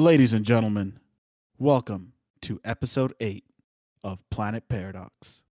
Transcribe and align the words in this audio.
Ladies 0.00 0.32
and 0.32 0.46
gentlemen, 0.46 0.98
welcome 1.58 2.14
to 2.40 2.58
episode 2.64 3.14
8 3.20 3.44
of 4.02 4.18
Planet 4.30 4.66
Paradox. 4.66 5.42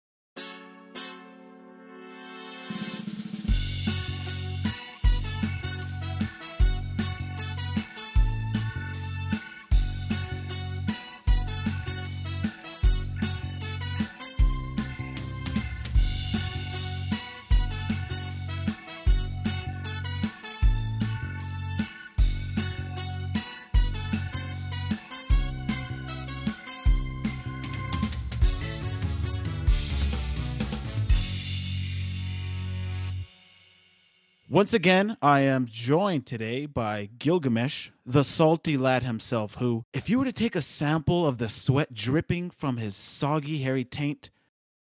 Once 34.59 34.75
again, 34.75 35.17
I 35.23 35.43
am 35.43 35.69
joined 35.71 36.27
today 36.27 36.67
by 36.67 37.11
Gilgamesh, 37.21 37.91
the 38.05 38.25
salty 38.25 38.77
lad 38.77 39.05
himself, 39.05 39.55
who, 39.55 39.84
if 39.93 40.11
you 40.11 40.19
were 40.19 40.25
to 40.25 40.33
take 40.33 40.57
a 40.57 40.62
sample 40.62 41.25
of 41.25 41.39
the 41.39 41.48
sweat 41.48 41.95
dripping 41.95 42.51
from 42.51 42.77
his 42.77 42.97
soggy, 42.97 43.59
hairy 43.59 43.84
taint, 43.84 44.31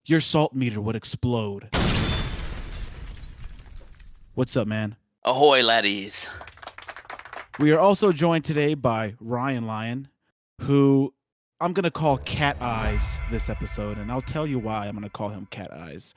your 0.07 0.23
salt 0.23 0.55
meter 0.55 0.81
would 0.81 0.97
explode. 0.97 1.69
What's 4.33 4.57
up, 4.57 4.67
man? 4.67 4.97
Ahoy, 5.25 5.63
laddies. 5.63 6.27
We 7.59 7.71
are 7.73 7.79
also 7.79 8.13
joined 8.13 8.47
today 8.47 8.73
by 8.73 9.13
Ryan 9.21 9.67
Lyon, 9.67 10.09
who 10.63 11.13
I'm 11.61 11.75
going 11.75 11.85
to 11.85 11.91
call 11.91 12.17
Cat 12.17 12.57
Eyes 12.63 13.19
this 13.31 13.51
episode, 13.51 13.99
and 13.99 14.11
I'll 14.11 14.23
tell 14.23 14.47
you 14.47 14.59
why 14.59 14.87
I'm 14.87 14.95
going 14.95 15.03
to 15.03 15.11
call 15.11 15.29
him 15.29 15.47
Cat 15.51 15.71
Eyes 15.71 16.15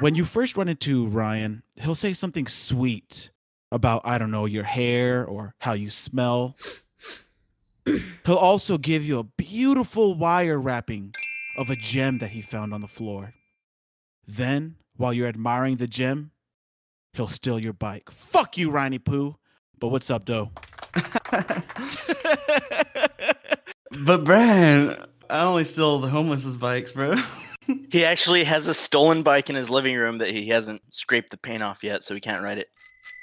when 0.00 0.14
you 0.14 0.24
first 0.24 0.56
run 0.56 0.68
into 0.68 1.06
Ryan, 1.06 1.62
he'll 1.76 1.94
say 1.94 2.12
something 2.12 2.46
sweet 2.46 3.30
about, 3.70 4.02
I 4.04 4.18
don't 4.18 4.30
know, 4.30 4.46
your 4.46 4.64
hair 4.64 5.24
or 5.24 5.54
how 5.58 5.72
you 5.72 5.90
smell. 5.90 6.56
he'll 7.86 8.36
also 8.36 8.78
give 8.78 9.04
you 9.04 9.18
a 9.18 9.24
beautiful 9.24 10.14
wire 10.14 10.58
wrapping 10.58 11.14
of 11.56 11.70
a 11.70 11.76
gem 11.76 12.18
that 12.18 12.30
he 12.30 12.42
found 12.42 12.74
on 12.74 12.80
the 12.80 12.88
floor. 12.88 13.34
Then, 14.26 14.76
while 14.96 15.12
you're 15.12 15.28
admiring 15.28 15.76
the 15.76 15.86
gem, 15.86 16.30
he'll 17.12 17.28
steal 17.28 17.58
your 17.58 17.72
bike. 17.72 18.10
Fuck 18.10 18.56
you, 18.58 18.70
Riney 18.70 18.98
Poo. 18.98 19.36
But 19.78 19.88
what's 19.88 20.10
up, 20.10 20.24
Doe? 20.24 20.50
but 24.04 24.24
Brian, 24.24 24.96
I 25.28 25.44
only 25.44 25.64
steal 25.64 25.98
the 25.98 26.08
homeless's 26.08 26.56
bikes, 26.56 26.92
bro. 26.92 27.16
he 27.90 28.04
actually 28.04 28.44
has 28.44 28.68
a 28.68 28.74
stolen 28.74 29.22
bike 29.22 29.50
in 29.50 29.56
his 29.56 29.70
living 29.70 29.96
room 29.96 30.18
that 30.18 30.30
he 30.30 30.48
hasn't 30.48 30.82
scraped 30.90 31.30
the 31.30 31.36
paint 31.36 31.62
off 31.62 31.82
yet, 31.82 32.02
so 32.02 32.14
he 32.14 32.20
can't 32.20 32.42
ride 32.42 32.58
it. 32.58 32.68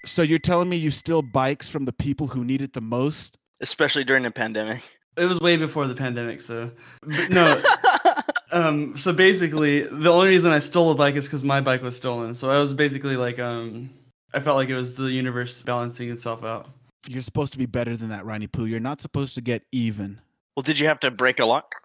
So 0.06 0.22
you're 0.22 0.40
telling 0.40 0.70
me 0.70 0.78
you 0.78 0.92
steal 0.92 1.22
bikes 1.22 1.68
from 1.68 1.86
the 1.86 1.94
people 1.94 2.28
who 2.28 2.44
need 2.46 2.62
it 2.62 2.74
the 2.74 2.82
most? 2.82 3.38
Especially 3.62 4.04
during 4.04 4.24
the 4.24 4.32
pandemic. 4.32 4.82
It 5.18 5.26
was 5.26 5.40
way 5.42 5.58
before 5.58 5.88
the 5.88 5.96
pandemic, 5.96 6.40
so 6.40 6.72
but 7.02 7.30
no. 7.30 7.62
um, 8.52 8.96
so 8.96 9.12
basically, 9.12 9.82
the 9.82 10.10
only 10.10 10.30
reason 10.30 10.52
I 10.52 10.60
stole 10.60 10.92
a 10.92 10.96
bike 10.96 11.16
is 11.16 11.26
because 11.26 11.44
my 11.44 11.60
bike 11.60 11.82
was 11.82 11.98
stolen. 11.98 12.34
So 12.36 12.50
I 12.50 12.60
was 12.60 12.74
basically 12.74 13.18
like, 13.18 13.38
um, 13.38 13.90
I 14.34 14.40
felt 14.40 14.56
like 14.56 14.70
it 14.70 14.76
was 14.76 14.96
the 14.96 15.12
universe 15.12 15.62
balancing 15.64 16.10
itself 16.10 16.46
out. 16.46 16.70
You're 17.08 17.22
supposed 17.22 17.52
to 17.54 17.58
be 17.58 17.66
better 17.66 17.98
than 17.98 18.10
that, 18.10 18.26
Ronnie 18.26 18.48
Poo. 18.48 18.66
You're 18.66 18.80
not 18.80 19.02
supposed 19.02 19.36
to 19.36 19.42
get 19.42 19.64
even. 19.72 20.22
Well, 20.56 20.64
did 20.64 20.80
you 20.80 20.88
have 20.88 21.00
to 21.02 21.12
break 21.12 21.40
a 21.40 21.46
lock? 21.46 21.76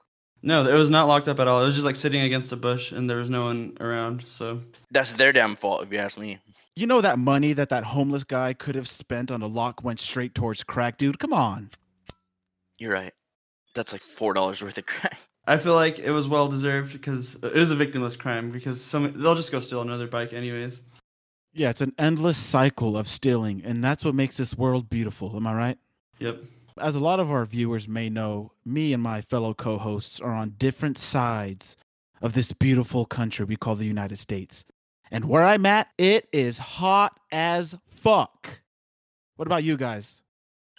No, 0.47 0.63
it 0.67 0.75
was 0.75 0.91
not 0.91 1.09
locked 1.09 1.27
up 1.27 1.41
at 1.41 1.49
all. 1.49 1.63
It 1.63 1.65
was 1.65 1.75
just 1.75 1.87
like 1.87 1.97
sitting 1.97 2.21
against 2.21 2.53
a 2.53 2.57
bush, 2.57 2.93
and 2.93 3.09
there 3.09 3.17
was 3.17 3.31
no 3.31 3.47
one 3.47 3.79
around. 3.81 4.25
So 4.29 4.61
that's 4.91 5.15
their 5.15 5.33
damn 5.33 5.57
fault, 5.57 5.83
if 5.83 5.91
you 5.91 5.99
ask 5.99 6.19
me. 6.19 6.39
You 6.77 6.87
know 6.87 7.01
that 7.01 7.19
money 7.19 7.55
that 7.55 7.71
that 7.71 7.85
homeless 7.85 8.25
guy 8.25 8.53
could 8.53 8.75
have 8.75 8.87
spent 8.87 9.31
on 9.31 9.41
a 9.41 9.47
lock 9.47 9.83
went 9.83 10.01
straight 10.01 10.35
towards 10.35 10.63
crack, 10.63 10.99
dude. 10.99 11.19
Come 11.19 11.33
on. 11.33 11.71
You're 12.79 12.93
right. 12.93 13.15
That's 13.75 13.93
like 13.93 14.03
four 14.03 14.35
dollars 14.35 14.61
worth 14.61 14.77
of 14.77 14.85
crack. 14.85 15.19
I 15.47 15.57
feel 15.57 15.75
like 15.75 15.99
it 15.99 16.11
was 16.11 16.29
well 16.29 16.49
deserved 16.49 16.93
because 16.93 17.37
it 17.37 17.55
was 17.55 17.71
a 17.71 17.77
victimless 17.77 18.19
crime 18.19 18.51
because 18.51 18.83
some 18.83 19.19
they'll 19.19 19.35
just 19.35 19.51
go 19.51 19.61
steal 19.61 19.81
another 19.81 20.07
bike 20.07 20.35
anyways. 20.35 20.83
Yeah, 21.55 21.71
it's 21.71 21.81
an 21.81 21.95
endless 21.99 22.37
cycle 22.37 22.99
of 22.99 23.09
stealing, 23.09 23.63
and 23.65 23.83
that's 23.83 24.05
what 24.05 24.15
makes 24.15 24.37
this 24.37 24.55
world 24.55 24.91
beautiful. 24.91 25.35
Am 25.37 25.47
I 25.47 25.55
right? 25.55 25.79
Yep. 26.19 26.43
As 26.81 26.97
a 26.97 27.01
lot 27.01 27.21
of 27.21 27.31
our 27.31 27.45
viewers 27.45 27.87
may 27.87 28.11
know, 28.11 28.51
me 28.65 28.93
and 28.93 29.01
my 29.01 29.21
fellow 29.21 29.55
co 29.55 29.79
hosts 29.79 30.19
are 30.21 30.33
on 30.33 30.55
different 30.59 30.99
sides 30.99 31.77
of 32.21 32.33
this 32.33 32.53
beautiful 32.53 33.05
country 33.05 33.45
we 33.45 33.55
call 33.55 33.77
the 33.77 33.87
United 33.87 34.19
States. 34.19 34.65
And 35.13 35.27
where 35.27 35.45
I'm 35.45 35.67
at, 35.67 35.89
it 35.99 36.29
is 36.33 36.59
hot 36.59 37.21
as 37.31 37.77
fuck. 37.87 38.61
What 39.37 39.47
about 39.47 39.63
you 39.63 39.77
guys? 39.77 40.23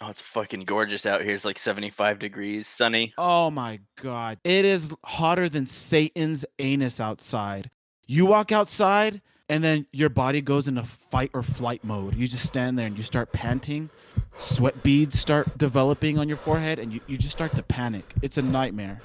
Oh, 0.02 0.10
it's 0.10 0.20
fucking 0.20 0.64
gorgeous 0.64 1.06
out 1.06 1.22
here. 1.22 1.34
It's 1.34 1.46
like 1.46 1.58
75 1.58 2.18
degrees, 2.18 2.66
sunny. 2.66 3.14
Oh 3.16 3.50
my 3.50 3.80
God. 4.02 4.38
It 4.44 4.66
is 4.66 4.90
hotter 5.02 5.48
than 5.48 5.64
Satan's 5.64 6.44
anus 6.58 7.00
outside. 7.00 7.70
You 8.06 8.26
walk 8.26 8.52
outside, 8.52 9.22
and 9.48 9.62
then 9.62 9.86
your 9.92 10.08
body 10.08 10.40
goes 10.40 10.68
into 10.68 10.82
fight 10.82 11.30
or 11.34 11.42
flight 11.42 11.84
mode. 11.84 12.14
You 12.16 12.26
just 12.28 12.46
stand 12.46 12.78
there 12.78 12.86
and 12.86 12.96
you 12.96 13.02
start 13.02 13.32
panting 13.32 13.90
sweat 14.38 14.82
beads 14.82 15.18
start 15.18 15.56
developing 15.58 16.18
on 16.18 16.28
your 16.28 16.36
forehead 16.36 16.78
and 16.78 16.92
you, 16.92 17.00
you 17.06 17.16
just 17.16 17.32
start 17.32 17.54
to 17.56 17.62
panic. 17.62 18.04
It's 18.22 18.38
a 18.38 18.42
nightmare. 18.42 19.00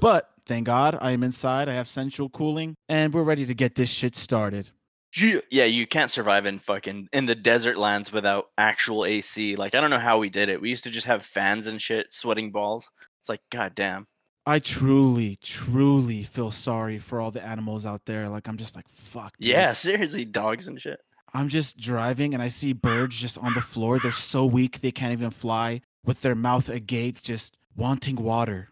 But 0.00 0.30
thank 0.46 0.66
God 0.66 0.98
I 1.00 1.12
am 1.12 1.22
inside. 1.22 1.68
I 1.68 1.74
have 1.74 1.88
central 1.88 2.28
cooling 2.28 2.74
and 2.88 3.12
we're 3.12 3.22
ready 3.22 3.46
to 3.46 3.54
get 3.54 3.74
this 3.74 3.90
shit 3.90 4.16
started. 4.16 4.68
Yeah, 5.14 5.64
you 5.64 5.86
can't 5.86 6.10
survive 6.10 6.46
in 6.46 6.58
fucking 6.58 7.08
in 7.12 7.26
the 7.26 7.34
desert 7.34 7.76
lands 7.76 8.12
without 8.12 8.48
actual 8.56 9.04
AC. 9.04 9.56
Like 9.56 9.74
I 9.74 9.80
don't 9.80 9.90
know 9.90 9.98
how 9.98 10.18
we 10.18 10.30
did 10.30 10.48
it. 10.48 10.60
We 10.60 10.70
used 10.70 10.84
to 10.84 10.90
just 10.90 11.06
have 11.06 11.22
fans 11.22 11.66
and 11.66 11.80
shit, 11.80 12.12
sweating 12.12 12.50
balls. 12.50 12.90
It's 13.20 13.28
like 13.28 13.42
god 13.50 13.74
damn. 13.74 14.06
I 14.44 14.58
truly, 14.58 15.36
truly 15.36 16.24
feel 16.24 16.50
sorry 16.50 16.98
for 16.98 17.20
all 17.20 17.30
the 17.30 17.44
animals 17.44 17.86
out 17.86 18.04
there. 18.06 18.28
Like 18.28 18.48
I'm 18.48 18.56
just 18.56 18.74
like 18.74 18.88
fuck. 18.88 19.36
Dude. 19.38 19.50
Yeah, 19.50 19.72
seriously, 19.72 20.24
dogs 20.24 20.68
and 20.68 20.80
shit. 20.80 21.00
I'm 21.34 21.48
just 21.48 21.78
driving 21.78 22.34
and 22.34 22.42
I 22.42 22.48
see 22.48 22.72
birds 22.72 23.16
just 23.16 23.38
on 23.38 23.54
the 23.54 23.60
floor. 23.62 23.98
They're 23.98 24.10
so 24.10 24.44
weak 24.44 24.80
they 24.80 24.90
can't 24.90 25.12
even 25.12 25.30
fly 25.30 25.80
with 26.04 26.20
their 26.20 26.34
mouth 26.34 26.68
agape, 26.68 27.22
just 27.22 27.56
wanting 27.76 28.16
water. 28.16 28.68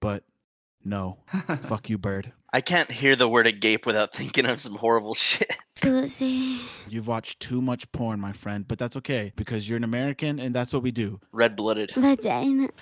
But 0.00 0.24
no, 0.84 1.18
fuck 1.62 1.88
you, 1.88 1.98
bird. 1.98 2.32
I 2.54 2.60
can't 2.60 2.90
hear 2.90 3.16
the 3.16 3.28
word 3.28 3.46
agape 3.46 3.86
without 3.86 4.12
thinking 4.14 4.46
of 4.46 4.60
some 4.60 4.74
horrible 4.74 5.14
shit. 5.14 5.56
You've 6.88 7.06
watched 7.06 7.40
too 7.40 7.62
much 7.62 7.90
porn, 7.92 8.20
my 8.20 8.32
friend, 8.32 8.66
but 8.68 8.78
that's 8.78 8.96
okay 8.96 9.32
because 9.36 9.68
you're 9.68 9.78
an 9.78 9.84
American 9.84 10.38
and 10.38 10.54
that's 10.54 10.72
what 10.72 10.82
we 10.82 10.90
do. 10.90 11.18
Red 11.32 11.56
blooded. 11.56 11.92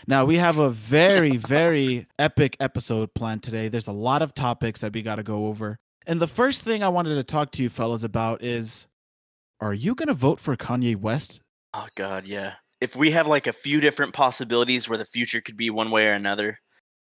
Now, 0.07 0.25
we 0.25 0.37
have 0.39 0.59
a 0.59 0.71
very, 0.71 1.37
very 1.37 2.07
epic 2.19 2.57
episode 2.59 3.15
planned 3.15 3.43
today. 3.43 3.69
There's 3.69 3.87
a 3.87 3.93
lot 3.93 4.23
of 4.23 4.35
topics 4.35 4.81
that 4.81 4.93
we 4.93 5.03
got 5.03 5.17
to 5.17 5.23
go 5.23 5.47
over. 5.47 5.79
And 6.07 6.21
the 6.21 6.27
first 6.27 6.63
thing 6.63 6.83
I 6.83 6.89
wanted 6.89 7.15
to 7.15 7.25
talk 7.25 7.53
to 7.53 7.63
you 7.63 7.69
fellas 7.69 8.03
about 8.03 8.43
is 8.43 8.89
are 9.61 9.75
you 9.75 9.95
going 9.95 10.09
to 10.09 10.15
vote 10.15 10.41
for 10.41 10.57
Kanye 10.57 10.97
West? 10.97 11.41
Oh 11.75 11.87
god, 11.95 12.27
yeah. 12.27 12.55
If 12.81 12.97
we 12.97 13.11
have 13.13 13.27
like 13.27 13.47
a 13.47 13.53
few 13.53 13.81
different 13.81 14.15
possibilities 14.15 14.89
where 14.89 14.99
the 14.99 15.05
future 15.05 15.41
could 15.41 15.57
be 15.57 15.71
one 15.71 15.91
way 15.91 16.07
or 16.07 16.13
another, 16.13 16.59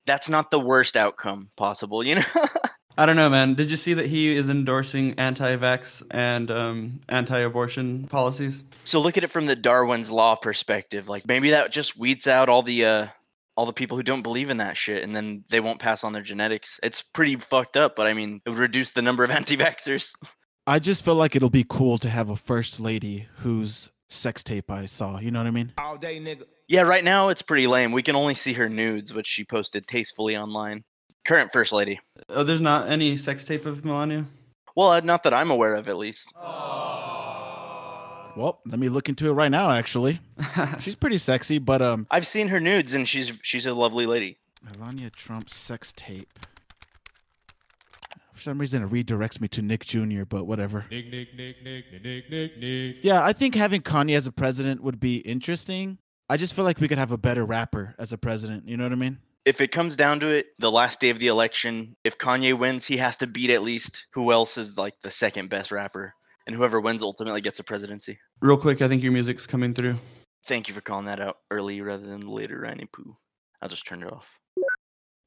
that's 0.06 0.30
not 0.30 0.52
the 0.52 0.60
worst 0.60 0.98
outcome 0.98 1.50
possible, 1.56 2.04
you 2.04 2.16
know? 2.16 2.24
I 2.98 3.08
don't 3.08 3.16
know, 3.16 3.30
man. 3.30 3.56
Did 3.56 3.72
you 3.72 3.78
see 3.78 3.96
that 3.96 4.06
he 4.06 4.36
is 4.36 4.50
endorsing 4.50 5.16
anti-vax 5.18 6.04
and 6.12 6.52
um, 6.52 7.02
anti-abortion 7.10 8.08
policies? 8.08 8.64
So 8.84 9.02
look 9.02 9.18
at 9.18 9.24
it 9.24 9.32
from 9.32 9.48
the 9.48 9.56
Darwin's 9.56 10.12
law 10.12 10.36
perspective. 10.36 11.10
Like 11.10 11.28
maybe 11.28 11.52
that 11.52 11.72
just 11.72 11.98
weeds 11.98 12.28
out 12.28 12.50
all 12.50 12.62
the 12.62 12.86
uh, 12.86 13.08
all 13.56 13.66
the 13.66 13.74
people 13.74 13.98
who 13.98 14.04
don't 14.04 14.22
believe 14.22 14.50
in 14.52 14.58
that 14.58 14.78
shit, 14.78 15.04
and 15.04 15.16
then 15.16 15.44
they 15.50 15.60
won't 15.60 15.80
pass 15.80 16.04
on 16.04 16.14
their 16.14 16.22
genetics. 16.22 16.80
It's 16.84 17.02
pretty 17.02 17.36
fucked 17.38 17.78
up, 17.78 17.96
but 17.96 18.06
I 18.06 18.14
mean, 18.14 18.42
it 18.46 18.50
would 18.50 18.60
reduce 18.60 18.92
the 18.92 19.02
number 19.02 19.24
of 19.24 19.32
anti-vaxxers. 19.32 20.14
I 20.68 20.80
just 20.80 21.04
feel 21.04 21.16
like 21.16 21.36
it'll 21.36 21.50
be 21.50 21.66
cool 21.68 21.98
to 21.98 22.10
have 22.10 22.30
a 22.30 22.36
first 22.36 22.80
lady 22.80 23.28
whose 23.38 23.90
sex 24.10 24.44
tape 24.44 24.70
I 24.70 24.86
saw. 24.86 25.20
You 25.20 25.32
know 25.32 25.40
what 25.40 25.48
I 25.48 25.52
mean? 25.52 25.74
All 25.78 25.98
day, 25.98 26.20
nigga. 26.20 26.44
Yeah, 26.74 26.82
right 26.82 27.04
now 27.04 27.30
it's 27.30 27.44
pretty 27.44 27.68
lame. 27.68 27.92
We 27.92 28.02
can 28.02 28.16
only 28.16 28.34
see 28.34 28.52
her 28.54 28.68
nudes, 28.68 29.14
which 29.14 29.28
she 29.28 29.44
posted 29.44 29.86
tastefully 29.86 30.36
online. 30.36 30.84
Current 31.24 31.52
first 31.54 31.72
lady. 31.72 32.00
Oh, 32.30 32.44
there's 32.44 32.62
not 32.62 32.90
any 32.90 33.16
sex 33.16 33.44
tape 33.44 33.68
of 33.68 33.86
Melania. 33.86 34.26
Well, 34.76 34.90
uh, 34.90 35.00
not 35.02 35.22
that 35.22 35.36
I'm 35.36 35.52
aware 35.52 35.76
of, 35.76 35.88
at 35.88 35.98
least. 35.98 36.34
Well, 38.36 38.60
let 38.66 38.80
me 38.80 38.90
look 38.90 39.08
into 39.08 39.28
it 39.28 39.34
right 39.34 39.52
now. 39.52 39.70
Actually, 39.70 40.20
she's 40.80 40.96
pretty 40.96 41.20
sexy, 41.20 41.60
but 41.60 41.84
um, 41.84 42.08
I've 42.10 42.26
seen 42.26 42.48
her 42.48 42.60
nudes, 42.60 42.96
and 42.96 43.08
she's 43.08 43.40
she's 43.44 43.68
a 43.68 43.74
lovely 43.76 44.08
lady. 44.08 44.40
Melania 44.64 45.12
Trump 45.12 45.52
sex 45.52 45.94
tape. 45.96 46.40
For 48.34 48.42
some 48.42 48.58
reason, 48.58 48.82
it 48.82 48.90
redirects 48.90 49.40
me 49.40 49.48
to 49.50 49.62
Nick 49.62 49.86
Jr., 49.86 50.24
but 50.28 50.48
whatever. 50.48 50.88
Nick, 50.90 51.12
Nick, 51.12 51.36
Nick, 51.36 51.64
Nick, 51.64 51.86
Nick, 52.04 52.32
Nick, 52.32 52.58
Nick. 52.58 52.96
Yeah, 53.04 53.24
I 53.24 53.32
think 53.32 53.54
having 53.54 53.84
Kanye 53.84 54.18
as 54.18 54.26
a 54.26 54.32
president 54.32 54.82
would 54.82 55.00
be 55.00 55.18
interesting. 55.18 56.00
I 56.30 56.38
just 56.38 56.54
feel 56.54 56.66
like 56.66 56.80
we 56.80 56.88
could 56.88 56.98
have 56.98 57.12
a 57.12 57.18
better 57.18 57.46
rapper 57.46 57.96
as 58.00 58.14
a 58.14 58.18
president. 58.18 58.68
You 58.68 58.78
know 58.78 58.84
what 58.84 58.94
I 58.94 58.96
mean? 58.96 59.20
If 59.46 59.60
it 59.60 59.72
comes 59.72 59.96
down 59.98 60.22
to 60.22 60.30
it, 60.30 60.48
the 60.58 60.72
last 60.72 61.02
day 61.02 61.10
of 61.10 61.20
the 61.20 61.28
election, 61.28 61.96
if 62.04 62.18
Kanye 62.18 62.58
wins, 62.58 62.86
he 62.86 62.98
has 62.98 63.18
to 63.18 63.28
beat 63.28 63.50
at 63.50 63.62
least 63.62 64.08
who 64.14 64.32
else 64.32 64.58
is 64.58 64.78
like 64.78 64.94
the 65.02 65.12
second 65.12 65.50
best 65.50 65.72
rapper, 65.72 66.14
and 66.48 66.56
whoever 66.56 66.80
wins 66.80 67.02
ultimately 67.02 67.42
gets 67.42 67.58
the 67.58 67.64
presidency. 67.64 68.18
Real 68.42 68.58
quick, 68.58 68.82
I 68.82 68.88
think 68.88 69.04
your 69.04 69.12
music's 69.12 69.46
coming 69.46 69.74
through. 69.74 69.98
Thank 70.46 70.70
you 70.70 70.74
for 70.74 70.82
calling 70.82 71.06
that 71.06 71.20
out 71.20 71.38
early 71.52 71.82
rather 71.82 72.06
than 72.06 72.22
later, 72.22 72.60
Randy 72.60 72.86
Poo. 72.86 73.18
I'll 73.62 73.70
just 73.70 73.86
turn 73.86 74.02
it 74.02 74.12
off. 74.12 74.40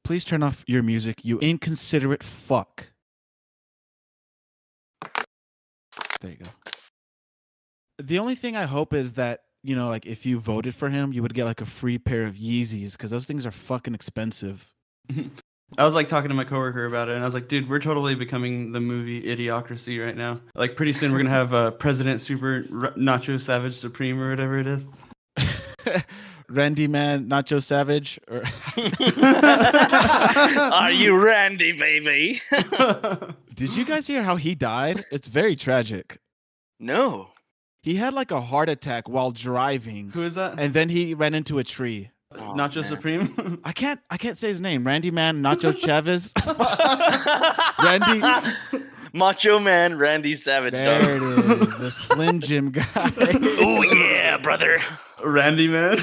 Please 0.03 0.25
turn 0.25 0.41
off 0.41 0.63
your 0.67 0.81
music, 0.83 1.17
you 1.23 1.37
inconsiderate 1.39 2.23
fuck. 2.23 2.87
There 6.21 6.31
you 6.31 6.37
go. 6.37 6.49
The 7.99 8.17
only 8.17 8.35
thing 8.35 8.55
I 8.55 8.65
hope 8.65 8.93
is 8.93 9.13
that, 9.13 9.41
you 9.67 9.75
know, 9.75 9.89
like 9.89 10.05
if 10.05 10.25
you 10.25 10.39
voted 10.39 10.73
for 10.73 10.89
him, 10.89 11.11
you 11.13 11.21
would 11.21 11.33
get 11.33 11.43
like 11.45 11.61
a 11.61 11.65
free 11.65 11.97
pair 11.97 12.23
of 12.23 12.35
Yeezys 12.35 12.93
because 12.93 13.11
those 13.11 13.25
things 13.25 13.45
are 13.45 13.51
fucking 13.51 13.93
expensive. 13.93 14.71
I 15.77 15.83
was 15.83 15.93
like 15.93 16.07
talking 16.07 16.29
to 16.29 16.35
my 16.35 16.45
coworker 16.45 16.85
about 16.85 17.09
it, 17.09 17.15
and 17.15 17.21
I 17.21 17.25
was 17.25 17.33
like, 17.33 17.49
"Dude, 17.49 17.69
we're 17.69 17.79
totally 17.79 18.15
becoming 18.15 18.71
the 18.71 18.79
movie 18.79 19.21
Idiocracy 19.23 20.01
right 20.03 20.15
now. 20.15 20.39
Like, 20.55 20.77
pretty 20.77 20.93
soon 20.93 21.11
we're 21.11 21.17
gonna 21.17 21.29
have 21.31 21.53
uh, 21.53 21.71
President 21.71 22.21
Super 22.21 22.65
R- 22.71 22.93
Nacho 22.93 23.39
Savage 23.41 23.73
Supreme 23.75 24.17
or 24.21 24.29
whatever 24.29 24.57
it 24.59 24.67
is." 24.67 24.87
Randy 26.49 26.87
Man, 26.87 27.27
Nacho 27.27 27.61
Savage, 27.61 28.17
or 28.29 28.43
Are 30.73 30.91
you 30.91 31.17
Randy, 31.17 31.73
baby? 31.73 32.41
did 33.53 33.75
you 33.75 33.83
guys 33.83 34.07
hear 34.07 34.23
how 34.23 34.37
he 34.37 34.55
died? 34.55 35.03
It's 35.11 35.27
very 35.27 35.57
tragic. 35.57 36.17
no. 36.79 37.29
He 37.81 37.95
had 37.95 38.13
like 38.13 38.31
a 38.31 38.41
heart 38.41 38.69
attack 38.69 39.07
while 39.07 39.31
driving, 39.31 40.09
Who 40.11 40.23
is 40.23 40.35
that? 40.35 40.59
and 40.59 40.73
then 40.73 40.89
he 40.89 41.13
ran 41.13 41.33
into 41.33 41.57
a 41.59 41.63
tree. 41.63 42.11
Oh, 42.33 42.53
Nacho 42.57 42.81
man. 42.81 42.83
Supreme. 42.83 43.61
I 43.63 43.71
can't, 43.71 43.99
I 44.09 44.17
can't 44.17 44.37
say 44.37 44.49
his 44.49 44.59
name. 44.59 44.85
Randy 44.85 45.11
Man, 45.11 45.41
Nacho 45.41 45.77
Chavez. 45.79 46.33
Randy- 47.83 48.83
Macho 49.13 49.57
Man 49.59 49.97
Randy 49.97 50.35
Savage. 50.35 50.73
There 50.73 50.99
dog. 50.99 51.61
it 51.61 51.61
is, 51.69 51.77
the 51.79 51.91
Slim 51.91 52.39
Jim 52.41 52.71
guy. 52.71 52.85
Oh 52.95 53.81
yeah, 53.81 54.06
brother. 54.41 54.81
Randy 55.23 55.67
man. 55.67 55.99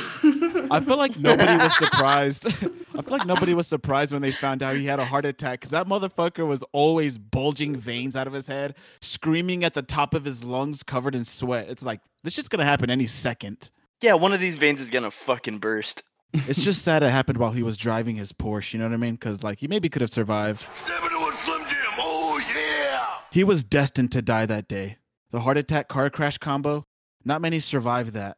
I 0.71 0.81
feel 0.85 0.97
like 0.97 1.19
nobody 1.19 1.57
was 1.57 1.77
surprised. 1.77 2.47
I 2.47 2.51
feel 2.51 3.03
like 3.07 3.27
nobody 3.27 3.55
was 3.55 3.67
surprised 3.67 4.13
when 4.13 4.23
they 4.23 4.31
found 4.31 4.63
out 4.63 4.77
he 4.77 4.87
had 4.87 4.99
a 4.99 5.05
heart 5.05 5.25
attack 5.25 5.61
because 5.61 5.71
that 5.71 5.87
motherfucker 5.87 6.47
was 6.47 6.65
always 6.73 7.19
bulging 7.19 7.77
veins 7.77 8.17
out 8.17 8.27
of 8.27 8.33
his 8.33 8.47
head, 8.47 8.75
screaming 9.01 9.65
at 9.65 9.75
the 9.75 9.83
top 9.83 10.15
of 10.15 10.25
his 10.25 10.43
lungs, 10.43 10.83
covered 10.83 11.15
in 11.15 11.25
sweat. 11.25 11.69
It's 11.69 11.83
like 11.83 12.01
this 12.23 12.35
shit's 12.35 12.49
gonna 12.49 12.65
happen 12.65 12.91
any 12.91 13.07
second. 13.07 13.71
Yeah, 14.01 14.15
one 14.15 14.33
of 14.33 14.41
these 14.41 14.57
veins 14.57 14.81
is 14.81 14.91
gonna 14.91 15.11
fucking 15.11 15.59
burst. 15.59 16.03
It's 16.33 16.63
just 16.63 16.83
sad 16.83 17.05
it 17.05 17.11
happened 17.11 17.39
while 17.39 17.53
he 17.53 17.63
was 17.63 17.77
driving 17.77 18.17
his 18.17 18.33
Porsche. 18.33 18.73
You 18.75 18.81
know 18.81 18.87
what 18.87 18.95
I 18.95 18.99
mean? 18.99 19.15
Because 19.15 19.45
like 19.45 19.61
he 19.61 19.69
maybe 19.69 19.89
could 19.89 20.03
have 20.03 20.11
survived. 20.11 20.67
Step 20.75 21.03
into 21.03 21.17
a 21.17 21.33
Slim 21.45 21.63
Jim. 21.69 21.79
Oh, 21.99 22.41
yeah. 22.57 23.07
He 23.31 23.45
was 23.45 23.63
destined 23.63 24.11
to 24.13 24.23
die 24.23 24.47
that 24.47 24.67
day. 24.67 24.97
The 25.31 25.41
heart 25.41 25.57
attack 25.57 25.89
car 25.89 26.11
crash 26.11 26.39
combo. 26.39 26.85
Not 27.25 27.41
many 27.41 27.61
survived 27.61 28.13
that. 28.13 28.37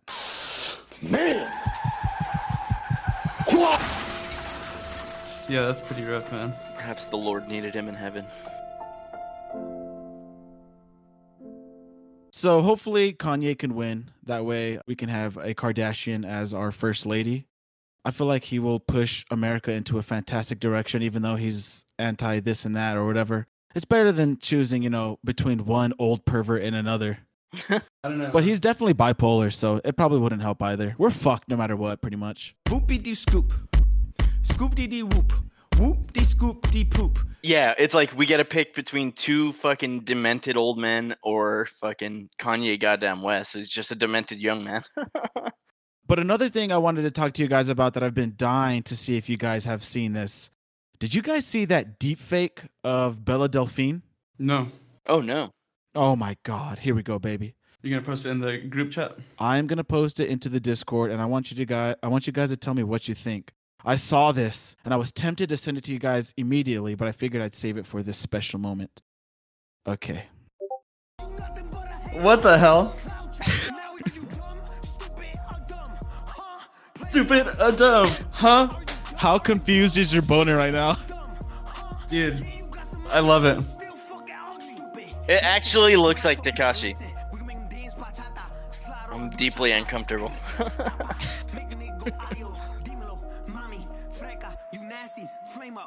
Man. 1.02 1.50
yeah, 5.48 5.66
that's 5.66 5.82
pretty 5.82 6.06
rough, 6.06 6.30
man. 6.30 6.52
Perhaps 6.76 7.06
the 7.06 7.16
Lord 7.16 7.48
needed 7.48 7.74
him 7.74 7.88
in 7.88 7.94
heaven. 7.94 8.24
So 12.32 12.60
hopefully 12.62 13.12
Kanye 13.12 13.58
can 13.58 13.74
win. 13.74 14.10
That 14.24 14.44
way 14.44 14.78
we 14.86 14.94
can 14.94 15.08
have 15.08 15.36
a 15.36 15.54
Kardashian 15.54 16.24
as 16.24 16.54
our 16.54 16.70
first 16.70 17.06
lady. 17.06 17.46
I 18.04 18.12
feel 18.12 18.28
like 18.28 18.44
he 18.44 18.60
will 18.60 18.78
push 18.78 19.24
America 19.32 19.72
into 19.72 19.98
a 19.98 20.02
fantastic 20.02 20.60
direction, 20.60 21.02
even 21.02 21.22
though 21.22 21.34
he's 21.34 21.84
anti 21.98 22.38
this 22.38 22.64
and 22.64 22.76
that 22.76 22.96
or 22.96 23.04
whatever. 23.04 23.48
It's 23.74 23.84
better 23.84 24.12
than 24.12 24.38
choosing, 24.38 24.82
you 24.82 24.90
know, 24.90 25.18
between 25.24 25.64
one 25.64 25.92
old 25.98 26.24
pervert 26.24 26.62
and 26.62 26.76
another. 26.76 27.18
I 27.70 27.80
don't 28.04 28.18
know. 28.18 28.30
But 28.32 28.44
he's 28.44 28.60
definitely 28.60 28.94
bipolar, 28.94 29.52
so 29.52 29.80
it 29.84 29.96
probably 29.96 30.18
wouldn't 30.18 30.42
help 30.42 30.62
either. 30.62 30.94
We're 30.98 31.10
fucked 31.10 31.48
no 31.48 31.56
matter 31.56 31.76
what, 31.76 32.00
pretty 32.00 32.16
much. 32.16 32.54
Whoopie 32.68 33.02
dee 33.02 33.14
scoop. 33.14 33.52
Scoop 34.42 34.74
dee 34.74 34.86
dee 34.86 35.02
whoop. 35.02 35.32
Whoop 35.78 36.12
dee 36.12 36.24
scoop 36.24 36.70
dee 36.70 36.84
poop. 36.84 37.18
Yeah, 37.42 37.74
it's 37.78 37.94
like 37.94 38.16
we 38.16 38.26
get 38.26 38.38
to 38.38 38.44
pick 38.44 38.74
between 38.74 39.12
two 39.12 39.52
fucking 39.52 40.00
demented 40.00 40.56
old 40.56 40.78
men 40.78 41.14
or 41.22 41.66
fucking 41.80 42.30
Kanye 42.38 42.80
goddamn 42.80 43.22
West, 43.22 43.52
who's 43.52 43.68
just 43.68 43.90
a 43.90 43.94
demented 43.94 44.38
young 44.38 44.64
man. 44.64 44.82
But 46.08 46.20
another 46.20 46.48
thing 46.48 46.70
I 46.70 46.78
wanted 46.78 47.02
to 47.02 47.10
talk 47.10 47.32
to 47.34 47.42
you 47.42 47.48
guys 47.48 47.68
about 47.68 47.94
that 47.94 48.02
I've 48.04 48.14
been 48.14 48.34
dying 48.36 48.84
to 48.84 48.96
see 48.96 49.16
if 49.16 49.28
you 49.28 49.36
guys 49.36 49.64
have 49.64 49.84
seen 49.84 50.12
this. 50.12 50.50
Did 51.00 51.12
you 51.14 51.20
guys 51.20 51.44
see 51.44 51.64
that 51.66 51.98
deep 51.98 52.20
fake 52.20 52.62
of 52.84 53.24
Belle 53.24 53.48
Delphine? 53.48 54.02
no. 54.38 54.70
oh 55.08 55.20
no. 55.20 55.50
Oh 55.96 56.14
my 56.14 56.36
god, 56.42 56.78
here 56.78 56.94
we 56.94 57.02
go, 57.02 57.18
baby. 57.18 57.54
You're 57.82 57.98
gonna 57.98 58.06
post 58.06 58.26
it 58.26 58.30
in 58.30 58.40
the 58.40 58.58
group 58.58 58.90
chat. 58.90 59.16
I'm 59.38 59.66
gonna 59.66 59.82
post 59.82 60.20
it 60.20 60.28
into 60.28 60.50
the 60.50 60.60
Discord, 60.60 61.10
and 61.10 61.22
I 61.22 61.24
want 61.24 61.50
you 61.50 61.56
to 61.56 61.64
guys, 61.64 61.94
I 62.02 62.08
want 62.08 62.26
you 62.26 62.34
guys 62.34 62.50
to 62.50 62.56
tell 62.56 62.74
me 62.74 62.82
what 62.82 63.08
you 63.08 63.14
think. 63.14 63.52
I 63.82 63.96
saw 63.96 64.30
this, 64.30 64.76
and 64.84 64.92
I 64.92 64.98
was 64.98 65.10
tempted 65.10 65.48
to 65.48 65.56
send 65.56 65.78
it 65.78 65.84
to 65.84 65.92
you 65.92 65.98
guys 65.98 66.34
immediately, 66.36 66.94
but 66.96 67.08
I 67.08 67.12
figured 67.12 67.42
I'd 67.42 67.54
save 67.54 67.78
it 67.78 67.86
for 67.86 68.02
this 68.02 68.18
special 68.18 68.58
moment. 68.58 69.00
Okay. 69.86 70.26
What 72.12 72.42
the 72.42 72.58
hell? 72.58 72.94
Stupid 77.08 77.46
or 77.62 77.72
dumb, 77.72 78.12
huh? 78.32 78.78
How 79.16 79.38
confused 79.38 79.96
is 79.96 80.12
your 80.12 80.22
boner 80.22 80.58
right 80.58 80.74
now? 80.74 80.98
Dude, 82.08 82.46
I 83.08 83.20
love 83.20 83.46
it. 83.46 83.58
It 85.28 85.42
actually 85.42 85.96
looks 85.96 86.24
like 86.24 86.42
Tekashi. 86.42 86.94
I'm 89.10 89.30
deeply 89.30 89.72
uncomfortable. 89.72 90.32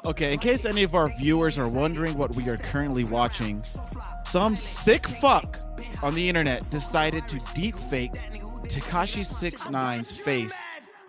Okay, 0.04 0.32
in 0.32 0.38
case 0.38 0.64
any 0.64 0.82
of 0.82 0.94
our 0.94 1.08
viewers 1.08 1.58
are 1.58 1.68
wondering 1.68 2.16
what 2.16 2.34
we 2.34 2.48
are 2.48 2.56
currently 2.56 3.04
watching, 3.04 3.62
some 4.24 4.56
sick 4.56 5.06
fuck 5.08 5.58
on 6.02 6.14
the 6.14 6.28
internet 6.28 6.68
decided 6.70 7.26
to 7.28 7.40
deep 7.54 7.74
fake 7.74 8.12
Tekashi 8.64 9.24
69's 9.24 10.10
face 10.10 10.54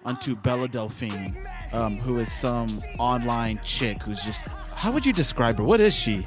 onto 0.06 0.36
Belle 0.36 0.68
Delphine, 0.68 1.36
um, 1.74 1.96
who 1.98 2.20
is 2.20 2.32
some 2.32 2.82
online 2.98 3.60
chick 3.64 4.02
who's 4.02 4.20
just 4.22 4.48
how 4.76 4.92
would 4.92 5.06
you 5.06 5.14
describe 5.14 5.58
her? 5.58 5.64
What 5.64 5.80
is 5.80 5.94
she? 5.94 6.26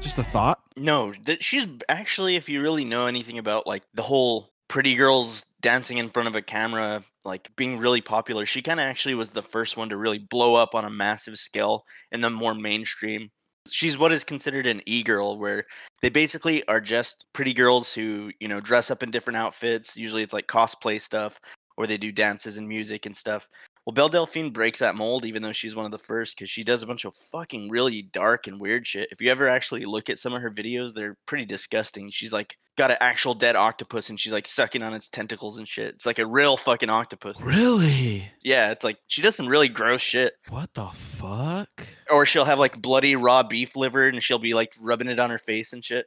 Just 0.00 0.18
a 0.18 0.24
thought? 0.24 0.61
No, 0.76 1.12
that 1.24 1.42
she's 1.42 1.66
actually, 1.88 2.36
if 2.36 2.48
you 2.48 2.62
really 2.62 2.84
know 2.84 3.06
anything 3.06 3.38
about 3.38 3.66
like 3.66 3.82
the 3.94 4.02
whole 4.02 4.50
pretty 4.68 4.94
girls 4.94 5.44
dancing 5.60 5.98
in 5.98 6.10
front 6.10 6.28
of 6.28 6.34
a 6.34 6.42
camera, 6.42 7.04
like 7.24 7.50
being 7.56 7.78
really 7.78 8.00
popular, 8.00 8.46
she 8.46 8.62
kind 8.62 8.80
of 8.80 8.84
actually 8.84 9.14
was 9.14 9.30
the 9.30 9.42
first 9.42 9.76
one 9.76 9.90
to 9.90 9.96
really 9.96 10.18
blow 10.18 10.54
up 10.54 10.74
on 10.74 10.84
a 10.84 10.90
massive 10.90 11.38
scale 11.38 11.84
in 12.10 12.20
the 12.20 12.30
more 12.30 12.54
mainstream. 12.54 13.30
She's 13.70 13.96
what 13.96 14.12
is 14.12 14.24
considered 14.24 14.66
an 14.66 14.82
e-girl, 14.86 15.38
where 15.38 15.64
they 16.00 16.08
basically 16.08 16.66
are 16.66 16.80
just 16.80 17.26
pretty 17.32 17.54
girls 17.54 17.92
who, 17.92 18.32
you 18.40 18.48
know, 18.48 18.60
dress 18.60 18.90
up 18.90 19.02
in 19.02 19.12
different 19.12 19.36
outfits. 19.36 19.96
Usually 19.96 20.22
it's 20.22 20.32
like 20.32 20.48
cosplay 20.48 21.00
stuff, 21.00 21.38
or 21.76 21.86
they 21.86 21.96
do 21.96 22.10
dances 22.10 22.56
and 22.56 22.66
music 22.66 23.06
and 23.06 23.16
stuff. 23.16 23.48
Well, 23.84 23.94
Belle 23.94 24.08
Delphine 24.08 24.50
breaks 24.50 24.78
that 24.78 24.94
mold, 24.94 25.26
even 25.26 25.42
though 25.42 25.50
she's 25.52 25.74
one 25.74 25.86
of 25.86 25.90
the 25.90 25.98
first, 25.98 26.36
because 26.36 26.48
she 26.48 26.62
does 26.62 26.82
a 26.82 26.86
bunch 26.86 27.04
of 27.04 27.16
fucking 27.32 27.68
really 27.68 28.00
dark 28.00 28.46
and 28.46 28.60
weird 28.60 28.86
shit. 28.86 29.08
If 29.10 29.20
you 29.20 29.30
ever 29.30 29.48
actually 29.48 29.84
look 29.86 30.08
at 30.08 30.20
some 30.20 30.34
of 30.34 30.42
her 30.42 30.52
videos, 30.52 30.94
they're 30.94 31.16
pretty 31.26 31.46
disgusting. 31.46 32.10
She's 32.10 32.32
like 32.32 32.56
got 32.76 32.92
an 32.92 32.98
actual 33.00 33.34
dead 33.34 33.56
octopus, 33.56 34.08
and 34.08 34.20
she's 34.20 34.32
like 34.32 34.46
sucking 34.46 34.84
on 34.84 34.94
its 34.94 35.08
tentacles 35.08 35.58
and 35.58 35.66
shit. 35.66 35.96
It's 35.96 36.06
like 36.06 36.20
a 36.20 36.26
real 36.26 36.56
fucking 36.56 36.90
octopus. 36.90 37.40
Really? 37.40 38.30
Yeah, 38.44 38.70
it's 38.70 38.84
like 38.84 38.98
she 39.08 39.20
does 39.20 39.34
some 39.34 39.48
really 39.48 39.68
gross 39.68 40.00
shit. 40.00 40.34
What 40.48 40.72
the 40.74 40.86
fuck? 40.88 41.84
Or 42.08 42.24
she'll 42.24 42.44
have 42.44 42.60
like 42.60 42.80
bloody 42.80 43.16
raw 43.16 43.42
beef 43.42 43.74
liver, 43.74 44.06
and 44.06 44.22
she'll 44.22 44.38
be 44.38 44.54
like 44.54 44.74
rubbing 44.80 45.08
it 45.08 45.18
on 45.18 45.30
her 45.30 45.40
face 45.40 45.72
and 45.72 45.84
shit. 45.84 46.06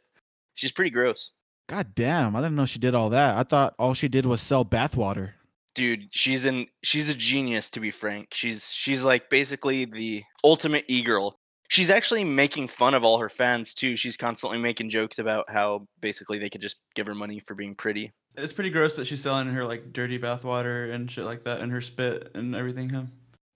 She's 0.54 0.72
pretty 0.72 0.92
gross. 0.92 1.32
God 1.68 1.94
damn, 1.94 2.38
I 2.38 2.40
didn't 2.40 2.56
know 2.56 2.66
she 2.66 2.80
did 2.80 2.96
all 2.96 3.10
that. 3.10 3.38
I 3.38 3.44
thought 3.44 3.76
all 3.78 3.94
she 3.94 4.08
did 4.08 4.26
was 4.26 4.40
sell 4.40 4.64
bathwater. 4.64 5.32
Dude 5.76 6.08
she's 6.12 6.46
in 6.46 6.68
she's 6.84 7.10
a 7.10 7.14
genius 7.14 7.70
to 7.70 7.80
be 7.80 7.92
frank 7.92 8.30
she's 8.34 8.72
she's 8.72 9.04
like 9.04 9.30
basically 9.30 9.86
the 9.86 10.24
ultimate 10.44 10.84
e-girl 10.88 11.38
she's 11.70 11.90
actually 11.90 12.24
making 12.24 12.68
fun 12.68 12.94
of 12.94 13.04
all 13.04 13.20
her 13.20 13.30
fans 13.30 13.74
too 13.74 13.96
she's 13.96 14.18
constantly 14.18 14.58
making 14.58 14.90
jokes 14.90 15.20
about 15.20 15.46
how 15.50 15.86
basically 16.00 16.40
they 16.40 16.50
could 16.50 16.62
just 16.62 16.78
give 16.96 17.06
her 17.06 17.16
money 17.16 17.40
for 17.40 17.56
being 17.56 17.76
pretty 17.76 18.12
It's 18.38 18.54
pretty 18.54 18.70
gross 18.70 18.96
that 18.96 19.08
she's 19.08 19.22
selling 19.22 19.48
her 19.48 19.66
like 19.66 19.94
dirty 19.94 20.20
bathwater 20.20 20.94
and 20.94 21.10
shit 21.10 21.26
like 21.26 21.44
that, 21.46 21.62
and 21.62 21.72
her 21.72 21.82
spit 21.82 22.32
and 22.36 22.56
everything. 22.56 22.90
Huh? 22.90 23.04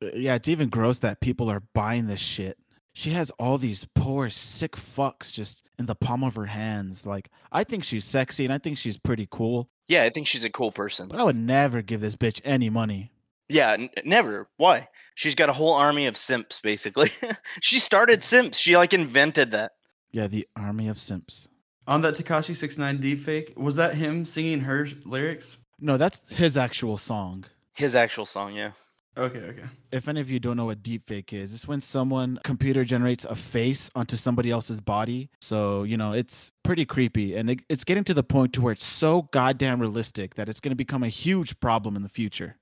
Uh, 0.02 0.10
Yeah, 0.14 0.36
it's 0.36 0.48
even 0.48 0.70
gross 0.70 1.00
that 1.00 1.20
people 1.20 1.50
are 1.52 1.62
buying 1.74 2.08
this 2.08 2.22
shit. 2.22 2.58
She 2.94 3.12
has 3.12 3.32
all 3.40 3.58
these 3.58 3.86
poor 3.96 4.30
sick 4.30 4.74
fucks 4.76 5.32
just 5.32 5.64
in 5.78 5.86
the 5.86 5.96
palm 5.96 6.24
of 6.24 6.36
her 6.36 6.46
hands. 6.48 7.06
Like 7.06 7.30
I 7.52 7.64
think 7.64 7.84
she's 7.84 8.06
sexy 8.06 8.44
and 8.44 8.54
I 8.54 8.58
think 8.58 8.78
she's 8.78 8.98
pretty 8.98 9.28
cool, 9.32 9.70
Yeah, 9.88 10.04
I 10.04 10.10
think 10.10 10.28
she's 10.28 10.44
a 10.44 10.50
cool 10.50 10.72
person. 10.72 11.08
but 11.08 11.20
I 11.20 11.24
would 11.24 11.36
never 11.36 11.82
give 11.82 12.02
this 12.02 12.16
bitch 12.16 12.42
any 12.44 12.70
money. 12.70 13.12
Yeah, 13.48 13.72
n- 13.74 13.90
never. 14.06 14.48
Why? 14.58 14.88
She's 15.16 15.36
got 15.36 15.50
a 15.50 15.54
whole 15.54 15.74
army 15.74 16.06
of 16.08 16.16
simps, 16.18 16.60
basically. 16.60 17.12
she 17.62 17.80
started 17.80 18.22
simps. 18.24 18.58
She 18.58 18.76
like 18.78 18.94
invented 18.94 19.52
that. 19.52 19.72
Yeah, 20.12 20.28
the 20.28 20.48
army 20.56 20.88
of 20.88 21.00
simps. 21.00 21.48
On 21.88 22.02
that 22.02 22.16
Tekashi 22.16 22.56
69 22.56 23.00
deepfake, 23.00 23.58
was 23.58 23.76
that 23.78 23.96
him 23.96 24.24
singing 24.26 24.60
her 24.62 24.88
lyrics? 25.06 25.58
No, 25.80 25.98
that's 25.98 26.30
his 26.30 26.58
actual 26.58 26.98
song. 26.98 27.46
His 27.74 27.96
actual 27.96 28.26
song, 28.28 28.54
yeah. 28.54 28.72
Okay, 29.20 29.40
okay. 29.40 29.64
If 29.92 30.08
any 30.08 30.22
of 30.22 30.30
you 30.30 30.40
don't 30.40 30.56
know 30.56 30.66
what 30.66 30.82
deepfake 30.82 31.34
is, 31.34 31.54
it's 31.54 31.68
when 31.68 31.82
someone 31.82 32.40
computer 32.46 32.86
generates 32.86 33.26
a 33.26 33.36
face 33.36 33.90
onto 33.94 34.16
somebody 34.16 34.50
else's 34.50 34.80
body. 34.80 35.30
So, 35.42 35.84
you 35.84 35.98
know, 35.98 36.14
it's 36.14 36.54
pretty 36.64 36.86
creepy 36.86 37.36
and 37.36 37.50
it, 37.50 37.60
it's 37.68 37.84
getting 37.84 38.06
to 38.06 38.14
the 38.14 38.24
point 38.24 38.54
to 38.54 38.62
where 38.62 38.72
it's 38.72 38.86
so 38.86 39.24
goddamn 39.34 39.82
realistic 39.82 40.36
that 40.36 40.48
it's 40.48 40.62
going 40.62 40.72
to 40.72 40.76
become 40.76 41.04
a 41.04 41.10
huge 41.10 41.60
problem 41.60 41.98
in 41.98 42.04
the 42.04 42.10
future. 42.10 42.56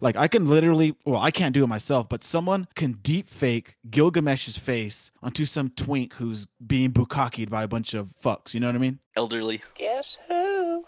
Like 0.00 0.16
I 0.16 0.28
can 0.28 0.48
literally, 0.48 0.94
well, 1.04 1.20
I 1.20 1.32
can't 1.32 1.54
do 1.54 1.64
it 1.64 1.68
myself, 1.68 2.08
but 2.08 2.22
someone 2.22 2.68
can 2.76 2.94
deepfake 2.94 3.68
Gilgamesh's 3.90 4.56
face 4.56 5.10
onto 5.22 5.44
some 5.44 5.70
twink 5.70 6.14
who's 6.14 6.46
being 6.64 6.92
bukakied 6.92 7.50
by 7.50 7.64
a 7.64 7.68
bunch 7.68 7.94
of 7.94 8.14
fucks. 8.22 8.54
You 8.54 8.60
know 8.60 8.68
what 8.68 8.76
I 8.76 8.78
mean? 8.78 9.00
Elderly. 9.16 9.62
Guess 9.76 10.18
who? 10.28 10.84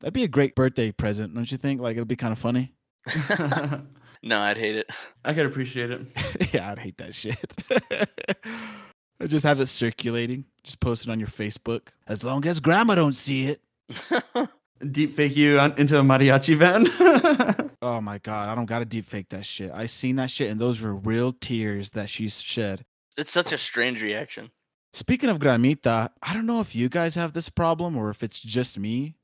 That'd 0.00 0.14
be 0.14 0.22
a 0.22 0.28
great 0.28 0.54
birthday 0.54 0.92
present, 0.92 1.34
don't 1.34 1.50
you 1.50 1.58
think? 1.58 1.80
Like 1.80 1.96
it'd 1.96 2.06
be 2.06 2.14
kind 2.14 2.32
of 2.32 2.38
funny. 2.38 2.74
No, 4.22 4.40
I'd 4.40 4.58
hate 4.58 4.76
it. 4.76 4.90
I 5.24 5.34
could 5.34 5.46
appreciate 5.46 5.90
it. 5.90 6.00
yeah, 6.52 6.70
I'd 6.70 6.78
hate 6.78 6.98
that 6.98 7.14
shit. 7.14 7.52
I 9.20 9.26
just 9.26 9.44
have 9.44 9.60
it 9.60 9.66
circulating. 9.66 10.44
Just 10.62 10.80
post 10.80 11.04
it 11.06 11.10
on 11.10 11.18
your 11.18 11.28
Facebook. 11.28 11.88
As 12.06 12.22
long 12.22 12.44
as 12.46 12.60
grandma 12.60 12.94
don't 12.94 13.14
see 13.16 13.46
it. 13.46 13.60
Deepfake 14.82 15.36
you 15.36 15.58
on, 15.58 15.72
into 15.78 15.98
a 15.98 16.02
mariachi 16.02 16.58
band. 16.58 17.70
Oh 17.82 18.00
my 18.00 18.18
god, 18.18 18.48
I 18.48 18.54
don't 18.54 18.66
gotta 18.66 18.84
deep 18.84 19.06
fake 19.06 19.28
that 19.30 19.46
shit. 19.46 19.70
I 19.72 19.86
seen 19.86 20.16
that 20.16 20.30
shit 20.30 20.50
and 20.50 20.60
those 20.60 20.80
were 20.80 20.94
real 20.94 21.32
tears 21.32 21.90
that 21.90 22.10
she 22.10 22.28
shed. 22.28 22.84
it's 23.16 23.30
such 23.30 23.52
a 23.52 23.58
strange 23.58 24.02
reaction. 24.02 24.50
Speaking 24.92 25.28
of 25.28 25.38
Gramita, 25.38 26.08
I 26.22 26.34
don't 26.34 26.46
know 26.46 26.60
if 26.60 26.74
you 26.74 26.88
guys 26.88 27.14
have 27.14 27.32
this 27.32 27.48
problem 27.48 27.96
or 27.96 28.10
if 28.10 28.22
it's 28.22 28.40
just 28.40 28.78
me, 28.78 29.14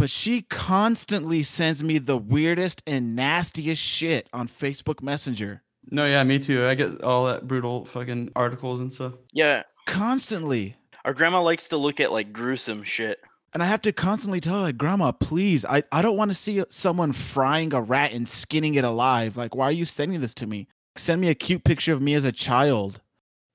but 0.00 0.10
she 0.10 0.42
constantly 0.42 1.42
sends 1.42 1.84
me 1.84 1.98
the 1.98 2.16
weirdest 2.16 2.82
and 2.86 3.14
nastiest 3.14 3.82
shit 3.82 4.26
on 4.32 4.48
Facebook 4.48 5.02
Messenger. 5.02 5.62
no, 5.90 6.06
yeah, 6.06 6.22
me 6.24 6.38
too. 6.38 6.64
I 6.66 6.74
get 6.74 7.02
all 7.02 7.26
that 7.26 7.46
brutal 7.46 7.84
fucking 7.84 8.32
articles 8.34 8.80
and 8.80 8.90
stuff. 8.90 9.12
Yeah, 9.32 9.62
Constantly. 9.86 10.76
our 11.04 11.12
grandma 11.12 11.42
likes 11.42 11.68
to 11.68 11.76
look 11.76 12.00
at 12.00 12.12
like 12.12 12.32
gruesome 12.32 12.82
shit. 12.82 13.20
And 13.52 13.62
I 13.62 13.66
have 13.66 13.82
to 13.82 13.92
constantly 13.92 14.40
tell 14.40 14.54
her, 14.54 14.60
like, 14.60 14.78
Grandma, 14.78 15.10
please, 15.10 15.64
I, 15.64 15.82
I 15.90 16.02
don't 16.02 16.16
want 16.16 16.30
to 16.30 16.36
see 16.36 16.62
someone 16.70 17.12
frying 17.12 17.74
a 17.74 17.80
rat 17.82 18.12
and 18.12 18.28
skinning 18.28 18.76
it 18.76 18.84
alive. 18.84 19.36
Like, 19.36 19.56
why 19.56 19.64
are 19.64 19.72
you 19.72 19.84
sending 19.84 20.20
this 20.20 20.34
to 20.34 20.46
me? 20.46 20.68
Send 20.96 21.20
me 21.20 21.30
a 21.30 21.34
cute 21.34 21.64
picture 21.64 21.92
of 21.92 22.00
me 22.00 22.14
as 22.14 22.24
a 22.24 22.30
child. 22.30 23.00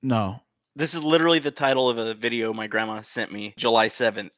No. 0.02 0.40
This 0.74 0.92
is 0.92 1.02
literally 1.02 1.38
the 1.38 1.50
title 1.50 1.88
of 1.88 1.96
a 1.96 2.12
video 2.12 2.52
my 2.52 2.66
grandma 2.66 3.00
sent 3.00 3.32
me 3.32 3.54
July 3.56 3.88
7th. 3.88 4.30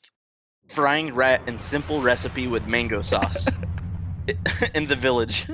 Frying 0.68 1.14
rat 1.14 1.40
and 1.46 1.60
simple 1.60 2.00
recipe 2.02 2.46
with 2.46 2.66
mango 2.66 3.00
sauce 3.00 3.46
in 4.74 4.86
the 4.86 4.96
village. 4.96 5.46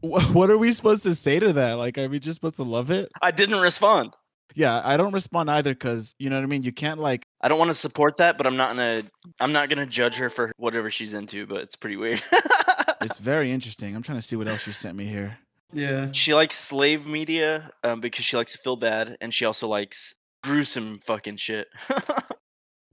What 0.00 0.50
are 0.50 0.58
we 0.58 0.72
supposed 0.72 1.02
to 1.02 1.14
say 1.14 1.40
to 1.40 1.52
that? 1.54 1.74
Like, 1.74 1.98
are 1.98 2.08
we 2.08 2.20
just 2.20 2.36
supposed 2.36 2.56
to 2.56 2.62
love 2.62 2.90
it? 2.90 3.10
I 3.20 3.30
didn't 3.32 3.60
respond. 3.60 4.16
Yeah, 4.54 4.80
I 4.84 4.96
don't 4.96 5.12
respond 5.12 5.50
either 5.50 5.72
because, 5.72 6.14
you 6.18 6.30
know 6.30 6.36
what 6.36 6.42
I 6.42 6.46
mean? 6.46 6.62
You 6.62 6.72
can't, 6.72 6.98
like, 7.00 7.24
I 7.40 7.48
don't 7.48 7.58
want 7.58 7.68
to 7.68 7.74
support 7.74 8.16
that, 8.16 8.38
but 8.38 8.46
I'm 8.46 8.56
not 8.56 8.70
gonna 8.70 9.02
I'm 9.40 9.52
not 9.52 9.68
gonna 9.68 9.86
judge 9.86 10.16
her 10.16 10.30
for 10.30 10.52
whatever 10.56 10.90
she's 10.90 11.14
into, 11.14 11.46
but 11.46 11.58
it's 11.58 11.76
pretty 11.76 11.96
weird. 11.96 12.22
it's 13.00 13.18
very 13.18 13.52
interesting. 13.52 13.94
I'm 13.94 14.02
trying 14.02 14.18
to 14.18 14.26
see 14.26 14.36
what 14.36 14.48
else 14.48 14.66
you 14.66 14.72
sent 14.72 14.96
me 14.96 15.06
here. 15.06 15.38
Yeah. 15.72 16.10
she 16.12 16.32
likes 16.32 16.56
slave 16.56 17.06
media 17.06 17.70
um, 17.84 18.00
because 18.00 18.24
she 18.24 18.36
likes 18.36 18.52
to 18.52 18.58
feel 18.58 18.76
bad, 18.76 19.16
and 19.20 19.32
she 19.34 19.44
also 19.44 19.68
likes 19.68 20.14
gruesome 20.42 20.98
fucking 20.98 21.36
shit. 21.36 21.68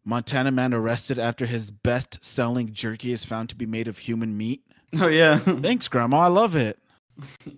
Montana 0.05 0.51
man 0.51 0.73
arrested 0.73 1.17
after 1.19 1.45
his 1.45 1.71
best 1.71 2.19
selling 2.23 2.71
jerky 2.73 3.11
is 3.11 3.25
found 3.25 3.49
to 3.49 3.55
be 3.55 3.65
made 3.65 3.87
of 3.87 3.97
human 3.97 4.37
meat. 4.37 4.61
Oh 4.99 5.07
yeah. 5.07 5.37
Thanks, 5.39 5.87
Grandma. 5.87 6.19
I 6.19 6.27
love 6.27 6.55
it. 6.55 6.79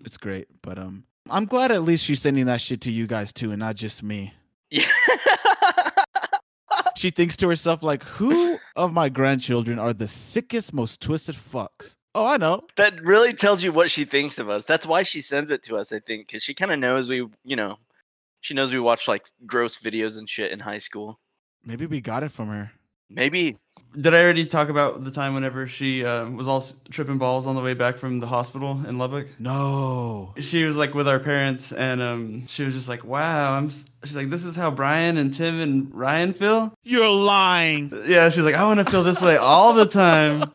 It's 0.05 0.17
great. 0.17 0.47
But 0.61 0.79
um 0.79 1.03
I'm 1.29 1.45
glad 1.45 1.71
at 1.71 1.83
least 1.83 2.05
she's 2.05 2.21
sending 2.21 2.45
that 2.45 2.61
shit 2.61 2.81
to 2.81 2.91
you 2.91 3.05
guys 3.05 3.33
too 3.33 3.51
and 3.51 3.59
not 3.59 3.75
just 3.75 4.01
me. 4.01 4.33
yeah. 4.71 4.87
She 6.95 7.11
thinks 7.11 7.37
to 7.37 7.47
herself, 7.47 7.83
like, 7.83 8.01
who 8.03 8.57
of 8.75 8.91
my 8.91 9.07
grandchildren 9.07 9.77
are 9.77 9.93
the 9.93 10.07
sickest, 10.07 10.73
most 10.73 10.99
twisted 10.99 11.35
fucks? 11.35 11.95
Oh, 12.15 12.25
I 12.25 12.37
know. 12.37 12.63
that 12.75 12.99
really 13.03 13.33
tells 13.33 13.63
you 13.63 13.71
what 13.71 13.91
she 13.91 14.03
thinks 14.03 14.39
of 14.39 14.49
us. 14.49 14.65
That's 14.65 14.87
why 14.87 15.03
she 15.03 15.21
sends 15.21 15.51
it 15.51 15.61
to 15.63 15.77
us, 15.77 15.91
I 15.93 15.99
think, 15.99 16.25
because 16.25 16.41
she 16.41 16.55
kind 16.55 16.71
of 16.71 16.79
knows 16.79 17.07
we, 17.07 17.27
you 17.43 17.55
know, 17.55 17.77
she 18.41 18.55
knows 18.55 18.73
we 18.73 18.79
watch 18.79 19.07
like 19.07 19.27
gross 19.45 19.77
videos 19.77 20.17
and 20.17 20.27
shit 20.27 20.51
in 20.51 20.59
high 20.59 20.79
school. 20.79 21.19
Maybe 21.67 21.85
we 21.85 21.99
got 21.99 22.23
it 22.23 22.31
from 22.31 22.47
her. 22.47 22.71
Maybe. 23.09 23.57
Did 23.99 24.13
I 24.13 24.21
already 24.23 24.45
talk 24.45 24.69
about 24.69 25.03
the 25.03 25.11
time 25.11 25.33
whenever 25.33 25.67
she 25.67 26.05
uh, 26.05 26.29
was 26.29 26.47
all 26.47 26.63
tripping 26.89 27.17
balls 27.17 27.45
on 27.45 27.55
the 27.55 27.61
way 27.61 27.73
back 27.73 27.97
from 27.97 28.19
the 28.21 28.27
hospital 28.27 28.81
in 28.87 28.97
Lubbock? 28.97 29.27
No. 29.39 30.33
She 30.39 30.63
was 30.63 30.77
like 30.77 30.93
with 30.93 31.07
our 31.09 31.19
parents, 31.19 31.71
and 31.73 32.01
um, 32.01 32.47
she 32.47 32.63
was 32.63 32.73
just 32.73 32.87
like, 32.87 33.03
"Wow, 33.03 33.53
I'm." 33.57 33.67
s- 33.67 33.85
She's 34.05 34.15
like, 34.15 34.29
"This 34.29 34.45
is 34.45 34.55
how 34.55 34.71
Brian 34.71 35.17
and 35.17 35.33
Tim 35.33 35.59
and 35.59 35.93
Ryan 35.93 36.31
feel." 36.33 36.73
You're 36.83 37.09
lying. 37.09 37.91
Yeah, 38.05 38.29
she's 38.29 38.43
like, 38.45 38.55
"I 38.55 38.63
want 38.63 38.79
to 38.79 38.85
feel 38.89 39.03
this 39.03 39.21
way 39.21 39.35
all 39.37 39.73
the 39.73 39.85
time." 39.85 40.51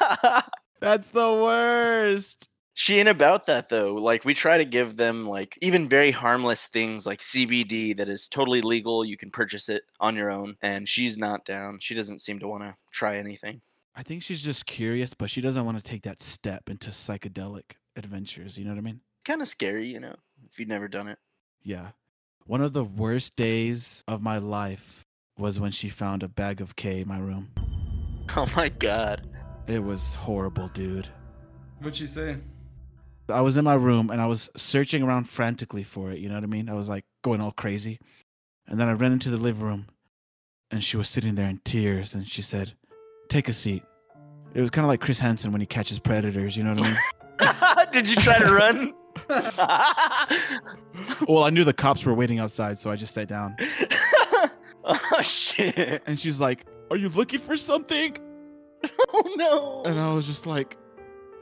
That's 0.80 1.08
the 1.08 1.32
worst. 1.32 2.47
She 2.78 3.00
ain't 3.00 3.08
about 3.08 3.46
that 3.46 3.68
though. 3.68 3.94
Like 3.94 4.24
we 4.24 4.34
try 4.34 4.56
to 4.56 4.64
give 4.64 4.96
them 4.96 5.26
like 5.26 5.58
even 5.60 5.88
very 5.88 6.12
harmless 6.12 6.66
things 6.66 7.06
like 7.06 7.18
CBD 7.18 7.96
that 7.96 8.08
is 8.08 8.28
totally 8.28 8.60
legal. 8.60 9.04
You 9.04 9.16
can 9.16 9.32
purchase 9.32 9.68
it 9.68 9.82
on 9.98 10.14
your 10.14 10.30
own, 10.30 10.56
and 10.62 10.88
she's 10.88 11.18
not 11.18 11.44
down. 11.44 11.80
She 11.80 11.96
doesn't 11.96 12.20
seem 12.20 12.38
to 12.38 12.46
want 12.46 12.62
to 12.62 12.76
try 12.92 13.16
anything. 13.16 13.60
I 13.96 14.04
think 14.04 14.22
she's 14.22 14.44
just 14.44 14.64
curious, 14.66 15.12
but 15.12 15.28
she 15.28 15.40
doesn't 15.40 15.64
want 15.64 15.76
to 15.76 15.82
take 15.82 16.04
that 16.04 16.22
step 16.22 16.70
into 16.70 16.90
psychedelic 16.90 17.72
adventures. 17.96 18.56
You 18.56 18.64
know 18.64 18.70
what 18.70 18.78
I 18.78 18.82
mean? 18.82 19.00
Kind 19.24 19.42
of 19.42 19.48
scary, 19.48 19.88
you 19.88 19.98
know, 19.98 20.14
if 20.48 20.60
you've 20.60 20.68
never 20.68 20.86
done 20.86 21.08
it. 21.08 21.18
Yeah. 21.64 21.88
One 22.46 22.62
of 22.62 22.74
the 22.74 22.84
worst 22.84 23.34
days 23.34 24.04
of 24.06 24.22
my 24.22 24.38
life 24.38 25.04
was 25.36 25.58
when 25.58 25.72
she 25.72 25.88
found 25.88 26.22
a 26.22 26.28
bag 26.28 26.60
of 26.60 26.76
K 26.76 27.00
in 27.00 27.08
my 27.08 27.18
room. 27.18 27.50
Oh 28.36 28.46
my 28.54 28.68
god. 28.68 29.26
It 29.66 29.82
was 29.82 30.14
horrible, 30.14 30.68
dude. 30.68 31.08
What'd 31.80 31.96
she 31.96 32.06
say? 32.06 32.36
I 33.30 33.40
was 33.40 33.56
in 33.56 33.64
my 33.64 33.74
room 33.74 34.10
and 34.10 34.20
I 34.20 34.26
was 34.26 34.50
searching 34.56 35.02
around 35.02 35.28
frantically 35.28 35.84
for 35.84 36.10
it. 36.10 36.18
You 36.18 36.28
know 36.28 36.34
what 36.34 36.44
I 36.44 36.48
mean? 36.48 36.68
I 36.68 36.74
was 36.74 36.88
like 36.88 37.04
going 37.22 37.40
all 37.40 37.52
crazy. 37.52 38.00
And 38.66 38.78
then 38.78 38.88
I 38.88 38.92
ran 38.92 39.12
into 39.12 39.30
the 39.30 39.36
living 39.36 39.62
room 39.62 39.86
and 40.70 40.84
she 40.84 40.96
was 40.96 41.08
sitting 41.08 41.34
there 41.34 41.48
in 41.48 41.60
tears 41.64 42.14
and 42.14 42.28
she 42.28 42.42
said, 42.42 42.74
Take 43.28 43.48
a 43.48 43.52
seat. 43.52 43.82
It 44.54 44.60
was 44.60 44.70
kind 44.70 44.84
of 44.84 44.88
like 44.88 45.00
Chris 45.00 45.18
Hansen 45.18 45.52
when 45.52 45.60
he 45.60 45.66
catches 45.66 45.98
predators. 45.98 46.56
You 46.56 46.64
know 46.64 46.74
what 46.74 46.84
I 46.84 46.88
mean? 46.88 46.96
Did 47.92 48.08
you 48.08 48.16
try 48.16 48.38
to 48.38 48.52
run? 48.52 48.94
well, 51.28 51.44
I 51.44 51.50
knew 51.50 51.64
the 51.64 51.74
cops 51.74 52.04
were 52.04 52.14
waiting 52.14 52.38
outside, 52.38 52.78
so 52.78 52.90
I 52.90 52.96
just 52.96 53.14
sat 53.14 53.28
down. 53.28 53.56
oh 54.84 55.20
shit. 55.22 56.02
And 56.06 56.18
she's 56.18 56.40
like, 56.40 56.66
Are 56.90 56.96
you 56.96 57.08
looking 57.10 57.40
for 57.40 57.56
something? 57.56 58.16
Oh 59.12 59.34
no. 59.36 59.82
And 59.84 59.98
I 59.98 60.12
was 60.12 60.26
just 60.26 60.46
like, 60.46 60.76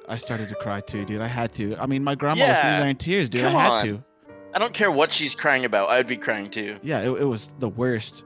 I 0.09 0.17
started 0.17 0.49
to 0.51 0.55
cry 0.57 0.81
too, 0.81 1.05
dude. 1.05 1.21
I 1.21 1.27
had 1.27 1.53
to. 1.55 1.77
I 1.77 1.87
mean, 1.87 2.05
my 2.05 2.15
grandma 2.15 2.49
was 2.49 2.57
sitting 2.59 2.71
there 2.81 2.89
in 2.89 2.97
tears, 2.97 3.29
dude. 3.29 3.43
come 3.43 3.57
I 3.57 3.63
had 3.63 3.73
on. 3.73 3.85
to. 3.87 4.05
I 4.55 4.59
don't 4.59 4.73
care 4.73 4.91
what 4.91 5.13
she's 5.13 5.35
crying 5.35 5.65
about. 5.65 5.89
I 5.91 5.99
would 5.99 6.07
be 6.07 6.17
crying 6.17 6.49
too. 6.51 6.79
Yeah, 6.83 7.01
it, 7.03 7.11
it 7.21 7.25
was 7.25 7.51
the 7.59 7.69
worst. 7.69 8.23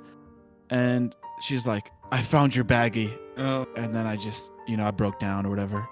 And 0.69 1.15
she's 1.41 1.67
like, 1.67 1.91
I 2.13 2.23
found 2.23 2.55
your 2.55 2.65
baggie. 2.65 3.17
Oh, 3.37 3.67
And 3.77 3.95
then 3.95 4.07
I 4.07 4.17
just, 4.17 4.53
you 4.69 4.77
know, 4.77 4.85
I 4.85 4.91
broke 4.91 5.19
down 5.19 5.47
or 5.47 5.51
whatever. 5.51 5.89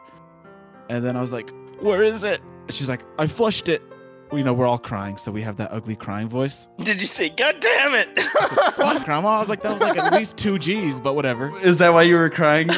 And 0.91 1.05
then 1.05 1.17
I 1.17 1.21
was 1.21 1.33
like, 1.33 1.51
Where 1.81 2.03
is 2.03 2.23
it? 2.23 2.41
She's 2.71 2.89
like, 2.89 3.01
I 3.19 3.27
flushed 3.27 3.69
it. 3.69 3.83
You 4.31 4.43
know, 4.45 4.53
we're 4.53 4.67
all 4.67 4.79
crying, 4.79 5.17
so 5.17 5.33
we 5.33 5.41
have 5.41 5.57
that 5.57 5.73
ugly 5.73 5.97
crying 5.97 6.29
voice. 6.29 6.69
Did 6.83 7.01
you 7.01 7.07
say, 7.07 7.31
God 7.31 7.57
damn 7.61 7.95
it? 7.95 8.09
I 8.17 8.23
said, 8.47 8.75
Fuck, 8.75 9.05
grandma. 9.07 9.29
I 9.31 9.41
was 9.41 9.49
like, 9.49 9.63
that 9.63 9.73
was 9.73 9.81
like 9.81 9.97
at 9.99 10.13
least 10.19 10.37
two 10.37 10.59
G's, 10.59 11.01
but 11.01 11.15
whatever. 11.15 11.51
is 11.65 11.79
that 11.79 11.93
why 11.95 12.03
you 12.03 12.15
were 12.17 12.29
crying? 12.31 12.69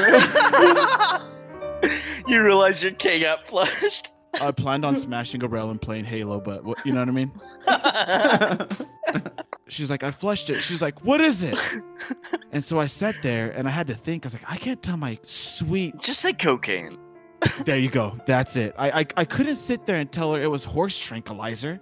you 2.30 2.42
realize 2.42 2.82
your 2.82 2.92
K 2.92 3.20
got 3.20 3.44
flushed. 3.44 4.12
I 4.40 4.52
planned 4.52 4.84
on 4.84 4.94
smashing 4.96 5.42
a 5.42 5.68
and 5.68 5.80
playing 5.80 6.04
Halo, 6.04 6.40
but 6.40 6.64
what, 6.64 6.84
you 6.86 6.92
know 6.92 7.00
what 7.00 7.08
I 7.08 7.12
mean? 7.12 7.32
She's 9.68 9.90
like, 9.90 10.04
I 10.04 10.12
flushed 10.12 10.50
it. 10.50 10.62
She's 10.62 10.80
like, 10.80 11.04
what 11.04 11.20
is 11.20 11.42
it? 11.42 11.58
And 12.52 12.62
so 12.64 12.78
I 12.78 12.86
sat 12.86 13.16
there 13.22 13.50
and 13.50 13.66
I 13.66 13.70
had 13.70 13.88
to 13.88 13.94
think. 13.94 14.24
I 14.24 14.28
was 14.28 14.34
like, 14.34 14.50
I 14.50 14.56
can't 14.56 14.82
tell 14.82 14.96
my 14.96 15.18
sweet. 15.24 15.98
Just 15.98 16.20
say 16.20 16.32
cocaine. 16.32 16.96
There 17.64 17.78
you 17.78 17.88
go. 17.90 18.18
That's 18.26 18.56
it. 18.56 18.74
I 18.78 19.00
I, 19.00 19.06
I 19.16 19.24
couldn't 19.24 19.56
sit 19.56 19.86
there 19.86 19.96
and 19.96 20.10
tell 20.12 20.32
her 20.34 20.40
it 20.40 20.50
was 20.50 20.62
horse 20.64 20.96
tranquilizer. 20.98 21.80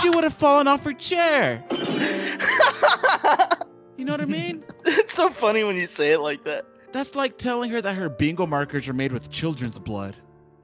she 0.00 0.10
would 0.10 0.24
have 0.24 0.34
fallen 0.34 0.68
off 0.68 0.84
her 0.84 0.92
chair. 0.94 1.64
You 4.00 4.06
know 4.06 4.14
what 4.14 4.22
I 4.22 4.24
mean? 4.24 4.64
it's 4.86 5.12
so 5.12 5.28
funny 5.28 5.62
when 5.62 5.76
you 5.76 5.86
say 5.86 6.12
it 6.12 6.20
like 6.20 6.42
that. 6.44 6.64
That's 6.92 7.14
like 7.14 7.38
telling 7.38 7.70
her 7.70 7.80
that 7.82 7.94
her 7.94 8.08
bingo 8.08 8.46
markers 8.46 8.88
are 8.88 8.92
made 8.92 9.12
with 9.12 9.30
children's 9.30 9.78
blood. 9.78 10.16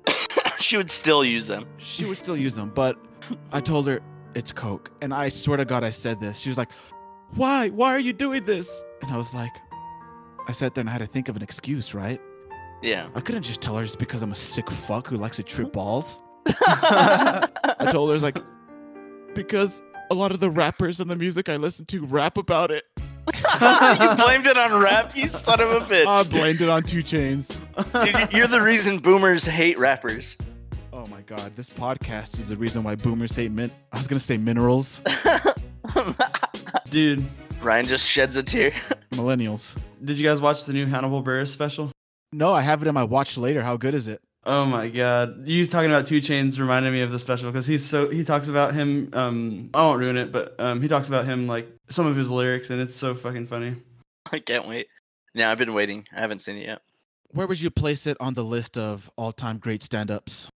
she 0.59 0.76
would 0.76 0.90
still 0.90 1.25
use 1.25 1.47
them. 1.47 1.66
She 1.78 2.04
would 2.04 2.18
still 2.18 2.37
use 2.37 2.54
them, 2.54 2.73
but 2.75 2.99
I 3.52 3.61
told 3.61 3.87
her 3.88 4.00
it's 4.35 4.52
Coke. 4.52 4.90
And 5.00 5.14
I 5.14 5.28
swear 5.28 5.56
to 5.56 5.64
God, 5.64 5.85
I 5.85 5.90
said 5.90 6.21
this. 6.21 6.38
She 6.38 6.49
was 6.49 6.59
like, 6.59 6.71
Why? 7.35 7.68
Why 7.68 7.92
are 7.92 8.00
you 8.00 8.12
doing 8.12 8.45
this? 8.45 8.85
And 9.02 9.11
I 9.11 9.16
was 9.16 9.33
like, 9.35 9.52
I 10.49 10.52
sat 10.52 10.75
there 10.75 10.83
and 10.83 10.88
I 10.88 10.92
had 10.92 10.99
to 10.99 11.06
think 11.06 11.28
of 11.28 11.37
an 11.37 11.42
excuse, 11.42 11.95
right? 11.95 12.21
Yeah. 12.83 13.09
I 13.14 13.21
couldn't 13.21 13.42
just 13.42 13.61
tell 13.61 13.76
her 13.76 13.83
it's 13.83 13.97
because 13.97 14.23
I'm 14.23 14.33
a 14.33 14.37
sick 14.37 14.71
fuck 14.71 15.09
who 15.09 15.16
likes 15.16 15.37
to 15.38 15.42
trip 15.42 15.73
balls. 15.73 16.21
I 16.47 17.88
told 17.90 18.11
her, 18.11 18.14
it's 18.14 18.23
like, 18.23 18.38
because 19.35 19.83
a 20.11 20.14
lot 20.14 20.30
of 20.30 20.40
the 20.40 20.50
rappers 20.50 21.00
and 21.00 21.11
the 21.11 21.16
music 21.16 21.49
I 21.49 21.56
listen 21.56 21.85
to 21.87 22.04
rap 22.06 22.37
about 22.37 22.71
it. 22.71 22.85
you 23.35 24.14
blamed 24.16 24.47
it 24.47 24.56
on 24.56 24.80
rap, 24.80 25.16
you 25.16 25.28
son 25.28 25.61
of 25.61 25.71
a 25.71 25.80
bitch. 25.80 26.06
I 26.06 26.23
blamed 26.25 26.61
it 26.61 26.68
on 26.68 26.83
2 26.83 27.02
Chainz. 27.02 27.61
Dude, 28.04 28.33
you're 28.33 28.47
the 28.47 28.61
reason 28.62 28.99
boomers 28.99 29.45
hate 29.45 29.78
rappers. 29.78 30.37
Oh 30.92 31.04
my 31.06 31.21
god, 31.23 31.54
this 31.56 31.68
podcast 31.68 32.38
is 32.40 32.49
the 32.49 32.56
reason 32.56 32.83
why 32.83 32.95
boomers 32.95 33.35
hate 33.35 33.50
min. 33.50 33.71
I 33.92 33.99
was 33.99 34.06
gonna 34.06 34.21
say 34.21 34.37
minerals. 34.37 35.02
Dude, 36.90 37.26
Ryan 37.61 37.87
just 37.87 38.09
sheds 38.09 38.37
a 38.37 38.42
tear. 38.42 38.71
Millennials. 39.12 39.76
did 40.04 40.18
you 40.18 40.25
guys 40.25 40.40
watch 40.40 40.64
the 40.64 40.73
new 40.73 40.87
Hannibal 40.87 41.23
Buress 41.23 41.49
special? 41.49 41.90
No, 42.33 42.52
I 42.52 42.61
have 42.61 42.83
it 42.83 42.88
in 42.88 42.95
my 42.95 43.04
watch 43.04 43.37
later. 43.37 43.62
How 43.62 43.76
good 43.76 43.95
is 43.95 44.09
it? 44.09 44.21
Oh 44.48 44.64
my 44.64 44.88
god, 44.88 45.48
you 45.48 45.66
talking 45.66 45.90
about 45.90 46.06
2 46.06 46.20
Chainz 46.20 46.56
reminded 46.60 46.92
me 46.92 47.00
of 47.00 47.10
the 47.10 47.18
special 47.18 47.50
because 47.50 47.66
he's 47.66 47.84
so 47.84 48.08
he 48.08 48.22
talks 48.22 48.46
about 48.46 48.74
him. 48.74 49.10
Um, 49.12 49.70
I 49.74 49.82
won't 49.82 49.98
ruin 49.98 50.16
it, 50.16 50.30
but 50.30 50.54
um, 50.60 50.80
he 50.80 50.86
talks 50.86 51.08
about 51.08 51.24
him 51.24 51.48
like 51.48 51.68
some 51.90 52.06
of 52.06 52.14
his 52.14 52.30
lyrics, 52.30 52.70
and 52.70 52.80
it's 52.80 52.94
so 52.94 53.16
fucking 53.16 53.48
funny. 53.48 53.74
I 54.32 54.38
can't 54.38 54.68
wait. 54.68 54.86
Yeah, 55.34 55.50
I've 55.50 55.58
been 55.58 55.74
waiting. 55.74 56.06
I 56.14 56.20
haven't 56.20 56.42
seen 56.42 56.58
it 56.58 56.66
yet. 56.66 56.80
Where 57.30 57.48
would 57.48 57.60
you 57.60 57.70
place 57.70 58.06
it 58.06 58.16
on 58.20 58.34
the 58.34 58.44
list 58.44 58.78
of 58.78 59.10
all-time 59.16 59.58
great 59.58 59.82
stand-ups? 59.82 60.48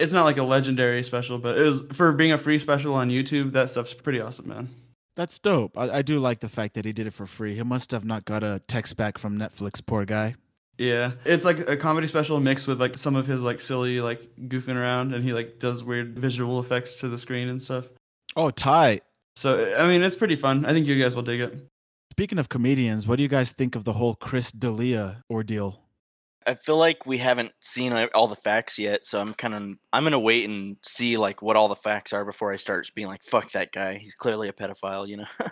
It's 0.00 0.12
not 0.12 0.24
like 0.24 0.38
a 0.38 0.42
legendary 0.42 1.02
special, 1.02 1.38
but 1.38 1.58
it 1.58 1.62
was 1.62 1.82
for 1.92 2.14
being 2.14 2.32
a 2.32 2.38
free 2.38 2.58
special 2.58 2.94
on 2.94 3.10
YouTube. 3.10 3.52
That 3.52 3.68
stuff's 3.68 3.92
pretty 3.92 4.20
awesome, 4.20 4.48
man. 4.48 4.70
That's 5.16 5.38
dope. 5.38 5.78
I, 5.78 5.98
I 5.98 6.02
do 6.02 6.18
like 6.18 6.40
the 6.40 6.48
fact 6.48 6.74
that 6.74 6.86
he 6.86 6.92
did 6.94 7.06
it 7.06 7.12
for 7.12 7.26
free. 7.26 7.54
He 7.54 7.62
must 7.62 7.90
have 7.90 8.04
not 8.06 8.24
got 8.24 8.42
a 8.42 8.62
text 8.66 8.96
back 8.96 9.18
from 9.18 9.38
Netflix. 9.38 9.84
Poor 9.84 10.04
guy. 10.06 10.34
Yeah, 10.78 11.12
it's 11.24 11.44
like 11.44 11.68
a 11.68 11.76
comedy 11.76 12.06
special 12.06 12.40
mixed 12.40 12.66
with 12.66 12.80
like 12.80 12.98
some 12.98 13.14
of 13.14 13.26
his 13.26 13.42
like 13.42 13.60
silly 13.60 14.00
like 14.00 14.28
goofing 14.48 14.74
around, 14.74 15.14
and 15.14 15.24
he 15.24 15.32
like 15.32 15.58
does 15.58 15.84
weird 15.84 16.18
visual 16.18 16.58
effects 16.58 16.96
to 16.96 17.08
the 17.08 17.18
screen 17.18 17.48
and 17.48 17.62
stuff. 17.62 17.88
Oh, 18.36 18.50
tight. 18.50 19.04
So 19.36 19.74
I 19.78 19.86
mean, 19.86 20.02
it's 20.02 20.16
pretty 20.16 20.36
fun. 20.36 20.64
I 20.64 20.72
think 20.72 20.86
you 20.86 21.00
guys 21.00 21.14
will 21.14 21.22
dig 21.22 21.40
it. 21.40 21.68
Speaking 22.12 22.38
of 22.38 22.48
comedians, 22.48 23.06
what 23.06 23.16
do 23.16 23.22
you 23.22 23.28
guys 23.28 23.52
think 23.52 23.76
of 23.76 23.84
the 23.84 23.92
whole 23.92 24.14
Chris 24.16 24.50
D'Elia 24.52 25.22
ordeal? 25.30 25.80
I 26.46 26.54
feel 26.54 26.76
like 26.76 27.06
we 27.06 27.18
haven't 27.18 27.52
seen 27.60 27.92
all 28.14 28.28
the 28.28 28.36
facts 28.36 28.78
yet, 28.78 29.06
so 29.06 29.20
I'm 29.20 29.32
kind 29.34 29.54
of 29.54 29.62
I'm 29.92 30.02
gonna 30.02 30.18
wait 30.18 30.48
and 30.48 30.76
see 30.82 31.16
like 31.16 31.40
what 31.40 31.56
all 31.56 31.68
the 31.68 31.76
facts 31.76 32.12
are 32.12 32.24
before 32.24 32.52
I 32.52 32.56
start 32.56 32.90
being 32.94 33.08
like, 33.08 33.22
"Fuck 33.22 33.52
that 33.52 33.72
guy. 33.72 33.94
He's 33.94 34.14
clearly 34.14 34.48
a 34.48 34.52
pedophile," 34.52 35.08
you 35.08 35.18
know. 35.18 35.26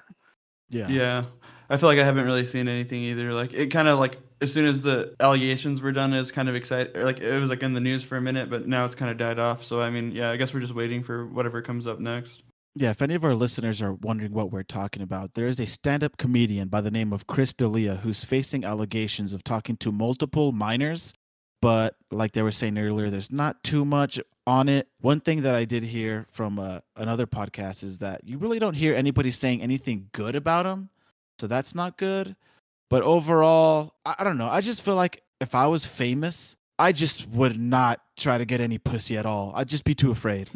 Yeah. 0.72 0.88
Yeah, 0.88 1.24
I 1.72 1.78
feel 1.78 1.88
like 1.88 1.98
I 1.98 2.04
haven't 2.04 2.26
really 2.26 2.44
seen 2.44 2.68
anything 2.68 3.00
either. 3.00 3.32
Like 3.32 3.54
it 3.54 3.68
kind 3.68 3.88
of 3.88 3.98
like 3.98 4.18
as 4.42 4.52
soon 4.52 4.66
as 4.66 4.82
the 4.82 5.14
allegations 5.20 5.80
were 5.80 5.90
done, 5.90 6.12
it 6.12 6.20
was 6.20 6.30
kind 6.30 6.50
of 6.50 6.54
excited. 6.54 7.02
Like 7.02 7.20
it 7.20 7.40
was 7.40 7.48
like 7.48 7.62
in 7.62 7.72
the 7.72 7.80
news 7.80 8.04
for 8.04 8.18
a 8.18 8.20
minute, 8.20 8.50
but 8.50 8.68
now 8.68 8.84
it's 8.84 8.94
kind 8.94 9.10
of 9.10 9.16
died 9.16 9.38
off. 9.38 9.64
So 9.64 9.80
I 9.80 9.88
mean, 9.88 10.12
yeah, 10.12 10.30
I 10.30 10.36
guess 10.36 10.52
we're 10.52 10.60
just 10.60 10.74
waiting 10.74 11.02
for 11.02 11.26
whatever 11.26 11.62
comes 11.62 11.86
up 11.86 11.98
next. 11.98 12.42
Yeah, 12.74 12.90
if 12.90 13.00
any 13.00 13.14
of 13.14 13.24
our 13.24 13.34
listeners 13.34 13.80
are 13.80 13.94
wondering 13.94 14.32
what 14.32 14.50
we're 14.50 14.64
talking 14.64 15.00
about, 15.00 15.32
there 15.32 15.46
is 15.46 15.60
a 15.60 15.66
stand 15.66 16.04
up 16.04 16.18
comedian 16.18 16.68
by 16.68 16.82
the 16.82 16.90
name 16.90 17.10
of 17.10 17.26
Chris 17.26 17.54
D'Elia 17.54 17.96
who's 17.96 18.22
facing 18.22 18.64
allegations 18.64 19.32
of 19.32 19.42
talking 19.42 19.78
to 19.78 19.90
multiple 19.90 20.52
minors. 20.52 21.14
But 21.62 21.96
like 22.10 22.32
they 22.32 22.42
were 22.42 22.52
saying 22.52 22.76
earlier, 22.76 23.08
there's 23.08 23.30
not 23.30 23.62
too 23.62 23.86
much 23.86 24.20
on 24.46 24.68
it. 24.68 24.88
One 25.00 25.20
thing 25.20 25.40
that 25.42 25.54
I 25.54 25.64
did 25.64 25.84
hear 25.84 26.26
from 26.30 26.58
uh, 26.58 26.80
another 26.96 27.26
podcast 27.26 27.82
is 27.82 27.98
that 27.98 28.22
you 28.24 28.36
really 28.36 28.58
don't 28.58 28.74
hear 28.74 28.94
anybody 28.94 29.30
saying 29.30 29.62
anything 29.62 30.08
good 30.12 30.36
about 30.36 30.66
him. 30.66 30.90
So 31.42 31.48
that's 31.48 31.74
not 31.74 31.98
good. 31.98 32.36
But 32.88 33.02
overall, 33.02 33.94
I, 34.06 34.14
I 34.20 34.22
don't 34.22 34.38
know. 34.38 34.46
I 34.46 34.60
just 34.60 34.82
feel 34.82 34.94
like 34.94 35.24
if 35.40 35.56
I 35.56 35.66
was 35.66 35.84
famous, 35.84 36.54
I 36.78 36.92
just 36.92 37.28
would 37.30 37.58
not 37.58 38.00
try 38.16 38.38
to 38.38 38.44
get 38.44 38.60
any 38.60 38.78
pussy 38.78 39.16
at 39.18 39.26
all. 39.26 39.52
I'd 39.56 39.68
just 39.68 39.82
be 39.82 39.92
too 39.92 40.12
afraid. 40.12 40.48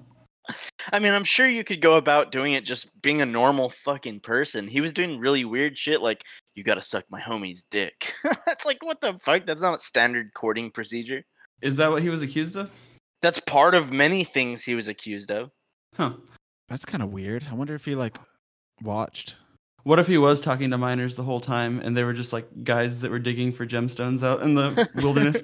I 0.92 0.98
mean, 0.98 1.12
I'm 1.12 1.24
sure 1.24 1.46
you 1.46 1.62
could 1.62 1.82
go 1.82 1.96
about 1.96 2.32
doing 2.32 2.54
it 2.54 2.64
just 2.64 3.02
being 3.02 3.20
a 3.20 3.26
normal 3.26 3.68
fucking 3.68 4.20
person. 4.20 4.66
He 4.66 4.80
was 4.80 4.94
doing 4.94 5.20
really 5.20 5.44
weird 5.44 5.76
shit 5.76 6.00
like, 6.00 6.24
you 6.54 6.64
gotta 6.64 6.80
suck 6.80 7.04
my 7.10 7.20
homie's 7.20 7.66
dick. 7.70 8.14
it's 8.46 8.64
like, 8.64 8.82
what 8.82 9.02
the 9.02 9.18
fuck? 9.18 9.44
That's 9.44 9.60
not 9.60 9.76
a 9.76 9.78
standard 9.78 10.32
courting 10.32 10.70
procedure. 10.70 11.22
Is 11.60 11.76
that 11.76 11.90
what 11.90 12.00
he 12.00 12.08
was 12.08 12.22
accused 12.22 12.56
of? 12.56 12.70
That's 13.20 13.40
part 13.40 13.74
of 13.74 13.92
many 13.92 14.24
things 14.24 14.64
he 14.64 14.74
was 14.74 14.88
accused 14.88 15.30
of. 15.30 15.50
Huh. 15.94 16.12
That's 16.66 16.86
kind 16.86 17.02
of 17.02 17.12
weird. 17.12 17.46
I 17.50 17.54
wonder 17.54 17.74
if 17.74 17.84
he 17.84 17.94
like 17.94 18.16
watched. 18.82 19.34
What 19.88 19.98
if 19.98 20.06
he 20.06 20.18
was 20.18 20.42
talking 20.42 20.70
to 20.72 20.76
miners 20.76 21.16
the 21.16 21.22
whole 21.22 21.40
time 21.40 21.80
and 21.80 21.96
they 21.96 22.04
were 22.04 22.12
just 22.12 22.30
like 22.30 22.46
guys 22.62 23.00
that 23.00 23.10
were 23.10 23.18
digging 23.18 23.52
for 23.52 23.64
gemstones 23.64 24.22
out 24.22 24.42
in 24.42 24.54
the 24.54 24.86
wilderness? 24.96 25.40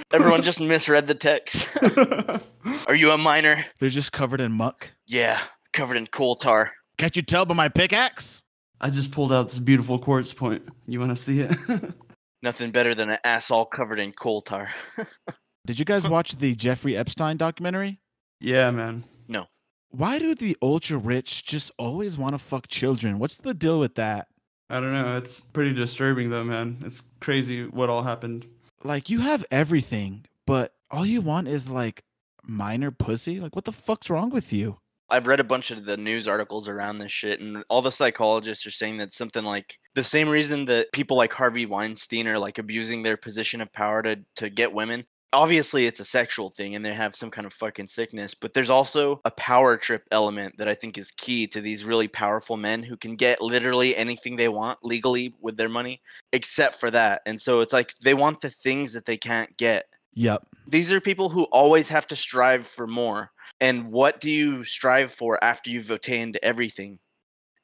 Everyone 0.12 0.44
just 0.44 0.60
misread 0.60 1.08
the 1.08 1.14
text. 1.16 1.76
Are 2.86 2.94
you 2.94 3.10
a 3.10 3.18
miner? 3.18 3.64
They're 3.80 3.88
just 3.88 4.12
covered 4.12 4.40
in 4.40 4.52
muck. 4.52 4.92
Yeah, 5.08 5.40
covered 5.72 5.96
in 5.96 6.06
coal 6.06 6.36
tar. 6.36 6.70
Can't 6.98 7.16
you 7.16 7.22
tell 7.22 7.44
by 7.44 7.54
my 7.54 7.68
pickaxe? 7.68 8.44
I 8.80 8.90
just 8.90 9.10
pulled 9.10 9.32
out 9.32 9.48
this 9.48 9.58
beautiful 9.58 9.98
quartz 9.98 10.32
point. 10.32 10.62
You 10.86 11.00
want 11.00 11.10
to 11.10 11.16
see 11.16 11.40
it? 11.40 11.58
Nothing 12.42 12.70
better 12.70 12.94
than 12.94 13.10
an 13.10 13.18
ass 13.24 13.50
all 13.50 13.66
covered 13.66 13.98
in 13.98 14.12
coal 14.12 14.40
tar. 14.40 14.70
Did 15.66 15.80
you 15.80 15.84
guys 15.84 16.06
watch 16.06 16.38
the 16.38 16.54
Jeffrey 16.54 16.96
Epstein 16.96 17.38
documentary? 17.38 17.98
yeah, 18.40 18.70
man. 18.70 19.02
Why 19.90 20.18
do 20.18 20.34
the 20.34 20.56
ultra 20.60 20.98
rich 20.98 21.44
just 21.44 21.70
always 21.78 22.18
want 22.18 22.34
to 22.34 22.38
fuck 22.38 22.68
children? 22.68 23.18
What's 23.18 23.36
the 23.36 23.54
deal 23.54 23.80
with 23.80 23.94
that? 23.94 24.28
I 24.68 24.80
don't 24.80 24.92
know. 24.92 25.16
It's 25.16 25.40
pretty 25.40 25.72
disturbing 25.72 26.30
though, 26.30 26.44
man. 26.44 26.82
It's 26.84 27.02
crazy 27.20 27.66
what 27.66 27.88
all 27.88 28.02
happened. 28.02 28.46
Like 28.82 29.08
you 29.08 29.20
have 29.20 29.44
everything, 29.50 30.26
but 30.46 30.74
all 30.90 31.06
you 31.06 31.20
want 31.20 31.48
is 31.48 31.68
like 31.68 32.02
minor 32.44 32.90
pussy? 32.90 33.40
Like 33.40 33.54
what 33.54 33.64
the 33.64 33.72
fuck's 33.72 34.10
wrong 34.10 34.30
with 34.30 34.52
you? 34.52 34.78
I've 35.08 35.28
read 35.28 35.38
a 35.38 35.44
bunch 35.44 35.70
of 35.70 35.84
the 35.84 35.96
news 35.96 36.26
articles 36.26 36.68
around 36.68 36.98
this 36.98 37.12
shit, 37.12 37.40
and 37.40 37.64
all 37.70 37.80
the 37.80 37.92
psychologists 37.92 38.66
are 38.66 38.72
saying 38.72 38.96
that 38.96 39.12
something 39.12 39.44
like 39.44 39.78
the 39.94 40.02
same 40.02 40.28
reason 40.28 40.64
that 40.64 40.90
people 40.92 41.16
like 41.16 41.32
Harvey 41.32 41.64
Weinstein 41.64 42.26
are 42.26 42.40
like 42.40 42.58
abusing 42.58 43.02
their 43.02 43.16
position 43.16 43.60
of 43.60 43.72
power 43.72 44.02
to 44.02 44.18
to 44.36 44.50
get 44.50 44.72
women. 44.72 45.06
Obviously, 45.36 45.84
it's 45.84 46.00
a 46.00 46.04
sexual 46.04 46.48
thing, 46.48 46.76
and 46.76 46.84
they 46.84 46.94
have 46.94 47.14
some 47.14 47.30
kind 47.30 47.46
of 47.46 47.52
fucking 47.52 47.88
sickness. 47.88 48.32
But 48.32 48.54
there's 48.54 48.70
also 48.70 49.20
a 49.26 49.30
power 49.30 49.76
trip 49.76 50.02
element 50.10 50.56
that 50.56 50.66
I 50.66 50.74
think 50.74 50.96
is 50.96 51.10
key 51.10 51.46
to 51.48 51.60
these 51.60 51.84
really 51.84 52.08
powerful 52.08 52.56
men 52.56 52.82
who 52.82 52.96
can 52.96 53.16
get 53.16 53.42
literally 53.42 53.94
anything 53.94 54.36
they 54.36 54.48
want 54.48 54.78
legally 54.82 55.34
with 55.42 55.58
their 55.58 55.68
money, 55.68 56.00
except 56.32 56.80
for 56.80 56.90
that. 56.90 57.20
And 57.26 57.38
so 57.38 57.60
it's 57.60 57.74
like 57.74 57.92
they 58.02 58.14
want 58.14 58.40
the 58.40 58.48
things 58.48 58.94
that 58.94 59.04
they 59.04 59.18
can't 59.18 59.54
get. 59.58 59.84
Yep. 60.14 60.46
These 60.68 60.90
are 60.90 61.02
people 61.02 61.28
who 61.28 61.44
always 61.44 61.90
have 61.90 62.06
to 62.06 62.16
strive 62.16 62.66
for 62.66 62.86
more. 62.86 63.30
And 63.60 63.92
what 63.92 64.20
do 64.20 64.30
you 64.30 64.64
strive 64.64 65.12
for 65.12 65.42
after 65.44 65.68
you've 65.68 65.90
attained 65.90 66.38
everything? 66.42 66.98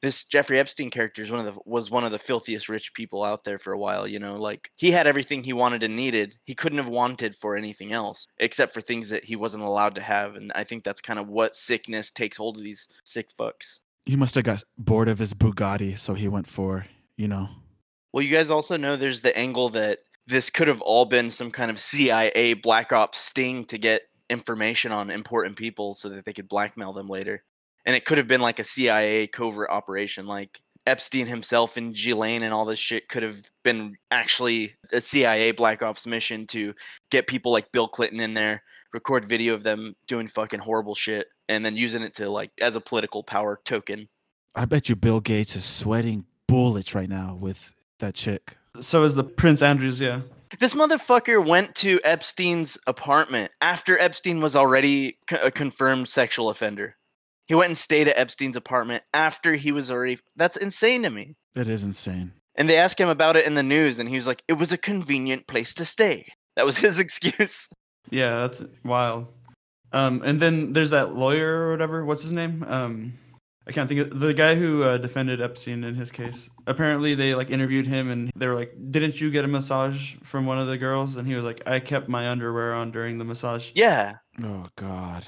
This 0.02 0.24
Jeffrey 0.24 0.58
Epstein 0.58 0.90
character 0.90 1.22
is 1.22 1.30
one 1.30 1.46
of 1.46 1.54
the 1.54 1.60
was 1.64 1.90
one 1.90 2.04
of 2.04 2.10
the 2.10 2.18
filthiest 2.18 2.68
rich 2.68 2.92
people 2.92 3.22
out 3.22 3.44
there 3.44 3.58
for 3.58 3.72
a 3.72 3.78
while, 3.78 4.06
you 4.06 4.18
know, 4.18 4.36
like 4.36 4.70
he 4.74 4.90
had 4.90 5.06
everything 5.06 5.44
he 5.44 5.52
wanted 5.52 5.84
and 5.84 5.94
needed. 5.94 6.36
He 6.44 6.56
couldn't 6.56 6.78
have 6.78 6.88
wanted 6.88 7.36
for 7.36 7.56
anything 7.56 7.92
else 7.92 8.26
except 8.38 8.74
for 8.74 8.80
things 8.80 9.10
that 9.10 9.24
he 9.24 9.36
wasn't 9.36 9.62
allowed 9.62 9.94
to 9.94 10.00
have. 10.00 10.34
And 10.34 10.50
I 10.56 10.64
think 10.64 10.82
that's 10.82 11.00
kind 11.00 11.20
of 11.20 11.28
what 11.28 11.54
sickness 11.54 12.10
takes 12.10 12.36
hold 12.36 12.56
of 12.56 12.64
these 12.64 12.88
sick 13.04 13.28
fucks. 13.38 13.78
He 14.04 14.16
must 14.16 14.34
have 14.34 14.44
got 14.44 14.64
bored 14.76 15.08
of 15.08 15.20
his 15.20 15.34
Bugatti, 15.34 15.96
so 15.96 16.14
he 16.14 16.26
went 16.26 16.48
for, 16.48 16.86
you 17.16 17.28
know. 17.28 17.48
Well, 18.12 18.24
you 18.24 18.34
guys 18.34 18.50
also 18.50 18.76
know 18.76 18.96
there's 18.96 19.22
the 19.22 19.36
angle 19.38 19.68
that 19.70 20.00
this 20.26 20.50
could 20.50 20.68
have 20.68 20.80
all 20.80 21.04
been 21.04 21.30
some 21.30 21.52
kind 21.52 21.70
of 21.70 21.78
CIA 21.78 22.54
black 22.54 22.92
ops 22.92 23.20
sting 23.20 23.64
to 23.66 23.78
get 23.78 24.02
information 24.28 24.90
on 24.90 25.10
important 25.10 25.56
people 25.56 25.94
so 25.94 26.08
that 26.08 26.24
they 26.24 26.32
could 26.32 26.48
blackmail 26.48 26.92
them 26.92 27.08
later. 27.08 27.44
And 27.84 27.96
it 27.96 28.04
could 28.04 28.18
have 28.18 28.28
been 28.28 28.40
like 28.40 28.58
a 28.58 28.64
CIA 28.64 29.26
covert 29.26 29.70
operation, 29.70 30.26
like 30.26 30.60
Epstein 30.86 31.26
himself 31.26 31.76
and 31.76 31.94
Ghislaine 31.94 32.42
and 32.42 32.52
all 32.52 32.64
this 32.64 32.78
shit 32.78 33.08
could 33.08 33.22
have 33.22 33.40
been 33.62 33.96
actually 34.10 34.74
a 34.92 35.00
CIA 35.00 35.52
black 35.52 35.82
ops 35.82 36.06
mission 36.06 36.46
to 36.48 36.74
get 37.10 37.26
people 37.26 37.52
like 37.52 37.72
Bill 37.72 37.88
Clinton 37.88 38.20
in 38.20 38.34
there, 38.34 38.62
record 38.92 39.24
video 39.24 39.54
of 39.54 39.62
them 39.62 39.94
doing 40.06 40.26
fucking 40.26 40.60
horrible 40.60 40.94
shit, 40.94 41.28
and 41.48 41.64
then 41.64 41.76
using 41.76 42.02
it 42.02 42.14
to 42.14 42.28
like 42.30 42.50
as 42.60 42.76
a 42.76 42.80
political 42.80 43.22
power 43.22 43.60
token. 43.64 44.08
I 44.54 44.64
bet 44.64 44.88
you 44.88 44.96
Bill 44.96 45.20
Gates 45.20 45.56
is 45.56 45.64
sweating 45.64 46.24
bullets 46.46 46.94
right 46.94 47.08
now 47.08 47.36
with 47.40 47.74
that 48.00 48.14
chick. 48.14 48.56
So 48.80 49.04
is 49.04 49.14
the 49.14 49.24
Prince 49.24 49.62
Andrews, 49.62 50.00
yeah. 50.00 50.20
This 50.58 50.74
motherfucker 50.74 51.46
went 51.46 51.74
to 51.76 51.98
Epstein's 52.04 52.76
apartment 52.86 53.52
after 53.62 53.98
Epstein 53.98 54.40
was 54.40 54.54
already 54.54 55.16
c- 55.30 55.36
a 55.42 55.50
confirmed 55.50 56.08
sexual 56.08 56.50
offender. 56.50 56.96
He 57.52 57.56
went 57.56 57.68
and 57.68 57.76
stayed 57.76 58.08
at 58.08 58.16
Epstein's 58.16 58.56
apartment 58.56 59.04
after 59.12 59.52
he 59.52 59.72
was 59.72 59.90
already. 59.90 60.18
That's 60.36 60.56
insane 60.56 61.02
to 61.02 61.10
me. 61.10 61.36
It 61.54 61.68
is 61.68 61.82
insane. 61.82 62.32
And 62.54 62.66
they 62.66 62.78
asked 62.78 62.98
him 62.98 63.10
about 63.10 63.36
it 63.36 63.44
in 63.44 63.52
the 63.52 63.62
news, 63.62 63.98
and 63.98 64.08
he 64.08 64.14
was 64.14 64.26
like, 64.26 64.42
"It 64.48 64.54
was 64.54 64.72
a 64.72 64.78
convenient 64.78 65.46
place 65.46 65.74
to 65.74 65.84
stay." 65.84 66.32
That 66.56 66.64
was 66.64 66.78
his 66.86 66.98
excuse. 66.98 67.68
Yeah, 68.08 68.38
that's 68.38 68.64
wild. 68.86 69.34
Um, 69.92 70.22
and 70.24 70.40
then 70.40 70.72
there's 70.72 70.92
that 70.92 71.14
lawyer 71.14 71.66
or 71.66 71.72
whatever. 71.72 72.06
What's 72.06 72.22
his 72.22 72.32
name? 72.32 72.64
Um, 72.66 73.12
I 73.66 73.72
can't 73.72 73.86
think 73.86 74.00
of 74.00 74.18
the 74.18 74.32
guy 74.32 74.54
who 74.54 74.82
uh, 74.84 74.96
defended 74.96 75.42
Epstein 75.42 75.84
in 75.84 75.94
his 75.94 76.10
case. 76.10 76.48
Apparently, 76.66 77.14
they 77.14 77.34
like 77.34 77.50
interviewed 77.50 77.86
him, 77.86 78.10
and 78.10 78.32
they 78.34 78.46
were 78.46 78.54
like, 78.54 78.72
"Didn't 78.90 79.20
you 79.20 79.30
get 79.30 79.44
a 79.44 79.48
massage 79.48 80.14
from 80.22 80.46
one 80.46 80.58
of 80.58 80.68
the 80.68 80.78
girls?" 80.78 81.16
And 81.16 81.28
he 81.28 81.34
was 81.34 81.44
like, 81.44 81.62
"I 81.66 81.80
kept 81.80 82.08
my 82.08 82.30
underwear 82.30 82.72
on 82.72 82.92
during 82.92 83.18
the 83.18 83.26
massage." 83.26 83.72
Yeah, 83.74 84.14
Oh 84.42 84.68
God. 84.76 85.26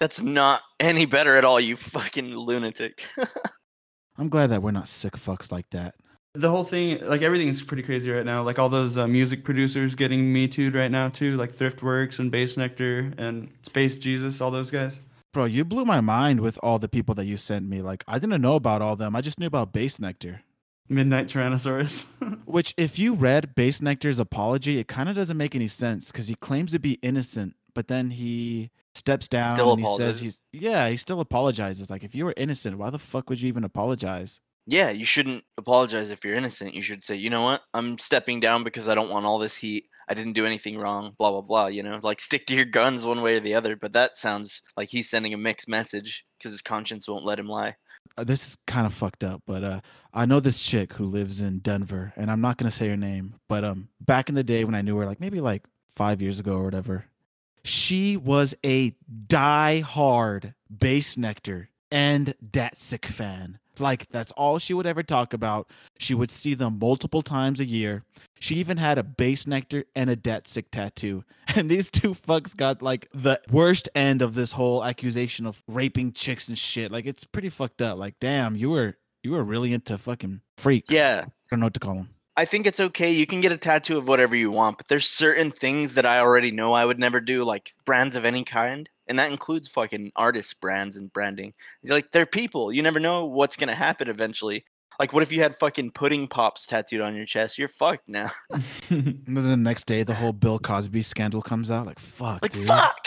That's 0.00 0.22
not 0.22 0.62
any 0.80 1.06
better 1.06 1.36
at 1.36 1.44
all. 1.44 1.60
You 1.60 1.76
fucking 1.76 2.34
lunatic. 2.34 3.04
I'm 4.16 4.28
glad 4.28 4.50
that 4.50 4.62
we're 4.62 4.70
not 4.70 4.88
sick 4.88 5.14
fucks 5.14 5.50
like 5.50 5.68
that. 5.70 5.94
The 6.34 6.50
whole 6.50 6.64
thing, 6.64 7.00
like 7.06 7.22
everything's 7.22 7.62
pretty 7.62 7.84
crazy 7.84 8.10
right 8.10 8.26
now. 8.26 8.42
Like 8.42 8.58
all 8.58 8.68
those 8.68 8.96
uh, 8.96 9.06
music 9.06 9.44
producers 9.44 9.94
getting 9.94 10.32
me 10.32 10.48
too 10.48 10.70
right 10.72 10.90
now 10.90 11.08
too, 11.08 11.36
like 11.36 11.52
Thriftworks 11.52 12.18
and 12.18 12.32
Bassnectar 12.32 13.16
and 13.18 13.50
Space 13.62 13.98
Jesus, 13.98 14.40
all 14.40 14.50
those 14.50 14.70
guys. 14.70 15.00
Bro, 15.32 15.46
you 15.46 15.64
blew 15.64 15.84
my 15.84 16.00
mind 16.00 16.40
with 16.40 16.58
all 16.62 16.78
the 16.78 16.88
people 16.88 17.14
that 17.16 17.26
you 17.26 17.36
sent 17.36 17.68
me. 17.68 17.82
Like 17.82 18.02
I 18.08 18.18
didn't 18.18 18.40
know 18.40 18.56
about 18.56 18.82
all 18.82 18.96
them. 18.96 19.14
I 19.14 19.20
just 19.20 19.38
knew 19.38 19.46
about 19.46 19.72
Bassnectar. 19.72 20.40
Midnight 20.88 21.28
Tyrannosaurus. 21.28 22.04
Which 22.44 22.74
if 22.76 22.98
you 22.98 23.14
read 23.14 23.54
Bassnectar's 23.54 24.18
apology, 24.18 24.78
it 24.78 24.88
kind 24.88 25.08
of 25.08 25.14
doesn't 25.14 25.36
make 25.36 25.54
any 25.54 25.68
sense 25.68 26.10
because 26.10 26.26
he 26.28 26.34
claims 26.34 26.72
to 26.72 26.78
be 26.78 26.94
innocent, 26.94 27.54
but 27.74 27.88
then 27.88 28.10
he 28.10 28.70
steps 28.94 29.28
down 29.28 29.56
Still 29.56 29.72
and 29.72 29.80
he 29.80 29.96
says 29.96 30.20
he's 30.20 30.40
yeah, 30.52 30.88
he 30.88 30.96
still 30.96 31.20
apologizes. 31.20 31.90
Like 31.90 32.04
if 32.04 32.14
you 32.14 32.24
were 32.24 32.34
innocent, 32.36 32.78
why 32.78 32.90
the 32.90 32.98
fuck 32.98 33.28
would 33.30 33.40
you 33.40 33.48
even 33.48 33.64
apologize? 33.64 34.40
Yeah, 34.66 34.90
you 34.90 35.04
shouldn't 35.04 35.44
apologize 35.58 36.10
if 36.10 36.24
you're 36.24 36.36
innocent. 36.36 36.74
You 36.74 36.82
should 36.82 37.04
say, 37.04 37.16
you 37.16 37.28
know 37.28 37.42
what? 37.42 37.62
I'm 37.74 37.98
stepping 37.98 38.40
down 38.40 38.64
because 38.64 38.88
I 38.88 38.94
don't 38.94 39.10
want 39.10 39.26
all 39.26 39.38
this 39.38 39.54
heat. 39.54 39.88
I 40.08 40.14
didn't 40.14 40.32
do 40.32 40.46
anything 40.46 40.78
wrong, 40.78 41.14
blah, 41.18 41.30
blah, 41.30 41.42
blah. 41.42 41.66
You 41.66 41.82
know, 41.82 41.98
like 42.02 42.20
stick 42.20 42.46
to 42.46 42.54
your 42.54 42.64
guns 42.64 43.06
one 43.06 43.22
way 43.22 43.36
or 43.36 43.40
the 43.40 43.54
other. 43.54 43.76
But 43.76 43.92
that 43.92 44.16
sounds 44.16 44.62
like 44.76 44.88
he's 44.88 45.10
sending 45.10 45.34
a 45.34 45.38
mixed 45.38 45.68
message 45.68 46.24
because 46.38 46.52
his 46.52 46.62
conscience 46.62 47.08
won't 47.08 47.24
let 47.24 47.38
him 47.38 47.48
lie. 47.48 47.76
Uh, 48.16 48.24
this 48.24 48.48
is 48.48 48.58
kind 48.66 48.86
of 48.86 48.94
fucked 48.94 49.24
up, 49.24 49.42
but 49.46 49.64
uh, 49.64 49.80
I 50.12 50.26
know 50.26 50.38
this 50.38 50.62
chick 50.62 50.92
who 50.92 51.04
lives 51.04 51.40
in 51.40 51.60
Denver, 51.60 52.12
and 52.16 52.30
I'm 52.30 52.42
not 52.42 52.58
gonna 52.58 52.70
say 52.70 52.88
her 52.88 52.98
name, 52.98 53.36
but 53.48 53.64
um, 53.64 53.88
back 53.98 54.28
in 54.28 54.34
the 54.34 54.44
day 54.44 54.64
when 54.64 54.74
I 54.74 54.82
knew 54.82 54.96
her, 54.98 55.06
like 55.06 55.20
maybe 55.20 55.40
like 55.40 55.64
five 55.88 56.20
years 56.20 56.38
ago 56.38 56.56
or 56.56 56.64
whatever, 56.64 57.06
she 57.64 58.16
was 58.16 58.54
a 58.64 58.94
die-hard 59.26 60.54
Bassnectar 60.72 61.68
and 61.90 62.34
Datsik 62.44 63.06
fan. 63.06 63.58
Like 63.78 64.06
that's 64.10 64.30
all 64.32 64.58
she 64.58 64.74
would 64.74 64.86
ever 64.86 65.02
talk 65.02 65.32
about. 65.32 65.68
She 65.98 66.14
would 66.14 66.30
see 66.30 66.54
them 66.54 66.78
multiple 66.78 67.22
times 67.22 67.58
a 67.58 67.64
year. 67.64 68.04
She 68.38 68.56
even 68.56 68.76
had 68.76 68.98
a 68.98 69.02
Bassnectar 69.02 69.84
and 69.96 70.10
a 70.10 70.16
Datsik 70.16 70.66
tattoo. 70.70 71.24
And 71.56 71.70
these 71.70 71.88
two 71.88 72.14
fucks 72.14 72.56
got 72.56 72.82
like 72.82 73.08
the 73.12 73.40
worst 73.50 73.88
end 73.94 74.22
of 74.22 74.34
this 74.34 74.50
whole 74.50 74.82
accusation 74.82 75.46
of 75.46 75.62
raping 75.68 76.12
chicks 76.12 76.48
and 76.48 76.58
shit. 76.58 76.90
Like 76.90 77.06
it's 77.06 77.22
pretty 77.22 77.48
fucked 77.48 77.80
up. 77.80 77.96
Like 77.96 78.14
damn, 78.20 78.56
you 78.56 78.70
were 78.70 78.96
you 79.22 79.30
were 79.32 79.44
really 79.44 79.72
into 79.72 79.96
fucking 79.96 80.40
freaks. 80.58 80.90
Yeah, 80.90 81.24
I 81.26 81.30
don't 81.50 81.60
know 81.60 81.66
what 81.66 81.74
to 81.74 81.80
call 81.80 81.94
them. 81.94 82.08
I 82.36 82.44
think 82.46 82.66
it's 82.66 82.80
okay. 82.80 83.12
You 83.12 83.26
can 83.26 83.40
get 83.40 83.52
a 83.52 83.56
tattoo 83.56 83.96
of 83.96 84.08
whatever 84.08 84.34
you 84.34 84.50
want, 84.50 84.76
but 84.78 84.88
there's 84.88 85.06
certain 85.08 85.50
things 85.52 85.94
that 85.94 86.04
I 86.06 86.18
already 86.18 86.50
know 86.50 86.72
I 86.72 86.84
would 86.84 86.98
never 86.98 87.20
do, 87.20 87.44
like 87.44 87.72
brands 87.84 88.16
of 88.16 88.24
any 88.24 88.42
kind. 88.44 88.88
And 89.06 89.18
that 89.18 89.30
includes 89.30 89.68
fucking 89.68 90.12
artist 90.16 90.60
brands 90.60 90.96
and 90.96 91.12
branding. 91.12 91.52
Like, 91.84 92.10
they're 92.10 92.26
people. 92.26 92.72
You 92.72 92.82
never 92.82 92.98
know 92.98 93.26
what's 93.26 93.56
going 93.56 93.68
to 93.68 93.74
happen 93.74 94.08
eventually. 94.08 94.64
Like, 94.98 95.12
what 95.12 95.22
if 95.22 95.30
you 95.30 95.42
had 95.42 95.56
fucking 95.56 95.90
pudding 95.90 96.26
pops 96.26 96.66
tattooed 96.66 97.02
on 97.02 97.14
your 97.14 97.26
chest? 97.26 97.58
You're 97.58 97.68
fucked 97.68 98.08
now. 98.08 98.30
And 98.90 99.22
then 99.26 99.48
the 99.48 99.56
next 99.56 99.86
day, 99.86 100.02
the 100.04 100.14
whole 100.14 100.32
Bill 100.32 100.58
Cosby 100.58 101.02
scandal 101.02 101.42
comes 101.42 101.70
out. 101.70 101.86
Like 101.86 101.98
fuck, 101.98 102.42
Like, 102.42 102.52
dude. 102.52 102.66
fuck! 102.66 103.06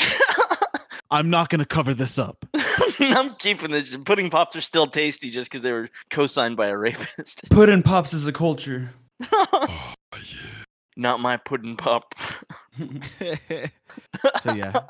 I'm 1.11 1.29
not 1.29 1.49
gonna 1.49 1.65
cover 1.65 1.93
this 1.93 2.17
up. 2.19 2.45
I'm 2.99 3.35
keeping 3.35 3.71
this. 3.71 3.91
shit. 3.91 4.03
Pudding 4.05 4.29
pops 4.29 4.55
are 4.57 4.61
still 4.61 4.87
tasty 4.87 5.29
just 5.31 5.49
because 5.49 5.63
they 5.63 5.71
were 5.71 5.89
co 6.09 6.27
signed 6.27 6.57
by 6.57 6.67
a 6.67 6.77
rapist. 6.77 7.49
Puddin' 7.49 7.83
pops 7.83 8.13
is 8.13 8.27
a 8.27 8.33
culture. 8.33 8.91
Oh, 9.31 9.93
oh, 10.13 10.19
not 10.95 11.19
my 11.19 11.37
pudding 11.37 11.77
pop. 11.77 12.15
so 12.79 14.53
yeah, 14.55 14.81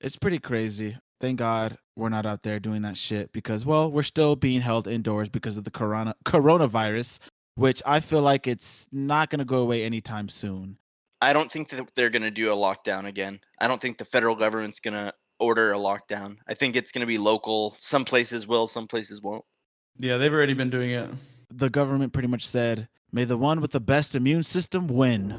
it's 0.00 0.16
pretty 0.16 0.38
crazy. 0.38 0.96
Thank 1.20 1.38
God 1.38 1.78
we're 1.96 2.10
not 2.10 2.26
out 2.26 2.42
there 2.42 2.60
doing 2.60 2.82
that 2.82 2.96
shit 2.96 3.32
because, 3.32 3.64
well, 3.64 3.90
we're 3.90 4.02
still 4.02 4.36
being 4.36 4.60
held 4.60 4.86
indoors 4.86 5.28
because 5.28 5.56
of 5.56 5.64
the 5.64 5.70
corona 5.70 6.14
coronavirus, 6.24 7.20
which 7.54 7.82
I 7.86 8.00
feel 8.00 8.22
like 8.22 8.46
it's 8.46 8.86
not 8.92 9.30
gonna 9.30 9.46
go 9.46 9.62
away 9.62 9.84
anytime 9.84 10.28
soon. 10.28 10.78
I 11.20 11.32
don't 11.32 11.50
think 11.50 11.70
that 11.70 11.90
they're 11.94 12.10
going 12.10 12.22
to 12.22 12.30
do 12.30 12.52
a 12.52 12.56
lockdown 12.56 13.06
again. 13.06 13.40
I 13.58 13.68
don't 13.68 13.80
think 13.80 13.98
the 13.98 14.04
federal 14.04 14.34
government's 14.34 14.80
going 14.80 14.94
to 14.94 15.14
order 15.38 15.72
a 15.72 15.76
lockdown. 15.76 16.36
I 16.46 16.54
think 16.54 16.76
it's 16.76 16.92
going 16.92 17.00
to 17.00 17.06
be 17.06 17.18
local. 17.18 17.76
Some 17.78 18.04
places 18.04 18.46
will, 18.46 18.66
some 18.66 18.86
places 18.86 19.22
won't. 19.22 19.44
Yeah, 19.98 20.18
they've 20.18 20.32
already 20.32 20.54
been 20.54 20.70
doing 20.70 20.90
it. 20.90 21.08
The 21.50 21.70
government 21.70 22.12
pretty 22.12 22.28
much 22.28 22.46
said, 22.46 22.88
"May 23.12 23.24
the 23.24 23.36
one 23.36 23.60
with 23.60 23.70
the 23.72 23.80
best 23.80 24.14
immune 24.14 24.42
system 24.42 24.88
win." 24.88 25.36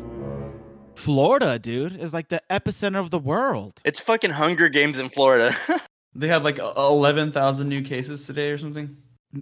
Florida, 0.96 1.60
dude, 1.60 1.96
is 1.96 2.14
like 2.14 2.30
the 2.30 2.42
epicenter 2.50 3.00
of 3.00 3.12
the 3.12 3.20
world. 3.20 3.80
It's 3.86 4.00
fucking 4.00 4.32
Hunger 4.32 4.68
Games 4.70 5.00
in 5.00 5.10
Florida. 5.10 5.56
They 6.16 6.28
had 6.28 6.44
like 6.44 6.58
11,000 6.58 7.70
new 7.70 7.84
cases 7.84 8.26
today 8.26 8.50
or 8.50 8.58
something. 8.58 8.98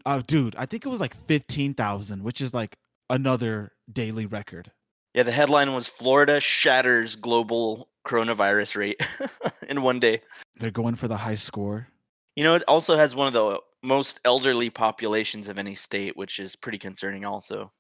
Oh, 0.05 0.19
dude, 0.19 0.57
I 0.57 0.65
think 0.65 0.85
it 0.85 0.89
was 0.89 0.99
like 0.99 1.15
fifteen 1.25 1.73
thousand, 1.73 2.21
which 2.23 2.41
is 2.41 2.53
like 2.53 2.75
another 3.09 3.71
daily 3.89 4.25
record. 4.25 4.71
yeah, 5.13 5.23
the 5.23 5.31
headline 5.31 5.73
was 5.73 5.87
Florida 5.87 6.41
shatters 6.41 7.15
global 7.15 7.87
coronavirus 8.05 8.75
rate 8.75 8.99
in 9.69 9.83
one 9.83 10.01
day. 10.01 10.21
They're 10.59 10.69
going 10.71 10.95
for 10.95 11.07
the 11.07 11.15
high 11.15 11.35
score. 11.35 11.87
You 12.35 12.43
know, 12.43 12.55
it 12.55 12.63
also 12.67 12.97
has 12.97 13.15
one 13.15 13.27
of 13.27 13.33
the 13.33 13.61
most 13.81 14.19
elderly 14.25 14.69
populations 14.69 15.47
of 15.47 15.57
any 15.57 15.75
state, 15.75 16.17
which 16.17 16.39
is 16.39 16.57
pretty 16.57 16.79
concerning 16.79 17.23
also. 17.23 17.71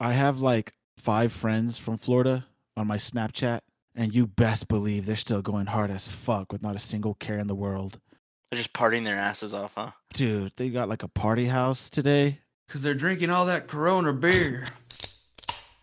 I 0.00 0.14
have 0.14 0.40
like 0.40 0.72
five 0.96 1.30
friends 1.30 1.76
from 1.76 1.98
Florida 1.98 2.46
on 2.74 2.86
my 2.86 2.96
Snapchat, 2.96 3.60
and 3.94 4.14
you 4.14 4.26
best 4.26 4.66
believe 4.66 5.04
they're 5.04 5.14
still 5.14 5.42
going 5.42 5.66
hard 5.66 5.90
as 5.90 6.08
fuck 6.08 6.50
with 6.50 6.62
not 6.62 6.74
a 6.74 6.78
single 6.78 7.14
care 7.14 7.38
in 7.38 7.46
the 7.46 7.54
world. 7.54 8.00
They're 8.50 8.56
just 8.56 8.72
partying 8.72 9.04
their 9.04 9.16
asses 9.16 9.52
off, 9.52 9.74
huh? 9.76 9.90
Dude, 10.14 10.52
they 10.56 10.70
got 10.70 10.88
like 10.88 11.02
a 11.02 11.08
party 11.08 11.46
house 11.46 11.90
today. 11.90 12.40
Because 12.66 12.80
they're 12.82 12.94
drinking 12.94 13.28
all 13.28 13.44
that 13.46 13.68
Corona 13.68 14.14
beer. 14.14 14.68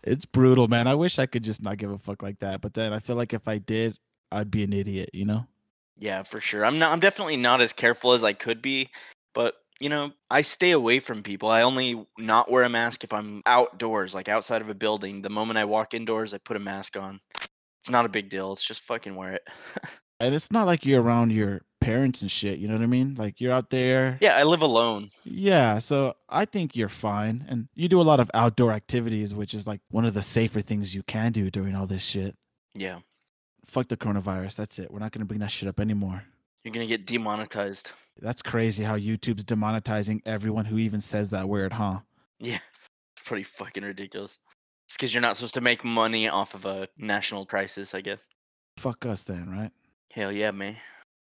It's 0.02 0.24
brutal, 0.24 0.66
man. 0.66 0.88
I 0.88 0.94
wish 0.96 1.18
I 1.18 1.26
could 1.26 1.44
just 1.44 1.62
not 1.62 1.76
give 1.76 1.90
a 1.92 1.98
fuck 1.98 2.22
like 2.22 2.40
that, 2.40 2.60
but 2.60 2.74
then 2.74 2.92
I 2.92 2.98
feel 2.98 3.16
like 3.16 3.32
if 3.32 3.46
I 3.46 3.58
did, 3.58 3.98
I'd 4.32 4.50
be 4.50 4.64
an 4.64 4.72
idiot, 4.72 5.10
you 5.12 5.26
know? 5.26 5.46
Yeah, 5.98 6.22
for 6.24 6.40
sure. 6.40 6.64
I'm 6.64 6.78
not 6.78 6.92
I'm 6.92 7.00
definitely 7.00 7.36
not 7.36 7.60
as 7.60 7.72
careful 7.72 8.12
as 8.12 8.24
I 8.24 8.32
could 8.32 8.62
be, 8.62 8.84
but 8.84 8.92
you 9.80 9.88
know, 9.88 10.12
I 10.30 10.42
stay 10.42 10.72
away 10.72 11.00
from 11.00 11.22
people. 11.22 11.48
I 11.48 11.62
only 11.62 12.06
not 12.18 12.50
wear 12.50 12.64
a 12.64 12.68
mask 12.68 13.04
if 13.04 13.12
I'm 13.12 13.42
outdoors, 13.46 14.14
like 14.14 14.28
outside 14.28 14.62
of 14.62 14.68
a 14.68 14.74
building. 14.74 15.22
The 15.22 15.30
moment 15.30 15.58
I 15.58 15.64
walk 15.64 15.94
indoors, 15.94 16.34
I 16.34 16.38
put 16.38 16.56
a 16.56 16.60
mask 16.60 16.96
on. 16.96 17.20
It's 17.34 17.90
not 17.90 18.04
a 18.04 18.08
big 18.08 18.28
deal. 18.28 18.52
It's 18.52 18.64
just 18.64 18.82
fucking 18.82 19.14
wear 19.14 19.34
it. 19.34 19.42
And 20.20 20.34
it's 20.34 20.50
not 20.50 20.66
like 20.66 20.84
you're 20.84 21.00
around 21.00 21.30
your 21.30 21.62
parents 21.80 22.22
and 22.22 22.30
shit, 22.30 22.58
you 22.58 22.66
know 22.66 22.74
what 22.74 22.82
I 22.82 22.86
mean? 22.86 23.14
Like 23.16 23.40
you're 23.40 23.52
out 23.52 23.70
there. 23.70 24.18
yeah, 24.20 24.36
I 24.36 24.42
live 24.42 24.62
alone. 24.62 25.10
Yeah, 25.24 25.78
so 25.78 26.14
I 26.28 26.44
think 26.44 26.74
you're 26.74 26.88
fine. 26.88 27.44
And 27.48 27.68
you 27.74 27.88
do 27.88 28.00
a 28.00 28.02
lot 28.02 28.18
of 28.18 28.28
outdoor 28.34 28.72
activities, 28.72 29.32
which 29.32 29.54
is 29.54 29.66
like 29.66 29.80
one 29.90 30.04
of 30.04 30.14
the 30.14 30.22
safer 30.22 30.60
things 30.60 30.94
you 30.94 31.04
can 31.04 31.30
do 31.32 31.50
during 31.50 31.76
all 31.76 31.86
this 31.86 32.02
shit. 32.02 32.36
Yeah. 32.74 32.98
Fuck 33.64 33.88
the 33.88 33.96
coronavirus. 33.96 34.56
That's 34.56 34.78
it. 34.80 34.90
We're 34.90 34.98
not 34.98 35.12
going 35.12 35.20
to 35.20 35.26
bring 35.26 35.40
that 35.40 35.52
shit 35.52 35.68
up 35.68 35.78
anymore. 35.78 36.24
You're 36.64 36.72
gonna 36.74 36.86
get 36.86 37.06
demonetized. 37.06 37.92
That's 38.20 38.42
crazy 38.42 38.82
how 38.82 38.96
YouTube's 38.98 39.44
demonetizing 39.44 40.22
everyone 40.26 40.64
who 40.64 40.78
even 40.78 41.00
says 41.00 41.30
that 41.30 41.48
word, 41.48 41.72
huh? 41.72 42.00
Yeah. 42.38 42.58
It's 43.16 43.26
pretty 43.26 43.42
fucking 43.42 43.82
ridiculous. 43.82 44.38
It's 44.86 44.96
because 44.96 45.12
you're 45.12 45.20
not 45.20 45.36
supposed 45.36 45.54
to 45.54 45.60
make 45.60 45.84
money 45.84 46.28
off 46.28 46.54
of 46.54 46.64
a 46.66 46.86
national 46.96 47.44
crisis, 47.46 47.94
I 47.94 48.00
guess. 48.00 48.22
Fuck 48.78 49.04
us 49.06 49.24
then, 49.24 49.50
right? 49.50 49.72
Hell 50.12 50.30
yeah, 50.32 50.52
man. 50.52 50.76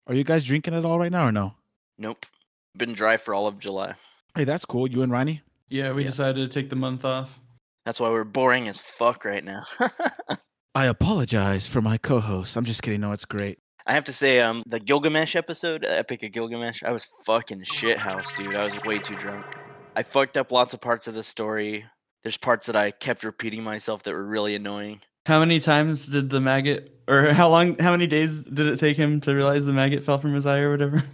Are 0.06 0.14
you 0.14 0.24
guys 0.24 0.42
drinking 0.42 0.74
at 0.74 0.84
all 0.86 0.98
right 0.98 1.12
now 1.12 1.26
or 1.28 1.32
no? 1.32 1.54
Nope. 1.98 2.24
Been 2.76 2.94
dry 2.94 3.18
for 3.18 3.34
all 3.34 3.46
of 3.46 3.58
July. 3.58 3.94
Hey, 4.34 4.44
that's 4.44 4.64
cool. 4.64 4.88
You 4.90 5.02
and 5.02 5.12
Ronnie? 5.12 5.42
Yeah, 5.68 5.92
we 5.92 6.02
Yeah. 6.02 6.10
decided 6.10 6.50
to 6.50 6.60
take 6.60 6.70
the 6.70 6.76
month 6.76 7.04
off. 7.04 7.38
That's 7.84 8.00
why 8.00 8.08
we're 8.08 8.24
boring 8.24 8.68
as 8.68 8.78
fuck 8.78 9.24
right 9.26 9.44
now. 9.44 9.64
I 10.74 10.86
apologize 10.86 11.66
for 11.66 11.82
my 11.82 11.98
co-host. 11.98 12.56
I'm 12.56 12.64
just 12.64 12.82
kidding. 12.82 13.02
No, 13.02 13.12
it's 13.12 13.26
great. 13.26 13.58
I 13.86 13.94
have 13.94 14.04
to 14.04 14.12
say, 14.12 14.40
um, 14.40 14.62
the 14.66 14.78
Gilgamesh 14.80 15.34
episode, 15.34 15.84
Epic 15.86 16.22
of 16.22 16.32
Gilgamesh, 16.32 16.82
I 16.84 16.92
was 16.92 17.06
fucking 17.24 17.62
shithouse, 17.62 18.34
dude. 18.36 18.54
I 18.54 18.64
was 18.64 18.74
way 18.84 18.98
too 18.98 19.16
drunk. 19.16 19.44
I 19.96 20.02
fucked 20.02 20.36
up 20.36 20.52
lots 20.52 20.72
of 20.72 20.80
parts 20.80 21.08
of 21.08 21.14
the 21.14 21.22
story. 21.22 21.84
There's 22.22 22.36
parts 22.36 22.66
that 22.66 22.76
I 22.76 22.92
kept 22.92 23.24
repeating 23.24 23.64
myself 23.64 24.04
that 24.04 24.12
were 24.12 24.24
really 24.24 24.54
annoying. 24.54 25.00
How 25.26 25.40
many 25.40 25.60
times 25.60 26.06
did 26.06 26.30
the 26.30 26.40
maggot, 26.40 26.96
or 27.08 27.32
how 27.32 27.48
long, 27.48 27.76
how 27.78 27.90
many 27.90 28.06
days 28.06 28.44
did 28.44 28.66
it 28.66 28.78
take 28.78 28.96
him 28.96 29.20
to 29.22 29.34
realize 29.34 29.66
the 29.66 29.72
maggot 29.72 30.04
fell 30.04 30.18
from 30.18 30.34
his 30.34 30.46
eye 30.46 30.58
or 30.58 30.70
whatever? 30.70 31.02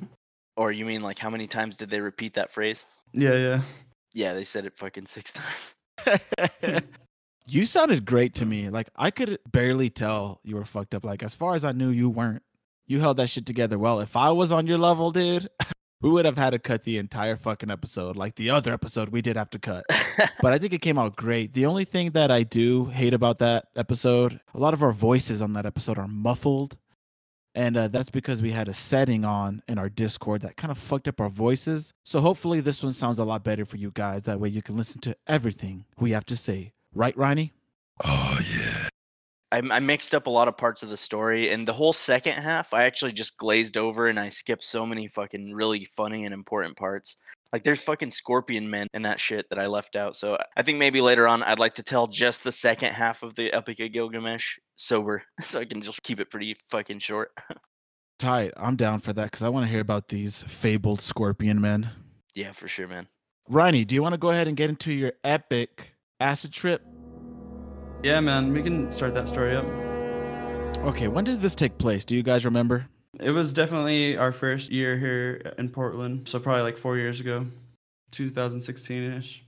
Or 0.56 0.72
you 0.72 0.84
mean 0.84 1.02
like 1.02 1.20
how 1.20 1.30
many 1.30 1.46
times 1.46 1.76
did 1.76 1.88
they 1.88 2.00
repeat 2.00 2.34
that 2.34 2.50
phrase? 2.50 2.84
yeah, 3.12 3.34
yeah. 3.36 3.62
Yeah, 4.12 4.34
they 4.34 4.42
said 4.42 4.66
it 4.66 4.76
fucking 4.76 5.06
six 5.06 5.32
times. 6.04 6.20
you 7.46 7.64
sounded 7.64 8.04
great 8.04 8.34
to 8.34 8.44
me. 8.44 8.68
Like 8.68 8.88
I 8.96 9.12
could 9.12 9.38
barely 9.52 9.88
tell 9.88 10.40
you 10.42 10.56
were 10.56 10.64
fucked 10.64 10.96
up. 10.96 11.04
Like 11.04 11.22
as 11.22 11.32
far 11.32 11.54
as 11.54 11.64
I 11.64 11.70
knew, 11.70 11.90
you 11.90 12.10
weren't. 12.10 12.42
You 12.88 13.00
held 13.00 13.18
that 13.18 13.28
shit 13.28 13.44
together 13.46 13.78
well. 13.78 14.00
If 14.00 14.16
I 14.16 14.32
was 14.32 14.50
on 14.50 14.66
your 14.66 14.78
level, 14.78 15.12
dude, 15.12 15.48
we 16.00 16.08
would 16.08 16.24
have 16.24 16.38
had 16.38 16.50
to 16.50 16.58
cut 16.58 16.84
the 16.84 16.96
entire 16.96 17.36
fucking 17.36 17.70
episode, 17.70 18.16
like 18.16 18.34
the 18.36 18.48
other 18.50 18.72
episode 18.72 19.10
we 19.10 19.20
did 19.20 19.36
have 19.36 19.50
to 19.50 19.58
cut. 19.58 19.84
But 20.40 20.52
I 20.52 20.58
think 20.58 20.72
it 20.72 20.80
came 20.80 20.98
out 20.98 21.14
great. 21.14 21.52
The 21.52 21.66
only 21.66 21.84
thing 21.84 22.10
that 22.12 22.30
I 22.32 22.42
do 22.42 22.86
hate 22.86 23.14
about 23.14 23.38
that 23.38 23.66
episode, 23.76 24.40
a 24.54 24.58
lot 24.58 24.74
of 24.74 24.82
our 24.82 24.92
voices 24.92 25.40
on 25.42 25.52
that 25.52 25.66
episode 25.66 25.98
are 25.98 26.08
muffled. 26.08 26.76
And 27.54 27.76
uh, 27.76 27.88
that's 27.88 28.10
because 28.10 28.40
we 28.40 28.50
had 28.50 28.68
a 28.68 28.74
setting 28.74 29.24
on 29.24 29.62
in 29.68 29.78
our 29.78 29.88
Discord 29.88 30.42
that 30.42 30.56
kind 30.56 30.70
of 30.70 30.78
fucked 30.78 31.08
up 31.08 31.20
our 31.20 31.28
voices. 31.28 31.92
So 32.04 32.20
hopefully 32.20 32.60
this 32.60 32.82
one 32.82 32.94
sounds 32.94 33.18
a 33.18 33.24
lot 33.24 33.44
better 33.44 33.64
for 33.64 33.76
you 33.76 33.90
guys. 33.92 34.22
That 34.22 34.40
way 34.40 34.48
you 34.48 34.62
can 34.62 34.76
listen 34.76 35.00
to 35.02 35.16
everything 35.26 35.84
we 35.98 36.12
have 36.12 36.26
to 36.26 36.36
say. 36.36 36.72
Right, 36.94 37.16
Riney? 37.16 37.52
Oh 38.04 38.40
yeah. 38.56 38.77
I, 39.50 39.62
I 39.70 39.80
mixed 39.80 40.14
up 40.14 40.26
a 40.26 40.30
lot 40.30 40.48
of 40.48 40.56
parts 40.56 40.82
of 40.82 40.90
the 40.90 40.96
story, 40.96 41.50
and 41.50 41.66
the 41.66 41.72
whole 41.72 41.92
second 41.92 42.34
half, 42.34 42.74
I 42.74 42.84
actually 42.84 43.12
just 43.12 43.38
glazed 43.38 43.76
over 43.76 44.06
and 44.06 44.20
I 44.20 44.28
skipped 44.28 44.64
so 44.64 44.84
many 44.84 45.08
fucking 45.08 45.52
really 45.52 45.86
funny 45.86 46.24
and 46.24 46.34
important 46.34 46.76
parts. 46.76 47.16
Like 47.52 47.64
there's 47.64 47.82
fucking 47.82 48.10
scorpion 48.10 48.68
men 48.68 48.88
and 48.92 49.06
that 49.06 49.18
shit 49.18 49.48
that 49.48 49.58
I 49.58 49.66
left 49.66 49.96
out. 49.96 50.16
So 50.16 50.36
I 50.56 50.62
think 50.62 50.76
maybe 50.76 51.00
later 51.00 51.26
on 51.26 51.42
I'd 51.42 51.58
like 51.58 51.76
to 51.76 51.82
tell 51.82 52.06
just 52.06 52.44
the 52.44 52.52
second 52.52 52.92
half 52.92 53.22
of 53.22 53.34
the 53.36 53.50
Epic 53.52 53.80
of 53.80 53.90
Gilgamesh 53.92 54.58
sober, 54.76 55.22
so 55.40 55.60
I 55.60 55.64
can 55.64 55.80
just 55.80 56.02
keep 56.02 56.20
it 56.20 56.30
pretty 56.30 56.56
fucking 56.70 56.98
short. 56.98 57.30
Tight. 58.18 58.52
I'm 58.56 58.76
down 58.76 58.98
for 59.00 59.12
that 59.12 59.24
because 59.24 59.42
I 59.42 59.48
want 59.48 59.64
to 59.64 59.70
hear 59.70 59.80
about 59.80 60.08
these 60.08 60.42
fabled 60.42 61.00
scorpion 61.00 61.60
men. 61.60 61.90
yeah, 62.34 62.52
for 62.52 62.66
sure, 62.66 62.88
man. 62.88 63.06
Riney, 63.48 63.86
do 63.86 63.94
you 63.94 64.02
want 64.02 64.12
to 64.12 64.18
go 64.18 64.30
ahead 64.30 64.48
and 64.48 64.56
get 64.56 64.68
into 64.68 64.92
your 64.92 65.12
epic 65.24 65.94
acid 66.20 66.52
trip? 66.52 66.82
Yeah, 68.02 68.20
man, 68.20 68.52
we 68.52 68.62
can 68.62 68.90
start 68.92 69.14
that 69.14 69.28
story 69.28 69.56
up. 69.56 69.64
Okay, 70.84 71.08
when 71.08 71.24
did 71.24 71.40
this 71.40 71.54
take 71.54 71.78
place? 71.78 72.04
Do 72.04 72.14
you 72.14 72.22
guys 72.22 72.44
remember? 72.44 72.86
It 73.18 73.30
was 73.30 73.52
definitely 73.52 74.16
our 74.16 74.30
first 74.32 74.70
year 74.70 74.96
here 74.96 75.52
in 75.58 75.68
Portland, 75.68 76.28
so 76.28 76.38
probably 76.38 76.62
like 76.62 76.78
four 76.78 76.96
years 76.96 77.20
ago, 77.20 77.46
2016-ish. 78.12 79.44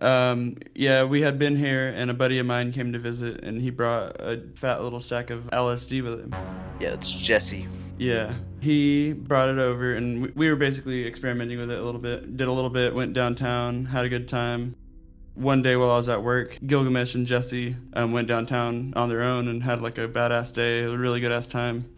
Um, 0.00 0.56
yeah, 0.74 1.04
we 1.04 1.22
had 1.22 1.38
been 1.38 1.56
here, 1.56 1.88
and 1.88 2.10
a 2.10 2.14
buddy 2.14 2.38
of 2.38 2.46
mine 2.46 2.70
came 2.72 2.92
to 2.92 2.98
visit, 2.98 3.42
and 3.42 3.60
he 3.60 3.70
brought 3.70 4.16
a 4.20 4.42
fat 4.54 4.82
little 4.82 5.00
stack 5.00 5.30
of 5.30 5.44
LSD 5.50 6.02
with 6.04 6.20
him. 6.20 6.34
Yeah, 6.78 6.92
it's 6.92 7.10
Jesse. 7.10 7.66
Yeah, 7.98 8.34
he 8.60 9.14
brought 9.14 9.48
it 9.48 9.58
over, 9.58 9.94
and 9.94 10.22
we- 10.22 10.32
we 10.36 10.50
were 10.50 10.56
basically 10.56 11.06
experimenting 11.06 11.58
with 11.58 11.70
it 11.70 11.78
a 11.78 11.82
little 11.82 12.00
bit. 12.00 12.36
Did 12.36 12.46
a 12.46 12.52
little 12.52 12.70
bit, 12.70 12.94
went 12.94 13.14
downtown, 13.14 13.86
had 13.86 14.04
a 14.04 14.08
good 14.08 14.28
time. 14.28 14.76
One 15.36 15.60
day 15.60 15.76
while 15.76 15.90
I 15.90 15.98
was 15.98 16.08
at 16.08 16.22
work, 16.22 16.58
Gilgamesh 16.66 17.14
and 17.14 17.26
Jesse 17.26 17.76
um, 17.92 18.12
went 18.12 18.26
downtown 18.26 18.94
on 18.96 19.10
their 19.10 19.22
own 19.22 19.48
and 19.48 19.62
had 19.62 19.82
like 19.82 19.98
a 19.98 20.08
badass 20.08 20.54
day, 20.54 20.84
a 20.84 20.96
really 20.96 21.20
good 21.20 21.30
ass 21.30 21.46
time. 21.46 21.94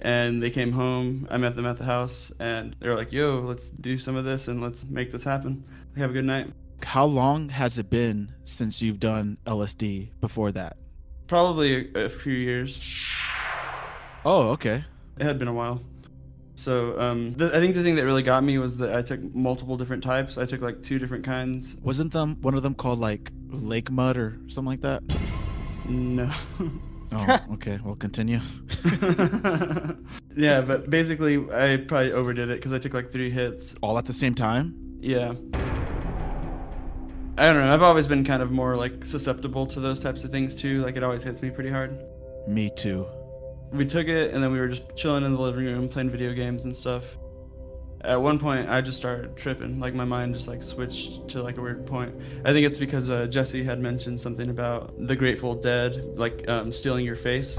And 0.00 0.42
they 0.42 0.48
came 0.48 0.72
home. 0.72 1.28
I 1.30 1.36
met 1.36 1.54
them 1.54 1.66
at 1.66 1.76
the 1.76 1.84
house, 1.84 2.32
and 2.40 2.74
they 2.80 2.88
were 2.88 2.94
like, 2.94 3.12
"Yo, 3.12 3.40
let's 3.40 3.68
do 3.68 3.98
some 3.98 4.16
of 4.16 4.24
this 4.24 4.48
and 4.48 4.62
let's 4.62 4.86
make 4.86 5.12
this 5.12 5.22
happen. 5.22 5.64
Have 5.98 6.10
a 6.10 6.12
good 6.14 6.24
night." 6.24 6.50
How 6.82 7.04
long 7.04 7.50
has 7.50 7.78
it 7.78 7.90
been 7.90 8.32
since 8.44 8.80
you've 8.80 9.00
done 9.00 9.36
LSD 9.46 10.08
before 10.22 10.50
that? 10.52 10.78
Probably 11.26 11.92
a, 11.94 12.06
a 12.06 12.08
few 12.08 12.32
years. 12.32 13.04
Oh, 14.24 14.48
okay. 14.52 14.82
It 15.18 15.24
had 15.24 15.38
been 15.38 15.48
a 15.48 15.52
while. 15.52 15.82
So 16.58 16.98
um, 16.98 17.34
the, 17.34 17.56
I 17.56 17.60
think 17.60 17.76
the 17.76 17.84
thing 17.84 17.94
that 17.94 18.04
really 18.04 18.24
got 18.24 18.42
me 18.42 18.58
was 18.58 18.78
that 18.78 18.96
I 18.96 19.00
took 19.00 19.22
multiple 19.32 19.76
different 19.76 20.02
types. 20.02 20.36
I 20.36 20.44
took 20.44 20.60
like 20.60 20.82
two 20.82 20.98
different 20.98 21.24
kinds. 21.24 21.76
Wasn't 21.84 22.12
them 22.12 22.36
one 22.40 22.54
of 22.54 22.64
them 22.64 22.74
called 22.74 22.98
like 22.98 23.30
lake 23.48 23.92
mud 23.92 24.16
or 24.16 24.40
something 24.48 24.66
like 24.66 24.80
that? 24.80 25.02
No. 25.88 26.30
Oh, 27.10 27.38
okay. 27.54 27.78
We'll 27.82 27.96
continue. 27.96 28.38
yeah, 30.36 30.60
but 30.60 30.90
basically 30.90 31.38
I 31.50 31.78
probably 31.78 32.12
overdid 32.12 32.50
it 32.50 32.56
because 32.56 32.74
I 32.74 32.78
took 32.78 32.92
like 32.92 33.10
three 33.10 33.30
hits. 33.30 33.74
All 33.80 33.96
at 33.96 34.04
the 34.04 34.12
same 34.12 34.34
time? 34.34 34.74
Yeah. 35.00 35.32
I 37.38 37.50
don't 37.50 37.62
know. 37.62 37.72
I've 37.72 37.80
always 37.80 38.06
been 38.06 38.24
kind 38.24 38.42
of 38.42 38.50
more 38.50 38.76
like 38.76 39.06
susceptible 39.06 39.66
to 39.68 39.80
those 39.80 40.00
types 40.00 40.22
of 40.22 40.30
things 40.30 40.54
too. 40.54 40.82
Like 40.82 40.98
it 40.98 41.02
always 41.02 41.22
hits 41.22 41.40
me 41.40 41.48
pretty 41.48 41.70
hard. 41.70 41.98
Me 42.46 42.68
too. 42.76 43.06
We 43.72 43.84
took 43.84 44.08
it 44.08 44.32
and 44.32 44.42
then 44.42 44.52
we 44.52 44.58
were 44.58 44.68
just 44.68 44.82
chilling 44.96 45.24
in 45.24 45.34
the 45.34 45.40
living 45.40 45.64
room 45.64 45.88
playing 45.88 46.10
video 46.10 46.32
games 46.32 46.64
and 46.64 46.76
stuff. 46.76 47.04
At 48.02 48.22
one 48.22 48.38
point, 48.38 48.68
I 48.68 48.80
just 48.80 48.96
started 48.96 49.36
tripping. 49.36 49.80
Like 49.80 49.94
my 49.94 50.04
mind 50.04 50.34
just 50.34 50.46
like 50.46 50.62
switched 50.62 51.28
to 51.28 51.42
like 51.42 51.58
a 51.58 51.60
weird 51.60 51.86
point. 51.86 52.14
I 52.44 52.52
think 52.52 52.64
it's 52.64 52.78
because 52.78 53.10
uh, 53.10 53.26
Jesse 53.26 53.64
had 53.64 53.80
mentioned 53.80 54.20
something 54.20 54.50
about 54.50 54.94
the 55.06 55.16
Grateful 55.16 55.54
Dead, 55.54 56.16
like 56.16 56.48
um, 56.48 56.72
stealing 56.72 57.04
your 57.04 57.16
face. 57.16 57.58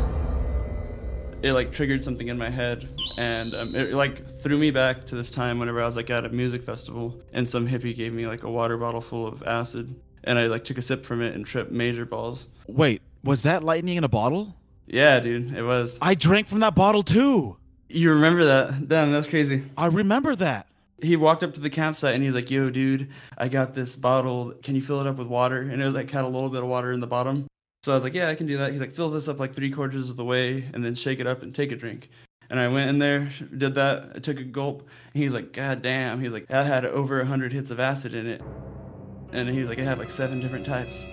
It 1.41 1.54
like 1.54 1.72
triggered 1.72 2.04
something 2.04 2.30
in 2.30 2.38
my 2.38 2.50
head, 2.50 2.88
and 3.17 3.54
um, 3.54 3.76
it 3.76 3.93
like 3.93 4.41
threw 4.41 4.58
me 4.58 4.72
back 4.72 5.06
to 5.08 5.15
this 5.15 5.30
time 5.30 5.60
whenever 5.60 5.82
I 5.82 5.86
was 5.86 5.95
like 5.95 6.10
at 6.10 6.26
a 6.26 6.30
music 6.30 6.63
festival, 6.63 7.22
and 7.34 7.50
some 7.50 7.67
hippie 7.67 7.95
gave 7.95 8.13
me 8.13 8.26
like 8.26 8.43
a 8.43 8.50
water 8.50 8.78
bottle 8.78 9.02
full 9.02 9.28
of 9.28 9.43
acid, 9.43 9.93
and 10.24 10.39
I 10.39 10.48
like 10.48 10.63
took 10.63 10.78
a 10.78 10.82
sip 10.82 11.06
from 11.06 11.22
it 11.22 11.36
and 11.36 11.45
tripped 11.45 11.72
major 11.72 12.06
balls. 12.06 12.48
Wait, 12.67 13.02
was 13.24 13.43
that 13.43 13.63
lightning 13.63 13.98
in 13.98 14.04
a 14.04 14.10
bottle? 14.10 14.56
Yeah, 14.89 15.19
dude, 15.19 15.54
it 15.56 15.62
was. 15.63 15.97
I 16.02 16.15
drank 16.15 16.47
from 16.47 16.62
that 16.62 16.75
bottle 16.75 17.04
too. 17.04 17.56
You 17.89 18.12
remember 18.13 18.43
that? 18.45 18.88
Damn, 18.88 19.12
that's 19.12 19.28
crazy. 19.28 19.63
I 19.78 19.88
remember 19.88 20.36
that. 20.36 20.67
he 21.02 21.15
walked 21.15 21.43
up 21.43 21.54
to 21.54 21.60
the 21.60 21.69
campsite 21.69 22.13
and 22.13 22.21
he 22.21 22.28
was 22.28 22.36
like, 22.36 22.52
"Yo, 22.52 22.69
dude, 22.69 23.10
I 23.38 23.47
got 23.47 23.73
this 23.73 23.95
bottle. 23.95 24.54
Can 24.63 24.75
you 24.75 24.82
fill 24.82 24.99
it 24.99 25.08
up 25.08 25.15
with 25.17 25.28
water?" 25.28 25.62
And 25.62 25.82
it 25.82 25.86
was 25.86 25.93
like 25.93 26.10
had 26.12 26.25
a 26.25 26.28
little 26.28 26.49
bit 26.49 26.62
of 26.62 26.67
water 26.69 26.91
in 26.91 26.99
the 26.99 27.08
bottom. 27.08 27.47
So 27.84 27.91
I 27.91 27.95
was 27.95 28.04
like, 28.04 28.13
"Yeah, 28.13 28.28
I 28.30 28.36
can 28.36 28.47
do 28.47 28.58
that." 28.58 28.71
He's 28.71 28.82
like, 28.82 28.93
"Fill 28.93 29.10
this 29.10 29.28
up 29.28 29.39
like 29.39 29.54
three 29.54 29.71
quarters 29.71 30.10
of 30.10 30.17
the 30.17 30.25
way, 30.25 30.67
and 30.73 30.84
then 30.84 30.95
shake 30.95 31.19
it 31.19 31.28
up 31.28 31.41
and 31.43 31.54
take 31.56 31.71
a 31.71 31.75
drink." 31.75 32.10
And 32.49 32.60
I 32.60 32.67
went 32.67 32.89
in 32.89 32.97
there, 32.99 33.30
did 33.56 33.75
that. 33.75 34.12
I 34.15 34.19
took 34.19 34.39
a 34.39 34.43
gulp, 34.43 34.88
and 35.13 35.23
he's 35.23 35.32
like, 35.32 35.54
"God 35.54 35.82
damn!" 35.82 36.19
He's 36.19 36.34
like, 36.34 36.47
"That 36.47 36.65
had 36.65 36.84
over 36.86 37.23
hundred 37.23 37.54
hits 37.54 37.71
of 37.71 37.80
acid 37.80 38.13
in 38.15 38.25
it," 38.28 38.41
and 39.32 39.47
he 39.47 39.60
was 39.62 39.69
like, 39.69 39.78
"It 39.78 39.86
had 39.86 39.99
like 39.99 40.10
seven 40.10 40.39
different 40.41 40.65
types." 40.65 41.06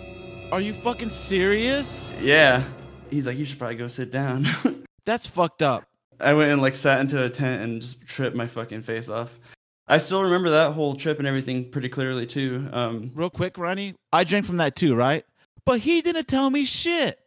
Are 0.50 0.60
you 0.60 0.72
fucking 0.72 1.10
serious? 1.10 2.12
Yeah. 2.20 2.64
He's 3.11 3.27
like, 3.27 3.38
"You 3.38 3.45
should 3.45 3.59
probably 3.59 3.77
go 3.77 3.88
sit 3.88 4.11
down." 4.11 4.47
That's 5.05 5.27
fucked 5.27 5.62
up. 5.62 5.85
I 6.19 6.35
went 6.35 6.51
and 6.51 6.62
like 6.62 6.75
sat 6.75 7.01
into 7.01 7.23
a 7.25 7.29
tent 7.29 7.62
and 7.62 7.81
just 7.81 8.01
tripped 8.07 8.37
my 8.37 8.47
fucking 8.47 8.83
face 8.83 9.09
off. 9.09 9.38
I 9.87 9.99
still 9.99 10.23
remember 10.25 10.51
that 10.51 10.73
whole 10.73 10.97
trip 10.97 11.19
and 11.19 11.29
everything 11.29 11.71
pretty 11.71 11.88
clearly 11.88 12.27
too. 12.27 12.69
Um, 12.73 13.12
Real 13.14 13.31
quick, 13.31 13.57
Ronnie, 13.57 13.95
I 14.12 14.25
drank 14.25 14.45
from 14.47 14.57
that 14.57 14.75
too, 14.75 14.97
right? 14.97 15.25
But 15.64 15.81
he 15.81 16.01
didn't 16.03 16.27
tell 16.27 16.51
me 16.51 16.64
shit. 16.64 17.21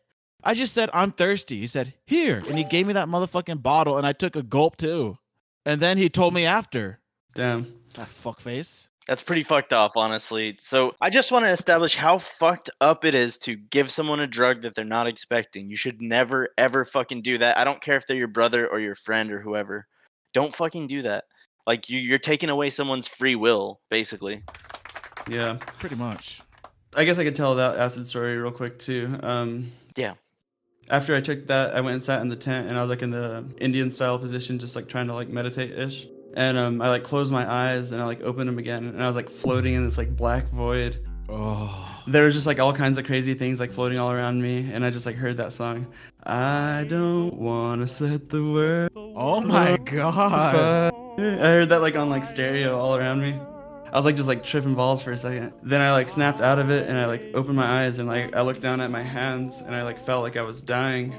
I 0.44 0.54
just 0.54 0.74
said, 0.74 0.90
I'm 0.94 1.12
thirsty. 1.12 1.60
He 1.60 1.68
said, 1.68 1.94
Here. 2.06 2.44
And 2.48 2.58
he 2.58 2.64
gave 2.66 2.86
me 2.88 2.94
that 2.94 3.08
motherfucking 3.08 3.62
bottle, 3.62 3.98
and 3.98 4.06
I 4.08 4.14
took 4.14 4.36
a 4.36 4.44
gulp 4.44 4.76
too. 4.78 5.18
And 5.66 5.82
then 5.82 5.98
he 5.98 6.10
told 6.10 6.34
me 6.34 6.46
after. 6.46 7.00
damn. 7.34 7.74
That 7.96 8.08
fuckface. 8.08 8.89
That's 9.10 9.24
pretty 9.24 9.42
fucked 9.42 9.74
off, 9.74 9.98
honestly. 9.98 10.56
So 10.62 10.94
I 11.02 11.10
just 11.10 11.32
want 11.32 11.44
to 11.44 11.50
establish 11.50 11.96
how 11.96 12.20
fucked 12.20 12.70
up 12.80 13.06
it 13.06 13.16
is 13.16 13.40
to 13.40 13.56
give 13.56 13.90
someone 13.90 14.20
a 14.20 14.28
drug 14.28 14.62
that 14.62 14.76
they're 14.76 14.86
not 14.86 15.08
expecting. 15.08 15.68
You 15.68 15.76
should 15.76 16.00
never, 16.00 16.50
ever 16.60 16.86
fucking 16.86 17.24
do 17.24 17.40
that. 17.40 17.58
I 17.58 17.64
don't 17.64 17.82
care 17.82 17.98
if 17.98 18.06
they're 18.06 18.16
your 18.16 18.28
brother 18.28 18.68
or 18.68 18.80
your 18.80 18.94
friend 18.94 19.32
or 19.32 19.42
whoever. 19.42 19.88
Don't 20.36 20.56
fucking 20.56 20.86
do 20.86 21.02
that. 21.02 21.24
Like 21.66 21.90
you, 21.90 21.98
you're 21.98 22.20
taking 22.20 22.52
away 22.52 22.70
someone's 22.70 23.08
free 23.08 23.34
will, 23.34 23.80
basically. 23.90 24.44
Yeah. 25.28 25.54
Pretty 25.80 25.96
much. 25.96 26.42
I 26.96 27.04
guess 27.04 27.18
I 27.18 27.24
could 27.24 27.36
tell 27.36 27.56
that 27.56 27.80
acid 27.80 28.06
story 28.06 28.38
real 28.38 28.52
quick 28.52 28.78
too. 28.78 29.18
Um, 29.24 29.72
Yeah. 29.96 30.14
After 30.92 31.16
I 31.16 31.22
took 31.22 31.48
that, 31.48 31.74
I 31.74 31.82
went 31.82 31.96
and 31.96 32.04
sat 32.04 32.22
in 32.22 32.28
the 32.28 32.36
tent 32.36 32.70
and 32.70 32.78
I 32.78 32.82
was 32.82 32.92
like 32.92 33.02
in 33.02 33.10
the 33.10 33.44
Indian 33.60 33.90
style 33.90 34.20
position, 34.20 34.60
just 34.60 34.76
like 34.76 34.88
trying 34.88 35.08
to 35.08 35.16
like 35.16 35.30
meditate 35.30 35.72
ish. 35.72 36.08
And 36.36 36.58
um, 36.58 36.82
I 36.82 36.90
like 36.90 37.04
closed 37.04 37.32
my 37.32 37.50
eyes 37.52 37.92
and 37.92 38.02
I 38.02 38.06
like 38.06 38.22
opened 38.22 38.48
them 38.48 38.60
again 38.60 38.86
and 38.86 39.04
I 39.04 39.08
was 39.08 39.16
like 39.16 39.30
floating 39.30 39.74
in 39.74 39.84
this 39.84 39.98
like 39.98 40.16
black 40.16 40.50
void. 40.50 41.06
Oh. 41.28 41.86
There 42.08 42.26
was 42.26 42.34
just 42.34 42.48
like 42.48 42.60
all 42.60 42.74
kinds 42.74 42.98
of 42.98 43.06
crazy 43.06 43.34
things 43.34 43.60
like 43.60 43.72
floating 43.72 44.00
all 44.00 44.12
around 44.12 44.42
me 44.42 44.70
and 44.72 44.86
I 44.86 44.90
just 44.90 45.06
like 45.06 45.16
heard 45.16 45.38
that 45.38 45.54
song. 45.54 45.88
I 46.24 46.86
don't 46.90 47.34
wanna 47.36 47.88
set 47.88 48.30
the 48.30 48.44
world. 48.44 48.92
Oh 48.96 49.42
my 49.42 49.78
god. 49.78 50.94
I 51.20 51.48
heard 51.48 51.70
that 51.70 51.82
like 51.82 51.96
on 51.96 52.10
like 52.10 52.24
stereo 52.24 52.80
all 52.80 52.96
around 52.96 53.22
me. 53.22 53.40
I 53.92 53.98
was 53.98 54.06
like 54.06 54.16
just 54.16 54.28
like 54.28 54.44
tripping 54.44 54.76
balls 54.76 55.02
for 55.02 55.12
a 55.12 55.18
second. 55.18 55.52
Then 55.64 55.82
I 55.82 55.92
like 55.92 56.10
snapped 56.10 56.42
out 56.42 56.60
of 56.60 56.70
it 56.70 56.88
and 56.88 56.98
I 56.98 57.06
like 57.06 57.24
opened 57.34 57.56
my 57.56 57.82
eyes 57.84 57.98
and 57.98 58.08
like 58.08 58.36
I 58.36 58.42
looked 58.42 58.62
down 58.62 58.82
at 58.82 58.92
my 58.92 59.02
hands 59.02 59.62
and 59.62 59.74
I 59.74 59.82
like 59.84 60.00
felt 60.00 60.24
like 60.24 60.38
I 60.38 60.44
was 60.44 60.62
dying. 60.62 61.16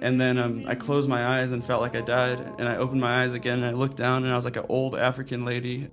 And 0.00 0.20
then 0.20 0.38
um, 0.38 0.64
I 0.66 0.74
closed 0.74 1.08
my 1.08 1.24
eyes 1.26 1.52
and 1.52 1.64
felt 1.64 1.80
like 1.80 1.96
I 1.96 2.00
died. 2.00 2.38
And 2.58 2.68
I 2.68 2.76
opened 2.76 3.00
my 3.00 3.22
eyes 3.22 3.34
again 3.34 3.62
and 3.62 3.66
I 3.66 3.78
looked 3.78 3.96
down 3.96 4.24
and 4.24 4.32
I 4.32 4.36
was 4.36 4.44
like 4.44 4.56
an 4.56 4.66
old 4.68 4.96
African 4.96 5.44
lady. 5.44 5.90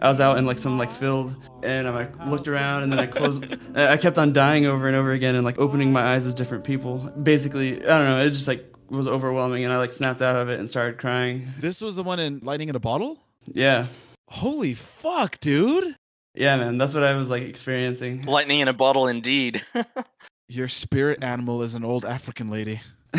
I 0.00 0.08
was 0.08 0.20
out 0.20 0.38
in 0.38 0.44
like 0.44 0.58
some 0.58 0.76
like 0.76 0.90
field, 0.90 1.36
and 1.62 1.86
I 1.86 1.90
like, 1.90 2.26
looked 2.26 2.48
around, 2.48 2.82
and 2.82 2.92
then 2.92 2.98
I 2.98 3.06
closed. 3.06 3.46
I 3.76 3.92
I 3.92 3.96
kept 3.96 4.18
on 4.18 4.32
dying 4.32 4.66
over 4.66 4.88
and 4.88 4.96
over 4.96 5.12
again, 5.12 5.36
and 5.36 5.44
like 5.44 5.58
opening 5.58 5.92
my 5.92 6.02
eyes 6.02 6.26
as 6.26 6.34
different 6.34 6.64
people. 6.64 6.98
Basically, 7.22 7.76
I 7.76 7.98
don't 7.98 8.08
know. 8.08 8.18
It 8.18 8.30
just 8.30 8.48
like 8.48 8.74
was 8.90 9.06
overwhelming, 9.06 9.64
and 9.64 9.72
I 9.72 9.76
like 9.78 9.92
snapped 9.92 10.20
out 10.20 10.34
of 10.36 10.48
it 10.48 10.58
and 10.58 10.68
started 10.68 10.98
crying. 10.98 11.46
This 11.60 11.80
was 11.80 11.94
the 11.94 12.02
one 12.02 12.18
in 12.18 12.40
Lightning 12.42 12.68
in 12.68 12.74
a 12.76 12.80
Bottle? 12.80 13.18
Yeah, 13.46 13.86
Holy 14.28 14.74
fuck, 14.74 15.38
dude. 15.40 15.94
yeah, 16.34 16.56
man. 16.56 16.76
That's 16.76 16.92
what 16.92 17.04
I 17.04 17.14
was 17.16 17.30
like 17.30 17.44
experiencing. 17.44 18.22
Lightning 18.22 18.60
in 18.60 18.68
a 18.68 18.72
bottle, 18.72 19.06
indeed. 19.06 19.64
Your 20.48 20.68
spirit 20.68 21.22
animal 21.22 21.62
is 21.62 21.74
an 21.74 21.84
old 21.84 22.04
African 22.04 22.50
lady. 22.50 22.82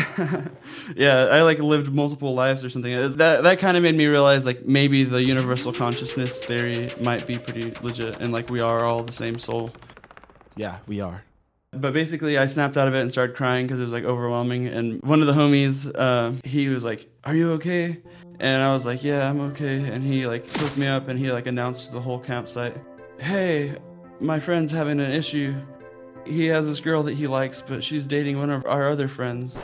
yeah, 0.94 1.28
I 1.30 1.42
like 1.42 1.58
lived 1.58 1.92
multiple 1.92 2.34
lives 2.34 2.64
or 2.64 2.70
something. 2.70 2.92
That 3.16 3.42
that 3.42 3.58
kind 3.58 3.76
of 3.76 3.82
made 3.82 3.96
me 3.96 4.06
realize 4.06 4.46
like 4.46 4.64
maybe 4.64 5.04
the 5.04 5.22
universal 5.22 5.72
consciousness 5.72 6.38
theory 6.44 6.88
might 7.00 7.26
be 7.26 7.38
pretty 7.38 7.72
legit, 7.82 8.16
and 8.20 8.32
like 8.32 8.48
we 8.48 8.60
are 8.60 8.84
all 8.84 9.02
the 9.02 9.12
same 9.12 9.38
soul. 9.38 9.72
Yeah, 10.54 10.78
we 10.86 11.00
are. 11.00 11.24
But 11.72 11.92
basically, 11.92 12.38
I 12.38 12.46
snapped 12.46 12.76
out 12.76 12.88
of 12.88 12.94
it 12.94 13.00
and 13.00 13.10
started 13.10 13.34
crying 13.34 13.66
because 13.66 13.80
it 13.80 13.84
was 13.84 13.92
like 13.92 14.04
overwhelming. 14.04 14.68
And 14.68 15.02
one 15.02 15.20
of 15.20 15.26
the 15.26 15.32
homies, 15.32 15.90
uh, 15.94 16.32
he 16.44 16.68
was 16.68 16.84
like, 16.84 17.08
"Are 17.24 17.34
you 17.34 17.52
okay?" 17.52 18.00
And 18.38 18.62
I 18.62 18.72
was 18.72 18.84
like, 18.84 19.02
"Yeah, 19.02 19.28
I'm 19.28 19.40
okay." 19.52 19.82
And 19.82 20.04
he 20.04 20.26
like 20.26 20.46
hooked 20.58 20.76
me 20.76 20.86
up 20.86 21.08
and 21.08 21.18
he 21.18 21.32
like 21.32 21.46
announced 21.46 21.88
to 21.88 21.94
the 21.94 22.00
whole 22.00 22.20
campsite, 22.20 22.76
"Hey, 23.18 23.74
my 24.20 24.38
friend's 24.38 24.70
having 24.70 25.00
an 25.00 25.10
issue. 25.10 25.54
He 26.26 26.46
has 26.46 26.66
this 26.66 26.80
girl 26.80 27.02
that 27.04 27.14
he 27.14 27.26
likes, 27.26 27.62
but 27.62 27.82
she's 27.82 28.06
dating 28.06 28.38
one 28.38 28.50
of 28.50 28.64
our 28.66 28.90
other 28.90 29.08
friends. 29.08 29.56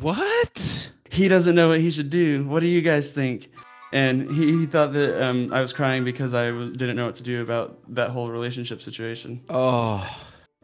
What? 0.00 0.90
He 1.10 1.28
doesn't 1.28 1.54
know 1.54 1.68
what 1.68 1.80
he 1.80 1.90
should 1.90 2.10
do. 2.10 2.46
What 2.46 2.60
do 2.60 2.66
you 2.66 2.82
guys 2.82 3.12
think?" 3.12 3.50
And 3.92 4.28
he, 4.28 4.58
he 4.60 4.66
thought 4.66 4.92
that 4.92 5.24
um, 5.24 5.52
I 5.52 5.62
was 5.62 5.72
crying 5.72 6.04
because 6.04 6.34
I 6.34 6.50
was, 6.50 6.70
didn't 6.70 6.96
know 6.96 7.06
what 7.06 7.14
to 7.16 7.22
do 7.22 7.40
about 7.40 7.78
that 7.94 8.10
whole 8.10 8.30
relationship 8.30 8.82
situation. 8.82 9.40
Oh, 9.48 10.04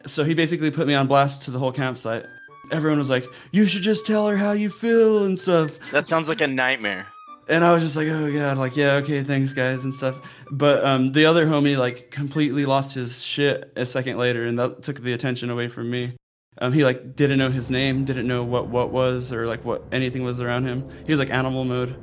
So 0.05 0.23
he 0.23 0.33
basically 0.33 0.69
put 0.69 0.85
me 0.87 0.93
on 0.93 1.07
blast 1.07 1.43
to 1.43 1.51
the 1.51 1.57
whole 1.59 1.71
campsite. 1.71 2.25
Everyone 2.71 2.99
was 2.99 3.09
like, 3.09 3.25
"You 3.51 3.65
should 3.65 3.81
just 3.81 4.05
tell 4.05 4.27
her 4.27 4.37
how 4.37 4.51
you 4.51 4.69
feel 4.69 5.23
and 5.25 5.37
stuff." 5.39 5.71
that 5.91 6.07
sounds 6.07 6.29
like 6.29 6.41
a 6.41 6.47
nightmare. 6.47 7.07
And 7.49 7.63
I 7.63 7.73
was 7.73 7.83
just 7.83 7.95
like, 7.95 8.07
"Oh 8.07 8.31
god, 8.31 8.57
like 8.57 8.77
yeah, 8.77 8.93
okay, 8.95 9.23
thanks 9.23 9.53
guys 9.53 9.83
and 9.83 9.93
stuff." 9.93 10.15
But 10.51 10.83
um, 10.85 11.11
the 11.11 11.25
other 11.25 11.45
homie 11.45 11.77
like 11.77 12.09
completely 12.11 12.65
lost 12.65 12.95
his 12.95 13.21
shit 13.21 13.71
a 13.75 13.85
second 13.85 14.17
later, 14.17 14.45
and 14.45 14.57
that 14.59 14.81
took 14.83 15.01
the 15.01 15.13
attention 15.13 15.49
away 15.49 15.67
from 15.67 15.89
me. 15.89 16.15
Um, 16.59 16.71
he 16.71 16.83
like 16.83 17.15
didn't 17.15 17.39
know 17.39 17.49
his 17.49 17.69
name, 17.69 18.05
didn't 18.05 18.27
know 18.27 18.43
what 18.43 18.67
what 18.67 18.91
was 18.91 19.33
or 19.33 19.47
like 19.47 19.65
what 19.65 19.83
anything 19.91 20.23
was 20.23 20.39
around 20.39 20.65
him. 20.65 20.87
He 21.05 21.11
was 21.11 21.19
like 21.19 21.31
animal 21.31 21.65
mode. 21.65 21.95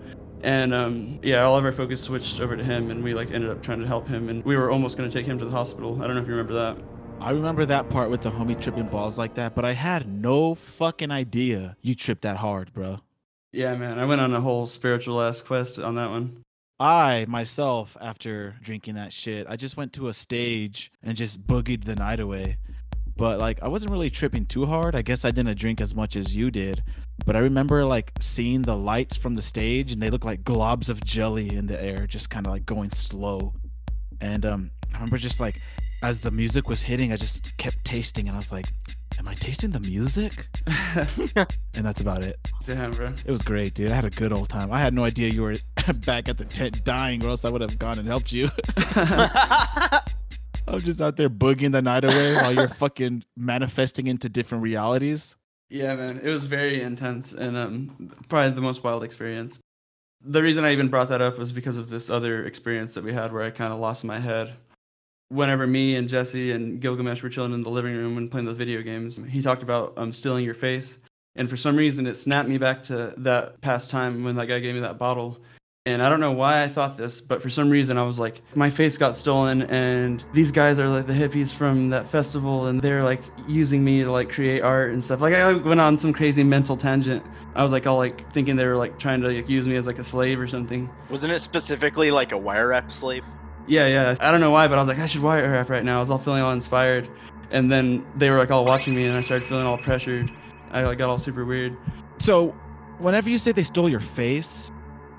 And 0.42 0.72
um, 0.72 1.18
yeah, 1.22 1.42
all 1.42 1.56
of 1.56 1.64
our 1.64 1.72
focus 1.72 2.00
switched 2.00 2.40
over 2.40 2.56
to 2.56 2.64
him, 2.64 2.90
and 2.90 3.04
we 3.04 3.14
like 3.14 3.30
ended 3.30 3.50
up 3.50 3.62
trying 3.62 3.80
to 3.80 3.86
help 3.86 4.08
him, 4.08 4.28
and 4.28 4.44
we 4.44 4.56
were 4.56 4.70
almost 4.70 4.96
gonna 4.96 5.10
take 5.10 5.26
him 5.26 5.38
to 5.38 5.44
the 5.44 5.50
hospital. 5.50 6.02
I 6.02 6.06
don't 6.06 6.16
know 6.16 6.22
if 6.22 6.28
you 6.28 6.34
remember 6.34 6.54
that. 6.54 6.76
I 7.20 7.32
remember 7.32 7.66
that 7.66 7.90
part 7.90 8.08
with 8.08 8.22
the 8.22 8.30
homie 8.30 8.58
tripping 8.58 8.86
balls 8.86 9.18
like 9.18 9.34
that, 9.34 9.54
but 9.54 9.66
I 9.66 9.74
had 9.74 10.08
no 10.08 10.54
fucking 10.54 11.10
idea 11.10 11.76
you 11.82 11.94
tripped 11.94 12.22
that 12.22 12.38
hard, 12.38 12.72
bro. 12.72 13.00
Yeah, 13.52 13.74
man, 13.74 13.98
I 13.98 14.04
went 14.04 14.20
on 14.20 14.32
a 14.32 14.40
whole 14.40 14.66
spiritual 14.66 15.20
ass 15.20 15.42
quest 15.42 15.78
on 15.78 15.96
that 15.96 16.10
one. 16.10 16.42
I 16.78 17.26
myself, 17.28 17.96
after 18.00 18.56
drinking 18.62 18.94
that 18.94 19.12
shit, 19.12 19.46
I 19.48 19.56
just 19.56 19.76
went 19.76 19.92
to 19.94 20.08
a 20.08 20.14
stage 20.14 20.90
and 21.02 21.16
just 21.16 21.46
boogied 21.46 21.84
the 21.84 21.96
night 21.96 22.20
away. 22.20 22.56
But 23.16 23.38
like 23.38 23.62
I 23.62 23.68
wasn't 23.68 23.92
really 23.92 24.08
tripping 24.08 24.46
too 24.46 24.64
hard. 24.64 24.94
I 24.94 25.02
guess 25.02 25.24
I 25.24 25.30
didn't 25.30 25.58
drink 25.58 25.80
as 25.80 25.94
much 25.94 26.16
as 26.16 26.34
you 26.34 26.50
did. 26.50 26.82
But 27.26 27.36
I 27.36 27.40
remember 27.40 27.84
like 27.84 28.12
seeing 28.18 28.62
the 28.62 28.76
lights 28.76 29.16
from 29.16 29.34
the 29.34 29.42
stage 29.42 29.92
and 29.92 30.02
they 30.02 30.08
look 30.08 30.24
like 30.24 30.42
globs 30.42 30.88
of 30.88 31.04
jelly 31.04 31.54
in 31.54 31.66
the 31.66 31.82
air, 31.82 32.06
just 32.06 32.30
kind 32.30 32.46
of 32.46 32.52
like 32.52 32.64
going 32.64 32.90
slow. 32.92 33.52
And 34.22 34.46
um 34.46 34.70
I 34.90 34.94
remember 34.94 35.18
just 35.18 35.38
like 35.38 35.60
as 36.02 36.20
the 36.20 36.30
music 36.30 36.66
was 36.66 36.80
hitting, 36.80 37.12
I 37.12 37.16
just 37.16 37.54
kept 37.58 37.84
tasting 37.84 38.26
and 38.26 38.34
I 38.34 38.38
was 38.38 38.52
like, 38.52 38.72
Am 39.20 39.28
I 39.28 39.34
tasting 39.34 39.70
the 39.70 39.80
music? 39.80 40.46
and 41.76 41.84
that's 41.84 42.00
about 42.00 42.24
it. 42.24 42.38
Damn, 42.64 42.92
bro. 42.92 43.04
It 43.04 43.30
was 43.30 43.42
great, 43.42 43.74
dude. 43.74 43.90
I 43.90 43.94
had 43.94 44.06
a 44.06 44.10
good 44.10 44.32
old 44.32 44.48
time. 44.48 44.72
I 44.72 44.80
had 44.80 44.94
no 44.94 45.04
idea 45.04 45.28
you 45.28 45.42
were 45.42 45.56
back 46.06 46.30
at 46.30 46.38
the 46.38 46.46
tent 46.46 46.82
dying, 46.84 47.22
or 47.22 47.28
else 47.28 47.44
I 47.44 47.50
would 47.50 47.60
have 47.60 47.78
gone 47.78 47.98
and 47.98 48.08
helped 48.08 48.32
you. 48.32 48.48
I'm 48.96 50.78
just 50.78 51.02
out 51.02 51.18
there 51.18 51.28
boogieing 51.28 51.72
the 51.72 51.82
night 51.82 52.06
away 52.06 52.34
while 52.36 52.54
you're 52.54 52.68
fucking 52.68 53.22
manifesting 53.36 54.06
into 54.06 54.30
different 54.30 54.64
realities. 54.64 55.36
Yeah, 55.68 55.94
man, 55.96 56.18
it 56.22 56.28
was 56.30 56.46
very 56.46 56.80
intense 56.80 57.34
and 57.34 57.58
um, 57.58 58.10
probably 58.30 58.52
the 58.52 58.62
most 58.62 58.82
wild 58.82 59.04
experience. 59.04 59.58
The 60.22 60.42
reason 60.42 60.64
I 60.64 60.72
even 60.72 60.88
brought 60.88 61.10
that 61.10 61.20
up 61.20 61.36
was 61.36 61.52
because 61.52 61.76
of 61.76 61.90
this 61.90 62.08
other 62.08 62.46
experience 62.46 62.94
that 62.94 63.04
we 63.04 63.12
had 63.12 63.34
where 63.34 63.42
I 63.42 63.50
kind 63.50 63.70
of 63.70 63.80
lost 63.80 64.02
my 64.02 64.18
head. 64.18 64.54
Whenever 65.30 65.64
me 65.64 65.94
and 65.94 66.08
Jesse 66.08 66.50
and 66.50 66.80
Gilgamesh 66.80 67.22
were 67.22 67.28
chilling 67.28 67.54
in 67.54 67.62
the 67.62 67.70
living 67.70 67.94
room 67.94 68.18
and 68.18 68.28
playing 68.28 68.46
those 68.46 68.56
video 68.56 68.82
games, 68.82 69.20
he 69.28 69.40
talked 69.40 69.62
about 69.62 69.92
um, 69.96 70.12
stealing 70.12 70.44
your 70.44 70.54
face. 70.54 70.98
And 71.36 71.48
for 71.48 71.56
some 71.56 71.76
reason, 71.76 72.04
it 72.08 72.16
snapped 72.16 72.48
me 72.48 72.58
back 72.58 72.82
to 72.84 73.14
that 73.18 73.60
past 73.60 73.90
time 73.90 74.24
when 74.24 74.34
that 74.34 74.46
guy 74.46 74.58
gave 74.58 74.74
me 74.74 74.80
that 74.80 74.98
bottle. 74.98 75.40
And 75.86 76.02
I 76.02 76.10
don't 76.10 76.18
know 76.18 76.32
why 76.32 76.64
I 76.64 76.68
thought 76.68 76.96
this, 76.96 77.20
but 77.20 77.40
for 77.40 77.48
some 77.48 77.70
reason 77.70 77.96
I 77.96 78.02
was 78.02 78.18
like, 78.18 78.42
my 78.56 78.68
face 78.68 78.98
got 78.98 79.14
stolen, 79.14 79.62
and 79.62 80.22
these 80.34 80.50
guys 80.50 80.80
are 80.80 80.88
like 80.88 81.06
the 81.06 81.12
hippies 81.12 81.54
from 81.54 81.90
that 81.90 82.10
festival, 82.10 82.66
and 82.66 82.82
they're 82.82 83.04
like 83.04 83.22
using 83.46 83.84
me 83.84 84.02
to 84.02 84.10
like 84.10 84.30
create 84.30 84.62
art 84.62 84.92
and 84.92 85.02
stuff. 85.02 85.20
Like 85.20 85.34
I 85.34 85.52
went 85.52 85.80
on 85.80 85.96
some 85.96 86.12
crazy 86.12 86.42
mental 86.42 86.76
tangent. 86.76 87.24
I 87.54 87.62
was 87.62 87.70
like 87.72 87.86
all 87.86 87.96
like 87.96 88.30
thinking 88.32 88.56
they 88.56 88.66
were 88.66 88.76
like 88.76 88.98
trying 88.98 89.20
to 89.22 89.28
like, 89.28 89.48
use 89.48 89.68
me 89.68 89.76
as 89.76 89.86
like 89.86 90.00
a 90.00 90.04
slave 90.04 90.40
or 90.40 90.48
something. 90.48 90.90
Wasn't 91.08 91.32
it 91.32 91.38
specifically 91.38 92.10
like 92.10 92.32
a 92.32 92.38
wire 92.38 92.68
wrap 92.68 92.90
slave? 92.90 93.24
Yeah, 93.70 93.86
yeah. 93.86 94.16
I 94.20 94.32
don't 94.32 94.40
know 94.40 94.50
why, 94.50 94.66
but 94.66 94.78
I 94.78 94.82
was 94.82 94.88
like, 94.88 94.98
I 94.98 95.06
should 95.06 95.22
wire 95.22 95.48
rap 95.48 95.70
right 95.70 95.84
now. 95.84 95.98
I 95.98 96.00
was 96.00 96.10
all 96.10 96.18
feeling 96.18 96.42
all 96.42 96.52
inspired, 96.52 97.08
and 97.52 97.70
then 97.70 98.04
they 98.16 98.28
were 98.28 98.36
like 98.36 98.50
all 98.50 98.64
watching 98.64 98.96
me, 98.96 99.06
and 99.06 99.16
I 99.16 99.20
started 99.20 99.46
feeling 99.46 99.64
all 99.64 99.78
pressured. 99.78 100.30
I 100.72 100.82
like 100.82 100.98
got 100.98 101.08
all 101.08 101.18
super 101.18 101.44
weird. 101.44 101.76
So, 102.18 102.48
whenever 102.98 103.30
you 103.30 103.38
say 103.38 103.52
they 103.52 103.62
stole 103.62 103.88
your 103.88 104.00
face, 104.00 104.72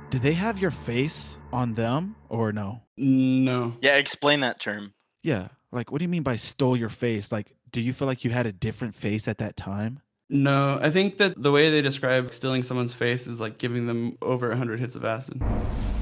did 0.10 0.22
they 0.22 0.34
have 0.34 0.60
your 0.60 0.72
face 0.72 1.38
on 1.54 1.74
them 1.76 2.16
or 2.28 2.52
no? 2.52 2.82
No. 2.98 3.74
Yeah, 3.80 3.96
explain 3.96 4.42
that 4.42 4.60
term. 4.60 4.94
Yeah. 5.24 5.48
Like, 5.72 5.90
what 5.90 6.00
do 6.00 6.04
you 6.04 6.10
mean 6.10 6.24
by 6.24 6.36
stole 6.36 6.76
your 6.76 6.90
face? 6.90 7.32
Like, 7.32 7.56
do 7.72 7.80
you 7.80 7.94
feel 7.94 8.08
like 8.08 8.26
you 8.26 8.32
had 8.32 8.46
a 8.46 8.52
different 8.52 8.96
face 8.96 9.30
at 9.30 9.38
that 9.38 9.56
time? 9.56 10.02
No, 10.30 10.78
I 10.82 10.90
think 10.90 11.18
that 11.20 11.42
the 11.42 11.52
way 11.52 11.70
they 11.70 11.82
describe 11.82 12.34
stealing 12.34 12.64
someone's 12.64 12.94
face 12.94 13.28
is 13.28 13.40
like 13.40 13.58
giving 13.58 13.88
them 13.88 14.18
over 14.22 14.50
100 14.50 14.80
hits 14.82 14.96
of 14.96 15.06
acid. 15.06 15.42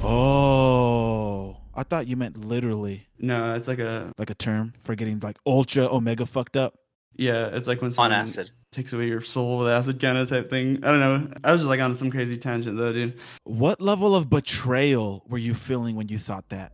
Oh, 0.02 1.59
I 1.74 1.82
thought 1.84 2.06
you 2.06 2.16
meant 2.16 2.44
literally 2.44 3.06
No, 3.18 3.54
it's 3.54 3.68
like 3.68 3.78
a 3.78 4.12
like 4.18 4.30
a 4.30 4.34
term 4.34 4.74
for 4.80 4.94
getting 4.94 5.20
like 5.20 5.36
ultra 5.46 5.84
omega 5.86 6.26
fucked 6.26 6.56
up. 6.56 6.74
yeah, 7.16 7.46
it's 7.52 7.66
like 7.68 7.80
when 7.82 7.92
someone 7.92 8.12
On 8.12 8.26
someone 8.26 8.46
acid. 8.46 8.50
takes 8.72 8.92
away 8.92 9.06
your 9.08 9.20
soul 9.20 9.58
with 9.58 9.68
acid 9.68 10.00
kind 10.00 10.18
of 10.18 10.28
type 10.28 10.50
thing. 10.50 10.80
I 10.84 10.90
don't 10.90 11.00
know. 11.00 11.32
I 11.44 11.52
was 11.52 11.60
just 11.62 11.68
like 11.68 11.80
on 11.80 11.94
some 11.94 12.10
crazy 12.10 12.36
tangent 12.36 12.76
though, 12.76 12.92
dude. 12.92 13.18
What 13.44 13.80
level 13.80 14.14
of 14.16 14.28
betrayal 14.30 15.24
were 15.28 15.38
you 15.38 15.54
feeling 15.54 15.96
when 15.96 16.08
you 16.08 16.18
thought 16.18 16.48
that? 16.50 16.72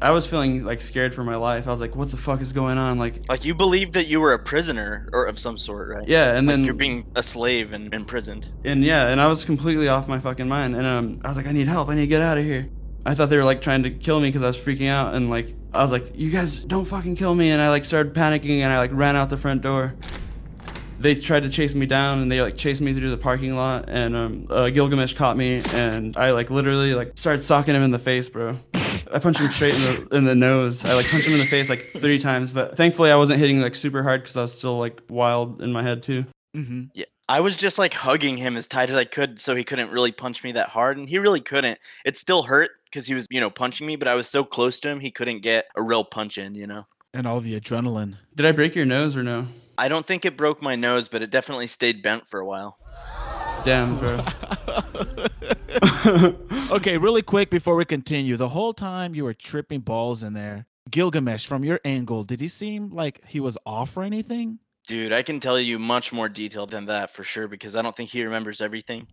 I 0.00 0.12
was 0.12 0.28
feeling 0.28 0.62
like 0.62 0.80
scared 0.80 1.12
for 1.12 1.24
my 1.24 1.34
life. 1.34 1.66
I 1.66 1.72
was 1.72 1.80
like, 1.80 1.96
what 1.96 2.12
the 2.12 2.16
fuck 2.16 2.40
is 2.40 2.52
going 2.52 2.78
on? 2.78 2.98
Like, 3.00 3.28
Like 3.28 3.44
you 3.44 3.52
believed 3.52 3.94
that 3.94 4.06
you 4.06 4.20
were 4.20 4.32
a 4.32 4.38
prisoner 4.38 5.08
or 5.12 5.24
of 5.26 5.40
some 5.40 5.58
sort, 5.58 5.88
right? 5.88 6.06
yeah, 6.06 6.36
and 6.36 6.46
Like 6.46 6.54
then 6.54 6.64
you're 6.64 6.74
being 6.74 7.04
a 7.16 7.22
slave 7.24 7.72
and 7.72 7.92
imprisoned. 7.92 8.48
and 8.64 8.84
yeah, 8.84 9.08
and 9.08 9.20
I 9.20 9.26
was 9.26 9.44
completely 9.44 9.88
off 9.88 10.06
my 10.06 10.20
fucking 10.20 10.46
mind. 10.46 10.76
And 10.76 10.86
um, 10.86 11.18
I 11.24 11.28
was 11.28 11.36
like, 11.36 11.48
I 11.48 11.52
need 11.52 11.66
help. 11.66 11.88
I 11.88 11.96
need 11.96 12.02
to 12.02 12.06
get 12.06 12.22
out 12.22 12.38
of 12.38 12.44
here. 12.44 12.68
I 13.08 13.14
thought 13.14 13.30
they 13.30 13.38
were 13.38 13.44
like 13.44 13.62
trying 13.62 13.82
to 13.84 13.90
kill 13.90 14.20
me 14.20 14.28
because 14.28 14.42
I 14.42 14.48
was 14.48 14.58
freaking 14.58 14.90
out. 14.90 15.14
And 15.14 15.30
like, 15.30 15.54
I 15.72 15.82
was 15.82 15.90
like, 15.90 16.14
you 16.14 16.30
guys 16.30 16.56
don't 16.56 16.84
fucking 16.84 17.16
kill 17.16 17.34
me. 17.34 17.48
And 17.50 17.62
I 17.62 17.70
like 17.70 17.86
started 17.86 18.12
panicking 18.12 18.60
and 18.60 18.70
I 18.70 18.76
like 18.76 18.90
ran 18.92 19.16
out 19.16 19.30
the 19.30 19.38
front 19.38 19.62
door. 19.62 19.94
They 21.00 21.14
tried 21.14 21.44
to 21.44 21.48
chase 21.48 21.74
me 21.74 21.86
down 21.86 22.18
and 22.18 22.30
they 22.30 22.42
like 22.42 22.58
chased 22.58 22.82
me 22.82 22.92
through 22.92 23.08
the 23.08 23.16
parking 23.16 23.56
lot. 23.56 23.86
And 23.88 24.14
um, 24.14 24.46
uh, 24.50 24.68
Gilgamesh 24.68 25.14
caught 25.14 25.38
me 25.38 25.62
and 25.72 26.18
I 26.18 26.32
like 26.32 26.50
literally 26.50 26.94
like 26.94 27.12
started 27.14 27.40
socking 27.40 27.74
him 27.74 27.82
in 27.82 27.92
the 27.92 27.98
face, 27.98 28.28
bro. 28.28 28.58
I 28.74 29.18
punched 29.18 29.40
him 29.40 29.50
straight 29.50 29.74
in 29.74 29.80
the 29.80 30.16
in 30.18 30.24
the 30.26 30.34
nose. 30.34 30.84
I 30.84 30.92
like 30.92 31.06
punched 31.06 31.28
him 31.28 31.32
in 31.32 31.40
the 31.40 31.46
face 31.46 31.70
like 31.70 31.90
three 31.94 32.18
times, 32.18 32.52
but 32.52 32.76
thankfully 32.76 33.10
I 33.10 33.16
wasn't 33.16 33.40
hitting 33.40 33.62
like 33.62 33.74
super 33.74 34.02
hard 34.02 34.20
because 34.20 34.36
I 34.36 34.42
was 34.42 34.52
still 34.52 34.78
like 34.78 35.00
wild 35.08 35.62
in 35.62 35.72
my 35.72 35.82
head 35.82 36.02
too. 36.02 36.26
Mm-hmm. 36.54 36.88
Yeah. 36.92 37.06
I 37.30 37.40
was 37.40 37.56
just 37.56 37.78
like 37.78 37.92
hugging 37.92 38.38
him 38.38 38.56
as 38.56 38.66
tight 38.66 38.88
as 38.88 38.96
I 38.96 39.04
could 39.04 39.38
so 39.38 39.54
he 39.54 39.62
couldn't 39.62 39.90
really 39.90 40.12
punch 40.12 40.42
me 40.42 40.52
that 40.52 40.70
hard. 40.70 40.96
And 40.96 41.08
he 41.08 41.18
really 41.18 41.42
couldn't. 41.42 41.78
It 42.06 42.16
still 42.16 42.42
hurt 42.42 42.70
because 42.90 43.06
he 43.06 43.14
was, 43.14 43.26
you 43.30 43.40
know, 43.40 43.50
punching 43.50 43.86
me, 43.86 43.96
but 43.96 44.08
I 44.08 44.14
was 44.14 44.28
so 44.28 44.44
close 44.44 44.80
to 44.80 44.88
him, 44.88 45.00
he 45.00 45.10
couldn't 45.10 45.42
get 45.42 45.66
a 45.76 45.82
real 45.82 46.04
punch 46.04 46.38
in, 46.38 46.54
you 46.54 46.66
know? 46.66 46.84
And 47.14 47.26
all 47.26 47.40
the 47.40 47.58
adrenaline. 47.58 48.16
Did 48.34 48.46
I 48.46 48.52
break 48.52 48.74
your 48.74 48.86
nose 48.86 49.16
or 49.16 49.22
no? 49.22 49.46
I 49.76 49.88
don't 49.88 50.06
think 50.06 50.24
it 50.24 50.36
broke 50.36 50.60
my 50.60 50.76
nose, 50.76 51.08
but 51.08 51.22
it 51.22 51.30
definitely 51.30 51.68
stayed 51.68 52.02
bent 52.02 52.28
for 52.28 52.40
a 52.40 52.46
while. 52.46 52.76
Damn, 53.64 53.98
bro. 53.98 54.24
okay, 56.70 56.98
really 56.98 57.22
quick 57.22 57.50
before 57.50 57.76
we 57.76 57.84
continue. 57.84 58.36
The 58.36 58.48
whole 58.48 58.74
time 58.74 59.14
you 59.14 59.24
were 59.24 59.34
tripping 59.34 59.80
balls 59.80 60.22
in 60.22 60.32
there, 60.32 60.66
Gilgamesh, 60.90 61.46
from 61.46 61.64
your 61.64 61.80
angle, 61.84 62.24
did 62.24 62.40
he 62.40 62.48
seem 62.48 62.90
like 62.90 63.24
he 63.26 63.40
was 63.40 63.58
off 63.66 63.96
or 63.96 64.02
anything? 64.02 64.58
Dude, 64.86 65.12
I 65.12 65.22
can 65.22 65.38
tell 65.38 65.60
you 65.60 65.78
much 65.78 66.12
more 66.12 66.28
detail 66.28 66.66
than 66.66 66.86
that 66.86 67.10
for 67.10 67.22
sure 67.22 67.46
because 67.46 67.76
I 67.76 67.82
don't 67.82 67.94
think 67.94 68.10
he 68.10 68.24
remembers 68.24 68.60
everything. 68.60 69.06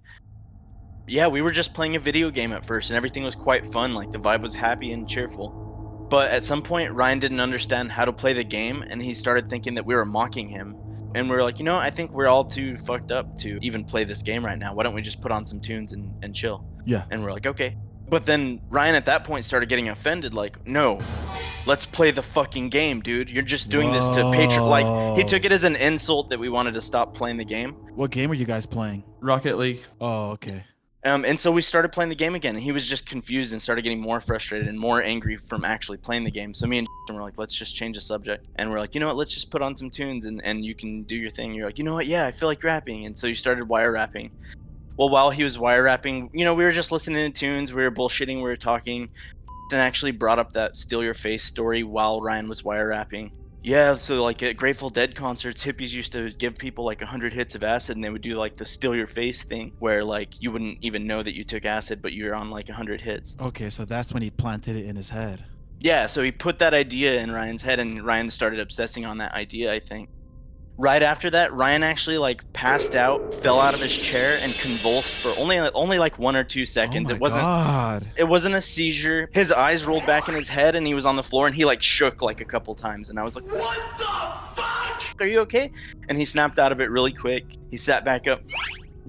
Yeah, 1.08 1.28
we 1.28 1.42
were 1.42 1.52
just 1.52 1.74
playing 1.74 1.96
a 1.96 2.00
video 2.00 2.32
game 2.32 2.52
at 2.52 2.66
first 2.66 2.90
and 2.90 2.98
everything 2.98 3.24
was 3.24 3.36
quite 3.36 3.66
fun. 3.66 3.94
Like 3.94 4.12
the 4.12 4.18
vibe 4.18 4.42
was 4.42 4.56
happy 4.56 4.92
and 4.92 5.08
cheerful. 5.08 5.64
But 6.10 6.32
at 6.32 6.44
some 6.44 6.62
point, 6.62 6.92
Ryan 6.94 7.20
didn't 7.20 7.40
understand 7.40 7.92
how 7.92 8.06
to 8.06 8.14
play 8.14 8.34
the 8.34 8.44
game, 8.44 8.84
and 8.84 9.02
he 9.02 9.16
started 9.16 9.50
thinking 9.50 9.76
that 9.76 9.86
we 9.86 9.96
were 9.96 10.06
mocking 10.06 10.48
him. 10.48 10.76
And 11.16 11.30
we 11.30 11.36
are 11.36 11.42
like, 11.44 11.60
you 11.60 11.66
know, 11.66 11.78
I 11.78 11.90
think 11.90 12.12
we're 12.12 12.28
all 12.28 12.46
too 12.46 12.78
fucked 12.78 13.12
up 13.12 13.38
to 13.38 13.58
even 13.62 13.86
play 13.86 14.04
this 14.04 14.22
game 14.22 14.46
right 14.46 14.58
now. 14.58 14.74
Why 14.76 14.84
don't 14.84 14.94
we 14.94 15.02
just 15.02 15.22
put 15.22 15.32
on 15.32 15.46
some 15.46 15.62
tunes 15.62 15.94
and, 15.94 16.12
and 16.24 16.36
chill? 16.36 16.64
Yeah. 16.86 17.06
And 17.10 17.24
we're 17.24 17.32
like, 17.32 17.48
okay. 17.48 17.78
But 18.08 18.26
then 18.26 18.62
Ryan 18.70 18.96
at 18.96 19.06
that 19.08 19.24
point 19.24 19.46
started 19.46 19.68
getting 19.68 19.90
offended, 19.90 20.34
like, 20.34 20.68
no, 20.68 21.00
let's 21.66 21.86
play 21.86 22.12
the 22.12 22.22
fucking 22.22 22.70
game, 22.70 23.02
dude. 23.02 23.32
You're 23.32 23.44
just 23.44 23.72
doing 23.72 23.92
this 23.92 24.08
to 24.10 24.32
patron. 24.32 24.68
Like, 24.68 25.18
he 25.18 25.24
took 25.24 25.44
it 25.44 25.52
as 25.52 25.64
an 25.64 25.76
insult 25.76 26.30
that 26.30 26.40
we 26.40 26.50
wanted 26.50 26.76
to 26.76 26.82
stop 26.82 27.16
playing 27.16 27.38
the 27.38 27.46
game. 27.46 27.72
What 27.96 28.12
game 28.12 28.30
are 28.30 28.36
you 28.36 28.46
guys 28.46 28.68
playing? 28.68 29.04
Rocket 29.22 29.58
League. 29.58 29.82
Oh, 30.00 30.32
okay. 30.32 30.66
Um, 31.06 31.24
and 31.24 31.40
so 31.40 31.52
we 31.52 31.62
started 31.62 31.92
playing 31.92 32.10
the 32.10 32.16
game 32.16 32.34
again, 32.34 32.56
and 32.56 32.64
he 32.64 32.72
was 32.72 32.84
just 32.84 33.06
confused 33.06 33.54
and 33.54 33.62
started 33.62 33.84
getting 33.84 34.02
more 34.02 34.20
frustrated 34.20 34.68
and 34.68 34.80
more 34.80 35.04
angry 35.04 35.38
from 35.38 35.64
actually 35.64 35.98
playing 35.98 36.24
the 36.24 36.32
game. 36.32 36.56
So 36.56 36.66
me 36.66 36.80
and 36.80 36.88
were 37.14 37.22
like, 37.22 37.38
let's 37.38 37.56
just 37.56 37.76
change 37.76 37.96
the 37.96 38.02
subject. 38.02 38.44
And 38.56 38.72
we're 38.72 38.80
like, 38.80 38.96
you 38.96 39.00
know 39.00 39.08
what, 39.08 39.16
let's 39.16 39.34
just 39.34 39.52
put 39.52 39.62
on 39.62 39.76
some 39.76 39.92
tunes 39.92 40.26
and, 40.26 40.42
and 40.44 40.66
you 40.66 40.74
can 40.74 41.04
do 41.04 41.16
your 41.16 41.30
thing. 41.30 41.54
You're 41.54 41.68
like, 41.68 41.78
you 41.78 41.84
know 41.84 41.94
what, 41.94 42.08
yeah, 42.08 42.26
I 42.26 42.32
feel 42.32 42.50
like 42.50 42.64
rapping. 42.64 43.06
And 43.06 43.16
so 43.16 43.28
you 43.28 43.36
started 43.36 43.70
wire 43.70 43.92
rapping. 43.92 44.32
Well, 44.98 45.10
while 45.10 45.30
he 45.30 45.44
was 45.44 45.60
wire 45.60 45.84
rapping, 45.84 46.30
you 46.34 46.44
know, 46.44 46.56
we 46.56 46.64
were 46.64 46.72
just 46.72 46.92
listening 46.92 47.32
to 47.32 47.40
tunes, 47.40 47.72
we 47.72 47.84
were 47.84 47.92
bullshitting, 47.92 48.38
we 48.38 48.44
were 48.44 48.56
talking, 48.56 49.10
and 49.72 49.82
actually 49.82 50.12
brought 50.12 50.40
up 50.40 50.54
that 50.54 50.76
Steal 50.76 51.04
Your 51.04 51.14
Face 51.14 51.44
story 51.44 51.84
while 51.84 52.22
Ryan 52.22 52.50
was 52.50 52.64
wire 52.64 52.88
rapping. 52.88 53.32
Yeah, 53.66 53.98
so 53.98 54.24
like 54.24 54.44
at 54.44 54.58
Grateful 54.58 54.92
Dead 54.92 55.16
concerts, 55.16 55.64
hippies 55.66 55.92
used 55.92 56.12
to 56.12 56.30
give 56.30 56.56
people 56.56 56.86
like 56.86 57.02
100 57.02 57.34
hits 57.34 57.56
of 57.56 57.64
acid 57.64 57.98
and 57.98 58.04
they 58.04 58.12
would 58.12 58.22
do 58.22 58.36
like 58.36 58.56
the 58.56 58.64
Steal 58.64 58.96
Your 58.96 59.08
Face 59.08 59.44
thing 59.44 59.74
where 59.80 60.04
like 60.04 60.40
you 60.40 60.52
wouldn't 60.52 60.78
even 60.82 61.08
know 61.08 61.24
that 61.24 61.36
you 61.36 61.44
took 61.44 61.66
acid, 61.66 62.00
but 62.00 62.14
you're 62.14 62.36
on 62.36 62.52
like 62.52 62.68
100 62.68 63.02
hits. 63.02 63.36
Okay, 63.42 63.72
so 63.72 63.84
that's 63.84 64.14
when 64.14 64.22
he 64.22 64.30
planted 64.30 64.76
it 64.76 64.86
in 64.86 64.96
his 64.96 65.10
head. 65.10 65.44
Yeah, 65.80 66.06
so 66.06 66.22
he 66.22 66.32
put 66.32 66.60
that 66.60 66.76
idea 66.76 67.20
in 67.20 67.32
Ryan's 67.32 67.64
head 67.64 67.80
and 67.80 68.06
Ryan 68.06 68.30
started 68.30 68.60
obsessing 68.60 69.04
on 69.04 69.18
that 69.18 69.34
idea, 69.34 69.74
I 69.74 69.80
think. 69.80 70.10
Right 70.78 71.02
after 71.02 71.30
that, 71.30 71.54
Ryan 71.54 71.84
actually 71.84 72.18
like 72.18 72.52
passed 72.52 72.96
out, 72.96 73.34
fell 73.36 73.62
out 73.62 73.74
of 73.74 73.80
his 73.80 73.96
chair 73.96 74.38
and 74.38 74.54
convulsed 74.56 75.14
for 75.22 75.30
only 75.38 75.58
only 75.58 76.00
like 76.00 76.20
1 76.20 76.36
or 76.36 76.44
2 76.44 76.66
seconds. 76.66 77.10
oh 77.10 77.14
my 77.14 77.16
it 77.16 77.22
wasn't 77.22 77.42
God. 77.44 78.08
it 78.18 78.24
wasn't 78.26 78.56
a 78.56 78.62
seizure. 78.62 79.30
His 79.32 79.52
eyes 79.54 79.86
rolled 79.86 80.06
back 80.06 80.28
in 80.28 80.36
his 80.36 80.50
head 80.50 80.76
and 80.76 80.86
he 80.86 80.94
was 80.94 81.06
on 81.06 81.16
the 81.16 81.24
floor 81.24 81.48
and 81.48 81.56
he 81.56 81.64
like 81.64 81.82
shook 81.82 82.22
like 82.22 82.42
a 82.42 82.46
couple 82.46 82.76
times 82.76 83.10
and 83.10 83.18
I 83.18 83.24
was 83.24 83.38
like, 83.38 83.46
"What 83.46 83.78
the 83.98 84.04
fuck? 84.62 85.22
Are 85.22 85.28
you 85.28 85.40
okay?" 85.42 85.72
And 86.10 86.18
he 86.18 86.26
snapped 86.26 86.60
out 86.60 86.74
of 86.74 86.82
it 86.82 86.90
really 86.90 87.14
quick. 87.14 87.46
He 87.72 87.78
sat 87.78 88.04
back 88.04 88.28
up. 88.28 88.42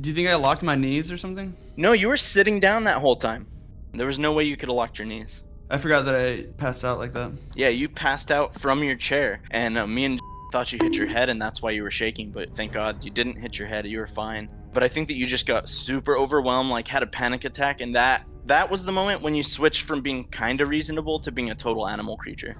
Do 0.00 0.08
you 0.08 0.14
think 0.14 0.28
I 0.28 0.36
locked 0.36 0.62
my 0.62 0.76
knees 0.76 1.10
or 1.10 1.16
something? 1.16 1.52
No, 1.76 1.92
you 1.92 2.06
were 2.08 2.16
sitting 2.16 2.60
down 2.60 2.84
that 2.84 2.98
whole 2.98 3.16
time. 3.16 3.46
There 3.92 4.06
was 4.06 4.18
no 4.18 4.32
way 4.32 4.44
you 4.44 4.56
could 4.56 4.68
have 4.68 4.76
locked 4.76 4.98
your 4.98 5.06
knees. 5.06 5.40
I 5.68 5.78
forgot 5.78 6.04
that 6.04 6.14
I 6.14 6.42
passed 6.58 6.84
out 6.84 6.98
like 6.98 7.12
that. 7.14 7.32
Yeah, 7.56 7.70
you 7.70 7.88
passed 7.88 8.30
out 8.30 8.54
from 8.60 8.84
your 8.84 8.94
chair 8.94 9.40
and 9.50 9.76
uh, 9.76 9.86
me 9.86 10.04
and 10.04 10.20
thought 10.52 10.72
you 10.72 10.78
hit 10.80 10.94
your 10.94 11.06
head 11.06 11.28
and 11.28 11.40
that's 11.40 11.60
why 11.62 11.70
you 11.72 11.82
were 11.82 11.90
shaking, 11.90 12.30
but 12.30 12.54
thank 12.54 12.72
God 12.72 13.04
you 13.04 13.10
didn't 13.10 13.36
hit 13.36 13.58
your 13.58 13.68
head. 13.68 13.86
You 13.86 13.98
were 13.98 14.06
fine. 14.06 14.48
But 14.72 14.82
I 14.82 14.88
think 14.88 15.08
that 15.08 15.14
you 15.14 15.26
just 15.26 15.46
got 15.46 15.68
super 15.68 16.16
overwhelmed, 16.16 16.70
like 16.70 16.86
had 16.88 17.02
a 17.02 17.06
panic 17.06 17.44
attack 17.44 17.80
and 17.80 17.94
that 17.94 18.26
that 18.46 18.70
was 18.70 18.84
the 18.84 18.92
moment 18.92 19.22
when 19.22 19.34
you 19.34 19.42
switched 19.42 19.82
from 19.82 20.02
being 20.02 20.24
kind 20.24 20.60
of 20.60 20.68
reasonable 20.68 21.18
to 21.20 21.32
being 21.32 21.50
a 21.50 21.54
total 21.54 21.88
animal 21.88 22.16
creature. 22.16 22.56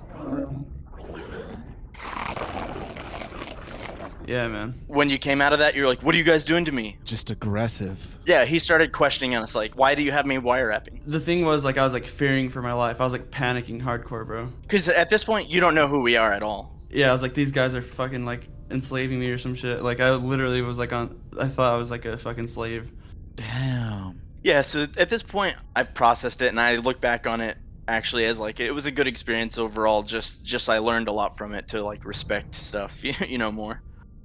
Yeah, 4.27 4.49
man. 4.49 4.75
when 4.89 5.09
you 5.09 5.19
came 5.19 5.41
out 5.41 5.53
of 5.53 5.61
that, 5.61 5.77
you're 5.77 5.87
like, 5.87 6.03
"What 6.03 6.13
are 6.13 6.19
you 6.19 6.25
guys 6.25 6.45
doing 6.45 6.65
to 6.65 6.73
me?" 6.73 6.99
Just 7.05 7.31
aggressive. 7.31 8.19
Yeah, 8.27 8.45
he 8.45 8.59
started 8.59 8.91
questioning 8.91 9.37
us, 9.37 9.55
like, 9.55 9.75
"Why 9.75 9.95
do 9.95 10.03
you 10.03 10.11
have 10.11 10.27
me 10.27 10.39
wire 10.39 10.67
wrapping?" 10.69 11.01
The 11.07 11.21
thing 11.21 11.45
was, 11.45 11.63
like, 11.63 11.79
I 11.79 11.85
was 11.85 11.93
like 11.93 12.07
fearing 12.07 12.51
for 12.51 12.61
my 12.61 12.73
life. 12.73 13.01
I 13.01 13.05
was 13.05 13.13
like 13.13 13.31
panicking 13.31 13.81
hardcore, 13.81 14.27
bro. 14.27 14.49
Because 14.63 14.89
at 14.89 15.11
this 15.11 15.23
point, 15.23 15.49
you 15.49 15.61
don't 15.61 15.77
know 15.77 15.87
who 15.87 16.01
we 16.01 16.17
are 16.17 16.33
at 16.33 16.43
all. 16.43 16.76
Yeah, 16.97 17.11
I 17.11 17.13
was 17.13 17.21
like, 17.21 17.35
these 17.35 17.51
guys 17.51 17.75
are 17.75 17.83
fucking 17.83 18.25
like 18.25 18.49
enslaving 18.71 19.21
me 19.21 19.29
or 19.31 19.37
some 19.37 19.55
shit. 19.55 19.83
Like, 19.83 20.01
I 20.01 20.15
literally 20.15 20.63
was 20.63 20.79
like 20.79 20.95
on. 20.95 21.21
I 21.39 21.47
thought 21.47 21.75
I 21.75 21.77
was 21.77 21.91
like 21.91 22.07
a 22.07 22.17
fucking 22.17 22.49
slave. 22.49 22.91
Damn. 23.35 24.19
Yeah, 24.43 24.63
so 24.63 24.87
at 24.97 25.11
this 25.11 25.23
point, 25.23 25.57
I've 25.75 25.93
processed 25.93 26.41
it, 26.41 26.49
and 26.49 26.59
I 26.59 26.77
look 26.77 26.99
back 26.99 27.27
on 27.27 27.43
it 27.43 27.59
actually 27.87 28.25
as 28.25 28.41
like 28.41 28.61
it 28.61 28.71
was 28.71 28.87
a 28.87 28.91
good 28.91 29.07
experience 29.09 29.59
overall. 29.59 30.05
Just, 30.05 30.43
just 30.43 30.71
I 30.71 30.79
learned 30.79 31.09
a 31.09 31.13
lot 31.13 31.37
from 31.37 31.53
it 31.53 31.69
to 31.69 31.83
like 31.85 32.03
respect 32.07 32.55
stuff, 32.55 32.99
you 33.05 33.37
know, 33.37 33.53
more. 33.53 33.83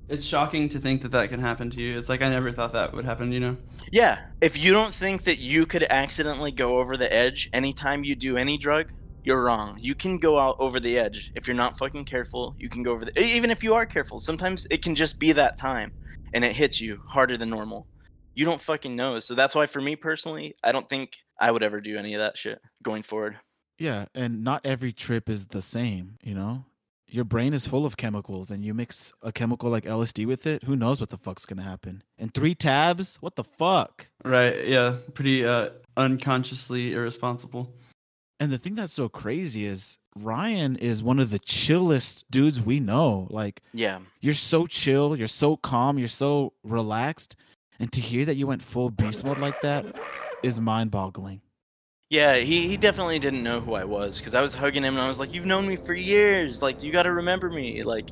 It's 0.08 0.24
shocking 0.26 0.70
to 0.70 0.80
think 0.80 1.02
that 1.02 1.12
that 1.12 1.30
can 1.30 1.42
happen 1.42 1.70
to 1.72 1.82
you. 1.82 1.98
It's 1.98 2.08
like 2.08 2.22
I 2.22 2.30
never 2.30 2.54
thought 2.54 2.72
that 2.72 2.94
would 2.94 3.04
happen. 3.04 3.34
You 3.34 3.42
know. 3.42 3.58
Yeah, 3.92 4.22
if 4.40 4.58
you 4.58 4.72
don't 4.72 4.96
think 4.96 5.26
that 5.26 5.40
you 5.40 5.66
could 5.66 5.84
accidentally 5.84 6.52
go 6.52 6.80
over 6.80 6.96
the 6.96 7.12
edge 7.12 7.50
anytime 7.52 8.06
you 8.06 8.16
do 8.16 8.38
any 8.38 8.58
drug, 8.58 8.94
you're 9.24 9.44
wrong. 9.44 9.78
You 9.80 9.96
can 9.96 10.18
go 10.18 10.40
out 10.40 10.56
over 10.60 10.80
the 10.80 10.98
edge 10.98 11.32
if 11.36 11.48
you're 11.48 11.56
not 11.56 11.78
fucking 11.78 12.06
careful. 12.06 12.56
You 12.58 12.70
can 12.70 12.84
go 12.84 12.92
over 12.92 13.06
the 13.06 13.20
even 13.20 13.52
if 13.52 13.64
you 13.64 13.74
are 13.74 13.86
careful. 13.86 14.20
Sometimes 14.20 14.68
it 14.70 14.82
can 14.82 14.96
just 14.96 15.20
be 15.20 15.32
that 15.34 15.58
time, 15.58 15.92
and 16.34 16.44
it 16.44 16.54
hits 16.54 16.82
you 16.82 17.00
harder 17.08 17.38
than 17.38 17.50
normal. 17.50 17.88
You 18.34 18.46
don't 18.46 18.62
fucking 18.62 18.96
know. 18.96 19.20
So 19.20 19.36
that's 19.36 19.56
why, 19.56 19.66
for 19.66 19.82
me 19.82 19.96
personally, 19.96 20.56
I 20.64 20.72
don't 20.72 20.88
think 20.88 21.18
I 21.40 21.52
would 21.52 21.64
ever 21.64 21.82
do 21.82 21.98
any 21.98 22.14
of 22.14 22.20
that 22.20 22.38
shit 22.38 22.62
going 22.82 23.04
forward. 23.04 23.38
Yeah, 23.78 24.06
and 24.14 24.44
not 24.44 24.62
every 24.64 24.94
trip 24.94 25.28
is 25.28 25.48
the 25.48 25.62
same, 25.64 26.20
you 26.22 26.36
know? 26.36 26.66
Your 27.08 27.26
brain 27.26 27.54
is 27.54 27.68
full 27.68 27.86
of 27.86 27.98
chemicals 27.98 28.52
and 28.52 28.64
you 28.64 28.74
mix 28.74 29.12
a 29.22 29.34
chemical 29.34 29.70
like 29.70 29.84
LSD 29.84 30.26
with 30.26 30.46
it, 30.46 30.64
who 30.64 30.78
knows 30.78 31.02
what 31.02 31.10
the 31.10 31.18
fuck's 31.18 31.46
gonna 31.46 31.64
happen? 31.64 32.04
And 32.18 32.34
three 32.34 32.56
tabs? 32.56 33.18
What 33.20 33.36
the 33.36 33.44
fuck? 33.44 34.08
Right. 34.24 34.66
Yeah. 34.66 34.98
Pretty 35.14 35.46
uh 35.46 35.72
unconsciously 35.98 36.94
irresponsible. 36.94 37.74
And 38.42 38.52
the 38.52 38.58
thing 38.58 38.74
that's 38.74 38.92
so 38.92 39.08
crazy 39.08 39.66
is 39.66 40.00
Ryan 40.16 40.76
is 40.76 41.04
one 41.04 41.20
of 41.20 41.30
the 41.30 41.38
chillest 41.38 42.26
dudes 42.32 42.60
we 42.60 42.80
know. 42.80 43.28
Like 43.30 43.62
Yeah. 43.72 44.00
you're 44.20 44.34
so 44.34 44.66
chill, 44.66 45.16
you're 45.16 45.28
so 45.28 45.58
calm, 45.58 46.00
you're 46.00 46.08
so 46.08 46.54
relaxed. 46.64 47.36
And 47.80 47.92
to 47.92 48.02
hear 48.02 48.26
that 48.26 48.38
you 48.38 48.48
went 48.48 48.64
full 48.64 48.90
beast 48.90 49.24
mode 49.24 49.38
like 49.38 49.62
that 49.62 49.86
is 50.42 50.60
mind 50.60 50.90
boggling. 50.90 51.42
Yeah, 52.10 52.38
he, 52.38 52.68
he 52.68 52.78
definitely 52.78 53.20
didn't 53.20 53.44
know 53.44 53.62
who 53.62 53.76
I 53.76 53.84
was 53.84 54.18
because 54.18 54.34
I 54.34 54.42
was 54.42 54.56
hugging 54.56 54.84
him 54.84 54.96
and 54.96 55.04
I 55.04 55.08
was 55.08 55.20
like, 55.20 55.34
"You've 55.36 55.46
known 55.46 55.68
me 55.68 55.76
for 55.76 55.94
years. 55.94 56.64
Like, 56.64 56.82
you 56.82 56.92
got 56.92 57.04
to 57.04 57.14
remember 57.14 57.50
me." 57.50 57.84
Like, 57.84 58.12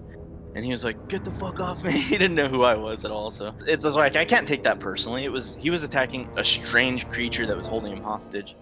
and 0.56 0.64
he 0.64 0.70
was 0.70 0.84
like, 0.84 0.96
"Get 1.10 1.26
the 1.26 1.32
fuck 1.32 1.60
off 1.60 1.84
me." 1.84 1.92
he 2.00 2.18
didn't 2.20 2.36
know 2.36 2.48
who 2.48 2.62
I 2.62 2.76
was 2.76 3.04
at 3.04 3.12
all. 3.12 3.32
So 3.32 3.52
it's 3.68 3.84
it's 3.84 3.96
like 3.96 4.16
I 4.16 4.26
can't 4.26 4.48
take 4.48 4.64
that 4.64 4.80
personally. 4.80 5.26
It 5.26 5.32
was 5.32 5.56
he 5.56 5.72
was 5.72 5.84
attacking 5.84 6.30
a 6.38 6.44
strange 6.44 7.10
creature 7.10 7.48
that 7.48 7.58
was 7.58 7.66
holding 7.68 7.92
him 7.92 8.04
hostage. 8.04 8.56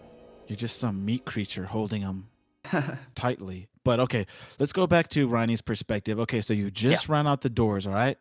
You're 0.47 0.57
just 0.57 0.79
some 0.79 1.05
meat 1.05 1.25
creature 1.25 1.65
holding 1.65 2.01
him 2.01 2.27
tightly. 3.15 3.67
But 3.83 3.99
okay, 4.01 4.27
let's 4.59 4.73
go 4.73 4.87
back 4.87 5.09
to 5.11 5.27
Ronnie's 5.27 5.61
perspective. 5.61 6.19
Okay, 6.19 6.41
so 6.41 6.53
you 6.53 6.71
just 6.71 7.07
ran 7.09 7.27
out 7.27 7.41
the 7.41 7.49
doors, 7.49 7.87
all 7.87 7.93
right? 7.93 8.17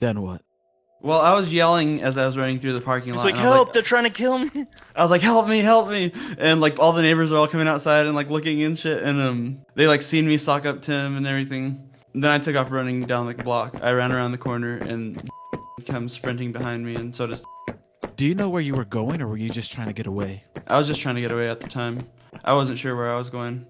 Then 0.00 0.22
what? 0.22 0.42
well, 1.00 1.20
I 1.20 1.32
was 1.34 1.52
yelling 1.52 2.02
as 2.02 2.18
I 2.18 2.26
was 2.26 2.36
running 2.36 2.58
through 2.58 2.72
the 2.72 2.80
parking 2.80 3.12
He's 3.12 3.18
lot. 3.18 3.24
like, 3.26 3.36
and 3.36 3.42
I 3.42 3.46
was 3.46 3.54
"Help! 3.54 3.72
They're 3.72 3.82
trying 3.82 4.04
to 4.04 4.10
kill 4.10 4.38
me." 4.38 4.66
I 4.96 5.02
was 5.02 5.10
like, 5.10 5.20
"Help 5.20 5.48
me, 5.48 5.60
help 5.60 5.88
me!" 5.88 6.12
And 6.38 6.60
like 6.60 6.78
all 6.78 6.92
the 6.92 7.02
neighbors 7.02 7.30
are 7.30 7.36
all 7.36 7.46
coming 7.46 7.68
outside 7.68 8.06
and 8.06 8.14
like 8.16 8.30
looking 8.30 8.62
and 8.62 8.76
shit, 8.76 9.02
and 9.02 9.20
um, 9.20 9.58
they 9.76 9.86
like 9.86 10.02
seen 10.02 10.26
me 10.26 10.36
sock 10.36 10.66
up 10.66 10.82
Tim 10.82 11.16
and 11.16 11.26
everything. 11.26 11.88
And 12.14 12.24
then 12.24 12.30
I 12.30 12.38
took 12.38 12.56
off 12.56 12.70
running 12.70 13.02
down 13.02 13.26
the 13.26 13.34
block. 13.34 13.76
I 13.80 13.92
ran 13.92 14.10
around 14.10 14.32
the 14.32 14.38
corner 14.38 14.78
and 14.78 15.30
comes 15.86 16.12
sprinting 16.12 16.52
behind 16.52 16.84
me, 16.84 16.96
and 16.96 17.14
so 17.14 17.26
does. 17.28 17.44
Do 18.18 18.26
you 18.26 18.34
know 18.34 18.48
where 18.48 18.60
you 18.60 18.74
were 18.74 18.84
going 18.84 19.22
or 19.22 19.28
were 19.28 19.36
you 19.36 19.48
just 19.48 19.70
trying 19.70 19.86
to 19.86 19.92
get 19.92 20.08
away? 20.08 20.42
I 20.66 20.76
was 20.76 20.88
just 20.88 21.00
trying 21.00 21.14
to 21.14 21.20
get 21.20 21.30
away 21.30 21.48
at 21.48 21.60
the 21.60 21.68
time. 21.68 22.04
I 22.44 22.52
wasn't 22.52 22.76
sure 22.76 22.96
where 22.96 23.12
I 23.12 23.16
was 23.16 23.30
going. 23.30 23.64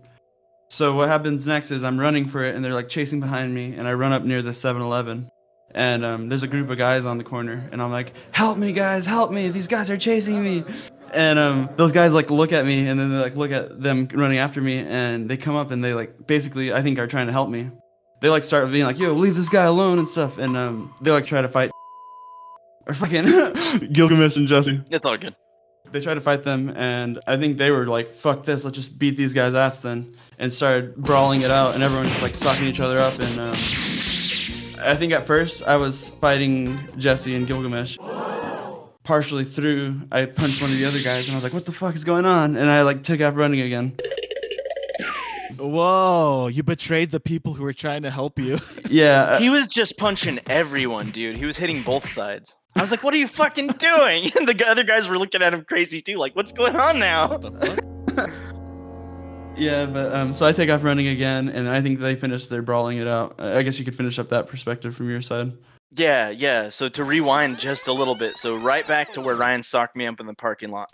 So 0.71 0.95
what 0.97 1.11
happens 1.11 1.47
next 1.47 1.71
is 1.71 1.85
I'm 1.85 2.01
running 2.01 2.27
for 2.27 2.43
it, 2.43 2.55
and 2.55 2.65
they're 2.65 2.73
like 2.73 2.89
chasing 2.89 3.21
behind 3.21 3.55
me, 3.55 3.75
and 3.75 3.87
I 3.87 3.93
run 3.93 4.11
up 4.11 4.23
near 4.23 4.41
the 4.41 4.53
7-Eleven, 4.53 5.31
and 5.73 6.03
um, 6.03 6.31
there's 6.31 6.45
a 6.45 6.49
group 6.49 6.71
of 6.71 6.79
guys 6.79 7.05
on 7.05 7.19
the 7.19 7.25
corner, 7.25 7.69
and 7.73 7.83
I'm 7.83 7.91
like, 7.91 8.15
"Help 8.33 8.57
me, 8.57 8.73
guys! 8.73 9.05
Help 9.05 9.33
me! 9.33 9.51
These 9.51 9.69
guys 9.69 9.91
are 9.91 9.99
chasing 9.99 10.43
me!" 10.43 10.65
And 11.13 11.39
um, 11.39 11.69
those 11.77 11.93
guys 11.93 12.15
like 12.15 12.31
look 12.31 12.53
at 12.53 12.65
me, 12.65 12.89
and 12.89 12.99
then 12.99 13.11
they 13.11 13.19
like 13.19 13.37
look 13.37 13.53
at 13.53 13.83
them 13.83 14.09
running 14.15 14.39
after 14.39 14.63
me, 14.63 14.79
and 14.79 15.29
they 15.29 15.37
come 15.37 15.57
up 15.57 15.73
and 15.73 15.85
they 15.85 15.93
like 15.93 16.27
basically 16.27 16.73
I 16.73 16.81
think 16.81 16.99
are 16.99 17.07
trying 17.07 17.27
to 17.27 17.35
help 17.35 17.51
me. 17.51 17.71
They 18.23 18.31
like 18.31 18.45
start 18.45 18.71
being 18.73 18.87
like, 18.87 18.99
"Yo, 18.99 19.13
leave 19.13 19.37
this 19.37 19.51
guy 19.51 19.65
alone" 19.65 19.99
and 19.99 20.09
stuff, 20.09 20.39
and 20.39 20.57
um, 20.57 20.95
they 21.03 21.11
like 21.11 21.27
try 21.27 21.43
to 21.43 21.49
fight. 21.51 21.71
Or 22.89 22.95
fucking 22.95 23.25
Gilgamesh 23.93 24.37
and 24.37 24.49
Jesse. 24.49 24.81
It's 24.91 25.05
all 25.05 25.17
good. 25.19 25.35
they 25.93 26.01
tried 26.01 26.15
to 26.15 26.21
fight 26.21 26.43
them 26.43 26.69
and 26.77 27.19
i 27.27 27.35
think 27.37 27.57
they 27.57 27.71
were 27.71 27.87
like 27.87 28.09
fuck 28.11 28.45
this 28.45 28.63
let's 28.65 28.77
just 28.77 28.99
beat 28.99 29.17
these 29.17 29.33
guys 29.33 29.55
ass 29.55 29.79
then 29.81 30.15
and 30.39 30.53
started 30.53 30.95
brawling 30.97 31.41
it 31.43 31.51
out 31.51 31.75
and 31.75 31.83
everyone 31.83 32.07
just 32.09 32.21
like 32.21 32.35
socking 32.35 32.67
each 32.67 32.79
other 32.81 32.99
up 32.99 33.19
and 33.21 33.41
um, 33.41 33.55
i 34.81 34.95
think 34.95 35.13
at 35.15 35.27
first 35.27 35.63
i 35.63 35.77
was 35.77 36.09
fighting 36.21 36.79
jesse 36.99 37.35
and 37.37 37.47
gilgamesh 37.47 37.97
partially 39.03 39.45
through. 39.45 40.03
I 40.13 40.27
punched 40.27 40.61
one 40.61 40.71
of 40.71 40.77
the 40.77 40.85
other 40.85 41.01
guys 41.01 41.25
and 41.27 41.33
i 41.33 41.37
was 41.37 41.45
like 41.45 41.55
what 41.55 41.65
the 41.65 41.73
fuck 41.73 41.95
is 41.95 42.05
going 42.05 42.27
on? 42.27 42.57
And 42.57 42.69
i 42.69 42.83
like 42.83 43.03
took 43.03 43.21
off 43.23 43.35
running 43.37 43.61
again 43.63 43.97
Whoa, 45.59 46.49
you 46.49 46.63
betrayed 46.63 47.11
the 47.11 47.21
people 47.21 47.55
who 47.55 47.63
were 47.63 47.73
trying 47.73 48.03
to 48.03 48.11
help 48.11 48.39
you. 48.39 48.59
yeah 48.89 49.39
He 49.39 49.51
was 49.51 49.69
just 49.69 49.97
punching 49.97 50.41
everyone, 50.47 51.11
dude. 51.11 51.37
He 51.37 51.45
was 51.45 51.57
hitting 51.57 51.83
both 51.83 52.11
sides. 52.13 52.55
I 52.77 52.81
was 52.81 52.91
like, 52.91 53.03
"What 53.03 53.13
are 53.15 53.19
you 53.19 53.29
fucking 53.29 53.67
doing?" 53.79 54.31
And 54.37 54.49
the 54.49 54.67
other 54.69 54.85
guys 54.85 55.09
were 55.09 55.19
looking 55.19 55.43
at 55.43 55.53
him 55.53 55.65
crazy 55.65 56.01
too, 56.01 56.17
like, 56.17 56.37
"What's 56.37 56.53
going 56.53 56.77
on 56.77 56.99
now?" 56.99 57.39
Yeah, 59.57 59.87
but 59.87 60.15
um, 60.15 60.33
so 60.33 60.47
I 60.47 60.53
take 60.53 60.71
off 60.71 60.85
running 60.85 61.09
again, 61.09 61.49
and 61.49 61.69
I 61.69 61.83
think 61.83 61.99
they 61.99 62.15
finished 62.15 62.49
their 62.49 62.63
brawling 62.63 62.99
it 62.99 63.09
out. 63.09 63.35
I 63.39 63.59
I 63.59 63.63
guess 63.63 63.79
you 63.79 63.85
could 63.85 63.97
finish 63.97 64.19
up 64.19 64.29
that 64.29 64.47
perspective 64.47 64.95
from 64.95 65.11
your 65.11 65.21
side. 65.21 65.53
Yeah, 65.91 66.29
yeah. 66.31 66.69
So 66.69 66.89
to 66.91 67.03
rewind 67.03 67.59
just 67.59 67.89
a 67.89 67.93
little 67.93 68.15
bit, 68.15 68.37
so 68.37 68.57
right 68.57 68.87
back 68.87 69.13
to 69.13 69.21
where 69.21 69.35
Ryan 69.35 69.63
stalked 69.63 69.97
me 69.97 70.07
up 70.07 70.21
in 70.21 70.27
the 70.27 70.35
parking 70.35 70.71
lot. 70.71 70.91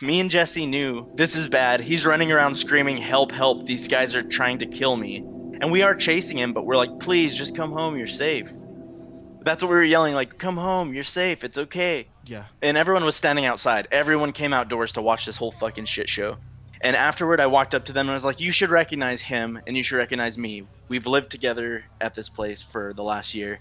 Me 0.00 0.20
and 0.20 0.30
Jesse 0.30 0.66
knew 0.66 1.10
this 1.16 1.34
is 1.34 1.48
bad. 1.48 1.80
He's 1.80 2.06
running 2.06 2.30
around 2.30 2.54
screaming, 2.54 2.98
"Help! 2.98 3.32
Help! 3.32 3.66
These 3.66 3.88
guys 3.88 4.14
are 4.14 4.22
trying 4.22 4.58
to 4.58 4.66
kill 4.66 4.96
me!" 4.96 5.16
And 5.60 5.72
we 5.72 5.82
are 5.82 5.96
chasing 5.96 6.38
him, 6.38 6.52
but 6.52 6.64
we're 6.64 6.76
like, 6.76 7.00
"Please, 7.00 7.34
just 7.34 7.56
come 7.56 7.72
home. 7.72 7.96
You're 7.96 8.06
safe." 8.06 8.48
That's 9.42 9.60
what 9.60 9.70
we 9.70 9.76
were 9.76 9.82
yelling, 9.82 10.14
like, 10.14 10.38
"Come 10.38 10.56
home. 10.56 10.94
You're 10.94 11.02
safe. 11.02 11.42
It's 11.42 11.58
okay." 11.58 12.06
Yeah. 12.24 12.44
and 12.62 12.76
everyone 12.76 13.04
was 13.04 13.16
standing 13.16 13.46
outside. 13.46 13.88
Everyone 13.90 14.32
came 14.32 14.52
outdoors 14.52 14.92
to 14.92 15.02
watch 15.02 15.26
this 15.26 15.36
whole 15.36 15.50
fucking 15.50 15.86
shit 15.86 16.08
show. 16.08 16.36
And 16.80 16.94
afterward, 16.94 17.40
I 17.40 17.46
walked 17.46 17.74
up 17.74 17.86
to 17.86 17.92
them 17.92 18.06
and 18.06 18.10
I 18.12 18.14
was 18.14 18.24
like, 18.24 18.38
"You 18.40 18.52
should 18.52 18.70
recognize 18.70 19.20
him, 19.20 19.58
and 19.66 19.76
you 19.76 19.82
should 19.82 19.96
recognize 19.96 20.38
me. 20.38 20.62
We've 20.88 21.06
lived 21.06 21.30
together 21.30 21.84
at 22.00 22.14
this 22.14 22.28
place 22.28 22.62
for 22.62 22.92
the 22.92 23.02
last 23.02 23.34
year." 23.34 23.58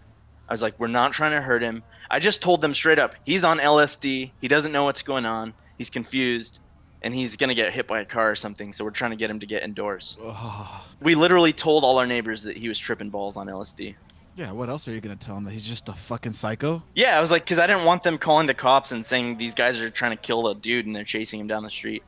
I 0.47 0.53
was 0.53 0.61
like, 0.61 0.79
"We're 0.79 0.88
not 0.88 1.13
trying 1.13 1.31
to 1.31 1.41
hurt 1.41 1.63
him." 1.63 1.81
I 2.11 2.19
just 2.19 2.43
told 2.43 2.61
them 2.61 2.75
straight 2.75 2.99
up, 2.99 3.15
"He's 3.23 3.43
on 3.43 3.59
LSD. 3.59 4.33
He 4.39 4.47
doesn't 4.47 4.71
know 4.71 4.83
what's 4.83 5.01
going 5.01 5.25
on. 5.25 5.55
He's 5.78 5.89
confused, 5.89 6.59
and 7.01 7.13
he's 7.13 7.36
gonna 7.38 7.53
get 7.55 7.71
hit 7.73 7.88
by 7.88 8.01
a 8.01 8.05
car 8.05 8.32
or 8.32 8.36
something. 8.36 8.73
So 8.73 8.84
we're 8.84 8.91
trying 8.91 9.11
to 9.11 9.17
get 9.17 9.30
him 9.30 9.39
to 9.39 9.45
get 9.45 9.63
indoors." 9.63 10.17
Oh, 10.21 10.86
We 11.01 11.15
literally 11.15 11.53
told 11.53 11.84
all 11.84 11.97
our 11.99 12.07
neighbors 12.07 12.43
that 12.43 12.57
he 12.57 12.67
was 12.69 12.80
tripping 12.80 13.09
balls 13.09 13.38
on 13.38 13.47
LSD. 13.47 13.95
yeah. 14.36 14.51
What 14.51 14.69
else 14.69 14.88
are 14.88 14.91
you 14.91 15.01
gonna 15.01 15.15
tell 15.15 15.36
him? 15.38 15.43
That 15.45 15.51
he's 15.51 15.65
just 15.67 15.89
a 15.89 15.93
fucking 15.93 16.34
psycho? 16.34 16.82
Yeah, 16.95 17.17
I 17.17 17.21
was 17.21 17.32
like, 17.32 17.43
because 17.43 17.59
I 17.59 17.67
didn't 17.67 17.86
want 17.86 18.03
them 18.03 18.17
calling 18.17 18.47
the 18.47 18.53
cops 18.53 18.91
and 18.91 19.05
saying 19.05 19.38
these 19.38 19.55
guys 19.55 19.82
are 19.82 19.89
trying 19.89 20.11
to 20.11 20.17
kill 20.17 20.43
the 20.43 20.53
dude 20.55 20.86
and 20.86 20.95
they're 20.95 21.03
chasing 21.03 21.39
him 21.39 21.47
down 21.47 21.63
the 21.63 21.71
street. 21.71 22.03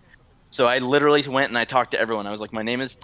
So 0.52 0.66
I 0.68 0.80
literally 0.80 1.22
went 1.28 1.50
and 1.50 1.58
I 1.58 1.66
talked 1.66 1.92
to 1.92 2.00
everyone. 2.00 2.26
I 2.28 2.32
was 2.32 2.42
like, 2.42 2.54
my 2.54 2.64
name 2.64 2.82
is. 2.82 2.98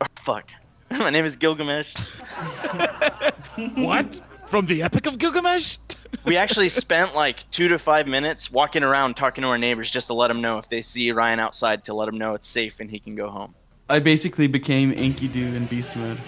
Oh, 0.00 0.06
fuck. 0.16 0.50
my 0.90 1.10
name 1.10 1.24
is 1.24 1.36
Gilgamesh. 1.36 1.94
what? 3.76 4.20
From 4.54 4.66
the 4.66 4.84
Epic 4.84 5.06
of 5.06 5.18
Gilgamesh? 5.18 5.78
We 6.24 6.36
actually 6.36 6.68
spent 6.68 7.16
like 7.16 7.50
two 7.50 7.66
to 7.66 7.76
five 7.76 8.06
minutes 8.06 8.52
walking 8.52 8.84
around 8.84 9.16
talking 9.16 9.42
to 9.42 9.48
our 9.48 9.58
neighbors 9.58 9.90
just 9.90 10.06
to 10.06 10.14
let 10.14 10.28
them 10.28 10.40
know 10.40 10.58
if 10.58 10.68
they 10.68 10.80
see 10.80 11.10
Ryan 11.10 11.40
outside 11.40 11.82
to 11.86 11.92
let 11.92 12.06
them 12.06 12.18
know 12.18 12.34
it's 12.34 12.46
safe 12.46 12.78
and 12.78 12.88
he 12.88 13.00
can 13.00 13.16
go 13.16 13.28
home. 13.28 13.52
I 13.88 13.98
basically 13.98 14.46
became 14.46 14.92
Enkidu 14.92 15.56
in 15.56 15.66
beast 15.66 15.96
mode. 15.96 16.20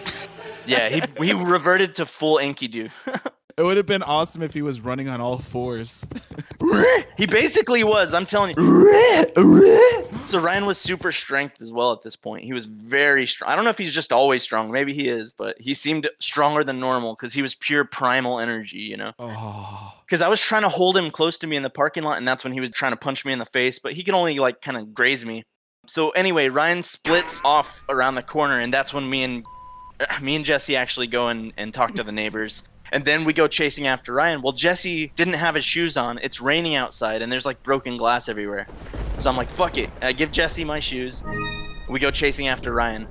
Yeah, 0.67 0.89
he 0.89 1.03
he 1.25 1.35
reverted 1.35 1.95
to 1.95 2.05
full 2.05 2.39
Enkidu. 2.39 2.91
It 3.59 3.63
would 3.63 3.79
have 3.79 3.87
been 3.87 4.03
awesome 4.03 4.43
if 4.43 4.53
he 4.53 4.61
was 4.61 4.83
running 4.83 5.09
on 5.09 5.21
all 5.21 5.39
fours. 5.39 6.05
he 7.17 7.25
basically 7.25 7.85
was. 7.85 8.13
I'm 8.13 8.27
telling 8.27 8.55
you. 8.57 10.03
So 10.27 10.41
Ryan 10.41 10.67
was 10.67 10.77
super 10.77 11.13
strength 11.13 11.63
as 11.63 11.71
well 11.71 11.93
at 11.93 12.03
this 12.03 12.17
point. 12.17 12.43
He 12.43 12.53
was 12.53 12.67
very 12.67 13.29
strong. 13.29 13.49
I 13.49 13.55
don't 13.55 13.65
know 13.65 13.71
if 13.71 13.79
he's 13.79 13.95
just 13.95 14.13
always 14.13 14.43
strong. 14.43 14.73
Maybe 14.73 14.93
he 14.93 15.07
is, 15.07 15.31
but 15.31 15.57
he 15.61 15.73
seemed 15.73 16.11
stronger 16.19 16.65
than 16.65 16.81
normal 16.81 17.15
because 17.15 17.33
he 17.33 17.43
was 17.43 17.55
pure 17.55 17.85
primal 17.85 18.41
energy, 18.41 18.79
you 18.79 18.97
know. 18.97 19.13
Oh. 19.21 19.93
Because 20.05 20.23
I 20.23 20.29
was 20.29 20.41
trying 20.41 20.63
to 20.63 20.69
hold 20.69 20.97
him 20.97 21.13
close 21.13 21.39
to 21.39 21.47
me 21.47 21.57
in 21.57 21.63
the 21.63 21.71
parking 21.71 22.03
lot, 22.03 22.19
and 22.19 22.27
that's 22.27 22.43
when 22.43 22.53
he 22.53 22.61
was 22.61 22.73
trying 22.73 22.91
to 22.91 22.97
punch 22.97 23.25
me 23.25 23.33
in 23.33 23.39
the 23.39 23.47
face, 23.47 23.79
but 23.79 23.93
he 23.93 24.03
could 24.03 24.15
only 24.15 24.37
like 24.41 24.61
kind 24.61 24.77
of 24.77 24.93
graze 24.93 25.25
me. 25.25 25.45
So 25.87 26.11
anyway, 26.11 26.49
Ryan 26.49 26.83
splits 26.83 27.41
off 27.45 27.81
around 27.89 28.17
the 28.17 28.23
corner, 28.25 28.59
and 28.59 28.75
that's 28.75 28.93
when 28.93 29.09
me 29.09 29.23
and 29.23 29.47
me 30.21 30.35
and 30.35 30.45
Jesse 30.45 30.75
actually 30.75 31.07
go 31.07 31.29
and, 31.29 31.53
and 31.57 31.73
talk 31.73 31.95
to 31.95 32.03
the 32.03 32.13
neighbors. 32.13 32.65
And 32.97 33.05
then 33.05 33.27
we 33.27 33.35
go 33.35 33.47
chasing 33.47 33.87
after 33.87 34.15
Ryan. 34.15 34.41
Well, 34.41 34.55
Jesse 34.55 35.13
didn't 35.17 35.35
have 35.35 35.55
his 35.55 35.67
shoes 35.67 35.99
on. 35.99 36.19
It's 36.23 36.41
raining 36.41 36.77
outside, 36.77 37.21
and 37.21 37.31
there's 37.31 37.45
like 37.45 37.63
broken 37.63 37.99
glass 37.99 38.27
everywhere. 38.27 38.71
So 39.19 39.29
I'm 39.29 39.37
like, 39.37 39.51
fuck 39.51 39.77
it. 39.77 39.91
I 40.01 40.15
give 40.15 40.31
Jesse 40.31 40.65
my 40.65 40.81
shoes. 40.81 41.23
We 41.91 42.01
go 42.01 42.11
chasing 42.11 42.49
after 42.49 42.73
Ryan. 42.73 43.07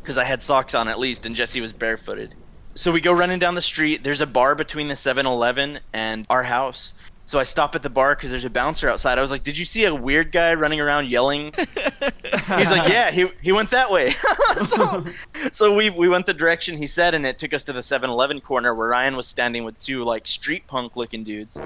Because 0.00 0.16
I 0.16 0.22
had 0.22 0.44
socks 0.44 0.76
on 0.76 0.86
at 0.86 1.00
least, 1.00 1.26
and 1.26 1.34
Jesse 1.34 1.60
was 1.60 1.72
barefooted. 1.72 2.36
So 2.76 2.92
we 2.92 3.00
go 3.00 3.12
running 3.12 3.40
down 3.40 3.56
the 3.56 3.62
street. 3.62 4.04
There's 4.04 4.20
a 4.20 4.28
bar 4.28 4.54
between 4.54 4.86
the 4.86 4.94
7 4.94 5.26
Eleven 5.26 5.80
and 5.92 6.24
our 6.30 6.44
house. 6.44 6.94
So 7.24 7.38
I 7.38 7.44
stop 7.44 7.74
at 7.74 7.82
the 7.82 7.90
bar 7.90 8.14
because 8.14 8.30
there's 8.30 8.44
a 8.44 8.50
bouncer 8.50 8.88
outside. 8.88 9.18
I 9.18 9.22
was 9.22 9.30
like, 9.30 9.42
Did 9.42 9.56
you 9.56 9.64
see 9.64 9.84
a 9.84 9.94
weird 9.94 10.32
guy 10.32 10.54
running 10.54 10.80
around 10.80 11.08
yelling? 11.08 11.52
He's 11.56 12.70
like, 12.70 12.88
Yeah, 12.88 13.10
he, 13.10 13.30
he 13.40 13.52
went 13.52 13.70
that 13.70 13.90
way. 13.90 14.14
so 14.66 15.04
so 15.52 15.74
we, 15.74 15.90
we 15.90 16.08
went 16.08 16.26
the 16.26 16.34
direction 16.34 16.76
he 16.76 16.86
said, 16.86 17.14
and 17.14 17.24
it 17.24 17.38
took 17.38 17.54
us 17.54 17.64
to 17.64 17.72
the 17.72 17.82
7 17.82 18.10
Eleven 18.10 18.40
corner 18.40 18.74
where 18.74 18.88
Ryan 18.88 19.16
was 19.16 19.26
standing 19.26 19.64
with 19.64 19.78
two 19.78 20.04
like 20.04 20.26
street 20.26 20.66
punk 20.66 20.96
looking 20.96 21.24
dudes. 21.24 21.58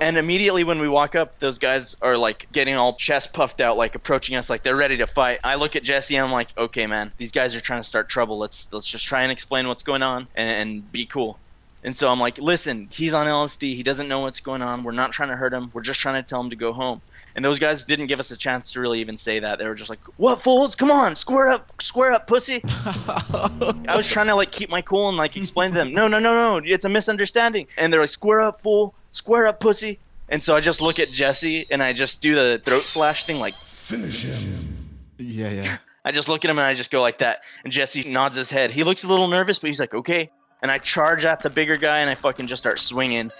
And 0.00 0.18
immediately 0.18 0.64
when 0.64 0.80
we 0.80 0.88
walk 0.88 1.14
up, 1.14 1.38
those 1.38 1.58
guys 1.58 1.96
are 2.02 2.16
like 2.16 2.48
getting 2.50 2.74
all 2.74 2.94
chest 2.94 3.32
puffed 3.32 3.60
out, 3.60 3.76
like 3.76 3.94
approaching 3.94 4.34
us, 4.34 4.50
like 4.50 4.64
they're 4.64 4.74
ready 4.74 4.96
to 4.96 5.06
fight. 5.06 5.38
I 5.44 5.54
look 5.54 5.76
at 5.76 5.84
Jesse 5.84 6.16
and 6.16 6.26
I'm 6.26 6.32
like, 6.32 6.48
okay, 6.58 6.88
man, 6.88 7.12
these 7.18 7.30
guys 7.30 7.54
are 7.54 7.60
trying 7.60 7.80
to 7.80 7.86
start 7.86 8.08
trouble. 8.08 8.36
Let's 8.36 8.66
let's 8.72 8.86
just 8.86 9.04
try 9.04 9.22
and 9.22 9.30
explain 9.30 9.68
what's 9.68 9.84
going 9.84 10.02
on 10.02 10.26
and, 10.34 10.70
and 10.70 10.92
be 10.92 11.06
cool. 11.06 11.38
And 11.84 11.96
so 11.96 12.08
I'm 12.08 12.20
like, 12.20 12.38
listen, 12.38 12.88
he's 12.92 13.12
on 13.12 13.26
LSD. 13.26 13.74
He 13.74 13.82
doesn't 13.82 14.06
know 14.06 14.20
what's 14.20 14.40
going 14.40 14.62
on. 14.62 14.84
We're 14.84 14.92
not 14.92 15.12
trying 15.12 15.30
to 15.30 15.36
hurt 15.36 15.52
him. 15.52 15.70
We're 15.74 15.82
just 15.82 15.98
trying 15.98 16.22
to 16.22 16.28
tell 16.28 16.40
him 16.40 16.50
to 16.50 16.56
go 16.56 16.72
home. 16.72 17.00
And 17.34 17.44
those 17.44 17.58
guys 17.58 17.86
didn't 17.86 18.06
give 18.06 18.20
us 18.20 18.30
a 18.30 18.36
chance 18.36 18.72
to 18.72 18.80
really 18.80 19.00
even 19.00 19.16
say 19.16 19.38
that. 19.40 19.58
They 19.58 19.66
were 19.66 19.74
just 19.74 19.88
like, 19.88 20.00
"What 20.18 20.42
fools? 20.42 20.76
Come 20.76 20.90
on, 20.90 21.16
square 21.16 21.48
up, 21.48 21.80
square 21.80 22.12
up, 22.12 22.26
pussy." 22.26 22.60
I 22.64 23.94
was 23.96 24.06
trying 24.06 24.26
to 24.26 24.34
like 24.34 24.52
keep 24.52 24.68
my 24.68 24.82
cool 24.82 25.08
and 25.08 25.16
like 25.16 25.36
explain 25.36 25.70
to 25.70 25.78
them, 25.78 25.94
"No, 25.94 26.08
no, 26.08 26.18
no, 26.18 26.34
no, 26.34 26.62
it's 26.64 26.84
a 26.84 26.90
misunderstanding." 26.90 27.68
And 27.78 27.90
they're 27.90 28.02
like, 28.02 28.10
"Square 28.10 28.42
up, 28.42 28.60
fool, 28.60 28.94
square 29.12 29.46
up, 29.46 29.60
pussy." 29.60 29.98
And 30.28 30.42
so 30.42 30.54
I 30.54 30.60
just 30.60 30.82
look 30.82 30.98
at 30.98 31.10
Jesse 31.10 31.66
and 31.70 31.82
I 31.82 31.94
just 31.94 32.20
do 32.20 32.34
the 32.34 32.60
throat 32.62 32.82
slash 32.82 33.24
thing, 33.24 33.38
like 33.38 33.54
finish 33.88 34.22
him. 34.22 34.98
Yeah, 35.16 35.48
yeah. 35.48 35.76
I 36.04 36.12
just 36.12 36.28
look 36.28 36.44
at 36.44 36.50
him 36.50 36.58
and 36.58 36.66
I 36.66 36.74
just 36.74 36.90
go 36.90 37.00
like 37.00 37.18
that. 37.18 37.42
And 37.64 37.72
Jesse 37.72 38.08
nods 38.10 38.36
his 38.36 38.50
head. 38.50 38.70
He 38.70 38.84
looks 38.84 39.04
a 39.04 39.08
little 39.08 39.28
nervous, 39.28 39.58
but 39.58 39.68
he's 39.68 39.80
like, 39.80 39.94
"Okay." 39.94 40.30
And 40.62 40.70
I 40.70 40.78
charge 40.78 41.24
at 41.24 41.42
the 41.42 41.50
bigger 41.50 41.76
guy 41.76 41.98
and 41.98 42.08
I 42.08 42.14
fucking 42.14 42.46
just 42.46 42.62
start 42.62 42.78
swinging. 42.78 43.30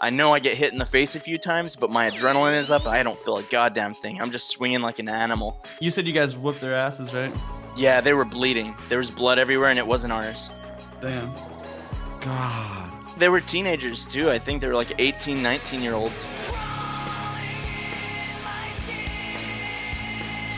I 0.00 0.10
know 0.10 0.34
I 0.34 0.38
get 0.38 0.56
hit 0.56 0.72
in 0.72 0.78
the 0.78 0.86
face 0.86 1.16
a 1.16 1.20
few 1.20 1.38
times, 1.38 1.76
but 1.76 1.90
my 1.90 2.10
adrenaline 2.10 2.58
is 2.58 2.70
up. 2.70 2.86
I 2.86 3.02
don't 3.02 3.16
feel 3.16 3.38
a 3.38 3.42
goddamn 3.44 3.94
thing. 3.94 4.20
I'm 4.20 4.32
just 4.32 4.48
swinging 4.48 4.82
like 4.82 4.98
an 4.98 5.08
animal. 5.08 5.64
You 5.80 5.90
said 5.90 6.06
you 6.06 6.12
guys 6.12 6.36
whooped 6.36 6.60
their 6.60 6.74
asses, 6.74 7.14
right? 7.14 7.32
Yeah, 7.76 8.00
they 8.00 8.12
were 8.12 8.24
bleeding. 8.24 8.74
There 8.88 8.98
was 8.98 9.10
blood 9.10 9.38
everywhere, 9.38 9.70
and 9.70 9.78
it 9.78 9.86
wasn't 9.86 10.12
ours. 10.12 10.50
Damn. 11.00 11.32
God. 12.20 12.92
They 13.18 13.28
were 13.28 13.40
teenagers 13.40 14.04
too. 14.04 14.30
I 14.30 14.38
think 14.38 14.60
they 14.60 14.66
were 14.66 14.74
like 14.74 14.92
18, 14.98 15.42
19 15.42 15.82
year 15.82 15.94
olds. 15.94 16.26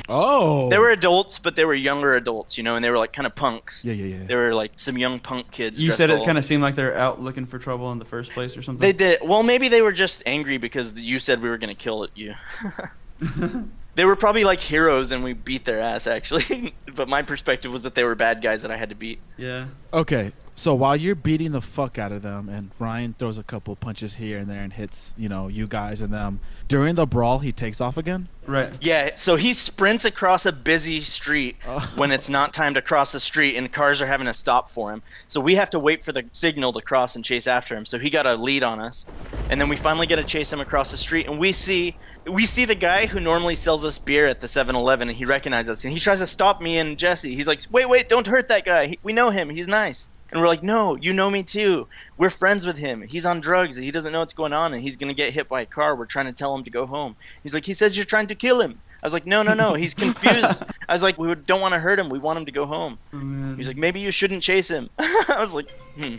Oh. 0.09 0.69
They 0.69 0.79
were 0.79 0.91
adults, 0.91 1.39
but 1.39 1.57
they 1.57 1.65
were 1.65 1.75
younger 1.75 2.15
adults, 2.15 2.57
you 2.57 2.65
know, 2.65 2.77
and 2.77 2.85
they 2.85 2.91
were 2.91 2.99
like 2.99 3.13
kind 3.13 3.27
of 3.27 3.35
punks. 3.35 3.85
Yeah, 3.85 3.95
yeah, 3.95 4.19
yeah. 4.19 4.27
They 4.27 4.35
were 4.35 4.55
like 4.55 4.73
some 4.77 4.99
young 4.99 5.19
punk 5.19 5.51
kids. 5.51 5.81
You 5.81 5.93
said 5.93 6.11
it 6.11 6.25
kind 6.25 6.39
of 6.39 6.45
seemed 6.45 6.63
like 6.63 6.75
they're 6.75 6.97
out 6.97 7.21
looking 7.21 7.47
for 7.47 7.59
trouble 7.59 7.91
in 7.93 7.99
the 7.99 8.05
first 8.05 8.31
place 8.33 8.57
or 8.57 8.63
something. 8.63 8.81
They 8.81 8.93
did. 8.93 9.21
Well, 9.23 9.43
maybe 9.43 9.69
they 9.69 9.83
were 9.83 9.93
just 9.93 10.23
angry 10.27 10.59
because 10.59 10.95
you 10.95 11.19
said 11.19 11.43
we 11.43 11.49
were 11.49 11.59
gonna 11.59 11.75
kill 11.75 12.09
you. 12.15 12.35
they 13.95 14.05
were 14.05 14.17
probably 14.17 14.45
like 14.45 14.61
heroes, 14.61 15.11
and 15.11 15.25
we 15.25 15.33
beat 15.33 15.65
their 15.65 15.81
ass 15.81 16.07
actually. 16.07 16.75
but 16.95 17.09
my 17.09 17.23
perspective 17.23 17.73
was 17.73 17.83
that 17.83 17.95
they 17.95 18.05
were 18.05 18.15
bad 18.15 18.43
guys 18.43 18.63
that 18.63 18.71
I 18.71 18.77
had 18.77 18.91
to 18.91 18.95
beat. 18.95 19.21
yeah. 19.37 19.67
Okay, 19.93 20.33
so 20.57 20.75
while 20.75 20.97
you're 20.97 21.15
beating 21.15 21.53
the 21.53 21.61
fuck 21.61 21.99
out 21.99 22.11
of 22.11 22.23
them, 22.23 22.49
and 22.49 22.71
Ryan 22.79 23.15
throws 23.19 23.39
a 23.39 23.43
couple 23.43 23.77
punches 23.77 24.15
here 24.15 24.39
and 24.39 24.49
there 24.51 24.63
and 24.63 24.73
hits, 24.73 25.15
you 25.17 25.29
know, 25.29 25.47
you 25.49 25.67
guys 25.69 26.01
and 26.01 26.13
them, 26.13 26.41
during 26.67 26.95
the 26.97 27.07
brawl, 27.07 27.39
he 27.39 27.53
takes 27.53 27.81
off 27.81 27.97
again? 27.97 28.29
Right. 28.47 28.73
Yeah, 28.81 29.11
so 29.17 29.37
he 29.37 29.55
sprints 29.55 30.05
across 30.05 30.47
a 30.47 30.53
busy 30.53 31.01
street 31.01 31.57
Oh. 31.69 31.93
when 31.97 32.11
it's 32.11 32.29
not 32.29 32.55
time 32.55 32.75
to 32.75 32.83
cross 32.83 33.13
the 33.13 33.21
street 33.21 33.57
and 33.57 33.71
cars 33.71 34.01
are 34.01 34.07
having 34.07 34.27
to 34.27 34.35
stop 34.35 34.71
for 34.71 34.93
him. 34.93 35.03
So 35.29 35.41
we 35.41 35.57
have 35.57 35.71
to 35.71 35.79
wait 35.79 36.03
for 36.05 36.13
the 36.13 36.25
signal 36.33 36.73
to 36.73 36.81
cross 36.81 37.17
and 37.17 37.25
chase 37.25 37.47
after 37.47 37.77
him. 37.77 37.85
So 37.85 37.99
he 37.99 38.09
got 38.09 38.25
a 38.27 38.35
lead 38.35 38.63
on 38.63 38.81
us. 38.81 39.05
And 39.51 39.61
then 39.61 39.69
we 39.69 39.77
finally 39.77 40.07
get 40.07 40.17
to 40.17 40.25
chase 40.25 40.53
him 40.53 40.61
across 40.61 40.91
the 40.91 40.99
street 40.99 41.27
and 41.27 41.39
we 41.39 41.53
see 41.53 41.97
we 42.27 42.45
see 42.45 42.65
the 42.65 42.75
guy 42.75 43.07
who 43.07 43.21
normally 43.21 43.55
sells 43.55 43.85
us 43.85 43.99
beer 43.99 44.27
at 44.27 44.41
the 44.41 44.49
7-Eleven 44.49 45.09
and 45.09 45.17
he 45.17 45.25
recognizes 45.25 45.69
us 45.71 45.85
and 45.85 45.93
he 45.93 46.01
tries 46.01 46.19
to 46.19 46.27
stop 46.27 46.61
me 46.61 46.79
and 46.79 46.99
Jesse. 46.99 47.35
He's 47.37 47.47
like, 47.47 47.61
"Wait, 47.71 47.89
wait, 47.89 48.09
don't 48.09 48.27
hurt 48.27 48.49
that 48.49 48.65
guy. 48.65 48.87
He, 48.87 48.99
we 49.05 49.13
know 49.13 49.31
him. 49.31 49.49
He's 49.49 49.69
nice." 49.69 50.09
And 50.31 50.41
we're 50.41 50.49
like, 50.49 50.63
"No, 50.63 50.97
you 50.97 51.13
know 51.13 51.31
me 51.31 51.43
too. 51.43 51.87
We're 52.19 52.31
friends 52.31 52.67
with 52.67 52.77
him. 52.77 53.03
He's 53.03 53.25
on 53.27 53.41
drugs. 53.41 53.77
He 53.77 53.91
doesn't 53.91 54.13
know 54.13 54.21
what's 54.21 54.33
going 54.35 54.53
on 54.53 54.75
and 54.75 54.83
he's 54.83 54.97
going 54.97 55.09
to 55.09 55.15
get 55.15 55.33
hit 55.33 55.49
by 55.49 55.63
a 55.63 55.67
car. 55.67 55.95
We're 55.95 56.07
trying 56.07 56.27
to 56.27 56.33
tell 56.33 56.55
him 56.55 56.65
to 56.65 56.71
go 56.71 56.87
home." 56.87 57.17
He's 57.43 57.55
like, 57.55 57.65
"He 57.65 57.75
says 57.75 57.97
you're 57.97 58.07
trying 58.07 58.27
to 58.29 58.35
kill 58.35 58.61
him." 58.61 58.81
I 59.03 59.07
was 59.07 59.13
like, 59.13 59.27
"No, 59.27 59.43
no, 59.43 59.55
no. 59.55 59.75
He's 59.75 59.95
confused." 60.07 60.63
I 60.89 60.93
was 60.93 61.03
like, 61.03 61.19
"We 61.19 61.33
don't 61.35 61.61
want 61.61 61.75
to 61.75 61.81
hurt 61.81 61.99
him. 61.99 62.09
We 62.09 62.19
want 62.19 62.39
him 62.39 62.47
to 62.47 62.53
go 62.53 62.67
home." 62.67 62.99
Oh. 63.13 63.55
He's 63.57 63.69
like, 63.69 63.77
"Maybe 63.77 64.01
you 64.01 64.11
shouldn't 64.11 64.43
chase 64.43 64.69
him." 64.69 64.91
I 64.99 65.37
was 65.39 65.55
like, 65.55 65.71
"Hmm." 66.01 66.17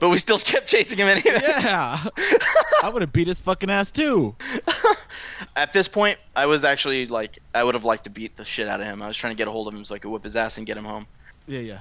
But 0.00 0.08
we 0.10 0.18
still 0.18 0.38
kept 0.52 0.68
chasing 0.68 0.98
him 0.98 1.08
anyway. 1.08 1.40
Yeah. 1.42 2.04
I 2.82 2.90
would 2.92 3.00
have 3.02 3.12
beat 3.12 3.26
his 3.28 3.40
fucking 3.40 3.70
ass 3.70 3.90
too. 3.90 4.34
At 5.56 5.72
this 5.72 5.88
point, 5.88 6.18
I 6.34 6.46
was 6.46 6.64
actually 6.64 7.06
like, 7.06 7.38
I 7.54 7.64
would 7.64 7.74
have 7.74 7.84
liked 7.84 8.04
to 8.04 8.10
beat 8.10 8.36
the 8.36 8.44
shit 8.44 8.68
out 8.68 8.80
of 8.80 8.86
him. 8.86 9.02
I 9.02 9.08
was 9.08 9.16
trying 9.16 9.32
to 9.32 9.36
get 9.36 9.48
a 9.48 9.50
hold 9.50 9.68
of 9.68 9.74
him 9.74 9.84
so 9.84 9.94
I 9.94 9.98
could 9.98 10.10
whip 10.10 10.24
his 10.24 10.36
ass 10.36 10.58
and 10.58 10.66
get 10.66 10.76
him 10.76 10.84
home. 10.84 11.06
Yeah, 11.46 11.60
yeah. 11.60 11.78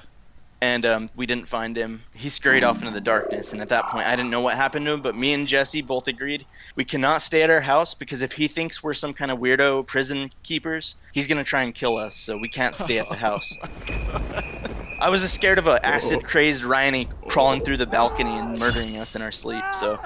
And 0.64 0.86
um, 0.86 1.10
we 1.18 1.26
didn't 1.26 1.50
find 1.50 1.76
him. 1.76 2.02
He 2.14 2.30
scurried 2.30 2.64
off 2.64 2.80
into 2.80 2.94
the 2.94 3.02
darkness, 3.02 3.52
and 3.52 3.62
at 3.62 3.68
that 3.68 3.88
point, 3.88 4.08
I 4.08 4.16
didn't 4.16 4.32
know 4.32 4.40
what 4.40 4.56
happened 4.56 4.86
to 4.86 4.94
him. 4.94 5.02
But 5.02 5.14
me 5.14 5.34
and 5.34 5.46
Jesse 5.46 5.82
both 5.82 6.08
agreed 6.08 6.46
we 6.78 6.86
cannot 6.86 7.22
stay 7.22 7.42
at 7.42 7.50
our 7.50 7.60
house 7.60 7.94
because 7.94 8.22
if 8.22 8.32
he 8.32 8.48
thinks 8.48 8.82
we're 8.82 8.94
some 8.94 9.14
kind 9.14 9.30
of 9.30 9.40
weirdo 9.40 9.86
prison 9.86 10.32
keepers, 10.42 10.96
he's 11.12 11.28
gonna 11.28 11.44
try 11.44 11.64
and 11.64 11.76
kill 11.76 11.98
us. 11.98 12.16
So 12.16 12.38
we 12.38 12.48
can't 12.48 12.74
stay 12.76 12.98
at 12.98 13.10
the 13.10 13.16
house. 13.18 13.54
I 15.02 15.10
was 15.10 15.30
scared 15.30 15.58
of 15.58 15.68
an 15.68 15.80
acid 15.84 16.24
crazed 16.24 16.64
Ryan 16.64 17.08
crawling 17.28 17.60
through 17.60 17.76
the 17.76 17.86
balcony 17.86 18.38
and 18.38 18.58
murdering 18.58 18.98
us 19.00 19.18
in 19.18 19.22
our 19.22 19.34
sleep. 19.34 19.66
So 19.82 20.00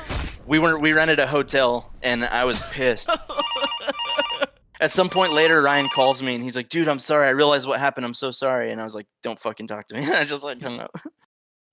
we 0.47 0.57
were 0.57 0.79
we 0.79 0.91
rented 0.91 1.19
a 1.19 1.27
hotel, 1.27 1.93
and 2.01 2.25
I 2.25 2.45
was 2.45 2.59
pissed. 2.71 3.11
At 4.79 4.91
some 4.91 5.09
point 5.09 5.33
later, 5.33 5.61
Ryan 5.61 5.89
calls 5.89 6.21
me 6.21 6.35
and 6.35 6.43
he's 6.43 6.55
like, 6.55 6.69
"Dude, 6.69 6.87
I'm 6.87 6.99
sorry. 6.99 7.27
I 7.27 7.31
realized 7.31 7.67
what 7.67 7.79
happened. 7.79 8.05
I'm 8.05 8.13
so 8.13 8.31
sorry." 8.31 8.71
And 8.71 8.79
I 8.79 8.83
was 8.83 8.95
like, 8.95 9.07
"Don't 9.23 9.39
fucking 9.39 9.67
talk 9.67 9.87
to 9.87 9.95
me." 9.95 10.03
And 10.03 10.13
I 10.13 10.25
just 10.25 10.43
like 10.43 10.61
hung 10.61 10.79
up. 10.79 10.91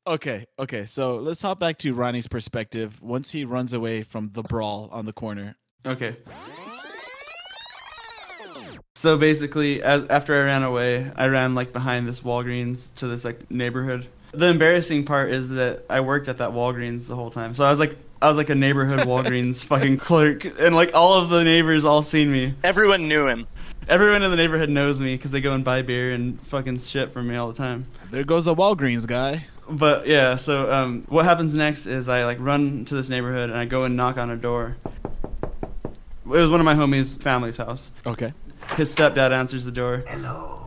Okay, 0.07 0.45
okay. 0.59 0.87
So 0.87 1.17
let's 1.17 1.41
hop 1.41 1.59
back 1.59 1.79
to 1.79 1.95
Ronnie's 1.95 2.27
perspective 2.27 3.01
once 3.01 3.31
he 3.31 3.45
runs 3.45 3.73
away 3.73 4.03
from 4.03 4.31
the 4.33 4.43
brawl 4.43 4.89
on 4.93 5.07
the 5.07 5.13
corner. 5.13 5.57
Okay. 5.87 6.17
So 8.97 9.19
basically, 9.19 9.83
as 9.83 10.07
after 10.09 10.35
I 10.35 10.45
ran 10.45 10.63
away, 10.63 11.11
I 11.17 11.27
ran 11.29 11.55
like 11.55 11.73
behind 11.73 12.07
this 12.07 12.21
Walgreens 12.21 12.95
to 12.95 13.07
this 13.07 13.25
like 13.25 13.51
neighborhood. 13.51 14.07
The 14.33 14.49
embarrassing 14.49 15.05
part 15.05 15.31
is 15.31 15.51
that 15.51 15.85
I 15.91 16.01
worked 16.01 16.29
at 16.29 16.39
that 16.39 16.51
Walgreens 16.51 17.07
the 17.07 17.15
whole 17.15 17.31
time. 17.31 17.55
So 17.55 17.65
I 17.65 17.71
was 17.71 17.81
like 17.81 17.97
I 18.25 18.29
was 18.29 18.39
like 18.39 18.49
a 18.49 18.55
neighborhood 18.55 19.01
Walgreens 19.07 19.67
fucking 19.67 19.99
clerk 19.99 20.47
and 20.59 20.75
like 20.75 20.95
all 20.95 21.13
of 21.13 21.29
the 21.29 21.45
neighbors 21.45 21.85
all 21.85 22.01
seen 22.01 22.33
me. 22.33 22.55
Everyone 22.65 23.07
knew 23.07 23.29
him. 23.29 23.47
Everyone 23.87 24.23
in 24.23 24.31
the 24.31 24.37
neighborhood 24.39 24.71
knows 24.71 24.99
me 24.99 25.19
cuz 25.19 25.31
they 25.31 25.43
go 25.43 25.53
and 25.53 25.63
buy 25.63 25.83
beer 25.83 26.15
and 26.15 26.41
fucking 26.47 26.79
shit 26.79 27.13
from 27.13 27.29
me 27.29 27.37
all 27.37 27.49
the 27.49 27.59
time. 27.59 27.85
There 28.11 28.25
goes 28.25 28.47
the 28.47 28.55
Walgreens 28.55 29.07
guy. 29.07 29.45
But 29.69 30.07
yeah, 30.07 30.37
so 30.37 30.73
um, 30.73 31.05
what 31.11 31.27
happens 31.27 31.55
next 31.55 31.85
is 31.85 32.09
I 32.09 32.25
like 32.25 32.39
run 32.41 32.87
to 32.87 32.95
this 32.95 33.11
neighborhood 33.11 33.51
and 33.51 33.59
I 33.59 33.67
go 33.67 33.85
and 33.85 33.95
knock 33.95 34.17
on 34.17 34.31
a 34.31 34.37
door. 34.37 34.79
It 35.43 36.01
was 36.25 36.49
one 36.49 36.61
of 36.61 36.65
my 36.65 36.75
homies' 36.75 37.23
family's 37.23 37.59
house. 37.59 37.91
Okay. 38.07 38.33
His 38.77 38.95
stepdad 38.95 39.33
answers 39.33 39.67
the 39.67 39.73
door. 39.73 40.03
Hello. 40.07 40.61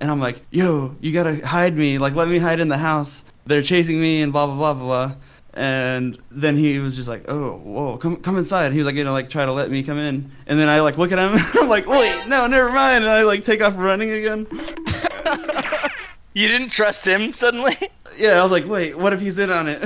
And 0.00 0.10
I'm 0.10 0.20
like, 0.20 0.42
yo, 0.50 0.94
you 1.00 1.14
gotta 1.14 1.46
hide 1.46 1.78
me. 1.78 1.96
Like, 1.96 2.14
let 2.14 2.28
me 2.28 2.36
hide 2.36 2.60
in 2.60 2.68
the 2.68 2.76
house. 2.76 3.24
They're 3.46 3.62
chasing 3.62 3.98
me 4.02 4.20
and 4.20 4.34
blah 4.34 4.44
blah 4.44 4.56
blah 4.56 4.74
blah 4.74 5.06
blah. 5.06 5.16
And 5.54 6.16
then 6.30 6.56
he 6.56 6.78
was 6.78 6.94
just 6.94 7.08
like, 7.08 7.24
oh, 7.26 7.56
whoa, 7.56 7.96
come 7.96 8.16
come 8.16 8.38
inside. 8.38 8.72
He 8.72 8.78
was 8.78 8.86
like 8.86 8.94
you 8.94 9.04
know, 9.04 9.12
like 9.12 9.30
try 9.30 9.44
to 9.44 9.52
let 9.52 9.70
me 9.70 9.82
come 9.82 9.98
in. 9.98 10.30
And 10.46 10.58
then 10.58 10.68
I 10.68 10.80
like 10.80 10.96
look 10.96 11.12
at 11.12 11.18
him. 11.18 11.32
I'm 11.60 11.68
like, 11.68 11.86
wait, 11.86 12.26
no, 12.28 12.46
never 12.46 12.70
mind. 12.70 13.04
And 13.04 13.12
I 13.12 13.22
like 13.22 13.42
take 13.42 13.60
off 13.60 13.76
running 13.76 14.10
again. 14.10 14.46
You 16.32 16.46
didn't 16.46 16.68
trust 16.68 17.06
him 17.06 17.32
suddenly. 17.32 17.76
Yeah, 18.18 18.40
I 18.40 18.42
was 18.42 18.50
like, 18.50 18.66
wait, 18.66 18.98
what 18.98 19.12
if 19.12 19.20
he's 19.20 19.38
in 19.38 19.50
on 19.50 19.68
it? 19.68 19.82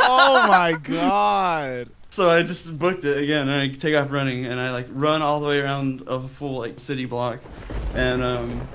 Oh 0.00 0.46
my 0.48 0.72
god. 0.72 1.88
So 2.10 2.28
I 2.28 2.42
just 2.42 2.76
booked 2.78 3.04
it 3.04 3.16
again, 3.16 3.48
and 3.48 3.62
I 3.62 3.68
take 3.68 3.94
off 3.96 4.10
running, 4.10 4.44
and 4.44 4.58
I 4.60 4.72
like 4.72 4.88
run 4.90 5.22
all 5.22 5.40
the 5.40 5.46
way 5.46 5.60
around 5.60 6.02
a 6.08 6.26
full 6.26 6.58
like 6.58 6.80
city 6.80 7.04
block, 7.04 7.38
and 7.94 8.24
um, 8.24 8.68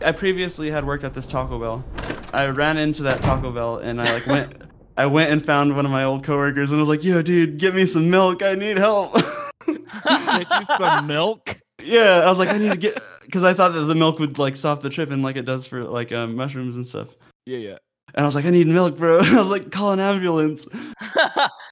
I 0.00 0.12
previously 0.12 0.70
had 0.70 0.86
worked 0.86 1.02
at 1.02 1.12
this 1.12 1.26
Taco 1.26 1.58
Bell. 1.58 1.84
I 2.32 2.46
ran 2.46 2.78
into 2.78 3.02
that 3.02 3.20
Taco 3.22 3.50
Bell, 3.50 3.78
and 3.78 4.00
I 4.00 4.12
like 4.14 4.26
went, 4.28 4.62
I 4.96 5.06
went 5.06 5.30
and 5.30 5.44
found 5.44 5.76
one 5.76 5.84
of 5.84 5.92
my 5.92 6.04
old 6.04 6.24
coworkers, 6.24 6.70
and 6.70 6.78
I 6.78 6.82
was 6.82 6.88
like, 6.88 7.04
"Yo, 7.04 7.22
dude, 7.22 7.58
get 7.58 7.74
me 7.74 7.86
some 7.86 8.10
milk. 8.10 8.42
I 8.42 8.54
need 8.54 8.78
help." 8.78 9.16
Get 9.66 10.48
you 10.50 10.76
some 10.76 11.06
milk. 11.08 11.58
yeah, 11.82 12.20
I 12.24 12.30
was 12.30 12.38
like, 12.38 12.50
I 12.50 12.58
need 12.58 12.70
to 12.70 12.76
get, 12.76 13.02
because 13.22 13.42
I 13.42 13.52
thought 13.52 13.72
that 13.72 13.80
the 13.80 13.94
milk 13.94 14.18
would 14.20 14.38
like 14.38 14.54
stop 14.54 14.80
the 14.82 14.90
tripping 14.90 15.22
like 15.22 15.36
it 15.36 15.44
does 15.44 15.66
for 15.66 15.82
like 15.82 16.12
um, 16.12 16.36
mushrooms 16.36 16.76
and 16.76 16.86
stuff. 16.86 17.16
Yeah, 17.46 17.58
yeah. 17.58 17.78
And 18.14 18.22
I 18.22 18.26
was 18.26 18.34
like, 18.34 18.44
I 18.44 18.50
need 18.50 18.66
milk, 18.68 18.96
bro. 18.96 19.18
I 19.22 19.34
was 19.34 19.48
like, 19.48 19.72
call 19.72 19.92
an 19.92 20.00
ambulance. 20.00 20.66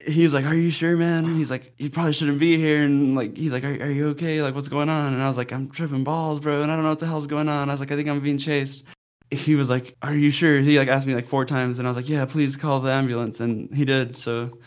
he 0.06 0.24
was 0.24 0.34
like, 0.34 0.44
Are 0.44 0.54
you 0.54 0.70
sure, 0.70 0.96
man? 0.96 1.36
He's 1.36 1.50
like, 1.50 1.74
You 1.78 1.90
probably 1.90 2.12
shouldn't 2.12 2.40
be 2.40 2.56
here. 2.56 2.82
And 2.82 3.14
like, 3.14 3.36
he's 3.36 3.52
like, 3.52 3.64
Are, 3.64 3.72
are 3.82 3.90
you 3.90 4.08
okay? 4.08 4.42
Like, 4.42 4.54
what's 4.54 4.68
going 4.68 4.88
on? 4.88 5.12
And 5.12 5.22
I 5.22 5.28
was 5.28 5.36
like, 5.36 5.52
I'm 5.52 5.70
tripping 5.70 6.04
balls, 6.04 6.40
bro. 6.40 6.62
And 6.62 6.70
I 6.72 6.74
don't 6.74 6.84
know 6.84 6.90
what 6.90 6.98
the 6.98 7.06
hell's 7.06 7.26
going 7.26 7.48
on. 7.48 7.68
I 7.68 7.72
was 7.72 7.80
like, 7.80 7.92
I 7.92 7.96
think 7.96 8.08
I'm 8.08 8.20
being 8.20 8.38
chased. 8.38 8.84
He 9.30 9.54
was 9.54 9.68
like, 9.68 9.96
Are 10.02 10.14
you 10.14 10.30
sure? 10.30 10.60
He 10.60 10.78
like 10.78 10.88
asked 10.88 11.06
me 11.06 11.14
like 11.14 11.26
four 11.26 11.44
times. 11.44 11.78
And 11.78 11.86
I 11.88 11.90
was 11.90 11.96
like, 11.96 12.08
Yeah, 12.08 12.24
please 12.24 12.56
call 12.56 12.80
the 12.80 12.92
ambulance. 12.92 13.40
And 13.40 13.74
he 13.74 13.84
did. 13.84 14.16
So 14.16 14.58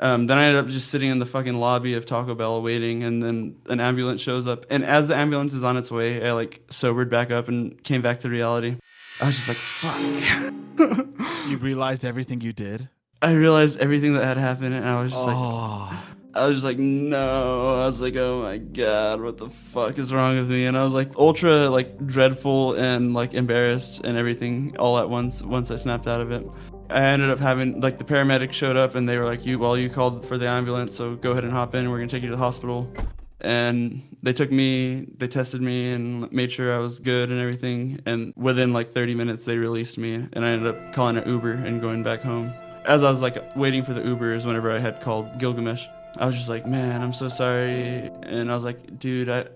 um, 0.00 0.26
then 0.26 0.38
I 0.38 0.44
ended 0.46 0.64
up 0.64 0.70
just 0.70 0.88
sitting 0.88 1.10
in 1.10 1.18
the 1.18 1.26
fucking 1.26 1.54
lobby 1.54 1.94
of 1.94 2.06
Taco 2.06 2.34
Bell 2.34 2.62
waiting. 2.62 3.04
And 3.04 3.22
then 3.22 3.56
an 3.66 3.80
ambulance 3.80 4.20
shows 4.20 4.46
up. 4.46 4.66
And 4.70 4.84
as 4.84 5.08
the 5.08 5.16
ambulance 5.16 5.54
is 5.54 5.62
on 5.62 5.76
its 5.76 5.90
way, 5.90 6.26
I 6.26 6.32
like 6.32 6.62
sobered 6.70 7.10
back 7.10 7.30
up 7.30 7.48
and 7.48 7.82
came 7.84 8.02
back 8.02 8.20
to 8.20 8.28
reality. 8.28 8.76
I 9.20 9.26
was 9.26 9.36
just 9.36 9.48
like, 9.48 9.56
Fuck. 9.56 10.54
You 11.48 11.56
realized 11.56 12.04
everything 12.04 12.40
you 12.40 12.52
did. 12.52 12.88
I 13.20 13.32
realized 13.32 13.80
everything 13.80 14.14
that 14.14 14.24
had 14.24 14.36
happened, 14.36 14.74
and 14.74 14.86
I 14.86 15.02
was 15.02 15.10
just 15.10 15.26
like, 15.26 15.36
oh. 15.36 16.02
I 16.38 16.46
was 16.46 16.56
just 16.56 16.64
like, 16.64 16.78
no. 16.78 17.80
I 17.82 17.86
was 17.86 18.00
like, 18.00 18.14
oh 18.16 18.42
my 18.42 18.58
god, 18.58 19.20
what 19.20 19.38
the 19.38 19.48
fuck 19.48 19.98
is 19.98 20.12
wrong 20.12 20.36
with 20.36 20.48
me? 20.48 20.66
And 20.66 20.76
I 20.76 20.84
was 20.84 20.92
like, 20.92 21.14
ultra 21.16 21.68
like 21.68 22.06
dreadful 22.06 22.74
and 22.74 23.12
like 23.12 23.34
embarrassed 23.34 24.02
and 24.04 24.16
everything 24.16 24.76
all 24.78 24.98
at 24.98 25.10
once. 25.10 25.42
Once 25.42 25.70
I 25.70 25.76
snapped 25.76 26.06
out 26.06 26.20
of 26.20 26.30
it, 26.30 26.46
I 26.90 27.02
ended 27.02 27.30
up 27.30 27.40
having 27.40 27.80
like 27.80 27.98
the 27.98 28.04
paramedics 28.04 28.52
showed 28.52 28.76
up 28.76 28.94
and 28.94 29.08
they 29.08 29.18
were 29.18 29.24
like, 29.24 29.44
you 29.44 29.58
well, 29.58 29.76
you 29.76 29.90
called 29.90 30.24
for 30.24 30.38
the 30.38 30.46
ambulance, 30.46 30.94
so 30.94 31.16
go 31.16 31.32
ahead 31.32 31.42
and 31.42 31.52
hop 31.52 31.74
in. 31.74 31.90
We're 31.90 31.98
gonna 31.98 32.08
take 32.08 32.22
you 32.22 32.30
to 32.30 32.36
the 32.36 32.42
hospital. 32.42 32.92
And 33.40 34.02
they 34.22 34.32
took 34.32 34.50
me, 34.50 35.06
they 35.16 35.28
tested 35.28 35.60
me 35.60 35.92
and 35.92 36.30
made 36.32 36.50
sure 36.50 36.74
I 36.74 36.78
was 36.78 36.98
good 36.98 37.30
and 37.30 37.40
everything. 37.40 38.00
And 38.04 38.32
within 38.36 38.72
like 38.72 38.92
30 38.92 39.14
minutes, 39.14 39.44
they 39.44 39.56
released 39.56 39.96
me, 39.96 40.14
and 40.14 40.44
I 40.44 40.50
ended 40.50 40.74
up 40.74 40.92
calling 40.92 41.16
an 41.16 41.28
Uber 41.28 41.52
and 41.52 41.80
going 41.80 42.02
back 42.02 42.20
home 42.20 42.52
as 42.88 43.04
I 43.04 43.10
was 43.10 43.20
like 43.20 43.54
waiting 43.54 43.84
for 43.84 43.92
the 43.92 44.02
Uber 44.02 44.34
is 44.34 44.46
whenever 44.46 44.70
I 44.70 44.78
had 44.78 45.00
called 45.00 45.38
Gilgamesh. 45.38 45.86
I 46.16 46.26
was 46.26 46.34
just 46.34 46.48
like, 46.48 46.66
man, 46.66 47.02
I'm 47.02 47.12
so 47.12 47.28
sorry. 47.28 48.10
And 48.22 48.50
I 48.50 48.54
was 48.54 48.64
like, 48.64 48.98
dude, 48.98 49.28
I, 49.28 49.46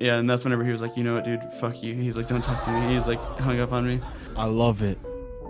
yeah. 0.00 0.18
And 0.18 0.28
that's 0.28 0.44
whenever 0.44 0.64
he 0.64 0.72
was 0.72 0.80
like, 0.80 0.96
you 0.96 1.04
know 1.04 1.14
what, 1.14 1.24
dude, 1.24 1.42
fuck 1.60 1.82
you. 1.82 1.94
He's 1.94 2.16
like, 2.16 2.28
don't 2.28 2.42
talk 2.42 2.64
to 2.64 2.70
me. 2.70 2.94
He's 2.94 3.06
like, 3.06 3.20
hung 3.40 3.60
up 3.60 3.72
on 3.72 3.86
me. 3.86 4.00
I 4.36 4.46
love 4.46 4.82
it. 4.82 4.98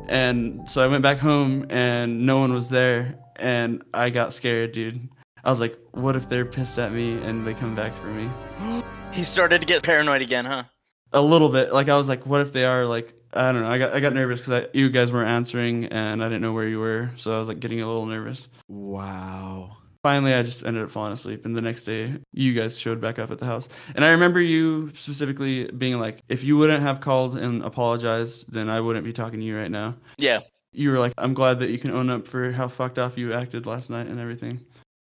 And 0.08 0.68
so 0.68 0.82
I 0.82 0.86
went 0.86 1.02
back 1.02 1.18
home 1.18 1.66
and 1.68 2.26
no 2.26 2.38
one 2.38 2.52
was 2.52 2.68
there. 2.68 3.18
And 3.36 3.82
I 3.92 4.10
got 4.10 4.32
scared, 4.32 4.72
dude. 4.72 5.08
I 5.44 5.50
was 5.50 5.60
like, 5.60 5.78
what 5.92 6.16
if 6.16 6.28
they're 6.28 6.44
pissed 6.44 6.78
at 6.78 6.92
me 6.92 7.20
and 7.22 7.46
they 7.46 7.54
come 7.54 7.74
back 7.74 7.96
for 7.98 8.08
me? 8.08 8.30
he 9.12 9.22
started 9.22 9.60
to 9.60 9.66
get 9.66 9.82
paranoid 9.82 10.22
again, 10.22 10.44
huh? 10.44 10.64
A 11.12 11.20
little 11.20 11.48
bit. 11.48 11.72
Like 11.72 11.88
I 11.88 11.96
was 11.96 12.08
like, 12.08 12.26
what 12.26 12.40
if 12.40 12.52
they 12.52 12.64
are 12.64 12.84
like, 12.84 13.14
I 13.32 13.52
don't 13.52 13.62
know. 13.62 13.68
I 13.68 13.78
got 13.78 13.92
I 13.92 14.00
got 14.00 14.14
nervous 14.14 14.40
because 14.40 14.66
you 14.72 14.88
guys 14.88 15.12
weren't 15.12 15.28
answering 15.28 15.86
and 15.86 16.22
I 16.22 16.28
didn't 16.28 16.40
know 16.40 16.52
where 16.52 16.66
you 16.66 16.80
were, 16.80 17.10
so 17.16 17.36
I 17.36 17.38
was 17.38 17.48
like 17.48 17.60
getting 17.60 17.80
a 17.80 17.86
little 17.86 18.06
nervous. 18.06 18.48
Wow. 18.68 19.76
Finally, 20.06 20.34
I 20.34 20.44
just 20.44 20.64
ended 20.64 20.84
up 20.84 20.90
falling 20.92 21.12
asleep, 21.12 21.44
and 21.44 21.56
the 21.56 21.60
next 21.60 21.82
day, 21.82 22.14
you 22.32 22.54
guys 22.54 22.78
showed 22.78 23.00
back 23.00 23.18
up 23.18 23.32
at 23.32 23.38
the 23.38 23.44
house. 23.44 23.68
And 23.96 24.04
I 24.04 24.10
remember 24.12 24.40
you 24.40 24.92
specifically 24.94 25.64
being 25.64 25.98
like, 25.98 26.20
"If 26.28 26.44
you 26.44 26.56
wouldn't 26.56 26.80
have 26.84 27.00
called 27.00 27.36
and 27.36 27.60
apologized, 27.64 28.52
then 28.52 28.68
I 28.68 28.80
wouldn't 28.80 29.04
be 29.04 29.12
talking 29.12 29.40
to 29.40 29.44
you 29.44 29.58
right 29.58 29.68
now." 29.68 29.96
Yeah. 30.16 30.42
You 30.72 30.92
were 30.92 31.00
like, 31.00 31.12
"I'm 31.18 31.34
glad 31.34 31.58
that 31.58 31.70
you 31.70 31.78
can 31.78 31.90
own 31.90 32.08
up 32.08 32.28
for 32.28 32.52
how 32.52 32.68
fucked 32.68 33.00
off 33.00 33.18
you 33.18 33.32
acted 33.32 33.66
last 33.66 33.90
night 33.90 34.06
and 34.06 34.20
everything." 34.20 34.60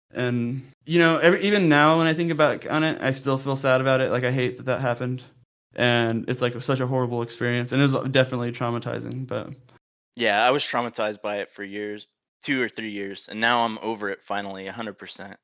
And 0.09 0.63
you 0.87 0.97
know, 0.97 1.19
every, 1.19 1.39
even 1.41 1.69
now 1.69 1.99
when 1.99 2.07
I 2.07 2.15
think 2.15 2.31
about 2.31 2.65
on 2.65 2.83
it, 2.83 2.97
I 2.99 3.11
still 3.11 3.37
feel 3.37 3.55
sad 3.55 3.81
about 3.81 4.01
it. 4.01 4.09
Like 4.09 4.23
I 4.23 4.31
hate 4.31 4.57
that 4.57 4.65
that 4.65 4.81
happened, 4.81 5.21
and 5.75 6.27
it's 6.27 6.41
like 6.41 6.59
such 6.63 6.79
a 6.79 6.87
horrible 6.87 7.21
experience, 7.21 7.71
and 7.71 7.79
it 7.79 7.91
was 7.91 8.09
definitely 8.09 8.51
traumatizing. 8.51 9.27
But 9.27 9.53
Yeah, 10.15 10.43
I 10.43 10.49
was 10.49 10.63
traumatized 10.63 11.21
by 11.21 11.41
it 11.41 11.51
for 11.51 11.63
years, 11.63 12.07
two 12.45 12.61
or 12.61 12.69
three 12.69 12.91
years, 12.91 13.27
and 13.29 13.41
now 13.41 13.65
I'm 13.65 13.77
over 13.81 14.09
it 14.09 14.21
finally, 14.21 14.65
100%. 14.67 15.35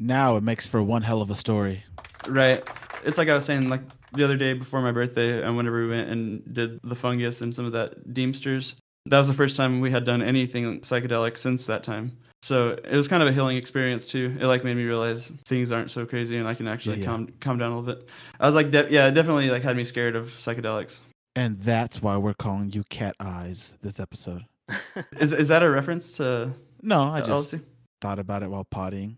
Now 0.00 0.36
it 0.36 0.42
makes 0.42 0.66
for 0.66 0.82
one 0.82 1.02
hell 1.02 1.22
of 1.22 1.30
a 1.30 1.34
story. 1.34 1.84
Right. 2.26 2.68
It's 3.04 3.16
like 3.16 3.28
I 3.28 3.34
was 3.34 3.44
saying, 3.44 3.68
like 3.68 3.82
the 4.12 4.24
other 4.24 4.36
day 4.36 4.52
before 4.52 4.82
my 4.82 4.92
birthday, 4.92 5.42
and 5.42 5.56
whenever 5.56 5.82
we 5.82 5.88
went 5.88 6.08
and 6.10 6.42
did 6.54 6.80
the 6.82 6.94
fungus 6.96 7.40
and 7.40 7.54
some 7.54 7.64
of 7.64 7.72
that 7.72 8.08
Deemsters, 8.12 8.74
that 9.06 9.18
was 9.18 9.28
the 9.28 9.34
first 9.34 9.56
time 9.56 9.80
we 9.80 9.90
had 9.90 10.04
done 10.04 10.20
anything 10.20 10.80
psychedelic 10.80 11.36
since 11.38 11.66
that 11.66 11.82
time. 11.84 12.16
So 12.42 12.78
it 12.84 12.92
was 12.96 13.08
kind 13.08 13.22
of 13.22 13.28
a 13.28 13.32
healing 13.32 13.56
experience 13.56 14.06
too. 14.08 14.36
It 14.40 14.46
like 14.46 14.62
made 14.64 14.76
me 14.76 14.84
realize 14.84 15.32
things 15.46 15.72
aren't 15.72 15.90
so 15.90 16.06
crazy, 16.06 16.36
and 16.38 16.46
I 16.46 16.54
can 16.54 16.68
actually 16.68 16.96
Yeah, 16.98 17.02
yeah. 17.02 17.06
calm 17.06 17.32
calm 17.40 17.58
down 17.58 17.72
a 17.72 17.78
little 17.78 17.94
bit. 17.94 18.08
I 18.38 18.46
was 18.46 18.54
like, 18.54 18.70
de- 18.70 18.88
yeah, 18.90 19.08
it 19.08 19.12
definitely 19.12 19.50
like 19.50 19.62
had 19.62 19.76
me 19.76 19.84
scared 19.84 20.14
of 20.14 20.28
psychedelics. 20.28 21.00
And 21.34 21.60
that's 21.60 22.00
why 22.02 22.16
we're 22.16 22.34
calling 22.34 22.70
you 22.72 22.84
Cat 22.90 23.14
Eyes 23.20 23.74
this 23.82 23.98
episode. 24.00 24.44
Is 25.20 25.32
is 25.32 25.48
that 25.48 25.62
a 25.62 25.70
reference 25.70 26.12
to 26.18 26.52
No, 26.82 27.02
I 27.04 27.20
just 27.20 27.54
LSD? 27.54 27.60
thought 28.00 28.18
about 28.18 28.42
it 28.42 28.50
while 28.50 28.64
pottying. 28.64 29.16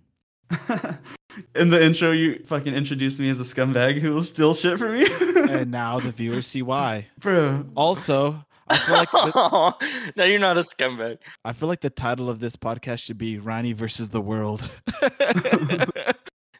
In 1.55 1.71
the 1.71 1.83
intro, 1.83 2.11
you 2.11 2.43
fucking 2.47 2.75
introduced 2.75 3.21
me 3.21 3.31
as 3.31 3.41
a 3.41 3.45
scumbag 3.45 3.99
who 4.01 4.13
will 4.13 4.23
steal 4.25 4.53
shit 4.55 4.79
from 4.79 4.95
me. 4.99 5.07
and 5.53 5.71
now 5.73 6.01
the 6.01 6.11
viewers 6.13 6.47
see 6.47 6.61
why. 6.63 7.07
Bro, 7.21 7.67
Also, 7.77 8.45
I 8.69 8.79
feel 8.79 8.95
like 8.97 9.11
the, 9.13 9.75
no, 10.17 10.25
you're 10.25 10.41
not 10.41 10.57
a 10.59 10.63
scumbag. 10.63 11.19
I 11.45 11.53
feel 11.53 11.69
like 11.69 11.81
the 11.83 11.91
title 11.91 12.29
of 12.31 12.41
this 12.41 12.57
podcast 12.57 12.99
should 12.99 13.19
be 13.19 13.39
Ronnie 13.39 13.73
versus 13.75 14.09
the 14.09 14.21
world. 14.21 14.69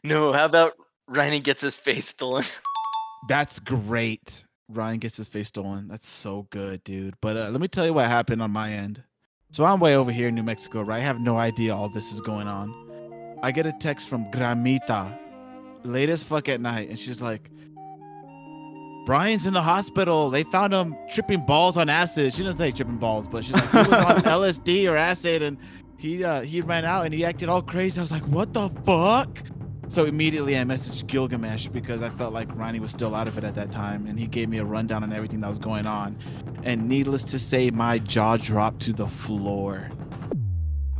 No, 0.03 0.33
how 0.33 0.45
about 0.45 0.73
Ronnie 1.07 1.39
gets 1.39 1.61
his 1.61 1.75
face 1.75 2.07
stolen? 2.07 2.43
That's 3.27 3.59
great. 3.59 4.45
Ryan 4.73 4.99
gets 4.99 5.17
his 5.17 5.27
face 5.27 5.49
stolen. 5.49 5.87
That's 5.87 6.07
so 6.07 6.47
good, 6.49 6.83
dude. 6.83 7.15
But 7.21 7.37
uh, 7.37 7.49
let 7.49 7.61
me 7.61 7.67
tell 7.67 7.85
you 7.85 7.93
what 7.93 8.07
happened 8.07 8.41
on 8.41 8.51
my 8.51 8.71
end. 8.71 9.03
So 9.51 9.65
I'm 9.65 9.79
way 9.79 9.95
over 9.95 10.11
here 10.11 10.29
in 10.29 10.35
New 10.35 10.43
Mexico, 10.43 10.81
right? 10.81 10.97
I 10.97 11.03
have 11.03 11.19
no 11.19 11.37
idea 11.37 11.75
all 11.75 11.89
this 11.89 12.11
is 12.11 12.21
going 12.21 12.47
on. 12.47 12.73
I 13.43 13.51
get 13.51 13.65
a 13.65 13.73
text 13.73 14.07
from 14.07 14.25
Gramita, 14.31 15.17
late 15.83 16.09
as 16.09 16.23
fuck 16.23 16.47
at 16.47 16.61
night, 16.61 16.89
and 16.89 16.97
she's 16.97 17.21
like, 17.21 17.49
Brian's 19.05 19.47
in 19.47 19.53
the 19.53 19.61
hospital. 19.61 20.29
They 20.29 20.43
found 20.43 20.73
him 20.73 20.95
tripping 21.09 21.45
balls 21.45 21.75
on 21.75 21.89
acid. 21.89 22.33
She 22.33 22.43
doesn't 22.43 22.59
say 22.59 22.71
tripping 22.71 22.97
balls, 22.97 23.27
but 23.27 23.43
she's 23.43 23.55
like, 23.55 23.69
he 23.71 23.77
was 23.77 23.87
on 23.87 24.21
LSD 24.23 24.89
or 24.89 24.95
acid, 24.95 25.41
and 25.41 25.57
he 25.97 26.23
uh, 26.23 26.41
he 26.41 26.61
ran 26.61 26.85
out 26.85 27.05
and 27.05 27.13
he 27.13 27.25
acted 27.25 27.49
all 27.49 27.61
crazy. 27.61 27.99
I 27.99 28.03
was 28.03 28.11
like, 28.11 28.23
what 28.23 28.53
the 28.53 28.69
fuck? 28.85 29.41
So 29.91 30.05
immediately 30.05 30.57
I 30.57 30.63
messaged 30.63 31.07
Gilgamesh 31.07 31.67
because 31.67 32.01
I 32.01 32.09
felt 32.11 32.31
like 32.31 32.47
Ronnie 32.55 32.79
was 32.79 32.91
still 32.91 33.13
out 33.13 33.27
of 33.27 33.37
it 33.37 33.43
at 33.43 33.55
that 33.55 33.73
time, 33.73 34.07
and 34.07 34.17
he 34.17 34.25
gave 34.25 34.47
me 34.47 34.59
a 34.59 34.63
rundown 34.63 35.03
on 35.03 35.11
everything 35.11 35.41
that 35.41 35.49
was 35.49 35.59
going 35.59 35.85
on. 35.85 36.17
And 36.63 36.87
needless 36.87 37.25
to 37.25 37.37
say, 37.37 37.71
my 37.71 37.99
jaw 37.99 38.37
dropped 38.37 38.81
to 38.83 38.93
the 38.93 39.05
floor. 39.05 39.89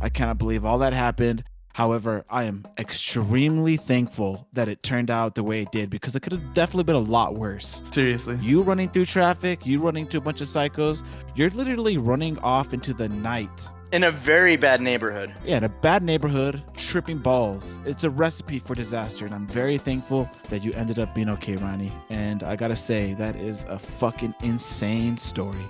I 0.02 0.10
cannot 0.10 0.36
believe 0.36 0.66
all 0.66 0.76
that 0.80 0.92
happened. 0.92 1.42
However, 1.72 2.26
I 2.28 2.44
am 2.44 2.66
extremely 2.78 3.78
thankful 3.78 4.46
that 4.52 4.68
it 4.68 4.82
turned 4.82 5.10
out 5.10 5.36
the 5.36 5.42
way 5.42 5.62
it 5.62 5.72
did 5.72 5.88
because 5.88 6.14
it 6.14 6.20
could 6.20 6.32
have 6.32 6.52
definitely 6.52 6.84
been 6.84 6.96
a 6.96 6.98
lot 6.98 7.34
worse. 7.34 7.82
Seriously. 7.92 8.38
You 8.42 8.60
running 8.60 8.90
through 8.90 9.06
traffic, 9.06 9.64
you 9.64 9.80
running 9.80 10.06
to 10.08 10.18
a 10.18 10.20
bunch 10.20 10.42
of 10.42 10.48
psychos, 10.48 11.02
you're 11.34 11.48
literally 11.48 11.96
running 11.96 12.38
off 12.40 12.74
into 12.74 12.92
the 12.92 13.08
night. 13.08 13.48
In 13.92 14.04
a 14.04 14.10
very 14.10 14.56
bad 14.56 14.80
neighborhood. 14.80 15.34
Yeah, 15.44 15.58
in 15.58 15.64
a 15.64 15.68
bad 15.68 16.02
neighborhood, 16.02 16.62
tripping 16.78 17.18
balls. 17.18 17.78
It's 17.84 18.04
a 18.04 18.10
recipe 18.10 18.58
for 18.58 18.74
disaster, 18.74 19.26
and 19.26 19.34
I'm 19.34 19.46
very 19.46 19.76
thankful 19.76 20.30
that 20.48 20.64
you 20.64 20.72
ended 20.72 20.98
up 20.98 21.14
being 21.14 21.28
okay, 21.28 21.56
Ronnie. 21.56 21.92
And 22.08 22.42
I 22.42 22.56
gotta 22.56 22.74
say, 22.74 23.12
that 23.14 23.36
is 23.36 23.64
a 23.64 23.78
fucking 23.78 24.34
insane 24.40 25.18
story. 25.18 25.66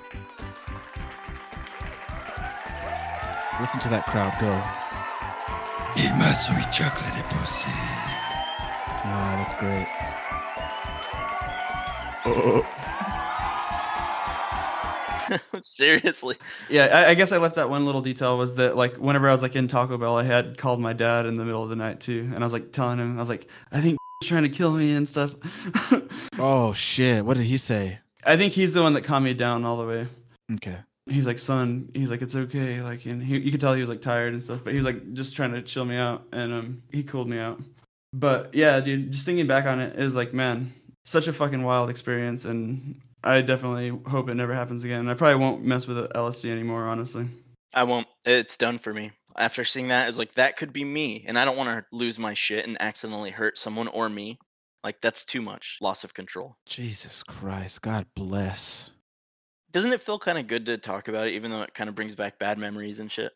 Listen 3.61 3.81
to 3.81 3.89
that 3.89 4.07
crowd 4.07 4.33
go. 4.41 4.53
Eat 6.01 6.15
my 6.17 6.33
sweet 6.33 6.71
chocolate 6.71 7.13
pussy. 7.29 7.71
Wow, 9.05 9.37
that's 9.37 9.55
great. 9.55 9.89
Oh. 12.25 12.92
Seriously. 15.61 16.37
Yeah, 16.69 16.89
I, 16.93 17.11
I 17.11 17.15
guess 17.15 17.33
I 17.33 17.39
left 17.39 17.59
out 17.59 17.71
one 17.71 17.85
little 17.85 18.01
detail 18.01 18.39
was 18.39 18.55
that 18.57 18.77
like 18.77 18.97
whenever 18.97 19.29
I 19.29 19.33
was 19.33 19.43
like 19.43 19.57
in 19.57 19.69
Taco 19.69 19.99
Bell, 19.99 20.17
I 20.17 20.25
had 20.25 20.59
called 20.59 20.81
my 20.81 20.93
dad 20.93 21.27
in 21.27 21.37
the 21.37 21.45
middle 21.45 21.63
of 21.63 21.69
the 21.71 21.77
night 21.77 22.01
too, 22.01 22.31
and 22.35 22.43
I 22.43 22.47
was 22.47 22.53
like 22.53 22.73
telling 22.73 22.99
him, 22.99 23.17
I 23.17 23.21
was 23.21 23.29
like, 23.29 23.49
I 23.71 23.81
think 23.81 23.99
he's 24.21 24.29
trying 24.29 24.45
to 24.45 24.49
kill 24.49 24.73
me 24.73 24.95
and 24.95 25.09
stuff. 25.09 25.35
Oh 26.39 26.73
shit, 26.73 27.25
what 27.25 27.37
did 27.37 27.45
he 27.45 27.57
say? 27.57 27.99
I 28.25 28.37
think 28.37 28.53
he's 28.53 28.73
the 28.73 28.83
one 28.83 28.95
that 28.95 29.03
calmed 29.03 29.25
me 29.25 29.35
down 29.35 29.65
all 29.65 29.77
the 29.77 29.87
way. 29.87 30.07
Okay. 30.55 30.77
He's 31.07 31.27
like, 31.27 31.39
son, 31.39 31.91
he's 31.95 32.11
like, 32.11 32.23
it's 32.23 32.35
okay. 32.35 32.81
Like, 32.81 33.05
and 33.07 33.23
he, 33.23 33.39
you 33.39 33.51
could 33.51 33.61
tell 33.61 33.75
he 33.75 33.81
was 33.81 33.89
like 33.89 34.01
tired 34.01 34.33
and 34.33 34.43
stuff, 34.43 34.63
but 34.65 34.73
he 34.73 34.77
was 34.77 34.87
like 34.87 35.13
just 35.13 35.37
trying 35.37 35.53
to 35.53 35.63
chill 35.63 35.85
me 35.85 35.97
out, 35.97 36.25
and 36.33 36.53
um, 36.53 36.83
he 36.91 37.03
cooled 37.03 37.29
me 37.29 37.39
out. 37.39 37.61
But 38.13 38.55
yeah, 38.55 38.81
dude, 38.81 39.11
just 39.13 39.27
thinking 39.27 39.47
back 39.47 39.67
on 39.67 39.81
it, 39.81 39.99
it 39.99 40.05
was 40.05 40.15
like, 40.15 40.33
man, 40.33 40.73
such 41.05 41.29
a 41.29 41.33
fucking 41.33 41.63
wild 41.63 41.91
experience, 41.91 42.45
and 42.45 43.01
I 43.25 43.41
definitely 43.43 43.89
hope 44.11 44.29
it 44.29 44.35
never 44.35 44.55
happens 44.55 44.85
again. 44.85 45.09
I 45.09 45.15
probably 45.15 45.41
won't 45.41 45.65
mess 45.65 45.87
with 45.87 45.97
LSD 46.13 46.51
anymore, 46.51 46.85
honestly. 46.85 47.29
I 47.75 47.85
won't. 47.85 48.07
It's 48.25 48.57
done 48.57 48.79
for 48.79 48.93
me. 48.93 49.13
After 49.37 49.65
seeing 49.65 49.89
that, 49.89 50.09
it's 50.09 50.19
like 50.19 50.35
that 50.35 50.57
could 50.57 50.73
be 50.73 50.85
me, 50.85 51.25
and 51.27 51.39
I 51.39 51.45
don't 51.45 51.57
want 51.57 51.69
to 51.69 51.97
lose 51.97 52.19
my 52.19 52.35
shit 52.35 52.67
and 52.67 52.81
accidentally 52.81 53.31
hurt 53.31 53.59
someone 53.59 53.89
or 53.89 54.09
me. 54.09 54.39
Like 54.85 55.01
that's 55.01 55.25
too 55.25 55.41
much 55.41 55.79
loss 55.81 56.05
of 56.05 56.13
control. 56.13 56.57
Jesus 56.67 57.23
Christ, 57.23 57.83
God 57.83 58.07
bless. 58.15 58.91
Doesn't 59.71 59.93
it 59.93 60.03
feel 60.03 60.19
kind 60.19 60.39
of 60.39 60.49
good 60.49 60.67
to 60.67 60.77
talk 60.77 61.09
about 61.09 61.29
it, 61.29 61.35
even 61.35 61.51
though 61.51 61.63
it 61.63 61.73
kind 61.73 61.89
of 61.89 61.95
brings 61.95 62.15
back 62.15 62.39
bad 62.39 62.59
memories 62.59 63.01
and 63.01 63.11
shit? 63.11 63.33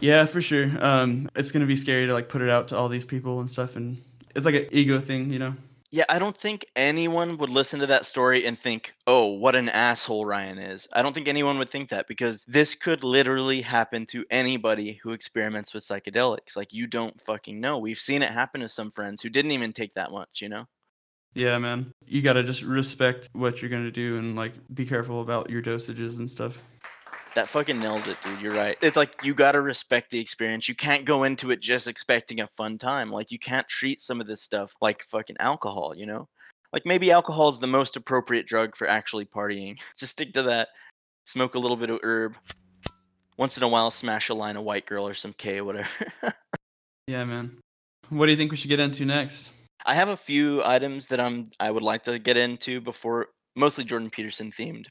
Yeah, 0.00 0.24
for 0.24 0.40
sure. 0.42 0.72
Um, 0.80 1.28
it's 1.36 1.52
gonna 1.52 1.66
be 1.66 1.76
scary 1.76 2.06
to 2.06 2.14
like 2.14 2.28
put 2.28 2.42
it 2.42 2.50
out 2.50 2.68
to 2.68 2.76
all 2.76 2.88
these 2.88 3.04
people 3.04 3.40
and 3.40 3.48
stuff, 3.48 3.76
and 3.76 4.02
it's 4.34 4.46
like 4.46 4.54
an 4.54 4.66
ego 4.72 4.98
thing, 4.98 5.30
you 5.30 5.38
know. 5.38 5.54
Yeah, 5.94 6.06
I 6.08 6.18
don't 6.18 6.36
think 6.36 6.66
anyone 6.74 7.38
would 7.38 7.50
listen 7.50 7.78
to 7.78 7.86
that 7.86 8.04
story 8.04 8.46
and 8.46 8.58
think, 8.58 8.92
oh, 9.06 9.34
what 9.34 9.54
an 9.54 9.68
asshole 9.68 10.26
Ryan 10.26 10.58
is. 10.58 10.88
I 10.92 11.02
don't 11.02 11.12
think 11.12 11.28
anyone 11.28 11.56
would 11.58 11.70
think 11.70 11.90
that 11.90 12.08
because 12.08 12.44
this 12.46 12.74
could 12.74 13.04
literally 13.04 13.60
happen 13.60 14.04
to 14.06 14.24
anybody 14.28 14.98
who 15.00 15.12
experiments 15.12 15.72
with 15.72 15.86
psychedelics. 15.86 16.56
Like, 16.56 16.72
you 16.72 16.88
don't 16.88 17.20
fucking 17.20 17.60
know. 17.60 17.78
We've 17.78 17.96
seen 17.96 18.22
it 18.22 18.32
happen 18.32 18.62
to 18.62 18.68
some 18.68 18.90
friends 18.90 19.22
who 19.22 19.28
didn't 19.28 19.52
even 19.52 19.72
take 19.72 19.94
that 19.94 20.10
much, 20.10 20.42
you 20.42 20.48
know? 20.48 20.64
Yeah, 21.32 21.58
man. 21.58 21.92
You 22.04 22.22
gotta 22.22 22.42
just 22.42 22.62
respect 22.62 23.28
what 23.32 23.62
you're 23.62 23.70
gonna 23.70 23.92
do 23.92 24.18
and 24.18 24.34
like 24.34 24.54
be 24.74 24.86
careful 24.86 25.20
about 25.20 25.48
your 25.48 25.62
dosages 25.62 26.18
and 26.18 26.28
stuff. 26.28 26.58
That 27.34 27.48
fucking 27.48 27.80
nails 27.80 28.06
it, 28.06 28.16
dude. 28.22 28.40
You're 28.40 28.54
right. 28.54 28.76
It's 28.80 28.96
like 28.96 29.12
you 29.22 29.34
gotta 29.34 29.60
respect 29.60 30.10
the 30.10 30.20
experience. 30.20 30.68
You 30.68 30.74
can't 30.74 31.04
go 31.04 31.24
into 31.24 31.50
it 31.50 31.60
just 31.60 31.88
expecting 31.88 32.40
a 32.40 32.46
fun 32.46 32.78
time. 32.78 33.10
Like 33.10 33.32
you 33.32 33.38
can't 33.38 33.68
treat 33.68 34.00
some 34.00 34.20
of 34.20 34.26
this 34.26 34.42
stuff 34.42 34.72
like 34.80 35.02
fucking 35.02 35.36
alcohol, 35.40 35.94
you 35.96 36.06
know? 36.06 36.28
Like 36.72 36.86
maybe 36.86 37.10
alcohol 37.10 37.48
is 37.48 37.58
the 37.58 37.66
most 37.66 37.96
appropriate 37.96 38.46
drug 38.46 38.76
for 38.76 38.86
actually 38.86 39.24
partying. 39.24 39.78
Just 39.98 40.12
stick 40.12 40.32
to 40.34 40.42
that. 40.44 40.68
Smoke 41.24 41.54
a 41.54 41.58
little 41.58 41.76
bit 41.76 41.90
of 41.90 42.00
herb. 42.02 42.36
Once 43.36 43.56
in 43.56 43.62
a 43.62 43.68
while, 43.68 43.90
smash 43.90 44.28
a 44.28 44.34
line 44.34 44.56
of 44.56 44.64
white 44.64 44.86
girl 44.86 45.08
or 45.08 45.14
some 45.14 45.32
K 45.32 45.58
or 45.58 45.64
whatever. 45.64 45.88
Yeah, 47.06 47.24
man. 47.24 47.58
What 48.08 48.26
do 48.26 48.32
you 48.32 48.38
think 48.38 48.50
we 48.50 48.56
should 48.56 48.68
get 48.68 48.80
into 48.80 49.04
next? 49.04 49.50
I 49.84 49.94
have 49.94 50.08
a 50.08 50.16
few 50.16 50.64
items 50.64 51.08
that 51.08 51.20
I'm 51.20 51.50
I 51.60 51.70
would 51.70 51.82
like 51.82 52.04
to 52.04 52.18
get 52.18 52.36
into 52.36 52.80
before 52.80 53.28
mostly 53.54 53.84
Jordan 53.84 54.10
Peterson 54.10 54.50
themed. 54.50 54.86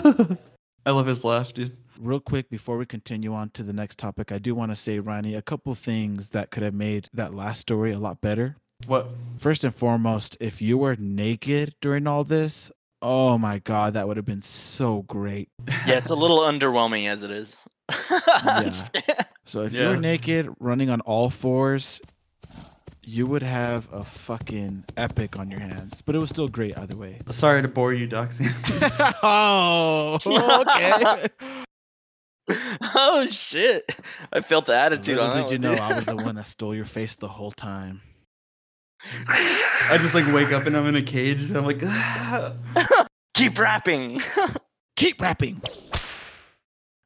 I 0.84 0.90
love 0.90 1.06
his 1.06 1.24
laugh, 1.24 1.52
dude. 1.52 1.76
Real 1.98 2.20
quick 2.20 2.50
before 2.50 2.76
we 2.76 2.86
continue 2.86 3.32
on 3.34 3.50
to 3.50 3.62
the 3.62 3.72
next 3.72 3.98
topic, 3.98 4.32
I 4.32 4.38
do 4.38 4.54
want 4.54 4.72
to 4.72 4.76
say, 4.76 4.98
Ronnie, 4.98 5.34
a 5.34 5.42
couple 5.42 5.74
things 5.74 6.30
that 6.30 6.50
could 6.50 6.62
have 6.62 6.74
made 6.74 7.08
that 7.12 7.32
last 7.34 7.60
story 7.60 7.92
a 7.92 7.98
lot 7.98 8.20
better. 8.20 8.56
What? 8.86 9.08
First 9.38 9.62
and 9.62 9.74
foremost, 9.74 10.36
if 10.40 10.60
you 10.60 10.76
were 10.78 10.96
naked 10.96 11.74
during 11.80 12.06
all 12.08 12.24
this, 12.24 12.70
oh 13.00 13.38
my 13.38 13.58
god, 13.60 13.94
that 13.94 14.08
would 14.08 14.16
have 14.16 14.26
been 14.26 14.42
so 14.42 15.02
great. 15.02 15.48
Yeah, 15.86 15.98
it's 15.98 16.10
a 16.10 16.14
little 16.16 16.38
underwhelming 16.40 17.08
as 17.08 17.22
it 17.22 17.30
is. 17.30 17.56
I'm 17.88 18.72
So 19.44 19.62
if 19.62 19.72
you 19.72 19.80
Yeah. 19.80 19.88
were 19.90 19.96
naked 19.96 20.48
running 20.58 20.90
on 20.90 21.00
all 21.02 21.30
fours, 21.30 22.00
you 23.04 23.26
would 23.26 23.42
have 23.42 23.88
a 23.92 24.04
fucking 24.04 24.84
epic 24.96 25.38
on 25.38 25.50
your 25.50 25.60
hands. 25.60 26.02
But 26.02 26.14
it 26.14 26.18
was 26.18 26.30
still 26.30 26.48
great 26.48 26.76
either 26.78 26.96
way. 26.96 27.18
Sorry 27.28 27.62
to 27.62 27.68
bore 27.68 27.92
you, 27.92 28.08
Doxy. 28.08 28.48
oh, 29.22 30.18
okay. 30.62 31.26
oh 32.94 33.26
shit! 33.30 33.98
I 34.32 34.40
felt 34.40 34.66
the 34.66 34.76
attitude 34.76 35.16
Little 35.16 35.30
on 35.30 35.36
that. 35.36 35.48
did 35.48 35.62
you 35.62 35.68
one, 35.68 35.78
know 35.78 35.82
dude. 35.82 35.92
I 35.92 35.96
was 35.96 36.04
the 36.06 36.16
one 36.16 36.34
that 36.36 36.46
stole 36.46 36.74
your 36.74 36.84
face 36.84 37.16
the 37.16 37.28
whole 37.28 37.52
time. 37.52 38.00
I 39.26 39.98
just 40.00 40.14
like 40.14 40.32
wake 40.32 40.52
up 40.52 40.66
and 40.66 40.76
I'm 40.76 40.86
in 40.86 40.94
a 40.96 41.02
cage. 41.02 41.42
And 41.48 41.56
I'm 41.56 41.66
like, 41.66 41.80
"Ah." 41.84 42.54
Keep 43.34 43.58
rapping. 43.58 44.20
Keep 44.96 45.20
rapping. 45.20 45.62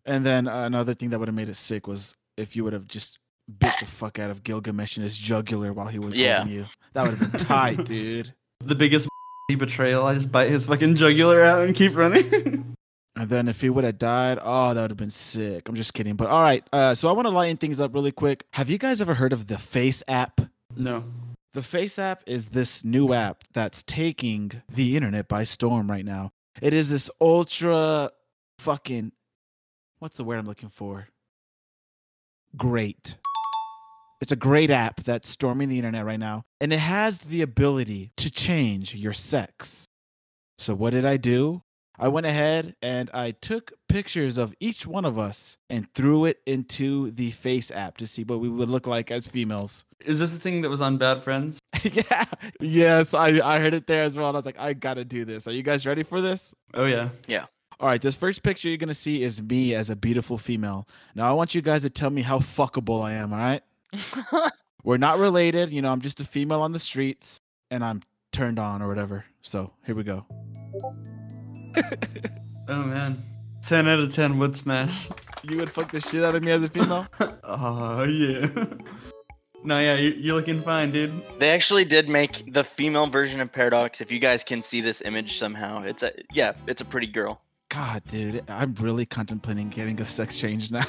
And 0.04 0.26
then 0.26 0.48
uh, 0.48 0.64
another 0.64 0.94
thing 0.94 1.10
that 1.10 1.18
would 1.18 1.28
have 1.28 1.34
made 1.34 1.48
it 1.48 1.56
sick 1.56 1.86
was 1.86 2.14
if 2.36 2.56
you 2.56 2.64
would 2.64 2.72
have 2.72 2.86
just 2.86 3.18
bit 3.58 3.72
the 3.80 3.86
fuck 3.86 4.18
out 4.18 4.30
of 4.30 4.42
Gilgamesh 4.42 4.96
in 4.96 5.02
his 5.02 5.16
jugular 5.16 5.72
while 5.72 5.86
he 5.88 5.98
was 5.98 6.16
Yeah. 6.16 6.38
holding 6.38 6.54
you. 6.54 6.66
That 6.94 7.02
would 7.02 7.18
have 7.18 7.32
been 7.32 7.40
tight, 7.40 7.84
dude. 7.84 8.32
the 8.60 8.74
biggest 8.74 9.08
betrayal. 9.58 10.04
I 10.06 10.14
just 10.14 10.32
bite 10.32 10.50
his 10.50 10.66
fucking 10.66 10.96
jugular 10.96 11.42
out 11.42 11.62
and 11.66 11.74
keep 11.74 11.94
running. 11.96 12.74
And 13.18 13.30
then 13.30 13.48
if 13.48 13.62
he 13.62 13.70
would 13.70 13.84
have 13.84 13.96
died, 13.98 14.38
oh, 14.42 14.74
that 14.74 14.82
would 14.82 14.90
have 14.90 14.98
been 14.98 15.08
sick. 15.08 15.70
I'm 15.70 15.74
just 15.74 15.94
kidding. 15.94 16.16
But 16.16 16.28
all 16.28 16.42
right. 16.42 16.62
Uh, 16.70 16.94
so 16.94 17.08
I 17.08 17.12
want 17.12 17.24
to 17.24 17.30
lighten 17.30 17.56
things 17.56 17.80
up 17.80 17.94
really 17.94 18.12
quick. 18.12 18.44
Have 18.52 18.68
you 18.68 18.76
guys 18.76 19.00
ever 19.00 19.14
heard 19.14 19.32
of 19.32 19.46
the 19.46 19.54
FaceApp? 19.54 20.50
no. 20.76 21.02
The 21.54 21.62
FaceApp 21.62 22.18
is 22.26 22.48
this 22.48 22.84
new 22.84 23.14
app 23.14 23.42
that's 23.54 23.82
taking 23.84 24.52
the 24.68 24.96
internet 24.98 25.28
by 25.28 25.44
storm 25.44 25.90
right 25.90 26.04
now. 26.04 26.32
It 26.60 26.74
is 26.74 26.90
this 26.90 27.08
ultra 27.18 28.10
fucking 28.58 29.12
what's 29.98 30.18
the 30.18 30.24
word 30.24 30.38
I'm 30.38 30.46
looking 30.46 30.68
for? 30.68 31.08
Great. 32.54 33.14
It's 34.20 34.32
a 34.32 34.36
great 34.36 34.70
app 34.70 35.02
that's 35.04 35.28
storming 35.28 35.68
the 35.68 35.78
internet 35.78 36.04
right 36.04 36.18
now, 36.18 36.44
and 36.60 36.72
it 36.72 36.78
has 36.78 37.18
the 37.18 37.42
ability 37.42 38.12
to 38.16 38.30
change 38.30 38.94
your 38.94 39.12
sex. 39.12 39.86
So, 40.58 40.74
what 40.74 40.90
did 40.90 41.04
I 41.04 41.18
do? 41.18 41.62
I 41.98 42.08
went 42.08 42.26
ahead 42.26 42.74
and 42.82 43.10
I 43.14 43.30
took 43.30 43.72
pictures 43.88 44.36
of 44.36 44.54
each 44.60 44.86
one 44.86 45.04
of 45.04 45.18
us 45.18 45.56
and 45.70 45.86
threw 45.94 46.26
it 46.26 46.40
into 46.46 47.10
the 47.12 47.32
FaceApp 47.32 47.96
to 47.96 48.06
see 48.06 48.22
what 48.24 48.40
we 48.40 48.48
would 48.48 48.68
look 48.68 48.86
like 48.86 49.10
as 49.10 49.26
females. 49.26 49.84
Is 50.04 50.18
this 50.20 50.32
the 50.32 50.38
thing 50.38 50.60
that 50.60 50.68
was 50.68 50.82
on 50.82 50.98
Bad 50.98 51.22
Friends? 51.22 51.58
yeah. 51.82 52.24
Yes, 52.60 53.14
I, 53.14 53.40
I 53.42 53.58
heard 53.60 53.72
it 53.72 53.86
there 53.86 54.02
as 54.02 54.16
well. 54.16 54.28
And 54.28 54.36
I 54.36 54.38
was 54.38 54.46
like, 54.46 54.58
I 54.58 54.74
gotta 54.74 55.04
do 55.04 55.24
this. 55.24 55.48
Are 55.48 55.52
you 55.52 55.62
guys 55.62 55.86
ready 55.86 56.02
for 56.02 56.20
this? 56.20 56.54
Oh 56.74 56.84
yeah. 56.84 57.08
Yeah. 57.26 57.46
All 57.80 57.88
right, 57.88 58.00
this 58.00 58.14
first 58.14 58.42
picture 58.42 58.68
you're 58.68 58.76
gonna 58.76 58.94
see 58.94 59.22
is 59.22 59.42
me 59.42 59.74
as 59.74 59.88
a 59.88 59.96
beautiful 59.96 60.36
female. 60.36 60.86
Now 61.14 61.28
I 61.28 61.32
want 61.32 61.54
you 61.54 61.62
guys 61.62 61.82
to 61.82 61.90
tell 61.90 62.10
me 62.10 62.22
how 62.22 62.38
fuckable 62.40 63.02
I 63.02 63.12
am, 63.12 63.32
all 63.32 63.38
right? 63.38 63.62
We're 64.84 64.96
not 64.98 65.18
related, 65.18 65.70
you 65.70 65.82
know, 65.82 65.90
I'm 65.92 66.00
just 66.00 66.20
a 66.20 66.24
female 66.24 66.62
on 66.62 66.72
the 66.72 66.78
streets, 66.78 67.40
and 67.70 67.84
I'm 67.84 68.02
turned 68.32 68.58
on 68.58 68.82
or 68.82 68.88
whatever. 68.88 69.24
So 69.42 69.72
here 69.84 69.94
we 69.94 70.04
go. 70.04 70.24
Oh 72.68 72.82
man. 72.82 73.16
Ten 73.62 73.86
out 73.88 74.00
of 74.00 74.12
ten 74.14 74.38
would 74.38 74.56
smash. 74.56 75.08
You 75.48 75.58
would 75.58 75.70
fuck 75.70 75.92
the 75.92 76.00
shit 76.00 76.24
out 76.24 76.34
of 76.34 76.42
me 76.42 76.50
as 76.50 76.64
a 76.64 76.68
female? 76.68 77.06
Oh 77.44 78.02
yeah. 78.02 78.48
no, 79.62 79.78
yeah, 79.78 79.94
you- 79.94 80.16
you're 80.18 80.34
looking 80.34 80.60
fine, 80.60 80.90
dude. 80.90 81.12
They 81.38 81.50
actually 81.50 81.84
did 81.84 82.08
make 82.08 82.52
the 82.52 82.64
female 82.64 83.06
version 83.06 83.40
of 83.40 83.52
Paradox. 83.52 84.00
If 84.00 84.10
you 84.10 84.18
guys 84.18 84.42
can 84.42 84.60
see 84.60 84.80
this 84.80 85.02
image 85.02 85.38
somehow, 85.38 85.82
it's 85.84 86.02
a 86.02 86.10
yeah, 86.32 86.54
it's 86.66 86.80
a 86.80 86.84
pretty 86.84 87.06
girl. 87.06 87.40
God, 87.68 88.02
dude, 88.08 88.42
I'm 88.48 88.74
really 88.80 89.06
contemplating 89.06 89.68
getting 89.68 90.00
a 90.00 90.04
sex 90.04 90.36
change 90.36 90.72
now. 90.72 90.86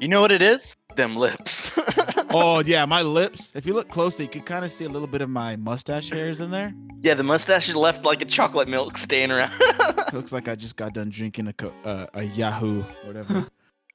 You 0.00 0.08
know 0.08 0.20
what 0.20 0.30
it 0.32 0.42
is? 0.42 0.76
Them 0.94 1.16
lips. 1.16 1.72
oh 2.30 2.62
yeah, 2.64 2.84
my 2.86 3.02
lips. 3.02 3.52
If 3.54 3.66
you 3.66 3.74
look 3.74 3.88
closely, 3.90 4.24
you 4.26 4.30
can 4.30 4.42
kind 4.42 4.64
of 4.64 4.70
see 4.70 4.84
a 4.84 4.88
little 4.88 5.08
bit 5.08 5.20
of 5.22 5.28
my 5.30 5.56
mustache 5.56 6.10
hairs 6.10 6.40
in 6.40 6.50
there. 6.50 6.72
yeah, 7.02 7.14
the 7.14 7.22
mustache 7.22 7.68
is 7.68 7.76
left 7.76 8.04
like 8.04 8.22
a 8.22 8.24
chocolate 8.24 8.68
milk 8.68 8.96
stain 8.98 9.30
around. 9.30 9.52
looks 10.12 10.32
like 10.32 10.48
I 10.48 10.54
just 10.54 10.76
got 10.76 10.94
done 10.94 11.10
drinking 11.10 11.48
a 11.48 11.52
co- 11.52 11.72
uh, 11.84 12.06
a 12.14 12.24
Yoo-hoo 12.24 12.82
whatever. 13.04 13.46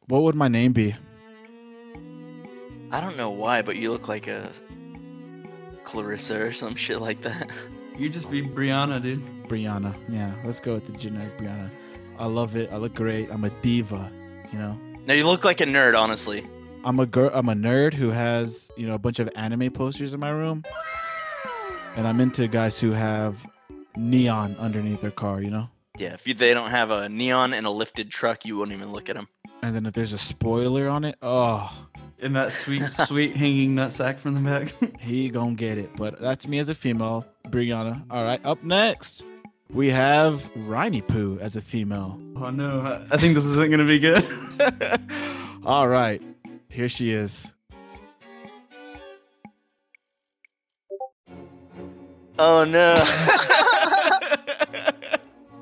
what 0.08 0.22
would 0.24 0.36
my 0.36 0.48
name 0.48 0.74
be? 0.74 0.96
I 2.92 3.00
don't 3.00 3.18
know 3.18 3.30
why, 3.30 3.62
but 3.62 3.78
you 3.78 3.92
look 3.92 4.08
like 4.08 4.28
a 4.28 4.52
Clarissa 5.86 6.40
or 6.40 6.52
some 6.54 6.76
shit 6.76 7.00
like 7.02 7.22
that. 7.22 7.50
You 7.98 8.10
just 8.10 8.30
be 8.30 8.42
Brianna, 8.42 9.02
dude. 9.02 9.24
Brianna. 9.48 9.96
Yeah, 10.10 10.34
let's 10.46 10.60
go 10.60 10.74
with 10.74 10.86
the 10.88 10.94
generic 10.94 11.38
Brianna. 11.38 11.70
I 12.20 12.26
love 12.26 12.56
it. 12.56 12.72
I 12.72 12.78
look 12.78 12.94
great. 12.94 13.30
I'm 13.32 13.44
a 13.44 13.50
diva. 13.62 14.12
You 14.52 14.60
know, 14.60 14.80
No, 15.12 15.16
you 15.18 15.28
look 15.28 15.44
like 15.44 15.60
a 15.60 15.66
nerd, 15.66 16.00
honestly. 16.00 16.48
I'm 16.86 16.98
a 17.02 17.06
girl. 17.06 17.32
I'm 17.34 17.50
a 17.50 17.54
nerd 17.54 17.94
who 17.94 18.12
has 18.12 18.72
you 18.78 18.88
know 18.88 18.96
a 18.96 18.98
bunch 18.98 19.20
of 19.20 19.30
anime 19.36 19.70
posters 19.70 20.14
in 20.14 20.22
my 20.22 20.30
room, 20.30 20.64
and 21.98 22.08
I'm 22.08 22.22
into 22.22 22.48
guys 22.48 22.80
who 22.80 22.92
have 22.92 23.46
neon 23.98 24.56
underneath 24.58 25.02
their 25.02 25.12
car. 25.12 25.42
You 25.42 25.50
know, 25.50 25.70
Yeah, 25.98 26.14
if 26.14 26.26
you, 26.26 26.34
they 26.34 26.54
don't 26.54 26.70
have 26.70 26.92
a 26.92 27.10
neon 27.10 27.54
and 27.54 27.66
a 27.66 27.70
lifted 27.70 28.10
truck, 28.10 28.46
you 28.46 28.56
won't 28.58 28.72
even 28.72 28.94
look 28.94 29.10
at 29.10 29.18
them. 29.18 29.28
and 29.62 29.76
then 29.76 29.86
if 29.86 29.94
there's 29.96 30.14
a 30.14 30.18
spoiler 30.18 30.88
on 30.88 31.04
it, 31.04 31.18
oh, 31.22 31.90
In 32.20 32.32
that 32.32 32.54
sweet, 32.54 32.82
sweet 33.06 33.36
hanging 33.36 33.76
nut 33.76 33.92
sack 33.92 34.18
from 34.18 34.36
the 34.36 34.40
back. 34.40 34.74
he 35.02 35.28
gonna 35.28 35.56
get 35.56 35.78
it. 35.78 35.94
But 35.98 36.22
that's 36.22 36.48
me 36.48 36.58
as 36.60 36.70
a 36.70 36.74
female, 36.74 37.26
Brianna. 37.50 38.02
All 38.10 38.24
right, 38.24 38.40
up 38.46 38.64
next 38.64 39.26
we 39.74 39.90
have 39.90 40.50
Riny 40.56 41.02
Poo 41.02 41.38
as 41.42 41.56
a 41.56 41.62
female. 41.62 42.20
oh 42.38 42.50
no, 42.50 42.82
I- 42.82 43.06
I 43.16 43.18
think 43.18 43.36
this 43.36 43.46
isn't 43.46 43.72
gonna 43.72 43.86
be 43.86 44.00
good. 44.00 44.26
All 45.66 45.88
right, 45.88 46.22
here 46.70 46.90
she 46.90 47.12
is. 47.12 47.52
Oh 52.40 52.64
no. 52.64 52.96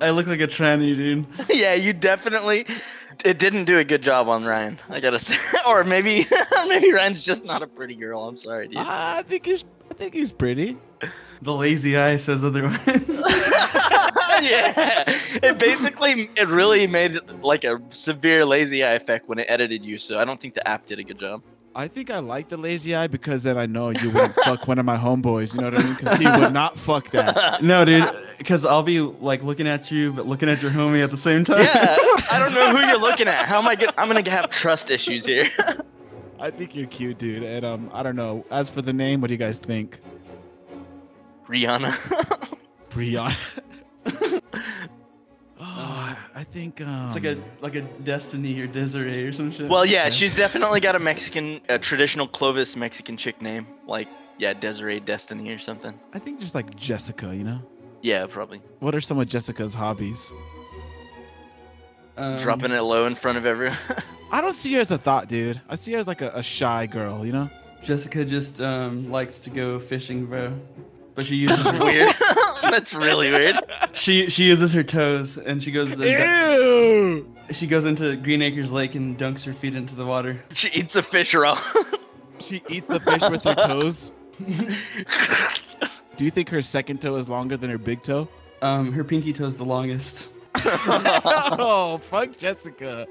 I 0.02 0.12
look 0.12 0.28
like 0.28 0.40
a 0.40 0.48
tranny, 0.48 0.96
dude. 0.96 1.26
yeah, 1.50 1.74
you 1.74 1.92
definitely. 1.92 2.66
It 3.26 3.38
didn't 3.38 3.66
do 3.66 3.80
a 3.80 3.84
good 3.84 4.02
job 4.02 4.30
on 4.30 4.46
Ryan. 4.46 4.80
I 4.90 5.02
gotta 5.02 5.20
say, 5.20 5.36
or 5.68 5.84
maybe 5.84 6.26
maybe 6.68 6.94
Ryan's 6.94 7.22
just 7.22 7.44
not 7.44 7.62
a 7.62 7.68
pretty 7.68 7.96
girl. 7.96 8.24
I'm 8.24 8.38
sorry, 8.38 8.70
dude. 8.70 8.78
I 8.78 9.24
think 9.24 9.46
he's. 9.46 9.66
I 9.92 9.94
think 9.96 10.14
he's 10.14 10.32
pretty. 10.32 10.78
The 11.42 11.54
lazy 11.54 11.98
eye 11.98 12.16
says 12.18 12.46
otherwise. 12.46 13.22
yeah, 14.44 15.04
it 15.44 15.58
basically 15.58 16.30
it 16.36 16.48
really 16.48 16.88
made 16.88 17.20
like 17.42 17.64
a 17.64 17.82
severe 17.90 18.46
lazy 18.46 18.84
eye 18.84 18.94
effect 18.94 19.28
when 19.28 19.40
it 19.40 19.46
edited 19.50 19.84
you. 19.86 19.98
So 19.98 20.20
I 20.20 20.26
don't 20.26 20.40
think 20.40 20.54
the 20.54 20.68
app 20.68 20.86
did 20.86 21.00
a 21.00 21.04
good 21.04 21.20
job. 21.20 21.42
I 21.76 21.88
think 21.88 22.10
I 22.10 22.20
like 22.20 22.50
the 22.50 22.58
lazy 22.58 22.96
eye 22.96 23.08
because 23.08 23.44
then 23.44 23.58
I 23.58 23.66
know 23.66 23.90
you 23.90 24.10
wouldn't 24.10 24.34
fuck 24.44 24.68
one 24.68 24.80
of 24.80 24.86
my 24.86 24.98
homeboys. 24.98 25.54
You 25.54 25.62
know 25.62 25.70
what 25.70 25.80
I 25.80 25.84
mean? 25.84 25.96
Because 25.96 26.18
he 26.18 26.26
would 26.26 26.54
not 26.54 26.80
fuck 26.80 27.12
that. 27.12 27.64
no, 27.64 27.86
dude, 27.86 28.10
because 28.38 28.66
I'll 28.66 28.84
be 28.84 29.00
like 29.00 29.44
looking 29.44 29.68
at 29.68 29.92
you, 29.92 30.12
but 30.12 30.26
looking 30.28 30.50
at 30.50 30.62
your 30.62 30.72
homie 30.72 31.04
at 31.04 31.12
the 31.12 31.18
same 31.18 31.44
time. 31.44 31.62
Yeah, 31.64 31.96
I 32.32 32.40
don't 32.40 32.54
know 32.54 32.76
who 32.76 32.86
you're 32.86 33.00
looking 33.00 33.28
at. 33.28 33.46
How 33.46 33.60
am 33.60 33.68
I 33.68 33.76
get? 33.76 33.94
I'm 33.98 34.08
gonna 34.08 34.28
have 34.30 34.50
trust 34.50 34.90
issues 34.90 35.26
here. 35.26 35.48
I 36.40 36.50
think 36.50 36.76
you're 36.76 36.88
cute, 36.88 37.18
dude. 37.18 37.44
And 37.44 37.66
um, 37.66 37.90
I 37.94 38.02
don't 38.02 38.16
know. 38.16 38.46
As 38.50 38.70
for 38.70 38.82
the 38.82 38.94
name, 38.94 39.22
what 39.22 39.28
do 39.28 39.34
you 39.34 39.38
guys 39.38 39.60
think? 39.60 40.00
Rihanna. 41.48 41.92
Brianna. 42.90 43.36
I 46.40 46.46
think 46.46 46.80
um, 46.80 47.08
It's 47.08 47.16
like 47.16 47.26
a 47.26 47.38
like 47.60 47.76
a 47.76 47.82
Destiny 47.82 48.58
or 48.62 48.68
Desiree 48.68 49.28
or 49.28 49.34
some 49.34 49.52
shit. 49.52 49.68
well, 49.68 49.86
yeah, 49.86 50.10
she's 50.10 50.34
definitely 50.34 50.80
got 50.80 50.96
a 50.96 51.00
Mexican, 51.00 51.60
a 51.68 51.78
traditional 51.78 52.30
Clovis 52.30 52.78
Mexican 52.78 53.18
chick 53.18 53.42
name, 53.42 53.68
like 53.86 54.08
yeah, 54.38 54.54
Desiree 54.54 55.02
Destiny 55.02 55.50
or 55.52 55.60
something. 55.60 55.94
I 56.14 56.20
think 56.20 56.40
just 56.40 56.56
like 56.56 56.74
Jessica. 56.78 57.36
You 57.36 57.44
know. 57.44 57.60
Yeah, 58.02 58.26
probably 58.28 58.62
What 58.80 58.96
are 58.96 59.02
some 59.02 59.20
of 59.20 59.28
Jessica's 59.28 59.74
hobbies? 59.74 60.32
um, 62.16 62.38
dropping 62.38 62.72
it 62.72 62.80
low 62.80 63.06
in 63.06 63.16
front 63.16 63.38
of 63.38 63.46
everyone. 63.46 63.78
I 64.32 64.40
don't 64.40 64.56
see 64.56 64.74
her 64.76 64.80
as 64.80 64.92
a 64.92 64.98
thought, 64.98 65.28
dude. 65.28 65.60
I 65.68 65.76
see 65.76 65.92
her 65.92 66.00
as 66.00 66.08
like 66.08 66.22
a, 66.22 66.32
a 66.34 66.42
shy 66.42 66.86
girl. 66.86 67.26
You 67.26 67.34
know. 67.34 67.50
Jessica 67.84 68.24
just 68.24 68.62
um 68.62 69.12
likes 69.12 69.40
to 69.40 69.50
go 69.50 69.78
fishing, 69.78 70.26
bro. 70.26 70.58
But 71.20 71.26
she 71.26 71.36
uses 71.36 71.66
her, 71.66 71.78
weird. 71.84 72.16
That's 72.62 72.94
really 72.94 73.30
weird. 73.30 73.58
she 73.92 74.30
she 74.30 74.46
uses 74.46 74.72
her 74.72 74.84
toes 74.84 75.36
and 75.38 75.62
she 75.62 75.70
goes 75.70 76.00
Ew. 76.00 77.36
she 77.52 77.68
goes 77.68 77.84
into 77.84 78.16
Green 78.16 78.42
Acres 78.42 78.72
Lake 78.72 78.96
and 78.96 79.18
dunks 79.18 79.44
her 79.44 79.52
feet 79.52 79.76
into 79.76 79.96
the 79.96 80.06
water. 80.06 80.42
She 80.54 80.70
eats 80.70 80.96
a 80.96 81.02
fish 81.02 81.34
raw. 81.34 81.62
She 82.40 82.64
eats 82.70 82.88
the 82.88 83.02
fish 83.02 83.22
with 83.30 83.44
her 83.44 83.54
toes. 83.54 84.14
Do 86.16 86.24
you 86.24 86.32
think 86.32 86.48
her 86.48 86.62
second 86.62 87.02
toe 87.02 87.18
is 87.18 87.28
longer 87.28 87.58
than 87.58 87.70
her 87.70 87.78
big 87.78 88.02
toe? 88.02 88.30
Um, 88.62 88.94
her 88.94 89.04
pinky 89.04 89.34
toe 89.34 89.44
is 89.48 89.58
the 89.58 89.66
longest. 89.66 90.30
oh, 90.56 92.00
fuck 92.10 92.38
Jessica. 92.38 93.08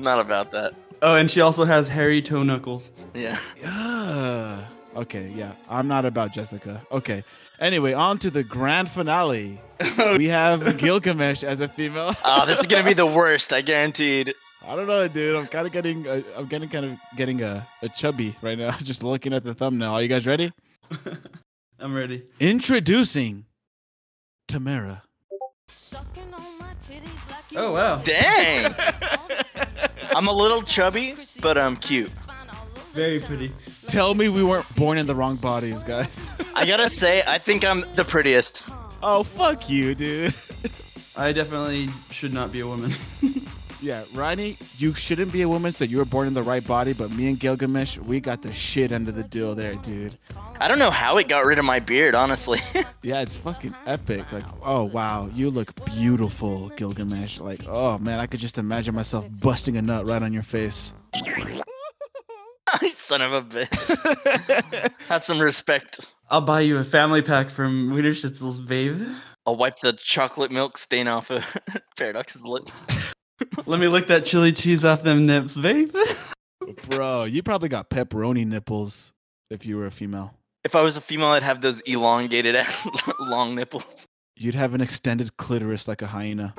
Not 0.00 0.18
about 0.18 0.50
that. 0.50 0.74
Oh, 1.02 1.14
and 1.14 1.30
she 1.30 1.40
also 1.40 1.64
has 1.64 1.86
hairy 1.86 2.20
toe 2.20 2.42
knuckles. 2.42 2.90
Yeah. 3.14 3.38
Yeah. 3.62 4.66
Okay, 4.96 5.28
yeah. 5.34 5.52
I'm 5.68 5.86
not 5.86 6.04
about 6.04 6.32
Jessica. 6.32 6.82
Okay. 6.90 7.24
Anyway, 7.60 7.92
on 7.92 8.18
to 8.20 8.30
the 8.30 8.42
grand 8.42 8.90
finale. 8.90 9.60
we 10.16 10.26
have 10.28 10.78
Gilgamesh 10.78 11.42
as 11.42 11.60
a 11.60 11.68
female. 11.68 12.14
Oh, 12.24 12.46
this 12.46 12.60
is 12.60 12.66
gonna 12.66 12.84
be 12.84 12.94
the 12.94 13.06
worst. 13.06 13.52
I 13.52 13.62
guaranteed. 13.62 14.34
I 14.66 14.76
don't 14.76 14.86
know, 14.86 15.06
dude. 15.08 15.36
I'm 15.36 15.46
kind 15.46 15.66
of 15.66 15.72
getting, 15.72 16.06
uh, 16.06 16.22
I'm 16.36 16.46
getting 16.46 16.68
kind 16.68 16.84
of 16.84 16.98
getting 17.16 17.42
a, 17.42 17.66
a 17.82 17.88
chubby 17.88 18.36
right 18.42 18.58
now. 18.58 18.72
Just 18.82 19.02
looking 19.02 19.32
at 19.32 19.44
the 19.44 19.54
thumbnail. 19.54 19.92
Are 19.92 20.02
you 20.02 20.08
guys 20.08 20.26
ready? 20.26 20.52
I'm 21.78 21.94
ready. 21.94 22.24
Introducing 22.40 23.44
Tamara. 24.48 25.02
Oh 27.56 27.72
wow. 27.72 27.96
Dang. 28.04 28.74
I'm 30.14 30.26
a 30.26 30.32
little 30.32 30.62
chubby, 30.62 31.14
but 31.40 31.56
I'm 31.56 31.76
cute. 31.76 32.10
Very 32.92 33.20
pretty. 33.20 33.52
Tell 33.86 34.14
me 34.14 34.28
we 34.28 34.42
weren't 34.42 34.66
born 34.76 34.98
in 34.98 35.06
the 35.06 35.14
wrong 35.14 35.36
bodies, 35.36 35.82
guys. 35.82 36.28
I 36.54 36.66
gotta 36.66 36.90
say, 36.90 37.22
I 37.26 37.38
think 37.38 37.64
I'm 37.64 37.84
the 37.94 38.04
prettiest. 38.04 38.62
oh, 39.02 39.22
fuck 39.22 39.68
you, 39.70 39.94
dude. 39.94 40.34
I 41.16 41.32
definitely 41.32 41.88
should 42.10 42.32
not 42.32 42.52
be 42.52 42.60
a 42.60 42.66
woman. 42.66 42.92
Yeah, 43.80 44.02
Ronnie, 44.12 44.56
you 44.78 44.92
shouldn't 44.92 45.30
be 45.32 45.42
a 45.42 45.48
woman, 45.48 45.70
so 45.70 45.84
you 45.84 45.98
were 45.98 46.04
born 46.04 46.26
in 46.26 46.34
the 46.34 46.42
right 46.42 46.66
body. 46.66 46.94
But 46.94 47.12
me 47.12 47.28
and 47.28 47.38
Gilgamesh, 47.38 47.96
we 47.98 48.18
got 48.18 48.42
the 48.42 48.52
shit 48.52 48.90
under 48.90 49.12
the 49.12 49.22
deal 49.22 49.54
there, 49.54 49.76
dude. 49.76 50.18
I 50.58 50.66
don't 50.66 50.80
know 50.80 50.90
how 50.90 51.16
it 51.18 51.28
got 51.28 51.44
rid 51.46 51.60
of 51.60 51.64
my 51.64 51.78
beard, 51.78 52.16
honestly. 52.16 52.58
Yeah, 53.02 53.20
it's 53.20 53.36
fucking 53.36 53.76
epic. 53.86 54.32
Like, 54.32 54.42
oh 54.64 54.82
wow, 54.82 55.30
you 55.32 55.50
look 55.50 55.72
beautiful, 55.84 56.70
Gilgamesh. 56.70 57.38
Like, 57.38 57.62
oh 57.68 57.98
man, 57.98 58.18
I 58.18 58.26
could 58.26 58.40
just 58.40 58.58
imagine 58.58 58.96
myself 58.96 59.24
busting 59.40 59.76
a 59.76 59.82
nut 59.82 60.06
right 60.06 60.20
on 60.24 60.32
your 60.32 60.42
face. 60.42 60.92
You 62.82 62.92
Son 62.94 63.22
of 63.22 63.32
a 63.32 63.42
bitch. 63.42 64.92
Have 65.08 65.24
some 65.24 65.40
respect. 65.40 66.08
I'll 66.30 66.40
buy 66.40 66.60
you 66.60 66.76
a 66.78 66.84
family 66.84 67.22
pack 67.22 67.50
from 67.50 67.90
Wienerschnitzel's, 67.90 68.58
babe. 68.58 69.00
I'll 69.46 69.56
wipe 69.56 69.78
the 69.80 69.94
chocolate 69.94 70.50
milk 70.50 70.76
stain 70.76 71.08
off 71.08 71.30
of 71.30 71.44
Paradox's 71.96 72.44
lip. 72.44 72.68
Let 73.66 73.80
me 73.80 73.88
lick 73.88 74.08
that 74.08 74.24
chili 74.24 74.52
cheese 74.52 74.84
off 74.84 75.02
them 75.02 75.26
nips, 75.26 75.56
babe. 75.56 75.94
Bro, 76.90 77.24
you 77.24 77.42
probably 77.42 77.68
got 77.68 77.88
pepperoni 77.88 78.46
nipples 78.46 79.12
if 79.50 79.64
you 79.64 79.76
were 79.76 79.86
a 79.86 79.90
female. 79.90 80.34
If 80.64 80.74
I 80.74 80.82
was 80.82 80.96
a 80.96 81.00
female, 81.00 81.28
I'd 81.28 81.42
have 81.42 81.62
those 81.62 81.80
elongated 81.82 82.54
ass 82.54 82.86
long 83.20 83.54
nipples. 83.54 84.06
You'd 84.36 84.54
have 84.54 84.74
an 84.74 84.80
extended 84.80 85.36
clitoris 85.36 85.88
like 85.88 86.02
a 86.02 86.06
hyena. 86.06 86.54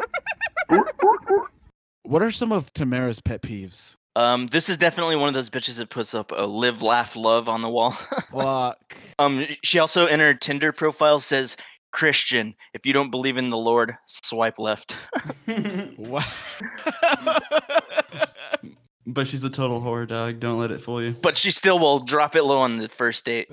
what 2.04 2.24
are 2.24 2.32
some 2.32 2.52
of 2.52 2.74
Tamara's 2.74 3.20
pet 3.20 3.42
peeves? 3.42 3.96
Um, 4.16 4.48
this 4.48 4.70
is 4.70 4.78
definitely 4.78 5.16
one 5.16 5.28
of 5.30 5.34
those 5.34 5.50
bitches 5.50 5.78
that 5.78 5.90
puts 5.90 6.14
up 6.14 6.32
a 6.36 6.46
live, 6.46 6.82
laugh, 6.82 7.16
love 7.16 7.48
on 7.48 7.62
the 7.62 7.70
wall. 7.70 7.92
Fuck. 8.32 8.96
um, 9.18 9.46
she 9.64 9.80
also 9.80 10.08
in 10.08 10.20
her 10.20 10.34
Tinder 10.34 10.72
profile 10.72 11.20
says 11.20 11.56
Christian. 11.92 12.56
If 12.74 12.86
you 12.86 12.94
don't 12.94 13.12
believe 13.12 13.38
in 13.38 13.50
the 13.50 13.58
Lord, 13.58 13.96
swipe 14.08 14.60
left. 14.60 14.96
Wow. 15.98 16.22
but 19.06 19.28
she's 19.28 19.44
a 19.44 19.50
total 19.50 19.82
whore, 19.82 20.08
dog. 20.08 20.40
Don't 20.40 20.60
let 20.60 20.72
it 20.72 20.82
fool 20.82 21.02
you. 21.04 21.16
but 21.22 21.38
she 21.38 21.52
still 21.52 21.80
will 21.80 22.00
drop 22.00 22.36
it 22.36 22.44
low 22.44 22.58
on 22.60 22.78
the 22.78 22.90
first 22.90 23.26
date. 23.26 23.48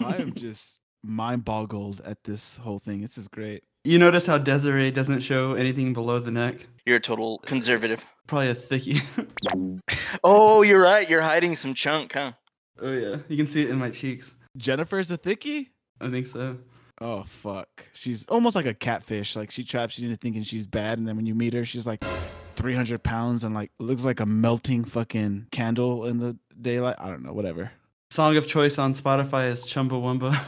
I 0.00 0.16
am 0.16 0.34
just 0.34 0.78
mind 1.02 1.44
boggled 1.44 2.00
at 2.04 2.22
this 2.24 2.56
whole 2.56 2.78
thing. 2.78 3.00
This 3.00 3.18
is 3.18 3.28
great. 3.28 3.62
You 3.84 3.98
notice 3.98 4.26
how 4.26 4.36
Desiree 4.36 4.90
doesn't 4.90 5.20
show 5.20 5.54
anything 5.54 5.94
below 5.94 6.18
the 6.18 6.30
neck? 6.30 6.66
You're 6.84 6.98
a 6.98 7.00
total 7.00 7.38
conservative. 7.46 8.04
Probably 8.26 8.50
a 8.50 8.54
thickie. 8.54 9.02
Oh, 10.22 10.60
you're 10.62 10.82
right. 10.82 11.08
You're 11.08 11.22
hiding 11.22 11.56
some 11.56 11.72
chunk, 11.72 12.12
huh? 12.12 12.32
oh 12.82 12.92
yeah, 12.92 13.16
you 13.28 13.36
can 13.36 13.46
see 13.46 13.62
it 13.62 13.70
in 13.70 13.78
my 13.78 13.90
cheeks. 13.90 14.34
Jennifer's 14.56 15.10
a 15.10 15.16
thickie? 15.16 15.68
I 16.00 16.10
think 16.10 16.26
so. 16.26 16.58
Oh 17.00 17.22
fuck. 17.22 17.68
She's 17.94 18.26
almost 18.26 18.54
like 18.56 18.66
a 18.66 18.74
catfish. 18.74 19.34
Like 19.34 19.50
she 19.50 19.64
traps 19.64 19.98
you 19.98 20.06
into 20.08 20.18
thinking 20.18 20.42
she's 20.42 20.66
bad, 20.66 20.98
and 20.98 21.08
then 21.08 21.16
when 21.16 21.24
you 21.26 21.34
meet 21.34 21.54
her, 21.54 21.64
she's 21.64 21.86
like 21.86 22.04
300 22.56 23.02
pounds 23.02 23.44
and 23.44 23.54
like 23.54 23.70
looks 23.78 24.04
like 24.04 24.20
a 24.20 24.26
melting 24.26 24.84
fucking 24.84 25.46
candle 25.52 26.06
in 26.06 26.18
the 26.18 26.36
daylight. 26.60 26.96
I 26.98 27.08
don't 27.08 27.22
know, 27.22 27.32
whatever. 27.32 27.70
Song 28.10 28.36
of 28.36 28.46
choice 28.46 28.78
on 28.78 28.92
Spotify 28.94 29.50
is 29.50 29.64
Chumbawamba. 29.64 30.38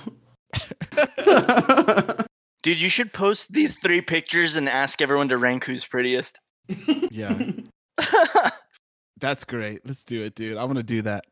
Dude, 2.62 2.80
you 2.80 2.88
should 2.88 3.12
post 3.12 3.52
these 3.52 3.76
three 3.76 4.00
pictures 4.00 4.56
and 4.56 4.68
ask 4.68 5.02
everyone 5.02 5.28
to 5.30 5.38
rank 5.38 5.64
who's 5.64 5.84
prettiest. 5.84 6.40
Yeah, 7.10 7.36
that's 9.20 9.44
great. 9.44 9.86
Let's 9.86 10.04
do 10.04 10.22
it, 10.22 10.34
dude. 10.34 10.56
I 10.56 10.64
want 10.64 10.76
to 10.78 10.82
do 10.82 11.02
that. 11.02 11.24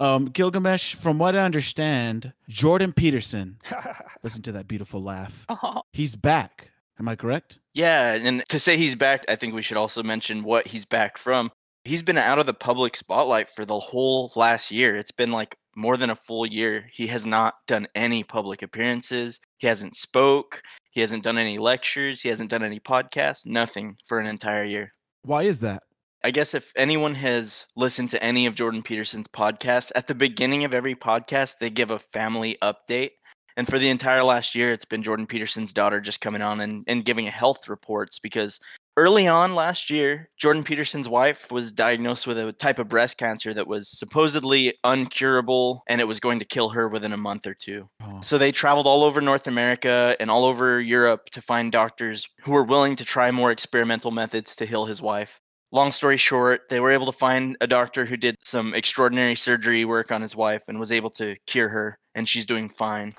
Um, 0.00 0.26
Gilgamesh, 0.26 0.94
from 0.94 1.18
what 1.18 1.36
I 1.36 1.40
understand, 1.40 2.32
Jordan 2.48 2.92
Peterson. 2.92 3.58
Listen 4.22 4.42
to 4.42 4.52
that 4.52 4.66
beautiful 4.68 5.02
laugh. 5.02 5.46
He's 5.92 6.16
back. 6.16 6.70
Am 6.98 7.08
I 7.08 7.16
correct? 7.16 7.58
yeah, 7.74 8.14
and 8.14 8.44
to 8.48 8.58
say 8.60 8.76
he's 8.76 8.94
back, 8.94 9.24
I 9.28 9.36
think 9.36 9.54
we 9.54 9.62
should 9.62 9.76
also 9.76 10.02
mention 10.02 10.42
what 10.44 10.66
he's 10.66 10.84
back 10.84 11.18
from. 11.18 11.50
He's 11.84 12.02
been 12.02 12.18
out 12.18 12.38
of 12.38 12.46
the 12.46 12.54
public 12.54 12.96
spotlight 12.96 13.48
for 13.50 13.64
the 13.64 13.78
whole 13.78 14.32
last 14.36 14.70
year. 14.70 14.96
It's 14.96 15.10
been 15.10 15.32
like 15.32 15.54
more 15.76 15.96
than 15.96 16.10
a 16.10 16.16
full 16.16 16.46
year. 16.46 16.86
He 16.92 17.06
has 17.08 17.26
not 17.26 17.54
done 17.66 17.86
any 17.94 18.24
public 18.24 18.62
appearances. 18.62 19.40
He 19.58 19.66
hasn't 19.66 19.96
spoke. 19.96 20.62
He 20.90 21.00
hasn't 21.00 21.24
done 21.24 21.38
any 21.38 21.58
lectures. 21.58 22.20
He 22.20 22.28
hasn't 22.28 22.50
done 22.50 22.62
any 22.62 22.80
podcasts. 22.80 23.46
Nothing 23.46 23.96
for 24.06 24.20
an 24.20 24.26
entire 24.26 24.64
year. 24.64 24.92
Why 25.22 25.44
is 25.44 25.60
that? 25.60 25.82
I 26.24 26.30
guess 26.30 26.54
if 26.54 26.72
anyone 26.76 27.14
has 27.16 27.66
listened 27.74 28.10
to 28.10 28.22
any 28.22 28.46
of 28.46 28.54
Jordan 28.54 28.82
Peterson's 28.82 29.26
podcasts, 29.28 29.90
at 29.94 30.06
the 30.06 30.14
beginning 30.14 30.64
of 30.64 30.72
every 30.72 30.94
podcast, 30.94 31.58
they 31.58 31.70
give 31.70 31.90
a 31.90 31.98
family 31.98 32.56
update. 32.62 33.10
And 33.56 33.68
for 33.68 33.78
the 33.78 33.90
entire 33.90 34.22
last 34.22 34.54
year, 34.54 34.72
it's 34.72 34.84
been 34.84 35.02
Jordan 35.02 35.26
Peterson's 35.26 35.72
daughter 35.72 36.00
just 36.00 36.20
coming 36.20 36.40
on 36.40 36.60
and, 36.60 36.84
and 36.86 37.04
giving 37.04 37.26
health 37.26 37.68
reports 37.68 38.18
because 38.18 38.60
early 38.96 39.26
on 39.26 39.54
last 39.54 39.90
year, 39.90 40.28
Jordan 40.38 40.64
Peterson's 40.64 41.08
wife 41.08 41.50
was 41.50 41.72
diagnosed 41.72 42.26
with 42.26 42.38
a 42.38 42.52
type 42.52 42.78
of 42.78 42.88
breast 42.88 43.18
cancer 43.18 43.52
that 43.54 43.66
was 43.66 43.88
supposedly 43.88 44.74
uncurable 44.84 45.80
and 45.88 46.00
it 46.00 46.08
was 46.08 46.20
going 46.20 46.38
to 46.40 46.44
kill 46.44 46.70
her 46.70 46.88
within 46.88 47.12
a 47.12 47.16
month 47.16 47.46
or 47.46 47.54
two. 47.54 47.88
Oh, 48.02 48.20
So 48.22 48.38
they 48.38 48.52
traveled 48.52 48.86
all 48.86 49.04
over 49.04 49.20
North 49.20 49.46
America 49.46 50.16
and 50.20 50.30
all 50.30 50.44
over 50.44 50.80
Europe 50.80 51.30
to 51.30 51.42
find 51.42 51.72
doctors 51.72 52.28
who 52.42 52.52
were 52.52 52.64
willing 52.64 52.96
to 52.96 53.04
try 53.04 53.30
more 53.30 53.50
experimental 53.50 54.10
methods 54.10 54.56
to 54.56 54.66
heal 54.66 54.84
his 54.84 55.00
wife. 55.00 55.40
Long 55.74 55.90
story 55.90 56.18
short, 56.18 56.68
they 56.68 56.80
were 56.80 56.90
able 56.90 57.06
to 57.06 57.12
find 57.12 57.56
a 57.62 57.66
doctor 57.66 58.04
who 58.04 58.18
did 58.18 58.36
some 58.44 58.74
extraordinary 58.74 59.36
surgery 59.36 59.86
work 59.86 60.12
on 60.12 60.20
his 60.20 60.36
wife 60.36 60.64
and 60.68 60.78
was 60.78 60.92
able 60.92 61.08
to 61.12 61.34
cure 61.46 61.70
her, 61.70 61.98
and 62.14 62.28
she's 62.28 62.44
doing 62.44 62.68
fine. 62.68 63.14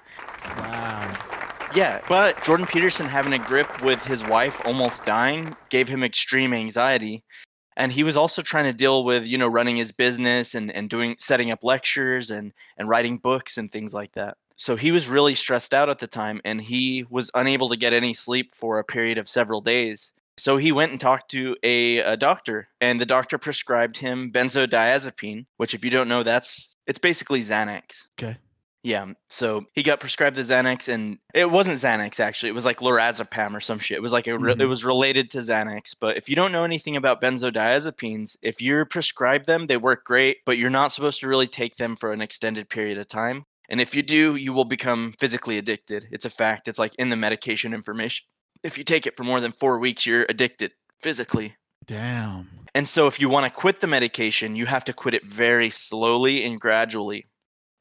wow. 0.46 1.03
Yeah, 1.76 2.02
but 2.08 2.44
Jordan 2.44 2.68
Peterson 2.68 3.08
having 3.08 3.34
a 3.34 3.40
grip 3.40 3.82
with 3.82 4.02
his 4.04 4.24
wife 4.24 4.62
almost 4.66 5.06
dying 5.06 5.56
gave 5.70 5.88
him 5.88 6.04
extreme 6.04 6.54
anxiety. 6.54 7.24
And 7.76 7.92
he 7.92 8.04
was 8.04 8.16
also 8.16 8.44
trying 8.44 8.66
to 8.66 8.74
deal 8.74 9.04
with, 9.04 9.26
you 9.26 9.40
know, 9.40 9.48
running 9.48 9.78
his 9.78 9.92
business 9.92 10.54
and, 10.54 10.72
and 10.72 10.88
doing 10.88 11.16
setting 11.18 11.50
up 11.50 11.64
lectures 11.64 12.30
and, 12.30 12.54
and 12.78 12.88
writing 12.88 13.18
books 13.18 13.58
and 13.58 13.72
things 13.72 13.92
like 13.92 14.12
that. 14.14 14.38
So 14.56 14.76
he 14.76 14.92
was 14.92 15.10
really 15.10 15.34
stressed 15.34 15.74
out 15.74 15.90
at 15.90 15.98
the 15.98 16.06
time 16.06 16.42
and 16.46 16.62
he 16.62 17.06
was 17.10 17.32
unable 17.34 17.70
to 17.70 17.78
get 17.78 17.94
any 17.94 18.14
sleep 18.14 18.54
for 18.54 18.78
a 18.78 18.84
period 18.84 19.18
of 19.18 19.28
several 19.28 19.62
days. 19.62 20.12
So 20.38 20.58
he 20.58 20.72
went 20.72 20.92
and 20.92 21.02
talked 21.02 21.32
to 21.32 21.56
a, 21.64 22.00
a 22.00 22.18
doctor, 22.18 22.68
and 22.82 23.00
the 23.00 23.06
doctor 23.06 23.38
prescribed 23.38 23.98
him 23.98 24.32
benzodiazepine, 24.32 25.46
which, 25.58 25.74
if 25.76 25.86
you 25.86 25.92
don't 25.92 26.08
know, 26.08 26.24
that's 26.24 26.76
it's 26.88 27.00
basically 27.00 27.42
Xanax. 27.42 28.06
Okay. 28.20 28.38
Yeah. 28.84 29.14
So 29.30 29.66
he 29.74 29.82
got 29.82 30.02
prescribed 30.02 30.36
the 30.36 30.42
Xanax, 30.42 30.90
and 30.90 31.18
it 31.34 31.50
wasn't 31.50 31.80
Xanax 31.80 32.20
actually. 32.20 32.50
It 32.50 32.56
was 32.56 32.66
like 32.66 32.80
lorazepam 32.80 33.56
or 33.56 33.62
some 33.62 33.80
shit. 33.80 33.98
It 33.98 34.02
was 34.02 34.12
like 34.12 34.28
a 34.28 34.38
re- 34.38 34.52
it 34.52 34.58
mm-hmm. 34.58 34.70
was 34.70 34.84
related 34.84 35.32
to 35.32 35.38
Xanax. 35.40 35.96
But 36.00 36.18
if 36.18 36.28
you 36.28 36.36
don't 36.36 36.52
know 36.52 36.66
anything 36.66 36.98
about 36.98 37.22
benzodiazepines, 37.22 38.36
if 38.42 38.62
you're 38.62 38.86
prescribed 38.86 39.48
them, 39.48 39.68
they 39.68 39.78
work 39.78 40.04
great, 40.04 40.38
but 40.46 40.58
you're 40.58 40.70
not 40.70 40.92
supposed 40.92 41.22
to 41.22 41.30
really 41.30 41.48
take 41.48 41.78
them 41.78 41.96
for 41.96 42.12
an 42.12 42.22
extended 42.22 42.68
period 42.68 42.98
of 42.98 43.08
time. 43.08 43.46
And 43.70 43.80
if 43.80 43.96
you 43.96 44.04
do, 44.04 44.36
you 44.36 44.52
will 44.52 44.66
become 44.66 45.14
physically 45.18 45.58
addicted. 45.58 46.08
It's 46.12 46.26
a 46.26 46.30
fact. 46.30 46.68
It's 46.68 46.80
like 46.80 46.94
in 46.96 47.10
the 47.10 47.16
medication 47.16 47.74
information. 47.74 48.26
If 48.64 48.78
you 48.78 48.84
take 48.84 49.08
it 49.08 49.16
for 49.16 49.24
more 49.24 49.40
than 49.40 49.54
four 49.54 49.80
weeks, 49.80 50.06
you're 50.06 50.26
addicted 50.28 50.74
physically. 51.02 51.56
Damn. 51.86 52.50
And 52.76 52.88
so, 52.88 53.08
if 53.08 53.20
you 53.20 53.30
want 53.30 53.46
to 53.46 53.60
quit 53.60 53.82
the 53.82 53.88
medication, 53.88 54.56
you 54.56 54.66
have 54.66 54.86
to 54.86 54.94
quit 54.94 55.14
it 55.14 55.26
very 55.26 55.70
slowly 55.70 56.44
and 56.44 56.60
gradually. 56.60 57.28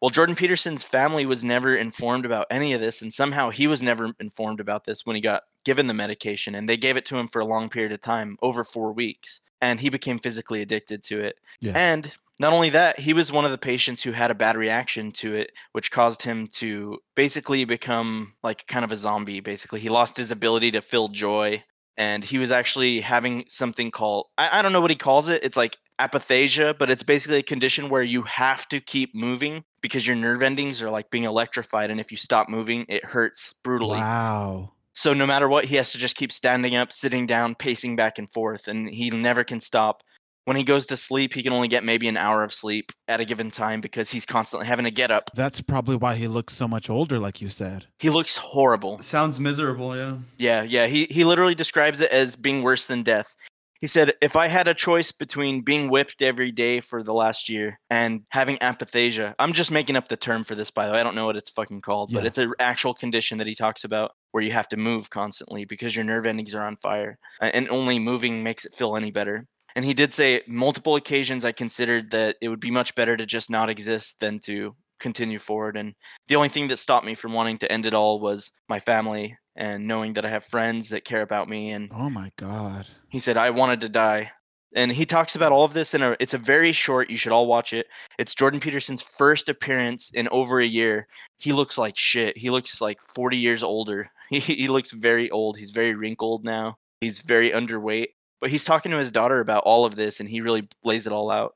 Well, 0.03 0.11
Jordan 0.11 0.34
Peterson's 0.34 0.82
family 0.82 1.26
was 1.26 1.44
never 1.44 1.76
informed 1.76 2.26
about 2.26 2.48
any 2.50 2.72
of 2.72 2.80
this, 2.80 3.03
and 3.03 3.14
somehow 3.14 3.50
he 3.50 3.68
was 3.68 3.80
never 3.80 4.12
informed 4.18 4.59
about 4.59 4.82
this 4.82 5.07
when 5.07 5.14
he 5.14 5.22
got 5.22 5.44
given 5.64 5.86
the 5.86 5.94
medication, 5.94 6.57
and 6.57 6.68
they 6.68 6.76
gave 6.76 6.96
it 6.96 7.07
to 7.07 7.16
him 7.16 7.28
for 7.28 7.38
a 7.38 7.44
long 7.44 7.68
period 7.68 7.92
of 7.92 8.00
time, 8.00 8.36
over 8.42 8.64
four 8.64 8.92
weeks, 8.92 9.40
and 9.61 9.78
he 9.78 9.90
became 9.90 10.18
physically 10.18 10.61
addicted 10.61 11.05
to 11.05 11.20
it. 11.20 11.36
Yeah. 11.61 11.74
And 11.76 12.11
not 12.40 12.53
only 12.53 12.70
that, 12.70 12.98
he 12.98 13.12
was 13.12 13.30
one 13.30 13.44
of 13.44 13.53
the 13.53 13.59
patients 13.59 14.03
who 14.03 14.11
had 14.11 14.32
a 14.32 14.34
bad 14.34 14.57
reaction 14.57 15.12
to 15.12 15.36
it, 15.36 15.53
which 15.70 15.92
caused 15.92 16.20
him 16.20 16.48
to 16.55 16.98
basically 17.14 17.64
become 17.64 18.34
like 18.42 18.66
kind 18.66 18.84
of 18.84 18.90
a 18.90 18.96
zombie. 18.96 19.38
Basically, 19.38 19.78
he 19.78 19.88
lost 19.88 20.16
his 20.16 20.32
ability 20.32 20.72
to 20.72 20.80
feel 20.80 21.11
joy 21.11 21.62
and 21.96 22.24
he 22.24 22.38
was 22.38 22.50
actually 22.50 23.00
having 23.00 23.44
something 23.48 23.90
called 23.90 24.26
I, 24.38 24.59
I 24.59 24.62
don't 24.62 24.72
know 24.72 24.80
what 24.80 24.90
he 24.90 24.96
calls 24.96 25.28
it 25.28 25.44
it's 25.44 25.59
like 25.59 25.76
apathasia 25.98 26.74
but 26.78 26.90
it's 26.90 27.03
basically 27.03 27.36
a 27.36 27.42
condition 27.42 27.90
where 27.90 28.03
you 28.03 28.22
have 28.22 28.66
to 28.68 28.80
keep 28.80 29.14
moving 29.14 29.62
because 29.82 30.06
your 30.06 30.16
nerve 30.16 30.42
endings 30.42 30.80
are 30.80 30.90
like 30.90 31.10
being 31.10 31.24
electrified 31.24 31.90
and 31.90 32.00
if 32.00 32.10
you 32.10 32.16
stop 32.16 32.48
moving 32.48 32.86
it 32.88 33.04
hurts 33.04 33.52
brutally 33.62 33.98
Wow. 33.98 34.72
so 34.94 35.12
no 35.12 35.26
matter 35.26 35.48
what 35.48 35.64
he 35.66 35.76
has 35.76 35.92
to 35.92 35.98
just 35.98 36.16
keep 36.16 36.32
standing 36.32 36.74
up 36.76 36.92
sitting 36.92 37.26
down 37.26 37.54
pacing 37.54 37.96
back 37.96 38.18
and 38.18 38.32
forth 38.32 38.68
and 38.68 38.88
he 38.88 39.10
never 39.10 39.44
can 39.44 39.60
stop 39.60 40.02
when 40.44 40.56
he 40.56 40.64
goes 40.64 40.86
to 40.86 40.96
sleep 40.96 41.32
he 41.34 41.42
can 41.42 41.52
only 41.52 41.68
get 41.68 41.84
maybe 41.84 42.08
an 42.08 42.16
hour 42.16 42.42
of 42.42 42.52
sleep 42.52 42.90
at 43.06 43.20
a 43.20 43.24
given 43.24 43.50
time 43.50 43.80
because 43.80 44.10
he's 44.10 44.26
constantly 44.26 44.66
having 44.66 44.84
to 44.84 44.90
get 44.90 45.10
up 45.10 45.30
That's 45.34 45.60
probably 45.60 45.94
why 45.96 46.16
he 46.16 46.26
looks 46.26 46.54
so 46.56 46.66
much 46.66 46.90
older, 46.90 47.18
like 47.20 47.40
you 47.40 47.48
said. 47.48 47.86
he 48.00 48.10
looks 48.10 48.36
horrible 48.36 49.00
Sounds 49.02 49.38
miserable, 49.38 49.96
yeah. 49.96 50.16
Yeah, 50.38 50.62
yeah. 50.62 50.86
He 50.88 51.06
he 51.10 51.24
literally 51.24 51.54
describes 51.54 52.00
it 52.00 52.10
as 52.10 52.34
being 52.34 52.62
worse 52.62 52.86
than 52.86 53.02
death. 53.04 53.36
He 53.82 53.88
said, 53.88 54.14
if 54.22 54.36
I 54.36 54.46
had 54.46 54.68
a 54.68 54.74
choice 54.74 55.10
between 55.10 55.62
being 55.62 55.90
whipped 55.90 56.22
every 56.22 56.52
day 56.52 56.78
for 56.78 57.02
the 57.02 57.12
last 57.12 57.48
year 57.48 57.80
and 57.90 58.22
having 58.28 58.56
apathasia, 58.60 59.34
I'm 59.40 59.52
just 59.52 59.72
making 59.72 59.96
up 59.96 60.06
the 60.06 60.16
term 60.16 60.44
for 60.44 60.54
this, 60.54 60.70
by 60.70 60.86
the 60.86 60.92
way. 60.92 61.00
I 61.00 61.02
don't 61.02 61.16
know 61.16 61.26
what 61.26 61.34
it's 61.34 61.50
fucking 61.50 61.80
called, 61.80 62.12
but 62.12 62.24
it's 62.24 62.38
an 62.38 62.52
actual 62.60 62.94
condition 62.94 63.38
that 63.38 63.48
he 63.48 63.56
talks 63.56 63.82
about 63.82 64.12
where 64.30 64.44
you 64.44 64.52
have 64.52 64.68
to 64.68 64.76
move 64.76 65.10
constantly 65.10 65.64
because 65.64 65.96
your 65.96 66.04
nerve 66.04 66.26
endings 66.26 66.54
are 66.54 66.64
on 66.64 66.76
fire, 66.76 67.18
and 67.40 67.68
only 67.70 67.98
moving 67.98 68.44
makes 68.44 68.64
it 68.64 68.74
feel 68.76 68.94
any 68.94 69.10
better. 69.10 69.48
And 69.74 69.84
he 69.84 69.94
did 69.94 70.14
say 70.14 70.42
multiple 70.46 70.94
occasions 70.94 71.44
I 71.44 71.50
considered 71.50 72.12
that 72.12 72.36
it 72.40 72.50
would 72.50 72.60
be 72.60 72.70
much 72.70 72.94
better 72.94 73.16
to 73.16 73.26
just 73.26 73.50
not 73.50 73.68
exist 73.68 74.20
than 74.20 74.38
to 74.44 74.76
continue 75.00 75.40
forward. 75.40 75.76
And 75.76 75.94
the 76.28 76.36
only 76.36 76.50
thing 76.50 76.68
that 76.68 76.78
stopped 76.78 77.04
me 77.04 77.16
from 77.16 77.32
wanting 77.32 77.58
to 77.58 77.72
end 77.72 77.84
it 77.84 77.94
all 77.94 78.20
was 78.20 78.52
my 78.68 78.78
family 78.78 79.36
and 79.57 79.86
knowing 79.86 80.14
that 80.14 80.24
I 80.24 80.30
have 80.30 80.44
friends 80.44 80.88
that 80.90 81.05
care 81.05 81.22
about 81.22 81.48
me. 81.48 81.72
And 81.72 81.90
Oh 81.94 82.09
my 82.11 82.32
god. 82.36 82.86
he 83.09 83.18
said 83.18 83.36
I 83.36 83.50
wanted 83.50 83.80
to 83.82 83.88
die. 83.88 84.32
And 84.74 84.90
he 84.90 85.05
talks 85.05 85.36
about 85.36 85.53
all 85.53 85.64
of 85.64 85.74
this 85.74 85.92
in 85.92 86.03
a 86.03 86.16
it's 86.18 86.32
a 86.32 86.38
very 86.38 86.72
short, 86.72 87.11
you 87.11 87.18
should 87.18 87.32
all 87.32 87.46
watch 87.46 87.74
it. 87.74 87.86
It's 88.18 88.34
Jordan 88.34 88.59
Peterson's 88.61 89.03
first 89.03 89.50
appearance 89.50 90.11
in 90.14 90.28
over 90.28 90.61
a 90.61 90.66
year. 90.66 91.09
He 91.38 91.53
looks 91.53 91.76
like 91.76 91.98
shit. 91.98 92.38
He 92.38 92.48
looks 92.48 92.80
like 92.80 92.98
40 93.14 93.36
years 93.36 93.62
older. 93.62 94.11
He 94.30 94.40
he 94.40 94.68
looks 94.68 94.92
very 94.92 95.30
old. 95.30 95.59
He's 95.59 95.72
very 95.72 95.94
wrinkled 95.94 96.42
now. 96.42 96.78
He's 97.03 97.20
very 97.20 97.50
underweight. 97.50 98.09
But 98.40 98.48
he's 98.50 98.64
talking 98.64 98.90
to 98.92 98.98
his 98.98 99.12
daughter 99.12 99.40
about 99.40 99.64
all 99.64 99.84
of 99.84 99.94
this 99.94 100.20
and 100.20 100.28
he 100.28 100.40
really 100.40 100.66
lays 100.82 101.07
it 101.07 101.12
all 101.12 101.30
out. 101.30 101.55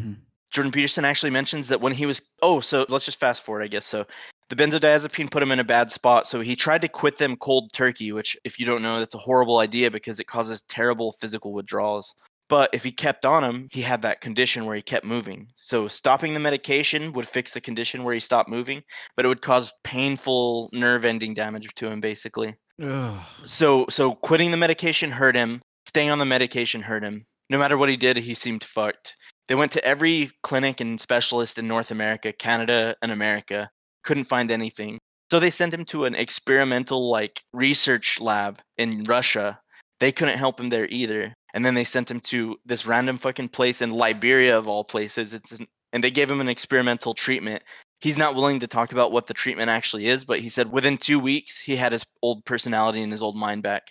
Mhm. 0.00 0.16
Jordan 0.50 0.72
Peterson 0.72 1.04
actually 1.04 1.30
mentions 1.30 1.68
that 1.68 1.80
when 1.80 1.92
he 1.92 2.04
was 2.04 2.22
oh, 2.42 2.58
so 2.58 2.84
let's 2.88 3.04
just 3.04 3.20
fast 3.20 3.44
forward, 3.44 3.62
I 3.62 3.68
guess. 3.68 3.86
So 3.86 4.06
the 4.48 4.56
benzodiazepine 4.56 5.30
put 5.30 5.42
him 5.42 5.52
in 5.52 5.60
a 5.60 5.64
bad 5.64 5.90
spot, 5.90 6.26
so 6.26 6.40
he 6.40 6.56
tried 6.56 6.82
to 6.82 6.88
quit 6.88 7.18
them 7.18 7.36
cold 7.36 7.72
turkey, 7.72 8.12
which 8.12 8.36
if 8.44 8.60
you 8.60 8.66
don't 8.66 8.82
know, 8.82 8.98
that's 8.98 9.14
a 9.14 9.18
horrible 9.18 9.58
idea 9.58 9.90
because 9.90 10.20
it 10.20 10.26
causes 10.26 10.62
terrible 10.62 11.12
physical 11.12 11.52
withdrawals. 11.52 12.14
But 12.48 12.70
if 12.72 12.84
he 12.84 12.92
kept 12.92 13.26
on 13.26 13.42
them, 13.42 13.68
he 13.72 13.82
had 13.82 14.02
that 14.02 14.20
condition 14.20 14.66
where 14.66 14.76
he 14.76 14.82
kept 14.82 15.04
moving. 15.04 15.48
So 15.56 15.88
stopping 15.88 16.32
the 16.32 16.40
medication 16.40 17.12
would 17.14 17.26
fix 17.26 17.52
the 17.52 17.60
condition 17.60 18.04
where 18.04 18.14
he 18.14 18.20
stopped 18.20 18.48
moving, 18.48 18.82
but 19.16 19.24
it 19.24 19.28
would 19.28 19.42
cause 19.42 19.74
painful 19.82 20.70
nerve 20.72 21.04
ending 21.04 21.34
damage 21.34 21.68
to 21.74 21.90
him 21.90 22.00
basically. 22.00 22.54
Ugh. 22.80 23.20
So 23.46 23.86
so 23.88 24.14
quitting 24.14 24.52
the 24.52 24.56
medication 24.56 25.10
hurt 25.10 25.34
him. 25.34 25.60
Staying 25.86 26.10
on 26.10 26.18
the 26.18 26.24
medication 26.24 26.82
hurt 26.82 27.02
him. 27.02 27.26
No 27.50 27.58
matter 27.58 27.76
what 27.76 27.88
he 27.88 27.96
did, 27.96 28.16
he 28.16 28.34
seemed 28.34 28.62
fucked. 28.62 29.16
They 29.48 29.54
went 29.54 29.72
to 29.72 29.84
every 29.84 30.30
clinic 30.42 30.80
and 30.80 31.00
specialist 31.00 31.58
in 31.58 31.68
North 31.68 31.90
America, 31.90 32.32
Canada, 32.32 32.96
and 33.02 33.12
America. 33.12 33.70
Couldn't 34.06 34.24
find 34.24 34.50
anything. 34.50 34.98
So 35.30 35.40
they 35.40 35.50
sent 35.50 35.74
him 35.74 35.84
to 35.86 36.04
an 36.04 36.14
experimental 36.14 37.10
like 37.10 37.42
research 37.52 38.20
lab 38.20 38.60
in 38.78 39.04
Russia. 39.04 39.58
They 40.00 40.12
couldn't 40.12 40.38
help 40.38 40.60
him 40.60 40.68
there 40.68 40.86
either. 40.88 41.34
And 41.52 41.64
then 41.64 41.74
they 41.74 41.84
sent 41.84 42.10
him 42.10 42.20
to 42.20 42.56
this 42.64 42.86
random 42.86 43.18
fucking 43.18 43.48
place 43.48 43.82
in 43.82 43.90
Liberia 43.90 44.56
of 44.56 44.68
all 44.68 44.84
places. 44.84 45.34
It's 45.34 45.52
an, 45.52 45.66
and 45.92 46.04
they 46.04 46.10
gave 46.10 46.30
him 46.30 46.40
an 46.40 46.48
experimental 46.48 47.14
treatment. 47.14 47.62
He's 48.00 48.18
not 48.18 48.34
willing 48.34 48.60
to 48.60 48.66
talk 48.66 48.92
about 48.92 49.10
what 49.10 49.26
the 49.26 49.32
treatment 49.32 49.70
actually 49.70 50.06
is, 50.06 50.26
but 50.26 50.40
he 50.40 50.50
said 50.50 50.70
within 50.70 50.98
2 50.98 51.18
weeks 51.18 51.58
he 51.58 51.76
had 51.76 51.92
his 51.92 52.04
old 52.22 52.44
personality 52.44 53.02
and 53.02 53.10
his 53.10 53.22
old 53.22 53.36
mind 53.36 53.62
back. 53.62 53.84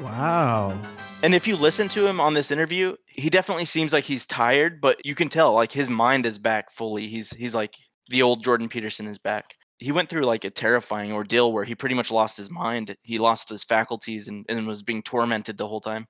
Wow. 0.00 0.76
And 1.22 1.32
if 1.32 1.46
you 1.46 1.56
listen 1.56 1.88
to 1.90 2.04
him 2.04 2.20
on 2.20 2.34
this 2.34 2.50
interview, 2.50 2.96
he 3.06 3.30
definitely 3.30 3.66
seems 3.66 3.92
like 3.92 4.02
he's 4.02 4.26
tired, 4.26 4.80
but 4.80 5.06
you 5.06 5.14
can 5.14 5.28
tell 5.28 5.54
like 5.54 5.70
his 5.70 5.88
mind 5.88 6.26
is 6.26 6.40
back 6.40 6.72
fully. 6.72 7.06
He's 7.06 7.30
he's 7.30 7.54
like 7.54 7.76
the 8.08 8.22
old 8.22 8.42
Jordan 8.42 8.68
Peterson 8.68 9.06
is 9.06 9.18
back. 9.18 9.54
He 9.82 9.92
went 9.92 10.08
through 10.08 10.24
like 10.24 10.44
a 10.44 10.50
terrifying 10.50 11.12
ordeal 11.12 11.52
where 11.52 11.64
he 11.64 11.74
pretty 11.74 11.94
much 11.94 12.10
lost 12.10 12.36
his 12.36 12.50
mind. 12.50 12.96
He 13.02 13.18
lost 13.18 13.48
his 13.48 13.64
faculties 13.64 14.28
and, 14.28 14.46
and 14.48 14.66
was 14.66 14.82
being 14.82 15.02
tormented 15.02 15.56
the 15.56 15.68
whole 15.68 15.80
time. 15.80 16.06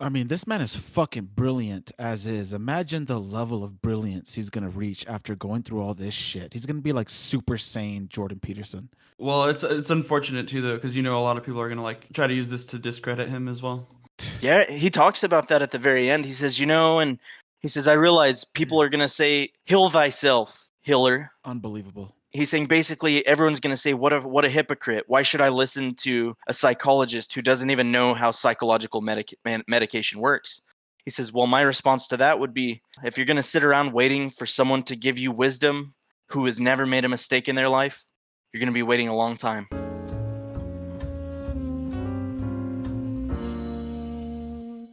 I 0.00 0.08
mean, 0.08 0.26
this 0.26 0.46
man 0.46 0.60
is 0.60 0.74
fucking 0.74 1.30
brilliant 1.36 1.92
as 1.98 2.26
is. 2.26 2.52
Imagine 2.52 3.04
the 3.04 3.20
level 3.20 3.62
of 3.62 3.80
brilliance 3.80 4.34
he's 4.34 4.50
gonna 4.50 4.68
reach 4.68 5.06
after 5.06 5.36
going 5.36 5.62
through 5.62 5.82
all 5.82 5.94
this 5.94 6.14
shit. 6.14 6.52
He's 6.52 6.66
gonna 6.66 6.80
be 6.80 6.92
like 6.92 7.08
super 7.08 7.56
sane 7.56 8.08
Jordan 8.08 8.40
Peterson. 8.40 8.88
Well, 9.18 9.44
it's 9.44 9.62
it's 9.62 9.90
unfortunate 9.90 10.48
too 10.48 10.60
though, 10.60 10.74
because 10.74 10.96
you 10.96 11.02
know 11.02 11.18
a 11.18 11.22
lot 11.22 11.38
of 11.38 11.44
people 11.44 11.60
are 11.60 11.68
gonna 11.68 11.82
like 11.82 12.12
try 12.12 12.26
to 12.26 12.34
use 12.34 12.50
this 12.50 12.66
to 12.66 12.78
discredit 12.78 13.28
him 13.28 13.48
as 13.48 13.62
well. 13.62 13.88
Yeah, 14.40 14.70
he 14.70 14.90
talks 14.90 15.24
about 15.24 15.48
that 15.48 15.62
at 15.62 15.70
the 15.70 15.78
very 15.78 16.10
end. 16.10 16.24
He 16.24 16.34
says, 16.34 16.58
you 16.58 16.66
know, 16.66 16.98
and 17.00 17.18
he 17.60 17.68
says, 17.68 17.88
I 17.88 17.94
realize 17.94 18.44
people 18.44 18.80
are 18.80 18.88
gonna 18.88 19.08
say, 19.08 19.50
"Heal 19.64 19.90
thyself, 19.90 20.68
healer." 20.82 21.32
Unbelievable. 21.44 22.14
He's 22.34 22.50
saying 22.50 22.66
basically 22.66 23.24
everyone's 23.24 23.60
gonna 23.60 23.76
say, 23.76 23.94
"What 23.94 24.12
a 24.12 24.18
what 24.18 24.44
a 24.44 24.48
hypocrite! 24.48 25.04
Why 25.06 25.22
should 25.22 25.40
I 25.40 25.50
listen 25.50 25.94
to 26.02 26.34
a 26.48 26.52
psychologist 26.52 27.32
who 27.32 27.42
doesn't 27.42 27.70
even 27.70 27.92
know 27.92 28.12
how 28.12 28.32
psychological 28.32 29.00
medic- 29.00 29.38
medication 29.68 30.18
works?" 30.18 30.60
He 31.04 31.12
says, 31.12 31.32
"Well, 31.32 31.46
my 31.46 31.62
response 31.62 32.08
to 32.08 32.16
that 32.16 32.40
would 32.40 32.52
be, 32.52 32.82
if 33.04 33.16
you're 33.16 33.24
gonna 33.24 33.44
sit 33.44 33.62
around 33.62 33.92
waiting 33.92 34.30
for 34.30 34.46
someone 34.46 34.82
to 34.84 34.96
give 34.96 35.16
you 35.16 35.30
wisdom 35.30 35.94
who 36.30 36.46
has 36.46 36.58
never 36.58 36.86
made 36.86 37.04
a 37.04 37.08
mistake 37.08 37.48
in 37.48 37.54
their 37.54 37.68
life, 37.68 38.04
you're 38.52 38.58
gonna 38.58 38.72
be 38.72 38.82
waiting 38.82 39.06
a 39.06 39.14
long 39.14 39.36
time." 39.36 39.68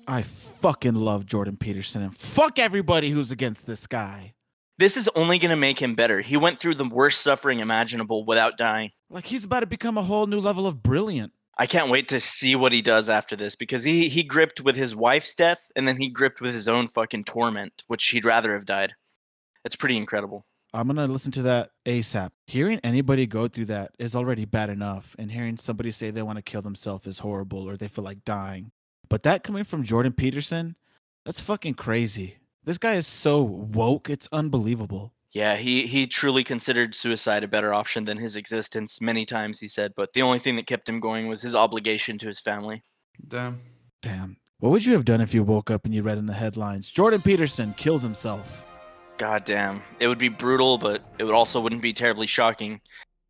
I 0.08 0.22
fucking 0.22 0.94
love 0.94 1.26
Jordan 1.26 1.58
Peterson 1.58 2.04
and 2.04 2.16
fuck 2.16 2.60
everybody 2.60 3.10
who's 3.10 3.32
against 3.32 3.66
this 3.66 3.88
guy. 3.88 4.36
This 4.82 4.97
is 4.97 5.07
only 5.15 5.38
going 5.38 5.51
to 5.51 5.55
make 5.55 5.79
him 5.79 5.93
better. 5.93 6.21
He 6.21 6.38
went 6.38 6.59
through 6.59 6.73
the 6.73 6.89
worst 6.89 7.21
suffering 7.21 7.59
imaginable 7.59 8.25
without 8.25 8.57
dying. 8.57 8.89
Like 9.11 9.27
he's 9.27 9.43
about 9.43 9.59
to 9.59 9.67
become 9.67 9.95
a 9.95 10.01
whole 10.01 10.25
new 10.25 10.39
level 10.39 10.65
of 10.65 10.82
brilliant. 10.82 11.34
I 11.55 11.67
can't 11.67 11.91
wait 11.91 12.07
to 12.07 12.19
see 12.19 12.55
what 12.55 12.71
he 12.71 12.82
does 12.82 13.07
after 13.07 13.36
this 13.36 13.53
because 13.53 13.84
he 13.84 14.09
he 14.09 14.23
gripped 14.23 14.59
with 14.59 14.75
his 14.75 14.95
wife's 14.95 15.36
death 15.36 15.67
and 15.75 15.88
then 15.88 15.97
he 15.97 16.09
gripped 16.09 16.41
with 16.41 16.51
his 16.51 16.67
own 16.67 16.88
fucking 16.88 17.25
torment, 17.25 17.84
which 17.89 18.07
he'd 18.07 18.25
rather 18.25 18.55
have 18.55 18.65
died. 18.65 18.95
It's 19.63 19.75
pretty 19.75 19.97
incredible. 19.97 20.47
I'm 20.73 20.88
gonna 20.88 21.05
listen 21.05 21.32
to 21.34 21.43
that 21.43 21.69
ASAP. 21.86 22.32
Hearing 22.47 22.79
anybody 22.84 23.27
go 23.27 23.47
through 23.47 23.65
that 23.65 23.91
is 23.99 24.15
already 24.15 24.45
bad 24.45 24.71
enough, 24.71 25.15
and 25.19 25.32
hearing 25.32 25.57
somebody 25.57 25.91
say 25.91 26.09
they 26.09 26.23
want 26.23 26.38
to 26.38 26.41
kill 26.41 26.63
themselves 26.63 27.05
is 27.05 27.19
horrible 27.19 27.69
or 27.69 27.77
they 27.77 27.88
feel 27.88 28.03
like 28.03 28.25
dying. 28.25 28.71
But 29.09 29.21
that 29.21 29.43
coming 29.43 29.63
from 29.63 29.84
Jordan 29.84 30.13
Peterson, 30.13 30.75
that's 31.23 31.39
fucking 31.39 31.75
crazy. 31.75 32.38
This 32.64 32.78
guy 32.78 32.93
is 32.93 33.07
so 33.07 33.41
woke, 33.41 34.09
it's 34.09 34.30
unbelievable. 34.32 35.14
Yeah, 35.32 35.55
he 35.55 35.88
he 35.88 36.07
truly 36.07 36.43
considered 36.43 36.93
suicide 36.93 37.43
a 37.43 37.47
better 37.47 37.74
option 37.74 38.03
than 38.03 38.18
his 38.18 38.36
existence 38.36 39.01
many 39.01 39.26
times 39.26 39.59
he 39.59 39.68
said, 39.68 39.93
but 39.95 40.14
the 40.14 40.22
only 40.22 40.39
thing 40.39 40.57
that 40.57 40.68
kept 40.68 40.88
him 40.88 40.99
going 40.99 41.28
was 41.28 41.41
his 41.41 41.55
obligation 41.55 42.18
to 42.20 42.28
his 42.28 42.39
family. 42.39 42.84
Damn. 43.28 43.62
Damn. 44.01 44.38
What 44.59 44.72
would 44.72 44.86
you 44.86 44.93
have 44.93 45.05
done 45.05 45.22
if 45.22 45.34
you 45.34 45.43
woke 45.43 45.72
up 45.72 45.86
and 45.86 45.95
you 45.95 46.03
read 46.03 46.20
in 46.20 46.28
the 46.28 46.34
headlines, 46.34 46.88
Jordan 46.88 47.22
Peterson 47.22 47.74
kills 47.76 48.03
himself? 48.03 48.64
God 49.18 49.43
damn. 49.45 49.82
It 49.99 50.07
would 50.07 50.20
be 50.20 50.30
brutal, 50.30 50.78
but 50.78 51.01
it 51.18 51.24
would 51.24 51.34
also 51.34 51.62
wouldn't 51.62 51.82
be 51.82 51.93
terribly 51.93 52.28
shocking. 52.28 52.82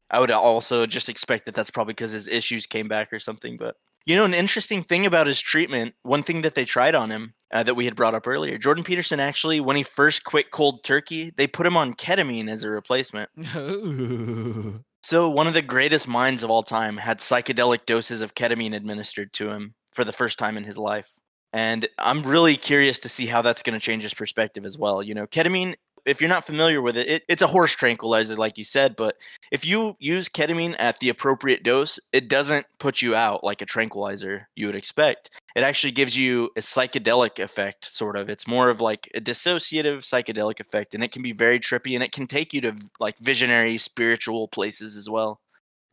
I 0.10 0.20
would 0.20 0.32
also 0.32 0.86
just 0.86 1.08
expect 1.08 1.46
that 1.46 1.56
that's 1.56 1.70
probably 1.70 1.94
because 1.94 2.12
his 2.12 2.28
issues 2.28 2.66
came 2.66 2.90
back 2.90 3.14
or 3.14 3.20
something. 3.20 3.56
But 3.56 3.76
you 4.06 4.18
know, 4.18 4.26
an 4.26 4.34
interesting 4.34 4.84
thing 4.84 5.06
about 5.06 5.28
his 5.28 5.40
treatment, 5.40 5.94
one 6.02 6.24
thing 6.24 6.42
that 6.42 6.56
they 6.56 6.66
tried 6.66 6.96
on 6.96 7.12
him 7.12 7.34
uh, 7.52 7.64
that 7.64 7.76
we 7.76 7.86
had 7.86 7.96
brought 7.96 8.16
up 8.16 8.28
earlier, 8.28 8.58
Jordan 8.58 8.84
Peterson 8.84 9.20
actually, 9.20 9.60
when 9.60 9.76
he 9.76 9.84
first 9.84 10.24
quit 10.24 10.52
cold 10.52 10.84
turkey, 10.84 11.32
they 11.36 11.48
put 11.48 11.66
him 11.66 11.78
on 11.78 11.94
ketamine 11.94 12.50
as 12.50 12.64
a 12.64 12.72
replacement. 12.72 13.30
Ooh. 13.56 14.84
So 15.04 15.30
one 15.30 15.48
of 15.48 15.54
the 15.54 15.62
greatest 15.62 16.08
minds 16.08 16.44
of 16.44 16.52
all 16.52 16.64
time 16.64 16.98
had 16.98 17.20
psychedelic 17.20 17.86
doses 17.86 18.22
of 18.22 18.36
ketamine 18.36 18.76
administered 18.76 19.34
to 19.34 19.50
him 19.50 19.74
for 19.94 20.04
the 20.04 20.14
first 20.14 20.38
time 20.38 20.58
in 20.58 20.64
his 20.64 20.78
life. 20.78 21.10
And 21.54 21.88
I'm 21.98 22.24
really 22.24 22.56
curious 22.56 23.00
to 23.00 23.10
see 23.10 23.26
how 23.26 23.42
that's 23.42 23.64
going 23.64 23.78
to 23.78 23.86
change 23.86 24.04
his 24.04 24.14
perspective 24.14 24.66
as 24.66 24.78
well. 24.78 25.04
You 25.04 25.16
know, 25.16 25.28
ketamine, 25.28 25.76
if 26.06 26.22
you're 26.22 26.30
not 26.30 26.46
familiar 26.46 26.82
with 26.82 26.98
it, 26.98 27.08
it, 27.08 27.24
it's 27.28 27.42
a 27.42 27.48
horse 27.48 27.72
tranquilizer, 27.72 28.36
like 28.36 28.58
you 28.58 28.64
said. 28.64 28.96
But 28.96 29.16
if 29.52 29.66
you 29.66 29.96
use 30.00 30.30
ketamine 30.30 30.76
at 30.80 31.00
the 31.00 31.10
appropriate 31.10 31.64
dose, 31.64 32.00
it 32.12 32.28
doesn't 32.28 32.66
put 32.80 33.02
you 33.02 33.16
out 33.16 33.44
like 33.44 33.62
a 33.62 33.66
tranquilizer 33.66 34.48
you 34.56 34.68
would 34.68 34.76
expect. 34.76 35.32
It 35.56 35.64
actually 35.64 35.92
gives 35.92 36.18
you 36.18 36.50
a 36.58 36.62
psychedelic 36.62 37.40
effect, 37.40 37.86
sort 37.86 38.18
of. 38.18 38.30
It's 38.30 38.48
more 38.48 38.70
of 38.70 38.82
like 38.82 39.10
a 39.14 39.22
dissociative 39.22 40.00
psychedelic 40.00 40.60
effect, 40.60 40.96
and 40.96 41.04
it 41.04 41.12
can 41.12 41.22
be 41.22 41.34
very 41.34 41.60
trippy, 41.60 41.96
and 41.96 42.04
it 42.04 42.12
can 42.12 42.28
take 42.28 42.54
you 42.54 42.62
to 42.62 42.76
like 43.00 43.18
visionary, 43.20 43.78
spiritual 43.78 44.48
places 44.48 44.96
as 44.96 45.10
well. 45.10 45.40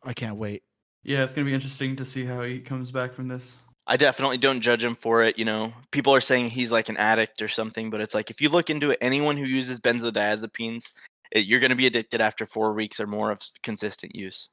I 0.03 0.13
can't 0.13 0.37
wait. 0.37 0.63
Yeah, 1.03 1.25
it's 1.25 1.35
gonna 1.35 1.45
be 1.45 1.55
interesting 1.55 1.97
to 1.97 2.05
see 2.05 2.25
how 2.25 2.43
he 2.43 2.61
comes 2.61 2.91
back 2.91 3.13
from 3.13 3.29
this. 3.29 3.55
I 3.91 3.97
definitely 3.97 4.37
don't 4.37 4.61
judge 4.61 4.85
him 4.85 4.95
for 4.95 5.25
it. 5.25 5.39
You 5.39 5.47
know, 5.47 5.73
people 5.91 6.15
are 6.15 6.21
saying 6.21 6.51
he's 6.51 6.71
like 6.71 6.91
an 6.91 6.99
addict 6.99 7.41
or 7.41 7.49
something, 7.49 7.89
but 7.89 8.03
it's 8.03 8.15
like 8.15 8.31
if 8.31 8.43
you 8.43 8.51
look 8.51 8.69
into 8.69 8.91
it, 8.91 8.99
anyone 9.01 9.39
who 9.39 9.47
uses 9.47 9.81
benzodiazepines, 9.81 10.93
it, 11.33 11.47
you're 11.47 11.59
going 11.59 11.71
to 11.71 11.77
be 11.77 11.87
addicted 11.87 12.21
after 12.21 12.45
four 12.45 12.75
weeks 12.75 13.01
or 13.01 13.07
more 13.07 13.31
of 13.31 13.41
consistent 13.63 14.15
use. 14.15 14.51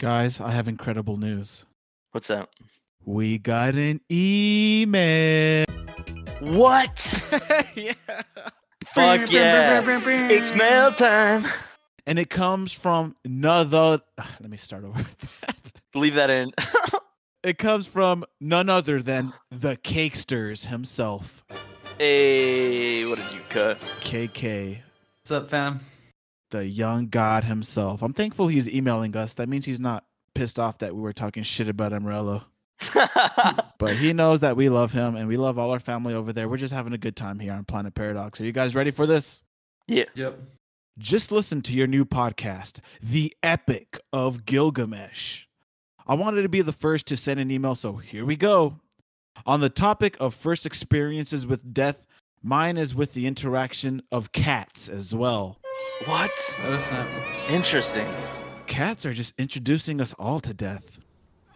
Guys, 0.00 0.40
I 0.40 0.50
have 0.50 0.66
incredible 0.66 1.16
news. 1.16 1.64
What's 2.10 2.26
that? 2.26 2.48
We 3.04 3.38
got 3.38 3.76
an 3.76 4.00
email. 4.10 5.64
What? 6.40 7.22
yeah. 7.76 7.94
Fuck 8.94 9.30
yeah! 9.30 9.80
It's 10.28 10.54
mail 10.54 10.92
time. 10.92 11.46
And 12.04 12.18
it 12.18 12.30
comes 12.30 12.72
from 12.72 13.14
another. 13.24 14.00
Let 14.40 14.50
me 14.50 14.56
start 14.56 14.84
over. 14.84 14.98
with 14.98 15.30
that. 15.40 15.56
Leave 15.94 16.14
that 16.14 16.30
in. 16.30 16.50
It 17.42 17.58
comes 17.58 17.86
from 17.86 18.24
none 18.40 18.68
other 18.68 19.02
than 19.02 19.32
the 19.50 19.76
Cakesters 19.76 20.66
himself, 20.66 21.44
hey, 21.98 23.04
what 23.06 23.18
did 23.18 23.32
you 23.32 23.40
cut? 23.48 23.78
KK, 24.00 24.78
What's 25.22 25.30
up, 25.32 25.50
fam? 25.50 25.80
the 26.52 26.66
young 26.66 27.08
god 27.08 27.44
himself. 27.44 28.02
I'm 28.02 28.12
thankful 28.12 28.46
he's 28.46 28.68
emailing 28.68 29.16
us. 29.16 29.32
That 29.34 29.48
means 29.48 29.64
he's 29.64 29.80
not 29.80 30.04
pissed 30.34 30.58
off 30.58 30.78
that 30.78 30.94
we 30.94 31.00
were 31.00 31.12
talking 31.14 31.42
shit 31.42 31.68
about 31.68 31.92
Amarillo. 31.92 32.44
But 33.78 33.96
he 33.96 34.12
knows 34.12 34.40
that 34.40 34.56
we 34.56 34.68
love 34.68 34.92
him 34.92 35.16
and 35.16 35.26
we 35.26 35.36
love 35.36 35.58
all 35.58 35.72
our 35.72 35.80
family 35.80 36.14
over 36.14 36.32
there. 36.32 36.48
We're 36.48 36.56
just 36.58 36.72
having 36.72 36.92
a 36.92 36.98
good 36.98 37.16
time 37.16 37.40
here 37.40 37.52
on 37.52 37.64
Planet 37.64 37.94
Paradox. 37.96 38.40
Are 38.40 38.44
you 38.44 38.52
guys 38.52 38.76
ready 38.76 38.92
for 38.92 39.06
this? 39.08 39.42
yeah. 39.88 40.04
Yep. 40.14 40.38
Just 40.98 41.32
listen 41.32 41.62
to 41.62 41.72
your 41.72 41.86
new 41.88 42.04
podcast, 42.04 42.78
The 43.02 43.34
Epic 43.42 43.98
of 44.12 44.44
Gilgamesh. 44.44 45.44
I 46.06 46.14
wanted 46.14 46.42
to 46.42 46.48
be 46.48 46.62
the 46.62 46.72
first 46.72 47.06
to 47.06 47.16
send 47.16 47.40
an 47.40 47.50
email, 47.50 47.74
so 47.74 47.94
here 47.96 48.24
we 48.24 48.36
go. 48.36 48.80
On 49.46 49.60
the 49.60 49.70
topic 49.70 50.16
of 50.20 50.34
first 50.34 50.66
experiences 50.66 51.46
with 51.46 51.72
death, 51.72 52.04
mine 52.42 52.76
is 52.76 52.94
with 52.94 53.14
the 53.14 53.26
interaction 53.26 54.02
of 54.10 54.32
cats 54.32 54.88
as 54.88 55.14
well. 55.14 55.58
What? 56.06 56.30
Oh 56.64 56.78
snap. 56.78 57.08
Interesting. 57.50 58.06
Cats 58.66 59.04
are 59.06 59.12
just 59.12 59.34
introducing 59.38 60.00
us 60.00 60.14
all 60.18 60.40
to 60.40 60.52
death. 60.54 61.00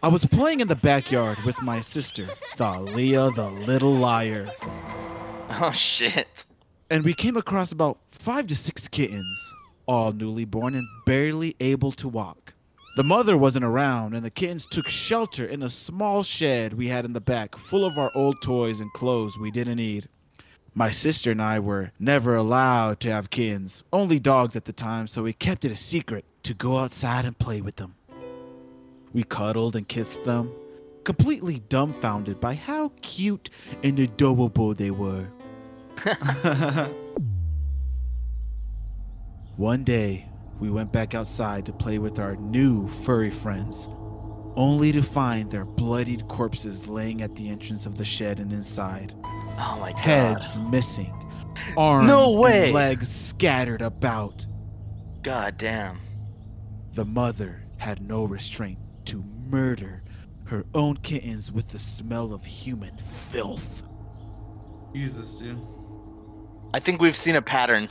I 0.03 0.07
was 0.09 0.25
playing 0.25 0.59
in 0.59 0.67
the 0.67 0.75
backyard 0.75 1.39
with 1.45 1.59
my 1.61 1.81
sister, 1.81 2.29
Thalia 2.55 3.31
the 3.31 3.49
Little 3.49 3.93
Liar, 3.95 4.51
Oh 5.49 5.71
shit. 5.71 6.45
and 6.89 7.03
we 7.03 7.13
came 7.13 7.35
across 7.35 7.71
about 7.71 7.97
five 8.11 8.47
to 8.47 8.55
six 8.55 8.87
kittens, 8.87 9.53
all 9.87 10.11
newly 10.11 10.45
born 10.45 10.75
and 10.75 10.87
barely 11.05 11.55
able 11.59 11.91
to 11.93 12.07
walk. 12.07 12.53
The 12.97 13.03
mother 13.03 13.37
wasn't 13.37 13.63
around, 13.63 14.15
and 14.15 14.25
the 14.25 14.31
kittens 14.31 14.65
took 14.65 14.89
shelter 14.89 15.45
in 15.45 15.61
a 15.61 15.69
small 15.69 16.23
shed 16.23 16.73
we 16.73 16.87
had 16.87 17.05
in 17.05 17.13
the 17.13 17.21
back, 17.21 17.55
full 17.55 17.85
of 17.85 17.95
our 17.99 18.09
old 18.15 18.41
toys 18.41 18.79
and 18.79 18.91
clothes 18.91 19.37
we 19.37 19.51
didn't 19.51 19.75
need. 19.75 20.09
My 20.73 20.89
sister 20.89 21.29
and 21.29 21.39
I 21.39 21.59
were 21.59 21.91
never 21.99 22.35
allowed 22.35 22.99
to 23.01 23.11
have 23.11 23.29
kittens, 23.29 23.83
only 23.93 24.17
dogs 24.17 24.55
at 24.55 24.65
the 24.65 24.73
time, 24.73 25.05
so 25.05 25.21
we 25.21 25.33
kept 25.33 25.63
it 25.63 25.71
a 25.71 25.75
secret 25.75 26.25
to 26.41 26.55
go 26.55 26.79
outside 26.79 27.25
and 27.25 27.37
play 27.37 27.61
with 27.61 27.75
them. 27.75 27.93
We 29.13 29.21
cuddled 29.21 29.75
and 29.75 29.87
kissed 29.87 30.23
them, 30.23 30.51
completely 31.03 31.59
dumbfounded 31.69 32.41
by 32.41 32.55
how 32.55 32.93
cute 33.03 33.51
and 33.83 33.99
adorable 33.99 34.73
they 34.73 34.89
were. 34.89 35.27
One 39.55 39.83
day, 39.83 40.26
we 40.59 40.69
went 40.69 40.91
back 40.91 41.13
outside 41.13 41.65
to 41.65 41.73
play 41.73 41.99
with 41.99 42.19
our 42.19 42.35
new 42.35 42.87
furry 42.87 43.31
friends, 43.31 43.87
only 44.55 44.91
to 44.91 45.03
find 45.03 45.51
their 45.51 45.65
bloodied 45.65 46.27
corpses 46.27 46.87
laying 46.87 47.21
at 47.21 47.35
the 47.35 47.49
entrance 47.49 47.85
of 47.85 47.97
the 47.97 48.05
shed 48.05 48.39
and 48.39 48.51
inside. 48.51 49.13
Oh 49.23 49.77
my 49.79 49.91
god. 49.91 49.99
Heads 49.99 50.59
missing, 50.59 51.13
arms 51.77 52.35
way. 52.35 52.65
and 52.65 52.73
legs 52.73 53.09
scattered 53.09 53.81
about. 53.81 54.45
God 55.21 55.57
damn. 55.57 55.99
The 56.93 57.05
mother 57.05 57.61
had 57.77 58.01
no 58.01 58.25
restraint 58.25 58.79
to 59.05 59.23
murder 59.49 60.03
her 60.45 60.65
own 60.73 60.97
kittens 60.97 61.51
with 61.51 61.67
the 61.69 61.79
smell 61.79 62.33
of 62.33 62.43
human 62.43 62.97
filth. 63.29 63.83
Jesus, 64.93 65.33
dude. 65.35 65.61
I 66.73 66.79
think 66.79 67.01
we've 67.01 67.15
seen 67.15 67.35
a 67.35 67.41
pattern. 67.41 67.87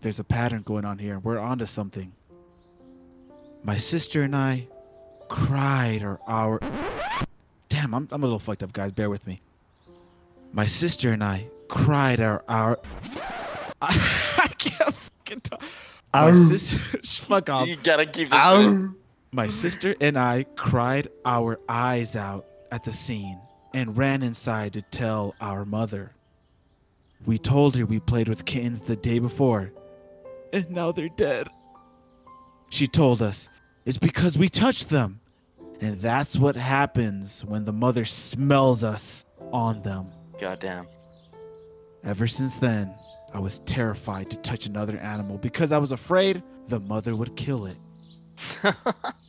There's 0.00 0.18
a 0.18 0.24
pattern 0.24 0.62
going 0.62 0.84
on 0.84 0.98
here. 0.98 1.18
We're 1.18 1.38
onto 1.38 1.66
something. 1.66 2.12
My 3.62 3.76
sister 3.76 4.22
and 4.22 4.34
I 4.34 4.66
cried 5.28 6.02
our 6.02 6.18
hour. 6.26 6.60
Damn, 7.68 7.94
I'm, 7.94 8.08
I'm 8.10 8.22
a 8.22 8.26
little 8.26 8.38
fucked 8.38 8.62
up, 8.62 8.72
guys. 8.72 8.92
Bear 8.92 9.10
with 9.10 9.26
me. 9.26 9.42
My 10.52 10.66
sister 10.66 11.12
and 11.12 11.22
I 11.22 11.46
cried 11.68 12.20
our 12.20 12.42
hour. 12.48 12.78
I, 13.82 14.48
can't 14.58 14.94
fucking 14.94 15.40
talk. 15.42 15.62
My 16.12 16.30
Ow. 16.30 16.34
sister, 16.34 16.78
fuck 17.04 17.48
off. 17.48 17.68
you 17.68 17.76
gotta 17.76 18.06
keep 18.06 18.30
this. 18.30 18.88
My 19.32 19.46
sister 19.46 19.94
and 20.00 20.18
I 20.18 20.44
cried 20.56 21.08
our 21.24 21.60
eyes 21.68 22.16
out 22.16 22.46
at 22.72 22.82
the 22.82 22.92
scene 22.92 23.38
and 23.72 23.96
ran 23.96 24.22
inside 24.22 24.72
to 24.72 24.82
tell 24.82 25.36
our 25.40 25.64
mother. 25.64 26.12
We 27.26 27.38
told 27.38 27.76
her 27.76 27.86
we 27.86 28.00
played 28.00 28.28
with 28.28 28.44
kittens 28.44 28.80
the 28.80 28.96
day 28.96 29.20
before, 29.20 29.72
and 30.52 30.70
now 30.70 30.92
they're 30.92 31.08
dead. 31.08 31.48
She 32.70 32.86
told 32.86 33.22
us 33.22 33.48
it's 33.84 33.98
because 33.98 34.38
we 34.38 34.48
touched 34.48 34.88
them, 34.88 35.20
and 35.80 36.00
that's 36.00 36.36
what 36.36 36.56
happens 36.56 37.44
when 37.44 37.64
the 37.64 37.72
mother 37.72 38.04
smells 38.04 38.84
us 38.84 39.26
on 39.52 39.82
them. 39.82 40.10
God 40.40 40.60
damn. 40.60 40.86
Ever 42.04 42.26
since 42.26 42.56
then, 42.56 42.94
I 43.32 43.38
was 43.38 43.60
terrified 43.60 44.30
to 44.30 44.36
touch 44.36 44.66
another 44.66 44.96
animal 44.98 45.38
because 45.38 45.72
I 45.72 45.78
was 45.78 45.92
afraid 45.92 46.42
the 46.68 46.80
mother 46.80 47.14
would 47.14 47.36
kill 47.36 47.66
it. 47.66 47.76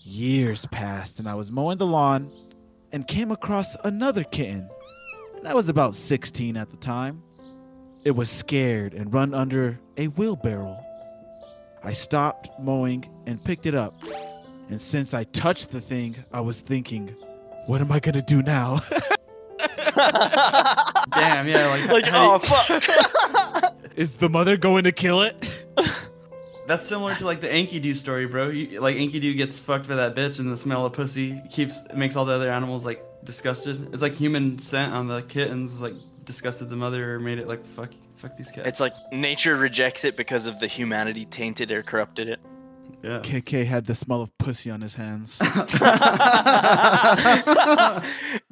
Years 0.03 0.65
passed, 0.67 1.19
and 1.19 1.27
I 1.27 1.35
was 1.35 1.51
mowing 1.51 1.77
the 1.77 1.85
lawn 1.85 2.31
and 2.91 3.07
came 3.07 3.31
across 3.31 3.75
another 3.83 4.23
kitten. 4.23 4.69
And 5.37 5.47
I 5.47 5.53
was 5.53 5.69
about 5.69 5.95
16 5.95 6.55
at 6.57 6.69
the 6.69 6.77
time. 6.77 7.21
It 8.03 8.11
was 8.11 8.29
scared 8.29 8.93
and 8.93 9.13
run 9.13 9.33
under 9.33 9.79
a 9.97 10.07
wheelbarrow. 10.07 10.77
I 11.83 11.93
stopped 11.93 12.49
mowing 12.59 13.05
and 13.25 13.43
picked 13.43 13.65
it 13.65 13.75
up. 13.75 13.95
And 14.69 14.79
since 14.79 15.13
I 15.13 15.23
touched 15.25 15.71
the 15.71 15.81
thing, 15.81 16.15
I 16.31 16.41
was 16.41 16.61
thinking, 16.61 17.15
what 17.67 17.81
am 17.81 17.91
I 17.91 17.99
going 17.99 18.15
to 18.15 18.21
do 18.21 18.41
now? 18.41 18.81
Damn, 19.95 21.47
yeah, 21.47 21.67
like, 21.67 21.87
like, 21.89 22.05
oh 22.13 22.39
do 22.39 22.47
fuck. 22.47 23.73
Is 23.95 24.13
the 24.13 24.29
mother 24.29 24.57
going 24.57 24.85
to 24.85 24.91
kill 24.91 25.21
it? 25.21 25.53
that's 26.67 26.87
similar 26.87 27.13
to 27.15 27.25
like 27.25 27.41
the 27.41 27.47
Enkidu 27.47 27.95
story, 27.95 28.25
bro. 28.25 28.49
You, 28.49 28.79
like 28.79 28.95
Enkidu 28.95 29.35
gets 29.35 29.59
fucked 29.59 29.89
by 29.89 29.95
that 29.95 30.15
bitch, 30.15 30.39
and 30.39 30.51
the 30.51 30.57
smell 30.57 30.85
of 30.85 30.93
pussy 30.93 31.41
keeps 31.49 31.81
makes 31.93 32.15
all 32.15 32.23
the 32.23 32.33
other 32.33 32.49
animals 32.49 32.85
like 32.85 33.03
disgusted. 33.25 33.93
It's 33.93 34.01
like 34.01 34.13
human 34.13 34.57
scent 34.57 34.93
on 34.93 35.07
the 35.07 35.21
kittens, 35.23 35.81
like 35.81 35.93
disgusted 36.23 36.69
the 36.69 36.77
mother 36.77 37.15
or 37.15 37.19
made 37.19 37.39
it 37.39 37.47
like 37.47 37.65
fuck, 37.65 37.91
fuck 38.21 38.37
these 38.37 38.51
cats. 38.51 38.67
it's 38.67 38.79
like 38.79 38.93
nature 39.11 39.57
rejects 39.57 40.05
it 40.05 40.15
because 40.15 40.45
of 40.45 40.59
the 40.59 40.67
humanity 40.67 41.25
tainted 41.25 41.71
or 41.71 41.81
corrupted 41.81 42.29
it. 42.29 42.39
yeah. 43.01 43.19
KK 43.19 43.65
had 43.65 43.85
the 43.85 43.95
smell 43.95 44.21
of 44.21 44.37
pussy 44.37 44.69
on 44.69 44.81
his 44.81 44.93
hands. 44.93 45.39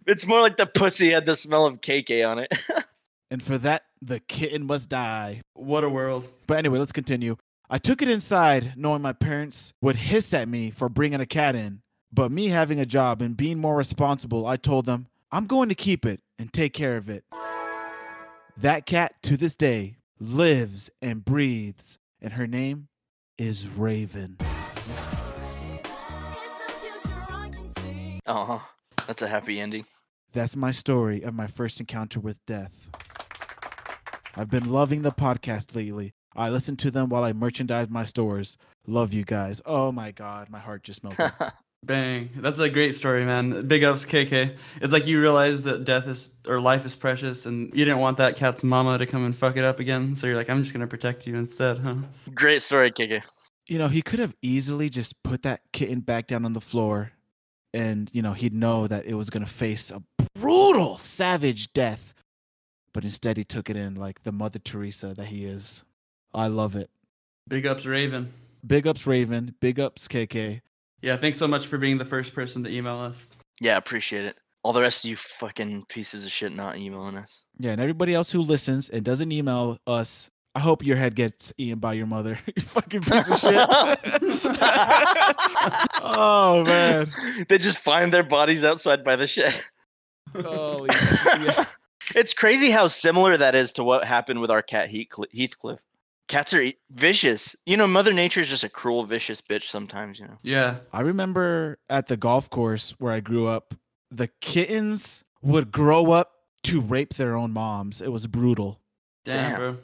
it's 0.07 0.25
more 0.25 0.41
like 0.41 0.57
the 0.57 0.65
pussy 0.65 1.11
had 1.11 1.25
the 1.25 1.35
smell 1.35 1.65
of 1.65 1.81
KK 1.81 2.27
on 2.27 2.39
it. 2.39 2.51
and 3.31 3.43
for 3.43 3.57
that, 3.59 3.83
the 4.01 4.19
kitten 4.21 4.65
must 4.65 4.89
die. 4.89 5.41
what 5.53 5.83
a 5.83 5.89
world. 5.89 6.31
But 6.47 6.57
anyway, 6.57 6.79
let's 6.79 6.91
continue. 6.91 7.37
I 7.69 7.77
took 7.77 8.01
it 8.01 8.09
inside 8.09 8.73
knowing 8.75 9.03
my 9.03 9.13
parents 9.13 9.73
would 9.81 9.95
hiss 9.95 10.33
at 10.33 10.49
me 10.49 10.71
for 10.71 10.89
bringing 10.89 11.21
a 11.21 11.27
cat 11.27 11.55
in. 11.55 11.81
But 12.11 12.31
me 12.31 12.47
having 12.47 12.79
a 12.79 12.87
job 12.87 13.21
and 13.21 13.37
being 13.37 13.59
more 13.59 13.75
responsible, 13.75 14.47
I 14.47 14.57
told 14.57 14.87
them, 14.87 15.05
I'm 15.31 15.45
going 15.45 15.69
to 15.69 15.75
keep 15.75 16.07
it 16.07 16.21
and 16.39 16.51
take 16.51 16.73
care 16.73 16.97
of 16.97 17.07
it. 17.07 17.23
That 18.61 18.85
cat 18.85 19.13
to 19.23 19.37
this 19.37 19.55
day 19.55 19.95
lives 20.19 20.89
and 21.01 21.23
breathes, 21.23 21.97
and 22.21 22.33
her 22.33 22.45
name 22.45 22.89
is 23.37 23.65
Raven. 23.69 24.35
Oh, 28.25 28.61
that's 29.07 29.21
a 29.21 29.29
happy 29.29 29.61
ending. 29.61 29.85
That's 30.33 30.57
my 30.57 30.71
story 30.71 31.21
of 31.21 31.33
my 31.33 31.47
first 31.47 31.79
encounter 31.79 32.19
with 32.19 32.35
death. 32.45 32.89
I've 34.35 34.49
been 34.49 34.69
loving 34.69 35.03
the 35.03 35.13
podcast 35.13 35.73
lately. 35.73 36.11
I 36.35 36.49
listen 36.49 36.75
to 36.77 36.91
them 36.91 37.07
while 37.07 37.23
I 37.23 37.31
merchandise 37.31 37.89
my 37.89 38.03
stores. 38.03 38.57
Love 38.85 39.13
you 39.13 39.23
guys. 39.23 39.61
Oh 39.65 39.93
my 39.93 40.11
god, 40.11 40.49
my 40.49 40.59
heart 40.59 40.83
just 40.83 41.01
melted. 41.01 41.31
Bang. 41.83 42.29
That's 42.35 42.59
a 42.59 42.69
great 42.69 42.93
story, 42.93 43.23
man. 43.25 43.65
Big 43.67 43.83
ups, 43.83 44.05
KK. 44.05 44.55
It's 44.81 44.93
like 44.93 45.07
you 45.07 45.21
realize 45.21 45.61
that 45.63 45.85
death 45.85 46.07
is 46.07 46.31
or 46.47 46.59
life 46.59 46.85
is 46.85 46.93
precious, 46.93 47.45
and 47.45 47.69
you 47.73 47.85
didn't 47.85 47.99
want 47.99 48.17
that 48.17 48.35
cat's 48.35 48.63
mama 48.63 48.97
to 48.97 49.05
come 49.05 49.25
and 49.25 49.35
fuck 49.35 49.57
it 49.57 49.63
up 49.63 49.79
again. 49.79 50.13
So 50.13 50.27
you're 50.27 50.35
like, 50.35 50.49
I'm 50.49 50.61
just 50.61 50.73
gonna 50.73 50.87
protect 50.87 51.25
you 51.25 51.35
instead, 51.35 51.79
huh? 51.79 51.95
Great 52.33 52.61
story, 52.61 52.91
KK. 52.91 53.23
you 53.67 53.77
know, 53.77 53.87
he 53.87 54.01
could 54.01 54.19
have 54.19 54.35
easily 54.41 54.89
just 54.89 55.21
put 55.23 55.43
that 55.43 55.61
kitten 55.71 56.01
back 56.01 56.27
down 56.27 56.43
on 56.43 56.53
the 56.53 56.61
floor 56.61 57.11
and, 57.73 58.09
you 58.13 58.21
know, 58.21 58.33
he'd 58.33 58.53
know 58.53 58.87
that 58.87 59.05
it 59.05 59.13
was 59.13 59.29
going 59.29 59.45
to 59.45 59.51
face 59.51 59.91
a 59.91 60.01
brutal, 60.33 60.97
savage 60.97 61.71
death. 61.73 62.15
But 62.93 63.05
instead, 63.05 63.37
he 63.37 63.43
took 63.43 63.69
it 63.69 63.75
in 63.77 63.93
like 63.95 64.23
the 64.23 64.31
Mother 64.31 64.57
Teresa 64.59 65.13
that 65.13 65.27
he 65.27 65.45
is. 65.45 65.85
I 66.33 66.47
love 66.47 66.75
it. 66.75 66.89
Big 67.47 67.67
ups, 67.67 67.85
Raven. 67.85 68.31
Big 68.65 68.87
ups, 68.87 69.05
Raven. 69.05 69.53
Big 69.59 69.79
ups, 69.79 70.07
KK. 70.07 70.61
Yeah, 71.01 71.15
thanks 71.15 71.37
so 71.37 71.47
much 71.47 71.67
for 71.67 71.77
being 71.77 71.97
the 71.97 72.05
first 72.05 72.33
person 72.33 72.63
to 72.63 72.69
email 72.69 72.97
us. 72.97 73.27
Yeah, 73.61 73.77
appreciate 73.77 74.25
it. 74.25 74.35
All 74.63 74.73
the 74.73 74.81
rest 74.81 75.05
of 75.05 75.09
you 75.09 75.15
fucking 75.15 75.85
pieces 75.87 76.25
of 76.25 76.31
shit 76.31 76.53
not 76.53 76.77
emailing 76.77 77.15
us. 77.15 77.43
Yeah, 77.57 77.71
and 77.71 77.81
everybody 77.81 78.13
else 78.13 78.31
who 78.31 78.41
listens 78.41 78.89
and 78.89 79.05
doesn't 79.05 79.31
email 79.31 79.77
us, 79.87 80.29
I 80.55 80.59
hope 80.59 80.83
your 80.83 80.97
head 80.97 81.15
gets 81.15 81.53
eaten 81.57 81.79
by 81.79 81.93
your 81.93 82.07
mother. 82.07 82.37
you 82.55 82.61
fucking 82.63 83.01
piece 83.01 83.29
of 83.29 83.37
shit. 83.37 83.53
oh, 86.01 86.63
man. 86.65 87.09
They 87.47 87.57
just 87.57 87.77
find 87.77 88.11
their 88.11 88.23
bodies 88.23 88.65
outside 88.65 89.05
by 89.05 89.15
the 89.15 89.27
shed. 89.27 89.55
Holy 90.35 90.89
shit. 90.91 91.41
Yeah. 91.41 91.65
It's 92.15 92.33
crazy 92.33 92.71
how 92.71 92.87
similar 92.87 93.37
that 93.37 93.53
is 93.53 93.73
to 93.73 93.83
what 93.83 94.03
happened 94.03 94.41
with 94.41 94.49
our 94.49 94.63
cat 94.63 94.89
Heathcliff. 94.89 95.79
Heathcliff. 96.29 96.45
Cats 96.45 96.53
are 96.53 96.61
e- 96.61 96.77
vicious. 96.91 97.55
You 97.65 97.77
know, 97.77 97.87
Mother 97.87 98.13
Nature 98.13 98.41
is 98.41 98.49
just 98.49 98.63
a 98.63 98.69
cruel, 98.69 99.03
vicious 99.03 99.41
bitch 99.41 99.69
sometimes, 99.69 100.19
you 100.19 100.25
know. 100.27 100.37
Yeah. 100.43 100.77
I 100.93 101.01
remember 101.01 101.79
at 101.89 102.07
the 102.07 102.17
golf 102.17 102.49
course 102.49 102.95
where 102.99 103.11
I 103.11 103.19
grew 103.19 103.47
up, 103.47 103.73
the 104.11 104.29
kittens 104.41 105.23
would 105.41 105.71
grow 105.71 106.11
up 106.11 106.31
to 106.63 106.81
rape 106.81 107.13
their 107.15 107.35
own 107.35 107.51
moms. 107.51 108.01
It 108.01 108.11
was 108.11 108.27
brutal. 108.27 108.79
Damn, 109.25 109.51
Damn. 109.51 109.59
bro. 109.59 109.75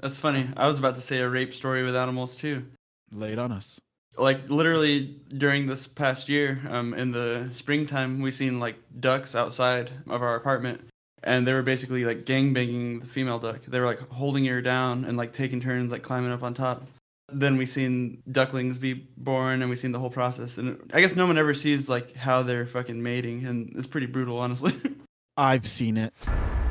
That's 0.00 0.16
funny. 0.16 0.48
I 0.56 0.68
was 0.68 0.78
about 0.78 0.94
to 0.94 1.00
say 1.00 1.20
a 1.20 1.28
rape 1.28 1.52
story 1.52 1.82
with 1.82 1.96
animals 1.96 2.36
too. 2.36 2.64
Laid 3.12 3.38
on 3.38 3.52
us. 3.52 3.80
Like 4.16 4.48
literally 4.48 5.20
during 5.36 5.66
this 5.66 5.86
past 5.86 6.28
year, 6.28 6.60
um, 6.68 6.94
in 6.94 7.10
the 7.12 7.48
springtime, 7.52 8.20
we 8.20 8.30
seen 8.30 8.58
like 8.60 8.76
ducks 9.00 9.34
outside 9.34 9.90
of 10.08 10.22
our 10.22 10.34
apartment, 10.34 10.80
and 11.24 11.46
they 11.46 11.52
were 11.52 11.62
basically 11.62 12.04
like 12.04 12.24
gangbanging 12.24 13.00
the 13.00 13.06
female 13.06 13.38
duck. 13.38 13.62
They 13.66 13.80
were 13.80 13.86
like 13.86 14.00
holding 14.10 14.44
her 14.46 14.62
down 14.62 15.04
and 15.04 15.16
like 15.16 15.32
taking 15.32 15.60
turns 15.60 15.92
like 15.92 16.02
climbing 16.02 16.32
up 16.32 16.42
on 16.42 16.54
top. 16.54 16.86
Then 17.30 17.56
we 17.58 17.66
seen 17.66 18.22
ducklings 18.32 18.78
be 18.78 18.94
born, 19.18 19.60
and 19.60 19.68
we 19.68 19.76
seen 19.76 19.92
the 19.92 19.98
whole 19.98 20.08
process. 20.08 20.56
And 20.56 20.80
I 20.94 21.00
guess 21.02 21.14
no 21.14 21.26
one 21.26 21.36
ever 21.36 21.52
sees 21.52 21.88
like 21.88 22.14
how 22.14 22.42
they're 22.42 22.66
fucking 22.66 23.02
mating, 23.02 23.44
and 23.44 23.70
it's 23.76 23.86
pretty 23.86 24.06
brutal, 24.06 24.38
honestly. 24.38 24.74
I've 25.36 25.66
seen 25.66 25.96
it. 25.96 26.14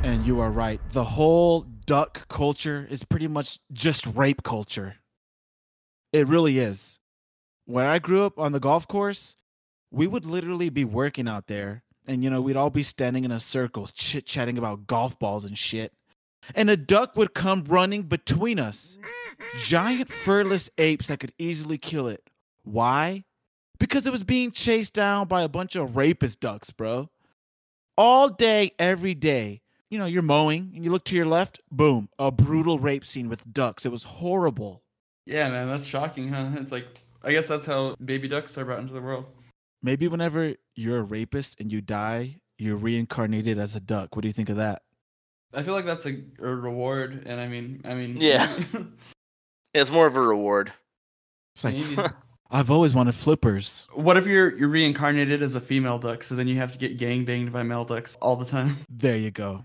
And 0.02 0.26
you 0.26 0.40
are 0.40 0.50
right. 0.50 0.80
The 0.90 1.04
whole 1.04 1.62
duck 1.86 2.28
culture 2.28 2.86
is 2.90 3.04
pretty 3.04 3.28
much 3.28 3.60
just 3.72 4.06
rape 4.06 4.42
culture. 4.42 4.96
It 6.12 6.26
really 6.26 6.58
is. 6.58 6.98
When 7.64 7.86
I 7.86 7.98
grew 7.98 8.24
up 8.24 8.38
on 8.38 8.52
the 8.52 8.60
golf 8.60 8.88
course, 8.88 9.36
we 9.90 10.06
would 10.06 10.26
literally 10.26 10.68
be 10.68 10.84
working 10.84 11.28
out 11.28 11.46
there. 11.46 11.82
And, 12.08 12.24
you 12.24 12.30
know, 12.30 12.40
we'd 12.40 12.56
all 12.56 12.70
be 12.70 12.82
standing 12.82 13.24
in 13.24 13.30
a 13.30 13.38
circle, 13.38 13.88
chit 13.92 14.26
chatting 14.26 14.58
about 14.58 14.86
golf 14.88 15.18
balls 15.18 15.44
and 15.44 15.56
shit. 15.56 15.92
And 16.54 16.70
a 16.70 16.76
duck 16.76 17.16
would 17.16 17.34
come 17.34 17.64
running 17.68 18.02
between 18.02 18.58
us. 18.58 18.98
Giant 19.64 20.10
furless 20.10 20.70
apes 20.78 21.08
that 21.08 21.20
could 21.20 21.34
easily 21.38 21.78
kill 21.78 22.08
it. 22.08 22.28
Why? 22.64 23.24
Because 23.78 24.06
it 24.06 24.12
was 24.12 24.24
being 24.24 24.50
chased 24.50 24.94
down 24.94 25.28
by 25.28 25.42
a 25.42 25.48
bunch 25.48 25.76
of 25.76 25.96
rapist 25.96 26.40
ducks, 26.40 26.70
bro 26.70 27.10
all 27.98 28.28
day, 28.30 28.70
every 28.78 29.12
day. 29.12 29.60
You 29.90 29.98
know, 29.98 30.06
you're 30.06 30.22
mowing 30.22 30.72
and 30.74 30.84
you 30.84 30.90
look 30.90 31.04
to 31.06 31.16
your 31.16 31.26
left, 31.26 31.60
boom, 31.70 32.08
a 32.18 32.30
brutal 32.30 32.78
rape 32.78 33.04
scene 33.04 33.28
with 33.28 33.52
ducks. 33.52 33.84
It 33.84 33.92
was 33.92 34.04
horrible. 34.04 34.82
Yeah, 35.26 35.48
man, 35.48 35.68
that's 35.68 35.84
shocking, 35.84 36.28
huh? 36.28 36.50
It's 36.54 36.72
like 36.72 36.86
I 37.22 37.32
guess 37.32 37.46
that's 37.46 37.66
how 37.66 37.96
baby 38.02 38.28
ducks 38.28 38.56
are 38.56 38.64
brought 38.64 38.78
into 38.78 38.94
the 38.94 39.02
world. 39.02 39.26
Maybe 39.82 40.08
whenever 40.08 40.54
you're 40.78 40.98
a 40.98 41.02
rapist 41.02 41.60
and 41.60 41.72
you 41.72 41.80
die, 41.80 42.40
you're 42.56 42.76
reincarnated 42.76 43.58
as 43.58 43.74
a 43.74 43.80
duck. 43.80 44.14
What 44.14 44.22
do 44.22 44.28
you 44.28 44.32
think 44.32 44.48
of 44.48 44.56
that? 44.56 44.82
I 45.52 45.62
feel 45.62 45.74
like 45.74 45.86
that's 45.86 46.06
a, 46.06 46.22
a 46.38 46.54
reward, 46.54 47.24
and 47.26 47.40
I 47.40 47.48
mean, 47.48 47.80
I 47.84 47.94
mean, 47.94 48.16
Yeah. 48.18 48.48
It's 49.74 49.90
more 49.90 50.06
of 50.06 50.16
a 50.16 50.20
reward. 50.20 50.72
It's 51.54 51.64
like. 51.64 51.74
I've 52.50 52.70
always 52.70 52.94
wanted 52.94 53.14
flippers. 53.14 53.86
What 53.92 54.16
if 54.16 54.26
you're 54.26 54.56
you're 54.56 54.70
reincarnated 54.70 55.42
as 55.42 55.54
a 55.54 55.60
female 55.60 55.98
duck, 55.98 56.22
so 56.22 56.34
then 56.34 56.48
you 56.48 56.56
have 56.56 56.72
to 56.72 56.78
get 56.78 56.96
gang 56.96 57.26
banged 57.26 57.52
by 57.52 57.62
male 57.62 57.84
ducks 57.84 58.16
all 58.22 58.36
the 58.36 58.46
time? 58.46 58.76
There 58.88 59.16
you 59.16 59.30
go. 59.30 59.64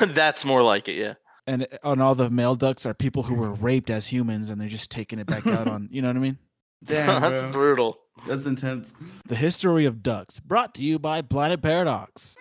That's 0.00 0.44
more 0.44 0.62
like 0.62 0.88
it, 0.88 0.94
yeah. 0.94 1.14
And 1.46 1.68
on 1.84 2.00
all 2.00 2.16
the 2.16 2.28
male 2.30 2.56
ducks 2.56 2.84
are 2.84 2.94
people 2.94 3.22
who 3.22 3.34
were 3.34 3.54
raped 3.54 3.90
as 3.90 4.06
humans 4.06 4.50
and 4.50 4.60
they're 4.60 4.68
just 4.68 4.90
taking 4.90 5.20
it 5.20 5.26
back 5.26 5.46
out 5.46 5.68
on, 5.68 5.88
you 5.92 6.02
know 6.02 6.08
what 6.08 6.16
I 6.16 6.20
mean? 6.20 6.38
Damn, 6.84 7.20
That's 7.22 7.42
bro. 7.42 7.50
brutal. 7.52 7.98
That's 8.26 8.46
intense. 8.46 8.94
The 9.26 9.34
history 9.36 9.84
of 9.84 10.02
ducks, 10.02 10.38
brought 10.40 10.74
to 10.74 10.82
you 10.82 10.98
by 10.98 11.22
Planet 11.22 11.62
Paradox. 11.62 12.36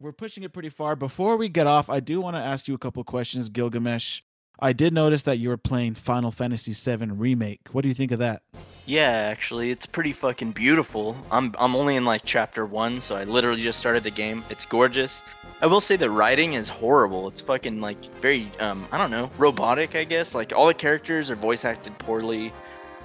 We're 0.00 0.12
pushing 0.12 0.44
it 0.44 0.52
pretty 0.52 0.68
far. 0.68 0.94
Before 0.94 1.36
we 1.36 1.48
get 1.48 1.66
off, 1.66 1.90
I 1.90 1.98
do 2.00 2.20
want 2.20 2.36
to 2.36 2.40
ask 2.40 2.68
you 2.68 2.74
a 2.74 2.78
couple 2.78 3.02
questions, 3.04 3.48
Gilgamesh. 3.48 4.22
I 4.60 4.72
did 4.72 4.92
notice 4.92 5.22
that 5.22 5.38
you 5.38 5.50
were 5.50 5.56
playing 5.56 5.94
Final 5.94 6.32
Fantasy 6.32 6.72
VII 6.72 7.06
Remake. 7.12 7.60
What 7.70 7.82
do 7.82 7.88
you 7.88 7.94
think 7.94 8.10
of 8.10 8.18
that? 8.18 8.42
Yeah, 8.86 9.10
actually, 9.10 9.70
it's 9.70 9.86
pretty 9.86 10.12
fucking 10.12 10.52
beautiful. 10.52 11.16
I'm 11.30 11.54
I'm 11.58 11.76
only 11.76 11.94
in 11.96 12.04
like 12.04 12.22
chapter 12.24 12.64
one, 12.66 13.00
so 13.00 13.14
I 13.14 13.24
literally 13.24 13.62
just 13.62 13.78
started 13.78 14.02
the 14.02 14.10
game. 14.10 14.42
It's 14.48 14.64
gorgeous. 14.64 15.22
I 15.60 15.66
will 15.66 15.80
say 15.80 15.96
the 15.96 16.10
writing 16.10 16.54
is 16.54 16.68
horrible. 16.68 17.28
It's 17.28 17.40
fucking 17.42 17.80
like 17.80 18.02
very 18.20 18.50
um 18.58 18.88
I 18.90 18.98
don't 18.98 19.10
know 19.10 19.30
robotic. 19.38 19.94
I 19.94 20.04
guess 20.04 20.34
like 20.34 20.52
all 20.56 20.66
the 20.66 20.74
characters 20.74 21.30
are 21.30 21.34
voice 21.34 21.64
acted 21.64 21.98
poorly, 21.98 22.52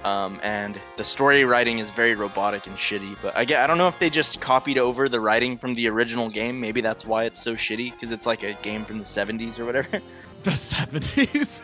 um 0.04 0.40
and 0.42 0.80
the 0.96 1.04
story 1.04 1.44
writing 1.44 1.78
is 1.80 1.90
very 1.90 2.14
robotic 2.14 2.66
and 2.66 2.76
shitty. 2.78 3.16
But 3.22 3.36
I 3.36 3.42
I 3.42 3.66
don't 3.66 3.78
know 3.78 3.88
if 3.88 3.98
they 3.98 4.10
just 4.10 4.40
copied 4.40 4.78
over 4.78 5.08
the 5.10 5.20
writing 5.20 5.58
from 5.58 5.74
the 5.74 5.88
original 5.88 6.30
game. 6.30 6.60
Maybe 6.60 6.80
that's 6.80 7.04
why 7.04 7.24
it's 7.24 7.42
so 7.42 7.54
shitty 7.54 7.92
because 7.92 8.10
it's 8.10 8.24
like 8.26 8.42
a 8.42 8.54
game 8.54 8.86
from 8.86 8.98
the 8.98 9.04
70s 9.04 9.58
or 9.58 9.66
whatever. 9.66 10.00
The 10.44 10.50
70s? 10.50 11.62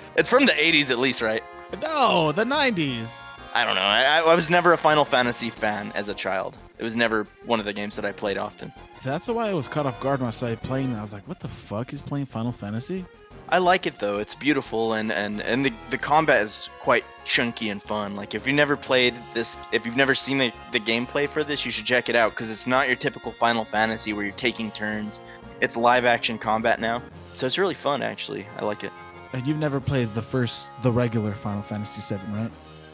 it's 0.16 0.28
from 0.28 0.46
the 0.46 0.52
80s 0.52 0.90
at 0.90 0.98
least, 0.98 1.22
right? 1.22 1.42
no, 1.80 2.32
the 2.32 2.44
90s. 2.44 3.22
I 3.54 3.64
don't 3.64 3.74
know. 3.74 3.80
I, 3.80 4.20
I 4.20 4.34
was 4.34 4.48
never 4.50 4.72
a 4.72 4.78
Final 4.78 5.04
Fantasy 5.04 5.50
fan 5.50 5.90
as 5.94 6.08
a 6.08 6.14
child. 6.14 6.56
It 6.78 6.84
was 6.84 6.94
never 6.96 7.26
one 7.46 7.58
of 7.58 7.66
the 7.66 7.72
games 7.72 7.96
that 7.96 8.04
I 8.04 8.12
played 8.12 8.38
often. 8.38 8.72
That's 9.02 9.28
why 9.28 9.48
I 9.48 9.54
was 9.54 9.66
caught 9.66 9.86
off 9.86 9.98
guard 10.00 10.20
when 10.20 10.28
I 10.28 10.30
started 10.30 10.62
playing. 10.62 10.94
I 10.94 11.00
was 11.02 11.12
like, 11.12 11.26
what 11.26 11.40
the 11.40 11.48
fuck? 11.48 11.92
is 11.92 12.02
playing 12.02 12.26
Final 12.26 12.52
Fantasy? 12.52 13.04
I 13.48 13.58
like 13.58 13.86
it 13.86 13.98
though. 13.98 14.18
It's 14.18 14.36
beautiful 14.36 14.92
and 14.92 15.10
and 15.10 15.40
and 15.40 15.64
the 15.64 15.72
the 15.90 15.98
combat 15.98 16.40
is 16.42 16.68
quite 16.78 17.04
chunky 17.24 17.68
and 17.70 17.82
fun. 17.82 18.14
Like 18.14 18.32
if 18.34 18.46
you've 18.46 18.54
never 18.54 18.76
played 18.76 19.12
this, 19.34 19.56
if 19.72 19.84
you've 19.84 19.96
never 19.96 20.14
seen 20.14 20.38
the 20.38 20.52
the 20.70 20.78
gameplay 20.78 21.28
for 21.28 21.42
this, 21.42 21.64
you 21.64 21.72
should 21.72 21.84
check 21.84 22.08
it 22.08 22.14
out 22.14 22.30
because 22.30 22.48
it's 22.48 22.68
not 22.68 22.86
your 22.86 22.96
typical 22.96 23.32
Final 23.32 23.64
Fantasy 23.64 24.12
where 24.12 24.24
you're 24.24 24.34
taking 24.34 24.70
turns. 24.70 25.18
It's 25.60 25.76
live 25.76 26.04
action 26.04 26.38
combat 26.38 26.80
now, 26.80 27.02
so 27.34 27.46
it's 27.46 27.58
really 27.58 27.74
fun 27.74 28.02
actually. 28.02 28.46
I 28.58 28.64
like 28.64 28.84
it. 28.84 28.92
And 29.32 29.46
you've 29.46 29.58
never 29.58 29.80
played 29.80 30.12
the 30.14 30.22
first, 30.22 30.68
the 30.82 30.90
regular 30.90 31.32
Final 31.32 31.62
Fantasy 31.62 32.14
VII, 32.14 32.20
right? 32.32 32.50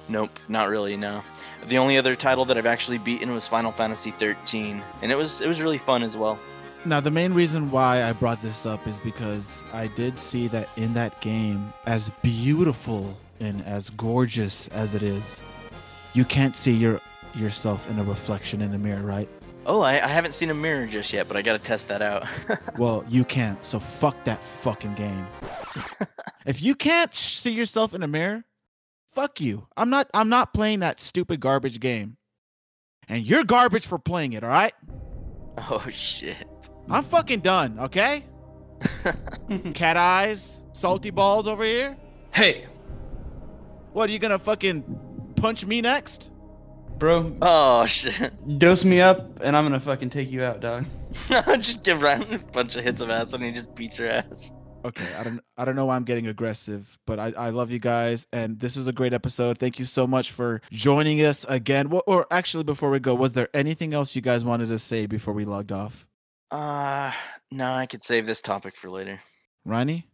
Nope, 0.09 0.39
not 0.49 0.69
really. 0.69 0.97
No. 0.97 1.23
The 1.69 1.79
only 1.79 1.97
other 1.97 2.15
title 2.15 2.45
that 2.45 2.59
I've 2.59 2.67
actually 2.67 2.99
beaten 2.99 3.33
was 3.33 3.49
Final 3.49 3.73
Fantasy 3.73 4.11
13, 4.11 4.83
and 5.03 5.11
it 5.11 5.17
was 5.17 5.41
it 5.41 5.49
was 5.49 5.61
really 5.61 5.79
fun 5.79 6.03
as 6.03 6.17
well. 6.17 6.39
Now, 6.85 7.01
the 7.01 7.11
main 7.11 7.35
reason 7.35 7.71
why 7.71 8.05
I 8.05 8.13
brought 8.13 8.41
this 8.43 8.65
up 8.65 8.87
is 8.87 8.99
because 9.01 9.65
I 9.73 9.89
did 9.89 10.19
see 10.19 10.47
that 10.49 10.69
in 10.77 10.95
that 10.95 11.21
game, 11.21 11.73
as 11.85 12.11
beautiful 12.23 13.17
and 13.41 13.65
as 13.65 13.91
gorgeous 13.91 14.69
as 14.69 14.95
it 14.95 15.03
is, 15.03 15.41
you 16.13 16.25
can't 16.25 16.55
see 16.55 16.73
your 16.73 17.01
yourself 17.35 17.91
in 17.91 17.99
a 17.99 18.05
reflection 18.05 18.63
in 18.63 18.73
a 18.75 18.79
mirror, 18.79 19.03
right? 19.03 19.29
Oh, 19.69 19.81
I, 19.81 19.95
I 20.05 20.07
haven't 20.09 20.35
seen 20.35 20.51
a 20.51 20.55
mirror 20.55 20.87
just 20.87 21.13
yet, 21.13 21.27
but 21.27 21.37
I 21.37 21.43
gotta 21.43 21.59
test 21.59 21.89
that 21.89 22.01
out. 22.03 22.27
Well, 22.79 23.05
you 23.09 23.25
can't. 23.25 23.65
So 23.67 23.81
fuck 23.81 24.23
that 24.25 24.43
fucking 24.43 24.95
game. 24.95 25.27
if 26.47 26.63
you 26.63 26.75
can't 26.75 27.13
sh- 27.15 27.39
see 27.39 27.51
yourself 27.51 27.95
in 27.95 28.03
a 28.03 28.07
mirror, 28.07 28.45
fuck 29.15 29.41
you. 29.41 29.67
I'm 29.77 29.91
not. 29.91 30.09
I'm 30.15 30.29
not 30.29 30.53
playing 30.55 30.81
that 30.81 31.01
stupid 31.01 31.41
garbage 31.41 31.81
game. 31.81 32.17
And 33.09 33.25
you're 33.27 33.45
garbage 33.45 33.87
for 33.87 33.99
playing 33.99 34.35
it. 34.35 34.45
All 34.45 34.51
right. 34.51 34.75
oh 35.59 35.85
shit. 35.91 36.47
I'm 36.89 37.03
fucking 37.03 37.41
done. 37.41 37.79
Okay. 37.81 38.25
Cat 39.75 39.97
eyes, 39.97 40.63
salty 40.73 41.11
balls 41.11 41.47
over 41.47 41.65
here. 41.65 41.97
Hey, 42.33 42.67
What 43.93 44.09
are 44.11 44.13
you 44.13 44.19
gonna 44.19 44.39
fucking 44.39 45.33
punch 45.37 45.65
me 45.65 45.81
next? 45.81 46.31
Bro, 46.99 47.37
Oh 47.43 47.87
shit. 47.87 48.33
dose 48.59 48.85
me 48.85 49.01
up, 49.01 49.41
and 49.43 49.57
I'm 49.57 49.65
gonna 49.65 49.81
fucking 49.81 50.11
take 50.11 50.31
you 50.31 50.43
out, 50.45 50.61
dog. 50.61 50.85
just 51.29 51.85
give 51.85 52.03
Ryan 52.03 52.35
a 52.35 52.39
bunch 52.39 52.77
of 52.77 52.85
hits 52.85 53.01
of 53.01 53.11
acid 53.11 53.37
and 53.41 53.45
he 53.45 53.53
just 53.53 53.75
beats 53.75 53.99
your 53.99 54.11
ass. 54.11 54.55
Okay, 54.85 55.07
I 55.19 55.25
don't 55.25 55.41
I 55.57 55.65
don't 55.65 55.75
know 55.77 55.87
why 55.87 55.97
I'm 55.97 56.05
getting 56.05 56.27
aggressive, 56.29 56.99
but 57.07 57.19
I, 57.19 57.33
I 57.37 57.51
love 57.51 57.71
you 57.71 57.79
guys 57.81 58.27
and 58.33 58.61
this 58.61 58.77
was 58.77 58.87
a 58.87 58.93
great 58.93 59.13
episode. 59.13 59.59
Thank 59.59 59.79
you 59.79 59.85
so 59.85 60.07
much 60.07 60.31
for 60.31 60.61
joining 60.71 61.25
us 61.25 61.45
again. 61.49 61.89
Wha- 61.91 62.03
Or 62.07 62.27
actually 62.31 62.65
before 62.65 62.91
we 62.91 63.01
go, 63.01 63.15
was 63.15 63.33
there 63.33 63.49
anything 63.55 63.95
else 63.95 64.15
you 64.15 64.23
guys 64.23 64.45
wanted 64.45 64.69
to 64.69 64.79
say 64.79 65.07
before 65.07 65.35
we 65.35 65.45
logged 65.45 65.73
off? 65.73 66.07
Uh 66.51 67.13
no, 67.51 67.73
I 67.73 67.87
could 67.87 68.03
save 68.03 68.27
this 68.27 68.41
topic 68.41 68.77
for 68.77 68.89
later. 68.91 69.21
Ronnie? 69.65 70.07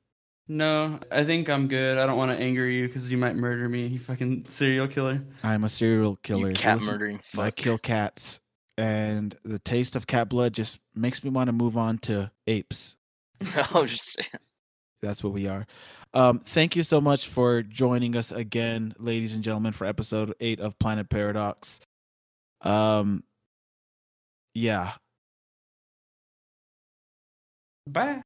No, 0.53 1.01
I 1.11 1.25
think 1.25 1.49
I'm 1.49 1.67
good. 1.67 1.97
I 1.97 2.07
don't 2.07 2.19
want 2.19 2.31
to 2.31 2.37
anger 2.37 2.67
you 2.67 2.87
because 2.87 3.11
you 3.11 3.17
might 3.17 3.37
murder 3.37 3.71
me, 3.71 3.87
you 3.87 3.99
fucking 3.99 4.45
serial 4.49 4.87
killer. 4.87 5.23
I'm 5.43 5.65
a 5.65 5.69
serial 5.71 6.17
killer. 6.17 6.51
You 6.51 6.55
cat 6.55 6.79
listen- 6.79 6.93
murdering 6.93 7.19
I 7.39 7.51
kill 7.51 7.79
cats 7.79 8.39
and 8.77 9.35
the 9.45 9.59
taste 9.61 9.97
of 9.97 10.07
cat 10.07 10.29
blood 10.29 10.53
just 10.53 10.79
makes 10.95 11.25
me 11.25 11.31
want 11.31 11.49
to 11.49 11.53
move 11.53 11.79
on 11.79 11.97
to 12.01 12.31
apes. 12.47 12.97
oh 13.75 13.87
shit. 13.87 14.29
That's 15.01 15.25
what 15.25 15.33
we 15.33 15.49
are. 15.49 15.67
Um, 16.13 16.41
thank 16.41 16.77
you 16.77 16.83
so 16.83 17.01
much 17.01 17.29
for 17.29 17.63
joining 17.63 18.15
us 18.15 18.31
again, 18.31 18.95
ladies 18.99 19.35
and 19.35 19.43
gentlemen, 19.43 19.73
for 19.73 19.87
episode 19.87 20.35
eight 20.39 20.61
of 20.61 20.79
Planet 20.79 21.09
Paradox. 21.09 21.81
Um, 22.61 23.25
yeah, 24.53 24.93
Bye. 27.87 28.23